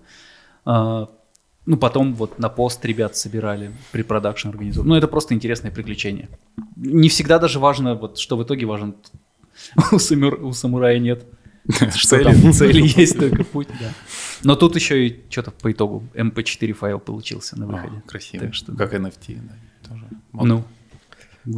А, 0.66 1.10
ну, 1.66 1.78
потом 1.78 2.14
вот 2.14 2.40
на 2.40 2.50
пост 2.50 2.86
ребят 2.86 3.18
собирали, 3.18 3.72
при 3.92 4.04
продакшн 4.04 4.50
организовали. 4.50 4.90
Ну, 4.90 4.96
это 4.96 5.08
просто 5.08 5.34
интересное 5.34 5.72
приключение. 5.72 6.30
Не 6.76 7.10
всегда 7.10 7.40
даже 7.40 7.60
важно, 7.60 7.96
вот 7.96 8.20
что 8.20 8.38
в 8.38 8.44
итоге 8.44 8.66
важен. 8.66 8.94
У, 9.92 9.96
самур- 9.96 10.42
у 10.42 10.54
самурая 10.54 11.00
нет. 11.00 11.26
Что 11.96 12.20
цели 12.54 13.00
есть, 13.00 13.18
только 13.18 13.44
путь, 13.44 13.68
да. 13.80 13.90
Но 14.46 14.56
тут 14.56 14.76
еще 14.76 15.08
и 15.08 15.24
что-то 15.30 15.52
по 15.52 15.72
итогу 15.72 16.04
MP4 16.14 16.74
файл 16.74 17.00
получился 17.00 17.60
на 17.60 17.66
О, 17.66 17.68
выходе. 17.68 18.02
красиво. 18.08 18.46
Так 18.46 18.54
что- 18.54 18.74
Как 18.76 18.94
NFT, 18.94 19.40
да, 19.42 19.90
тоже. 19.90 20.06
модно. 20.32 20.56
Ну, 20.56 20.64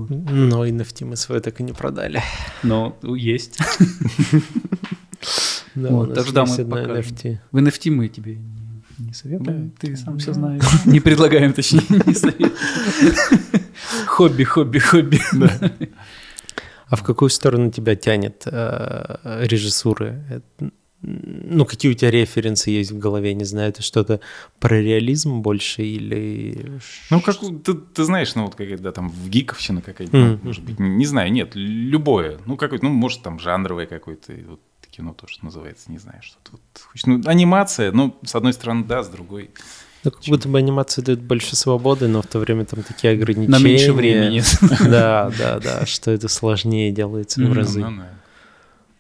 вот. 0.02 0.10
Но 0.10 0.66
и 0.66 0.72
NFT 0.72 1.06
мы 1.06 1.16
свой 1.16 1.40
так 1.40 1.60
и 1.60 1.64
не 1.64 1.74
продали. 1.74 2.22
но 2.64 2.98
есть. 3.04 3.60
Да, 5.76 5.90
Вот, 5.90 6.14
так 6.16 6.24
что 6.26 6.34
да, 6.34 6.46
мы. 6.46 6.56
NFT. 6.56 7.38
В 7.52 7.58
NFT 7.58 7.92
мы 7.92 8.08
тебе 8.08 8.40
не, 8.98 9.14
советуем, 9.14 9.72
ты 9.80 9.96
сам 9.96 10.18
все 10.18 10.34
знаешь. 10.34 10.64
Не 10.86 11.00
предлагаем, 11.00 11.54
точнее, 11.54 11.84
не 12.08 12.14
советуем. 12.16 12.52
Хобби, 14.08 14.44
хобби, 14.44 14.80
хобби. 14.80 15.20
А 16.90 16.96
в 16.96 17.04
какую 17.04 17.30
сторону 17.30 17.70
тебя 17.72 17.96
тянет 17.96 18.44
э, 18.48 19.46
режиссуры? 19.46 20.42
Ну, 21.02 21.66
какие 21.66 21.92
у 21.92 21.96
тебя 21.96 22.10
референсы 22.10 22.72
есть 22.72 22.92
в 22.92 22.98
голове? 22.98 23.36
Не 23.36 23.44
знаю, 23.44 23.70
это 23.70 23.84
что-то 23.84 24.20
про 24.60 24.82
реализм 24.82 25.42
больше 25.42 25.84
или... 25.84 26.80
Ну, 27.12 27.22
как 27.22 27.38
ты, 27.40 27.74
ты 27.76 28.04
знаешь, 28.04 28.34
ну, 28.34 28.46
вот 28.46 28.56
когда 28.56 28.92
там 28.92 29.10
в 29.10 29.30
гиковщина 29.30 29.82
какая-то, 29.82 30.18
Мгм. 30.18 30.30
ну, 30.32 30.40
может 30.44 30.64
быть, 30.64 30.80
не 30.80 31.06
знаю, 31.06 31.32
нет, 31.32 31.52
любое. 31.54 32.40
Ну, 32.48 32.58
какой-то, 32.58 32.86
ну, 32.86 32.92
может, 32.92 33.22
там 33.22 33.40
жанровое 33.40 33.86
какое-то, 33.86 34.34
вот 34.48 34.60
кино 34.90 35.14
то, 35.14 35.28
что 35.28 35.46
называется, 35.46 35.92
не 35.92 36.00
знаю, 36.00 36.20
что-то 36.24 36.54
вот. 36.54 36.62
Ну, 37.06 37.22
анимация, 37.30 37.92
ну, 37.92 38.18
с 38.26 38.34
одной 38.34 38.54
стороны, 38.54 38.84
да, 38.86 39.04
с 39.04 39.10
другой. 39.10 39.52
Ну, 40.04 40.12
как 40.12 40.24
будто 40.28 40.50
бы 40.50 40.58
анимация 40.58 41.04
дает 41.04 41.22
больше 41.22 41.56
свободы, 41.56 42.08
но 42.08 42.22
в 42.24 42.28
то 42.28 42.40
время 42.40 42.66
там 42.66 42.82
такие 42.82 43.14
ограничения. 43.14 43.60
На 43.60 43.64
меньше 43.64 43.94
времени. 43.94 44.42
Да, 44.90 45.32
да, 45.38 45.60
да, 45.60 45.86
что 45.86 46.10
это 46.10 46.28
сложнее 46.28 46.92
делается 46.92 47.40
в 47.42 47.44
Мгм. 47.44 47.54
разы. 47.54 47.86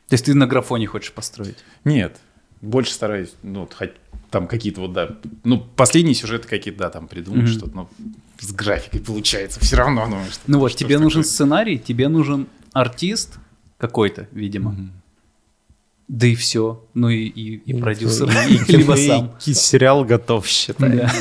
Ну. 0.07 0.09
То 0.09 0.13
есть 0.13 0.25
ты 0.25 0.33
на 0.33 0.47
графоне 0.47 0.87
хочешь 0.87 1.11
построить? 1.11 1.57
Нет, 1.83 2.17
больше 2.61 2.91
стараюсь, 2.93 3.33
ну, 3.43 3.61
вот, 3.61 3.73
хоть 3.73 3.91
там 4.31 4.47
какие-то 4.47 4.81
вот, 4.81 4.93
да, 4.93 5.17
ну, 5.43 5.59
последние 5.75 6.15
сюжеты 6.15 6.47
какие-то, 6.47 6.79
да, 6.79 6.89
там 6.89 7.07
придумать 7.07 7.43
Мгм. 7.43 7.51
что-то, 7.53 7.75
ну, 7.75 7.89
с 8.39 8.51
графикой 8.51 9.01
получается 9.01 9.59
все 9.59 9.75
равно, 9.77 10.07
ну, 10.07 10.17
что- 10.31 10.41
Ну 10.47 10.59
вот, 10.59 10.71
что 10.71 10.79
тебе 10.79 10.97
нужен 10.99 11.21
такое. 11.23 11.31
сценарий, 11.33 11.77
тебе 11.79 12.07
нужен 12.07 12.47
артист 12.73 13.37
какой-то, 13.77 14.27
видимо. 14.31 14.71
Мгм. 14.71 14.91
Да 16.07 16.25
и 16.25 16.35
все. 16.35 16.85
Ну 16.93 17.09
и, 17.09 17.25
и, 17.25 17.55
и 17.55 17.73
продюсер. 17.73 18.29
И, 18.29 18.53
и 18.71 18.77
Либо 18.77 18.95
кино, 18.95 19.17
сам. 19.17 19.35
и 19.45 19.53
сериал 19.53 20.05
готов, 20.05 20.47
считай. 20.47 20.97
Да. 20.99 21.11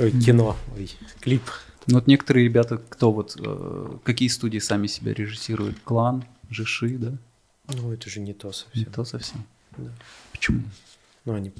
Ой, 0.00 0.10
кино, 0.10 0.56
ой, 0.76 0.90
клип. 1.20 1.42
Ну 1.86 1.94
вот 1.94 2.08
некоторые 2.08 2.44
ребята, 2.46 2.78
кто 2.88 3.12
вот, 3.12 3.36
э, 3.38 3.88
какие 4.02 4.28
студии 4.28 4.58
сами 4.58 4.88
себя 4.88 5.14
режиссируют? 5.14 5.78
Клан, 5.84 6.24
Жиши, 6.50 6.96
да? 6.98 7.12
Ну, 7.76 7.92
это 7.92 8.08
же 8.10 8.20
не 8.20 8.32
то 8.34 8.48
Не 8.48 8.52
совсем. 8.54 8.92
то 8.92 9.04
совсем. 9.04 9.44
Да. 9.76 9.90
Почему? 10.32 10.62
Ну, 11.24 11.34
они... 11.34 11.52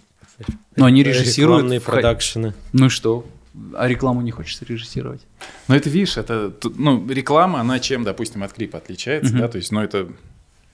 Ну, 0.76 0.84
они 0.86 1.02
режиссируют 1.02 1.58
Рекламные 1.60 1.80
продакшены. 1.80 2.54
Ну 2.72 2.86
и 2.86 2.88
что? 2.88 3.26
А 3.74 3.86
рекламу 3.86 4.22
не 4.22 4.30
хочется 4.30 4.64
режиссировать? 4.64 5.20
Ну, 5.68 5.74
это, 5.74 5.90
видишь, 5.90 6.16
это, 6.16 6.52
ну, 6.76 7.06
реклама, 7.08 7.60
она 7.60 7.78
чем, 7.80 8.02
допустим, 8.02 8.42
от 8.42 8.52
клипа 8.54 8.78
отличается, 8.78 9.30
Мгм. 9.32 9.40
да, 9.42 9.48
то 9.48 9.58
есть, 9.58 9.70
ну, 9.72 9.80
это, 9.82 10.08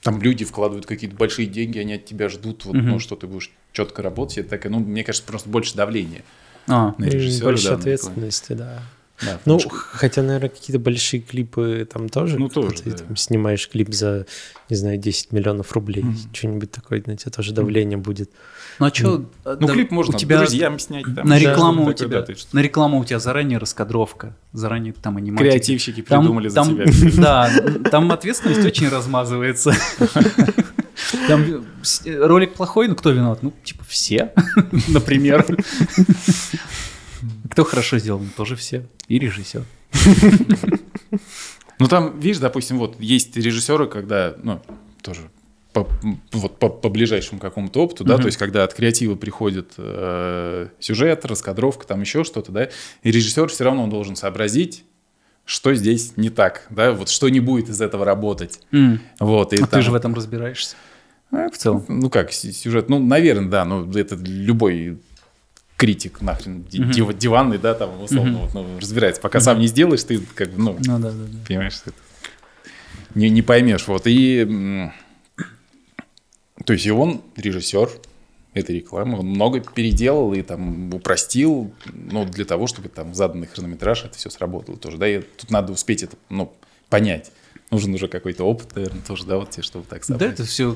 там 0.03 0.23
люди 0.23 0.45
вкладывают 0.45 0.87
какие-то 0.87 1.17
большие 1.17 1.49
деньги, 1.49 1.79
они 1.79 1.95
от 1.95 2.05
тебя 2.07 2.29
ждут, 2.29 2.65
вот, 2.65 2.77
Мгм. 2.77 2.89
ну, 2.89 2.99
что 3.01 3.17
ты 3.17 3.27
будешь 3.27 3.51
четко 3.73 4.01
работать, 4.03 4.39
это 4.39 4.51
такое, 4.51 4.71
ну, 4.71 4.79
мне 4.79 5.03
кажется, 5.03 5.27
просто 5.27 5.49
больше 5.49 5.75
давления 5.75 6.23
А, 6.69 6.95
на 6.99 7.05
режиссера, 7.07 7.47
больше 7.49 7.69
да, 7.71 7.75
ответственности, 7.75 8.53
да. 8.53 8.83
Да, 9.21 9.41
Ну, 9.47 9.59
что- 9.59 9.69
хотя, 9.71 10.23
наверное, 10.23 10.49
какие-то 10.49 10.79
большие 10.79 11.21
клипы 11.21 11.87
там 11.93 12.09
тоже. 12.09 12.39
Ну, 12.39 12.49
тоже, 12.49 12.83
Ты 12.83 12.91
да. 12.93 12.99
там 12.99 13.17
снимаешь 13.17 13.69
клип 13.69 13.93
за, 13.93 14.27
не 14.71 14.77
знаю, 14.77 14.97
10 14.99 15.33
миллионов 15.33 15.73
рублей. 15.73 16.03
Мгм. 16.05 16.17
Что-нибудь 16.33 16.71
такое, 16.71 17.03
на 17.07 17.17
тебя 17.17 17.33
тоже 17.33 17.53
давление 17.53 17.99
будет. 17.99 18.31
ну 18.79 18.87
а 18.87 18.95
что? 18.95 19.25
ну, 19.45 19.67
клип 19.69 19.91
можно 19.91 20.15
у 20.15 20.19
тебя 20.19 20.39
друзьям 20.39 20.79
снять. 20.79 21.05
Там, 21.17 21.27
на 21.29 21.39
рекламу 21.39 21.87
у 21.87 21.93
тебя, 21.93 22.23
да, 22.23 22.35
на 22.53 22.61
рекламу 22.61 23.01
у 23.01 23.05
тебя 23.05 23.19
заранее 23.19 23.59
раскадровка, 23.59 24.37
заранее 24.53 24.93
там 24.93 25.17
аниматика. 25.17 25.51
Креативщики 25.51 26.03
Там- 26.03 26.21
придумали 26.21 26.49
за 26.49 26.55
там- 26.57 26.69
тебя. 26.77 26.85
Да, 27.21 27.51
там 27.91 28.13
ответственность 28.13 28.65
очень 28.65 28.89
размазывается. 28.89 29.73
Там 31.29 31.65
с- 31.83 32.03
ролик 32.07 32.55
плохой, 32.55 32.89
ну 32.89 32.95
кто 32.97 33.11
виноват? 33.11 33.43
Ну, 33.43 33.53
типа 33.65 33.85
все, 33.89 34.33
например. 34.89 35.47
Кто 37.51 37.65
хорошо 37.65 37.99
сделал? 37.99 38.23
Тоже 38.37 38.57
все. 38.57 38.87
И 39.09 39.19
режиссер. 39.19 39.65
Ну, 41.81 41.87
там, 41.87 42.19
видишь, 42.19 42.39
допустим, 42.39 42.79
вот 42.79 42.97
есть 42.99 43.37
режиссеры, 43.37 43.87
когда, 43.87 44.35
ну, 44.43 44.61
тоже 45.01 45.31
по, 45.73 45.89
вот 46.33 46.59
по, 46.59 46.69
по 46.71 46.89
ближайшему 46.89 47.39
какому-то 47.41 47.81
опыту, 47.85 48.03
да, 48.03 48.15
Мгм. 48.15 48.23
то 48.23 48.27
есть 48.27 48.37
когда 48.39 48.65
от 48.65 48.75
креатива 48.75 49.15
приходит 49.15 49.75
э, 49.77 50.69
сюжет, 50.81 51.25
раскадровка, 51.25 51.87
там 51.87 52.01
еще 52.01 52.25
что-то, 52.25 52.51
да, 52.51 52.69
и 53.05 53.11
режиссер 53.13 53.47
все 53.49 53.63
равно 53.63 53.85
он 53.85 53.91
должен 53.91 54.17
сообразить, 54.17 54.83
что 55.45 55.73
здесь 55.75 56.15
не 56.17 56.31
так, 56.31 56.67
да, 56.71 56.91
вот 56.93 57.11
что 57.11 57.29
не 57.29 57.39
будет 57.39 57.69
из 57.69 57.81
этого 57.81 58.05
работать. 58.05 58.59
М. 58.73 59.01
Вот, 59.21 59.53
и 59.53 59.57
А 59.57 59.67
ты 59.67 59.71
там- 59.71 59.83
же 59.83 59.93
в 59.93 59.95
этом 59.95 60.15
разбираешься. 60.15 60.75
В 61.31 61.57
целом. 61.57 61.85
Ну 61.87 62.11
как, 62.11 62.33
сюжет, 62.33 62.89
ну, 62.89 62.99
наверное, 62.99 63.49
да, 63.51 63.65
ну, 63.65 63.89
это 63.93 64.17
любой 64.17 64.99
критик 65.79 66.21
нахрен 66.21 66.65
див- 66.65 67.17
диванный, 67.17 67.57
да, 67.57 67.73
там, 67.73 68.03
условно, 68.03 68.33
Мгм. 68.33 68.41
вот, 68.41 68.55
ну, 68.55 68.79
разбирается. 68.79 69.23
Пока 69.23 69.41
сам 69.41 69.59
не 69.61 69.69
сделаешь, 69.69 70.03
ты 70.05 70.19
как 70.35 70.51
бы, 70.51 70.59
ну, 70.63 70.73
Ну 70.85 70.99
да, 70.99 71.11
да, 71.11 71.13
да. 71.13 71.39
понимаешь, 71.47 71.73
что 71.75 71.91
это 71.91 71.99
не, 73.15 73.31
не 73.31 73.43
поймешь. 73.43 73.87
Вот. 73.87 74.03
И, 74.07 74.45
то 76.65 76.73
есть 76.73 76.85
и 76.85 76.91
он 76.91 77.23
режиссер 77.37 77.89
этой 78.55 78.77
рекламы, 78.77 79.21
он 79.21 79.27
много 79.29 79.61
переделал 79.61 80.35
и 80.35 80.43
там 80.43 80.93
упростил, 80.93 81.73
ну, 81.93 82.25
для 82.25 82.45
того, 82.45 82.67
чтобы 82.67 82.89
там 82.89 83.15
заданный 83.15 83.47
хронометраж 83.47 84.05
это 84.05 84.17
все 84.19 84.31
сработало 84.31 84.77
тоже, 84.77 84.99
да, 84.99 85.09
и 85.09 85.21
тут 85.21 85.51
надо 85.51 85.73
успеть 85.73 86.03
это, 86.03 86.17
ну, 86.29 86.53
понять. 86.91 87.31
Нужен 87.71 87.93
уже 87.93 88.09
какой-то 88.09 88.45
опыт, 88.45 88.75
наверное, 88.77 89.03
тоже, 89.07 89.27
да, 89.27 89.37
вот 89.37 89.51
тебе, 89.51 89.63
чтобы 89.63 89.85
так 89.85 90.01
Да, 90.01 90.07
собрать. 90.07 90.33
это 90.33 90.45
все, 90.45 90.75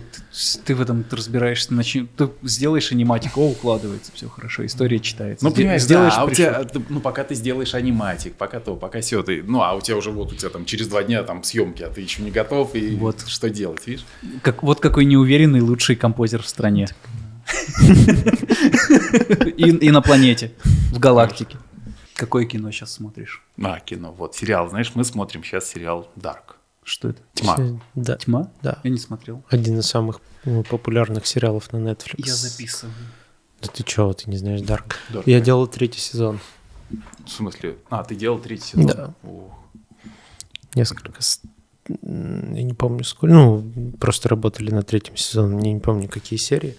ты 0.66 0.74
в 0.74 0.80
этом 0.82 1.05
разбираешься, 1.11 1.72
начни- 1.72 2.07
ты 2.07 2.28
сделаешь 2.43 2.93
аниматику, 2.93 3.40
о, 3.40 3.51
укладывается, 3.53 4.12
все 4.12 4.28
хорошо, 4.28 4.66
история 4.66 4.99
читается. 4.99 5.43
Ну, 5.43 5.51
Сде- 5.51 5.57
понимаешь, 5.57 5.82
сделаешь, 5.82 6.14
да, 6.14 6.20
а 6.20 6.24
у 6.26 6.30
тебя, 6.30 6.64
ты- 6.64 6.82
ну, 6.90 7.01
пока 7.01 7.24
ты 7.24 7.34
сделаешь 7.34 7.74
аниматик, 7.74 8.34
пока 8.34 8.61
то, 8.61 8.76
пока 8.76 9.01
все, 9.01 9.22
ты, 9.22 9.43
ну, 9.43 9.62
а 9.62 9.72
у 9.72 9.80
тебя 9.80 9.97
уже 9.97 10.11
вот, 10.11 10.32
у 10.32 10.36
тебя 10.36 10.51
там 10.51 10.66
через 10.66 10.86
два 10.88 11.03
дня 11.03 11.22
там 11.22 11.43
съемки, 11.45 11.82
а 11.82 11.88
ты 11.88 12.03
еще 12.03 12.20
не 12.22 12.30
готов, 12.30 12.74
и 12.74 12.95
Вот. 12.97 13.24
что 13.26 13.49
делать, 13.49 13.86
видишь? 13.86 14.05
Как, 14.43 14.62
вот 14.62 14.80
какой 14.80 15.07
неуверенный 15.07 15.62
лучший 15.62 15.97
композер 15.97 16.43
в 16.43 16.49
стране. 16.49 16.88
И, 19.57 19.90
на 19.90 20.03
планете, 20.03 20.53
в 20.93 20.99
галактике. 20.99 21.57
Какое 22.14 22.45
кино 22.45 22.70
сейчас 22.70 22.93
смотришь? 22.93 23.43
А, 23.62 23.80
кино, 23.80 24.12
вот, 24.16 24.34
сериал, 24.36 24.68
знаешь, 24.68 24.93
мы 24.95 25.05
смотрим 25.05 25.43
сейчас 25.43 25.68
сериал 25.68 26.09
Dark. 26.16 26.57
Что 26.85 27.11
это? 27.11 27.22
Тьма. 27.35 27.57
Да, 27.95 28.16
Тьма? 28.16 28.51
да. 28.62 28.80
Я 28.83 28.91
не 28.91 28.99
смотрел. 28.99 29.45
Один 29.49 29.78
из 29.78 29.87
самых 29.87 30.20
ну, 30.45 30.64
популярных 30.64 31.26
сериалов 31.26 31.72
на 31.72 31.78
Netflix. 31.78 32.24
Я 32.26 32.35
записываю. 32.35 32.95
Да 33.61 33.68
ты 33.68 33.85
чего, 33.85 34.12
ты 34.12 34.28
не 34.28 34.37
знаешь 34.37 34.62
Дарк? 34.62 34.97
Dark. 35.11 35.22
Я 35.26 35.41
делал 35.41 35.68
третий 35.68 36.01
сезон. 36.01 36.41
В 37.24 37.28
смысле? 37.28 37.78
А, 37.89 38.03
ты 38.03 38.16
делал 38.16 38.41
третий 38.41 38.64
сезон? 38.64 38.87
Да. 38.87 39.14
Ох. 39.22 39.53
Несколько... 40.74 41.12
Я 42.03 42.62
не 42.62 42.74
помню 42.74 43.05
сколько. 43.05 43.34
Ну, 43.34 43.64
просто 44.01 44.28
работали 44.28 44.70
на 44.70 44.82
третьем 44.82 45.16
сезоне. 45.16 45.68
Я 45.68 45.74
не 45.74 45.80
помню, 45.80 46.09
какие 46.09 46.38
серии. 46.38 46.74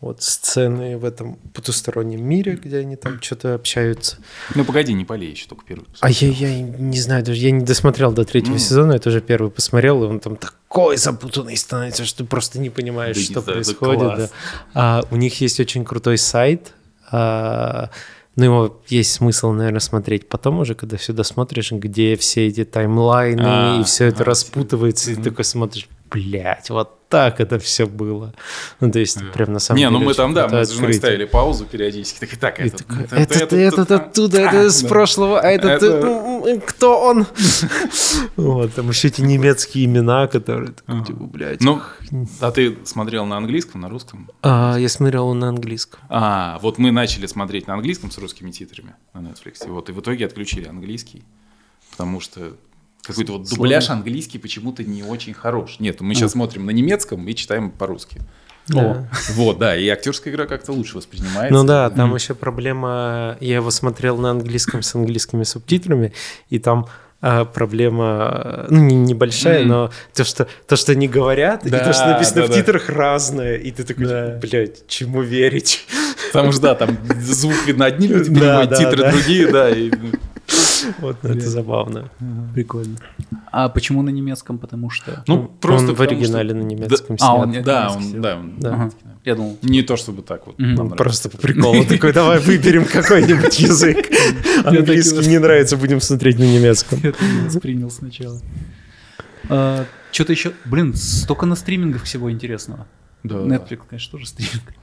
Вот 0.00 0.22
сцены 0.22 0.96
в 0.96 1.04
этом 1.04 1.36
потустороннем 1.54 2.24
мире, 2.24 2.54
где 2.54 2.78
они 2.78 2.94
там 2.94 3.20
что-то 3.20 3.54
общаются. 3.54 4.18
Ну, 4.54 4.64
погоди, 4.64 4.92
не 4.94 5.04
полей 5.04 5.32
еще, 5.32 5.48
только 5.48 5.64
первый. 5.64 5.86
А 6.00 6.08
я, 6.08 6.28
я 6.28 6.60
не 6.60 7.00
знаю, 7.00 7.24
даже 7.24 7.40
я 7.40 7.50
не 7.50 7.64
досмотрел 7.64 8.12
до 8.12 8.24
третьего 8.24 8.52
Ну. 8.52 8.58
сезона, 8.58 8.92
я 8.92 8.98
тоже 9.00 9.20
первый 9.20 9.50
посмотрел, 9.50 10.04
и 10.04 10.06
он 10.06 10.20
там 10.20 10.36
такой 10.36 10.96
запутанный 10.98 11.56
становится, 11.56 12.04
что 12.04 12.18
ты 12.18 12.24
просто 12.28 12.60
не 12.60 12.70
понимаешь, 12.70 13.16
Да 13.16 13.20
не 13.20 13.26
что 13.26 13.40
это 13.40 13.52
происходит. 13.52 14.16
да. 14.18 14.28
А, 14.72 15.04
у 15.10 15.16
них 15.16 15.40
есть 15.40 15.58
очень 15.58 15.84
крутой 15.84 16.16
сайт, 16.16 16.74
а, 17.10 17.90
ну 18.38 18.44
его 18.44 18.80
есть 18.86 19.12
смысл, 19.14 19.50
наверное, 19.50 19.80
смотреть 19.80 20.28
потом 20.28 20.60
уже, 20.60 20.76
когда 20.76 20.96
все 20.96 21.12
досмотришь, 21.12 21.72
где 21.72 22.14
все 22.14 22.46
эти 22.46 22.64
таймлайны, 22.64 23.42
А, 23.44 23.80
и 23.80 23.82
все 23.82 24.04
это 24.04 24.18
ага, 24.18 24.26
распутывается, 24.26 25.10
и 25.10 25.16
ты 25.16 25.24
такой 25.24 25.44
смотришь, 25.44 25.88
блядь, 26.10 26.70
вот 26.70 26.98
так 27.08 27.40
это 27.40 27.58
все 27.58 27.86
было. 27.86 28.34
Ну, 28.80 28.90
то 28.90 28.98
есть, 28.98 29.18
прям 29.32 29.52
на 29.52 29.58
самом 29.58 29.78
не, 29.78 29.86
деле... 29.86 29.98
ну 29.98 30.04
мы 30.04 30.14
там, 30.14 30.34
да, 30.34 30.46
мы 30.48 30.64
с 30.64 30.70
женой 30.70 30.92
ставили 30.92 31.24
паузу 31.24 31.64
периодически. 31.64 32.18
Так, 32.20 32.36
так, 32.36 32.60
И 32.60 32.64
это, 32.64 32.78
такой, 32.78 33.04
это, 33.04 33.16
этот, 33.16 33.36
это, 33.36 33.56
этот 33.56 33.78
это, 33.78 33.96
оттуда, 33.96 34.38
а, 34.38 34.40
это 34.42 34.70
с 34.70 34.82
да. 34.82 34.88
прошлого, 34.88 35.40
а 35.40 35.48
этот 35.48 35.82
Это- 35.82 36.60
кто 36.66 37.00
он? 37.00 37.26
Вот, 38.36 38.74
там 38.74 38.88
еще 38.88 39.08
эти 39.08 39.20
немецкие 39.20 39.86
имена, 39.86 40.26
которые, 40.26 40.72
типа, 41.06 41.24
блядь. 41.24 41.60
Ну, 41.60 41.80
а 42.40 42.50
ты 42.50 42.78
смотрел 42.84 43.24
на 43.26 43.36
английском, 43.36 43.80
на 43.80 43.88
русском? 43.88 44.30
А, 44.42 44.76
я 44.78 44.88
смотрел 44.88 45.32
на 45.34 45.48
английском. 45.48 46.00
А, 46.08 46.58
вот 46.62 46.78
мы 46.78 46.90
начали 46.90 47.26
смотреть 47.26 47.66
на 47.66 47.74
английском 47.74 48.10
с 48.10 48.18
русскими 48.18 48.50
титрами 48.50 48.94
на 49.14 49.20
Netflix, 49.20 49.66
и 49.66 49.70
вот 49.70 49.88
и 49.88 49.92
в 49.92 50.00
итоге 50.00 50.26
отключили 50.26 50.68
английский, 50.68 51.24
потому 51.90 52.20
что 52.20 52.56
какой-то 53.02 53.32
вот 53.34 53.48
дубляж 53.48 53.90
английский 53.90 54.38
почему-то 54.38 54.84
не 54.84 55.02
очень 55.02 55.34
хорош. 55.34 55.76
Нет, 55.78 56.00
мы 56.00 56.14
сейчас 56.14 56.32
смотрим 56.32 56.66
на 56.66 56.70
немецком 56.70 57.26
и 57.28 57.34
читаем 57.34 57.70
по-русски. 57.70 58.20
О, 58.74 59.06
Вот, 59.30 59.58
да, 59.58 59.74
и 59.76 59.88
актерская 59.88 60.32
игра 60.32 60.44
как-то 60.46 60.72
лучше 60.72 60.96
воспринимается. 60.98 61.54
Ну 61.54 61.64
да, 61.64 61.88
там 61.88 62.14
еще 62.14 62.34
проблема, 62.34 63.38
я 63.40 63.54
его 63.56 63.70
смотрел 63.70 64.18
на 64.18 64.30
английском 64.32 64.82
с 64.82 64.94
английскими 64.94 65.44
субтитрами, 65.44 66.12
и 66.50 66.58
там 66.58 66.86
а, 67.20 67.44
проблема, 67.46 68.66
ну, 68.68 68.78
не- 68.80 68.94
небольшая, 68.94 69.60
Мгм. 69.62 69.68
но 69.68 69.90
то 70.14 70.22
что, 70.22 70.46
то, 70.68 70.76
что 70.76 70.92
они 70.92 71.08
говорят, 71.08 71.66
и 71.66 71.70
Да, 71.70 71.80
то, 71.80 71.92
что 71.92 72.06
написано 72.06 72.42
да, 72.42 72.46
в 72.46 72.50
да. 72.50 72.54
титрах, 72.54 72.88
разное, 72.90 73.56
и 73.56 73.72
ты 73.72 73.82
такой, 73.82 74.06
Да. 74.06 74.38
блядь, 74.40 74.86
чему 74.86 75.22
верить? 75.22 75.84
Потому 76.32 76.52
что, 76.52 76.60
да, 76.62 76.74
там 76.76 76.96
звук 77.20 77.54
видно 77.66 77.86
одни 77.86 78.06
люди 78.06 78.30
Да, 78.30 78.38
понимают, 78.40 78.70
да, 78.70 78.76
титры 78.76 79.02
да. 79.02 79.10
другие, 79.10 79.46
да. 79.50 79.68
и- 79.70 79.90
Вот, 80.98 81.16
ну, 81.22 81.30
это 81.30 81.48
забавно. 81.48 82.10
прикольно. 82.54 82.96
А 83.52 83.68
почему 83.68 84.02
на 84.02 84.10
немецком? 84.10 84.58
Потому 84.58 84.90
что... 84.90 85.24
Ну, 85.26 85.34
Он 85.34 85.48
просто 85.60 85.94
в 85.94 86.00
оригинале 86.00 86.54
на 86.54 86.62
немецком 86.62 87.16
а, 87.20 87.34
он 87.34 87.52
Да, 87.62 87.90
он, 87.90 88.58
да. 88.58 88.90
Я 89.24 89.34
думал... 89.34 89.58
Не 89.62 89.82
то 89.82 89.96
чтобы 89.96 90.22
так 90.22 90.46
вот. 90.46 90.54
Ну, 90.58 90.90
просто 90.90 91.28
по 91.28 91.38
приколу 91.38 91.84
такой, 91.84 92.12
давай 92.12 92.38
выберем 92.38 92.84
какой-нибудь 92.84 93.58
язык. 93.60 94.06
Английский 94.64 95.28
не 95.28 95.38
нравится, 95.38 95.76
будем 95.76 96.00
смотреть 96.00 96.38
на 96.38 96.44
немецком. 96.44 97.00
Я 97.02 97.10
это 97.10 97.24
не 97.24 97.40
воспринял 97.42 97.90
сначала. 97.90 98.40
Что-то 100.10 100.32
еще... 100.32 100.52
Блин, 100.64 100.94
столько 100.94 101.46
на 101.46 101.56
стримингах 101.56 102.04
всего 102.04 102.30
интересного. 102.30 102.86
Да. 103.24 103.36
Netflix, 103.36 103.80
конечно, 103.88 104.12
тоже 104.12 104.26
стриминг. 104.26 104.74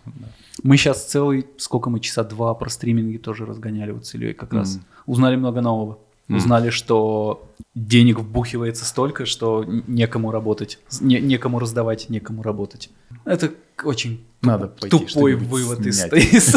Мы 0.63 0.77
сейчас 0.77 1.05
целый, 1.05 1.47
сколько 1.57 1.89
мы, 1.89 1.99
часа 1.99 2.23
два 2.23 2.53
про 2.53 2.69
стриминги 2.69 3.17
тоже 3.17 3.45
разгоняли 3.45 3.91
вот 3.91 4.05
с 4.05 4.13
Ильей 4.15 4.33
как 4.33 4.53
раз. 4.53 4.79
Узнали 5.05 5.35
много 5.35 5.61
нового. 5.61 5.99
Узнали, 6.27 6.71
что 6.71 7.51
денег 7.75 8.19
вбухивается 8.19 8.83
столько, 8.83 9.25
что 9.27 9.63
некому 9.63 10.31
работать, 10.31 10.79
не- 10.99 11.19
некому 11.21 11.59
раздавать, 11.59 12.09
некому 12.09 12.41
работать. 12.41 12.89
Это 13.25 13.51
очень 13.83 14.25
Надо 14.41 14.67
пойти 14.67 14.97
тупой 14.97 15.35
вывод 15.35 15.85
из, 15.85 15.99
снять. 15.99 16.13
из- 16.33 16.51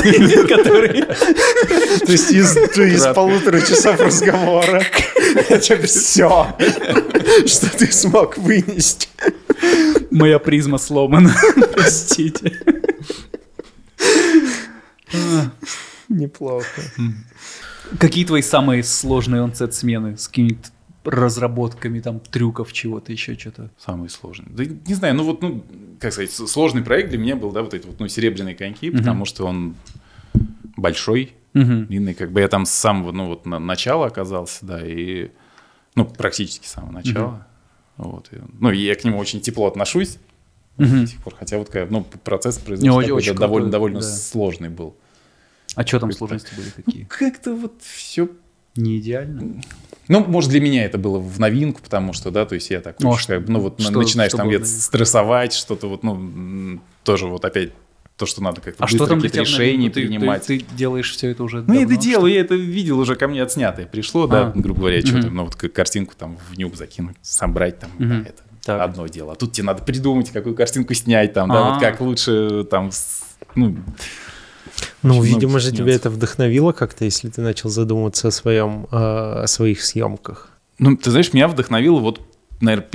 который... 0.48 1.02
То 2.06 2.12
есть 2.12 2.30
из, 2.30 3.14
полутора 3.14 3.60
часов 3.60 4.00
разговора 4.00 4.82
это 5.50 5.76
все, 5.86 6.46
что 7.46 7.78
ты 7.78 7.92
смог 7.92 8.38
вынести. 8.38 9.08
Моя 10.10 10.38
призма 10.38 10.78
сломана. 10.78 11.34
Простите. 11.74 12.52
А, 15.14 15.50
Неплохо. 16.08 16.82
Какие 17.98 18.24
твои 18.24 18.42
самые 18.42 18.82
сложные 18.82 19.42
онсет 19.42 19.74
смены 19.74 20.16
с 20.16 20.28
какими-то 20.28 20.68
разработками 21.04 22.00
там 22.00 22.20
трюков 22.20 22.72
чего-то 22.72 23.12
еще 23.12 23.34
что-то? 23.38 23.70
Самый 23.78 24.10
сложный. 24.10 24.46
Да 24.50 24.64
не 24.64 24.94
знаю, 24.94 25.14
ну 25.14 25.24
вот, 25.24 25.40
ну, 25.42 25.64
как 25.98 26.12
сказать, 26.12 26.30
сложный 26.30 26.82
проект 26.82 27.08
для 27.10 27.18
меня 27.18 27.36
был, 27.36 27.50
да, 27.50 27.62
вот 27.62 27.72
эти 27.72 27.86
вот, 27.86 27.98
ну, 27.98 28.08
серебряные 28.08 28.54
коньки, 28.54 28.90
потому 28.90 29.24
что 29.24 29.46
он 29.46 29.74
большой, 30.76 31.32
Мгм. 31.54 31.86
длинный, 31.86 32.14
как 32.14 32.30
бы 32.30 32.40
я 32.40 32.48
там 32.48 32.66
с 32.66 32.70
самого, 32.70 33.10
ну, 33.12 33.26
вот, 33.28 33.46
на- 33.46 33.58
начала 33.58 34.06
оказался, 34.06 34.66
да, 34.66 34.80
и, 34.86 35.30
ну, 35.94 36.04
практически 36.04 36.66
с 36.66 36.72
самого 36.72 36.92
начала. 36.92 37.46
Вот, 37.98 38.30
ну, 38.60 38.70
и 38.70 38.78
я 38.78 38.94
к 38.94 39.04
нему 39.04 39.18
очень 39.18 39.40
тепло 39.40 39.66
отношусь 39.66 40.18
Мгм. 40.76 41.00
до 41.02 41.06
сих 41.08 41.20
пор, 41.22 41.34
хотя 41.36 41.58
вот, 41.58 41.70
ну, 41.90 42.04
процесс 42.24 42.56
производства 42.58 42.98
очень- 42.98 43.12
очень 43.12 43.34
довольно, 43.34 43.64
крутой, 43.66 43.70
довольно 43.72 44.00
да. 44.00 44.06
сложный 44.06 44.68
был. 44.68 44.94
А 45.74 45.84
что 45.86 46.00
там 46.00 46.12
сложности 46.12 46.54
были 46.56 46.70
какие? 46.70 47.04
Как-то 47.04 47.54
вот 47.54 47.74
все 47.82 48.28
Не 48.76 48.98
идеально? 48.98 49.60
Ну, 50.06 50.24
может, 50.24 50.50
для 50.50 50.60
меня 50.60 50.84
это 50.84 50.96
было 50.98 51.18
в 51.18 51.40
новинку, 51.40 51.80
потому 51.82 52.12
что, 52.12 52.30
да, 52.30 52.46
то 52.46 52.54
есть 52.54 52.70
я 52.70 52.80
так, 52.80 53.00
Ну, 53.00 53.10
а 53.10 53.14
очень, 53.14 53.26
как 53.26 53.48
ну, 53.48 53.58
вот 53.60 53.80
что- 53.80 53.90
начинаешь 53.90 54.30
что 54.30 54.38
там 54.38 54.48
где-то 54.48 54.66
стрессовать, 54.66 55.52
что-то 55.52 55.88
вот, 55.88 56.04
ну, 56.04 56.80
тоже 57.02 57.26
вот 57.26 57.44
опять 57.44 57.72
то, 58.18 58.26
что 58.26 58.42
надо 58.42 58.60
как-то 58.60 58.82
А 58.82 58.86
быстро 58.86 58.98
что 58.98 59.06
там 59.06 59.20
какие-то 59.20 59.40
решения? 59.48 59.88
Ты- 59.88 60.02
ты- 60.02 60.06
принимать. 60.08 60.44
Ты, 60.46 60.58
делаешь 60.76 61.10
все 61.12 61.30
это 61.30 61.44
уже 61.44 61.62
ну, 61.66 61.72
я 61.72 61.80
это 61.82 61.90
давно, 61.90 62.02
делаю, 62.02 62.32
я 62.34 62.40
это 62.40 62.54
видел 62.56 62.98
уже 62.98 63.14
ко 63.14 63.28
мне 63.28 63.42
отснятое. 63.42 63.86
Пришло, 63.86 64.26
да, 64.26 64.48
А. 64.48 64.52
грубо 64.58 64.80
говоря, 64.80 65.00
что-то, 65.00 65.28
Мгм. 65.28 65.36
ну, 65.36 65.44
вот 65.44 65.54
картинку 65.54 66.14
там 66.18 66.36
в 66.50 66.58
нюк 66.58 66.74
закинуть, 66.76 67.16
собрать 67.22 67.78
там, 67.78 67.90
Мгм. 67.98 68.08
да, 68.24 68.28
это 68.28 68.42
Так. 68.64 68.80
одно 68.82 69.06
дело. 69.06 69.32
А 69.32 69.36
тут 69.36 69.52
тебе 69.52 69.66
надо 69.66 69.84
придумать, 69.84 70.30
какую 70.30 70.54
картинку 70.56 70.92
снять 70.94 71.32
там, 71.32 71.48
да, 71.48 71.68
А. 71.68 71.70
вот 71.74 71.80
как 71.80 72.00
лучше 72.00 72.66
там, 72.68 72.90
ну, 73.54 73.76
Ну, 75.02 75.22
видимо 75.22 75.60
же 75.60 75.70
тебя 75.72 75.94
это 75.94 76.10
вдохновило 76.10 76.72
как-то, 76.72 77.04
если 77.04 77.28
ты 77.28 77.40
начал 77.40 77.68
задумываться 77.70 78.28
о 78.28 78.30
своем, 78.32 78.86
э, 78.90 78.96
о 78.96 79.46
своих 79.46 79.82
съемках. 79.84 80.50
Ну, 80.80 80.96
ты 80.96 81.10
знаешь, 81.10 81.32
меня 81.32 81.46
вдохновило 81.48 82.00
вот, 82.00 82.20
наверное, 82.60 82.88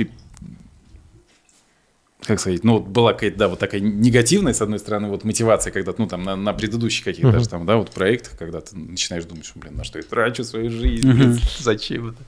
как 2.24 2.40
сказать, 2.40 2.64
ну, 2.64 2.78
вот 2.78 2.86
была 2.86 3.12
какая-то, 3.12 3.36
да, 3.36 3.48
вот 3.48 3.58
такая 3.58 3.80
негативная, 3.80 4.54
с 4.54 4.62
одной 4.62 4.78
стороны, 4.78 5.08
вот 5.08 5.24
мотивация, 5.24 5.72
когда, 5.72 5.94
ну, 5.96 6.06
там, 6.06 6.22
на, 6.22 6.36
на 6.36 6.52
предыдущих 6.52 7.04
каких-то 7.04 7.28
Мгм. 7.28 7.36
даже 7.36 7.48
там, 7.48 7.66
да, 7.66 7.76
вот 7.76 7.90
проектах, 7.90 8.38
когда 8.38 8.60
ты 8.60 8.76
начинаешь 8.76 9.24
думать, 9.24 9.44
что, 9.44 9.58
блин, 9.58 9.76
на 9.76 9.84
что 9.84 9.98
я 9.98 10.04
трачу 10.04 10.44
свою 10.44 10.70
жизнь, 10.70 11.10
блин, 11.10 11.38
зачем 11.58 12.10
это? 12.10 12.22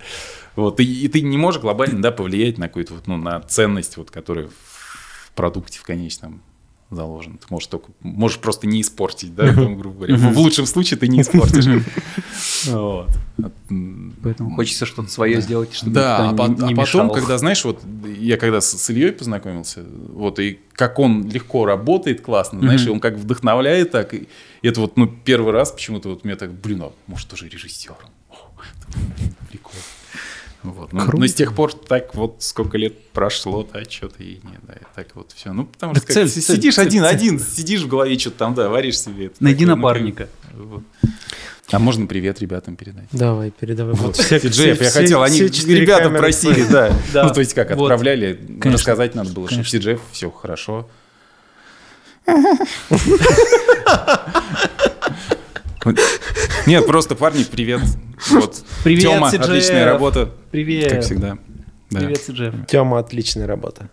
Вот, 0.55 0.81
и, 0.81 0.85
и 0.85 1.09
ты 1.09 1.23
не 1.23 1.39
можешь 1.39 1.61
глобально, 1.61 2.03
да, 2.03 2.13
повлиять 2.13 2.59
на 2.59 2.69
какую-то 2.69 2.95
вот, 2.95 3.07
ну, 3.07 3.17
на 3.17 3.41
ценность, 3.41 3.97
вот, 3.97 4.11
которая 4.11 4.49
в 4.49 5.33
продукте 5.35 5.79
в 5.79 5.83
конечном 5.83 6.43
заложена. 6.91 7.39
Ты 7.39 7.47
можешь 7.51 7.69
только, 7.69 7.91
можешь 8.01 8.39
просто 8.39 8.67
не 8.67 8.81
испортить, 8.81 9.35
да, 9.35 9.53
там, 9.53 9.77
грубо 9.77 10.07
говоря. 10.07 10.17
В 10.17 10.39
лучшем 10.39 10.67
случае 10.67 10.99
ты 10.99 11.09
не 11.09 11.21
испортишь. 11.21 11.67
Вот. 12.67 13.09
Поэтому 14.23 14.55
хочется 14.55 14.87
что-то 14.87 15.11
свое 15.11 15.41
сделать, 15.41 15.75
чтобы 15.75 15.95
да, 15.95 16.31
а, 16.31 16.31
а 16.31 16.75
потом, 16.75 17.11
когда, 17.11 17.39
знаешь, 17.39 17.65
вот 17.65 17.83
я 18.19 18.37
когда 18.37 18.61
с, 18.61 18.91
Ильей 18.91 19.13
познакомился, 19.13 19.85
вот, 20.13 20.39
и 20.39 20.59
как 20.73 20.99
он 20.99 21.29
легко 21.29 21.67
работает 21.67 22.23
классно, 22.23 22.61
знаешь, 22.61 22.87
и 22.87 22.91
он 22.91 23.01
как 23.01 23.17
вдохновляет 23.17 23.91
так, 23.91 24.15
и 24.15 24.29
это 24.63 24.81
вот, 24.81 24.97
ну, 24.97 25.07
первый 25.07 25.53
раз 25.53 25.71
почему-то 25.73 26.09
вот 26.09 26.25
мне 26.25 26.37
так, 26.37 26.53
блин, 26.53 26.83
а 26.83 26.93
может 27.07 27.29
тоже 27.29 27.49
режиссером. 27.49 28.11
Прикол. 30.73 30.83
Вот. 30.83 30.93
Ну, 30.93 31.01
Круто. 31.01 31.17
но 31.19 31.27
с 31.27 31.35
тех 31.35 31.55
пор 31.55 31.73
так 31.73 32.15
вот 32.15 32.37
сколько 32.41 32.79
лет 32.79 33.09
прошло, 33.11 33.67
да, 33.73 33.83
что-то 33.89 34.23
и 34.23 34.35
не, 34.37 34.59
да, 34.67 34.75
и 34.75 34.83
так 34.95 35.09
вот 35.15 35.33
все. 35.35 35.53
Ну, 35.53 35.67
потому 35.67 35.95
Так 35.95 36.03
что 36.03 36.07
как 36.09 36.15
цель, 36.15 36.29
си- 36.29 36.41
цель, 36.41 36.57
сидишь 36.57 36.75
цель, 36.77 36.87
один, 36.87 37.03
цель. 37.05 37.11
один, 37.15 37.41
сидишь 37.41 37.83
в 37.83 37.89
голове, 37.89 38.19
что-то 38.19 38.39
там, 38.39 38.55
да, 38.55 38.69
варишь 38.69 38.99
себе. 39.01 39.27
это 39.27 39.37
Найди 39.41 39.65
такое, 39.65 39.75
ну, 39.75 39.83
напарника. 39.83 40.29
Вот. 40.55 40.83
А 41.73 41.79
можно 41.81 42.07
привет 42.07 42.41
ребятам 42.41 42.77
передать? 42.77 43.07
Давай, 43.13 43.51
передавай. 43.51 43.95
Вот, 43.95 44.17
все- 44.17 44.39
Джефф, 44.39 44.81
я 44.81 44.89
все- 44.91 45.01
хотел, 45.01 45.23
они 45.23 45.41
ребята 45.41 46.11
просили, 46.11 46.65
да. 46.71 46.93
Да. 47.13 47.25
Ну, 47.25 47.35
то 47.35 47.41
есть 47.41 47.55
как, 47.55 47.71
Вот. 47.77 47.91
отправляли, 47.91 48.35
Конечно. 48.35 48.73
рассказать 48.73 49.15
надо 49.15 49.33
было, 49.33 49.51
что. 49.51 49.61
Джефф, 49.63 50.01
все 50.13 50.31
хорошо. 50.31 50.89
Нет, 56.67 56.87
просто 56.87 57.15
парни, 57.15 57.45
привет. 57.45 57.81
Вот. 58.31 58.63
Привет, 58.83 59.03
Тёма, 59.03 59.29
CGF. 59.29 59.41
отличная 59.41 59.85
работа, 59.85 60.31
Привет. 60.51 60.91
как 60.91 61.03
всегда. 61.03 61.39
Да. 61.91 62.01
Привет, 62.01 62.19
CGF. 62.29 62.67
Тема, 62.67 62.99
отличная 62.99 63.47
работа. 63.47 63.89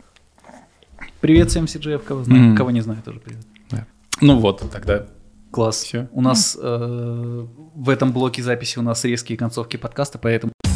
Привет 1.21 1.49
всем 1.49 1.65
CGF, 1.65 1.99
кого 1.99 2.23
знаю. 2.23 2.41
Мгм. 2.41 2.57
Кого 2.57 2.71
не 2.71 2.81
знаю, 2.81 3.01
тоже 3.03 3.19
привет. 3.19 3.41
Ну 4.21 4.39
вот, 4.39 4.63
тогда 4.71 5.05
Класс. 5.51 5.83
Всё. 5.83 6.07
У 6.11 6.21
нас 6.21 6.57
э, 6.59 7.45
в 7.75 7.89
этом 7.89 8.11
блоке 8.11 8.41
записи 8.41 8.79
у 8.79 8.81
нас 8.81 9.03
резкие 9.05 9.37
концовки 9.37 9.77
подкаста, 9.77 10.17
поэтому 10.17 10.51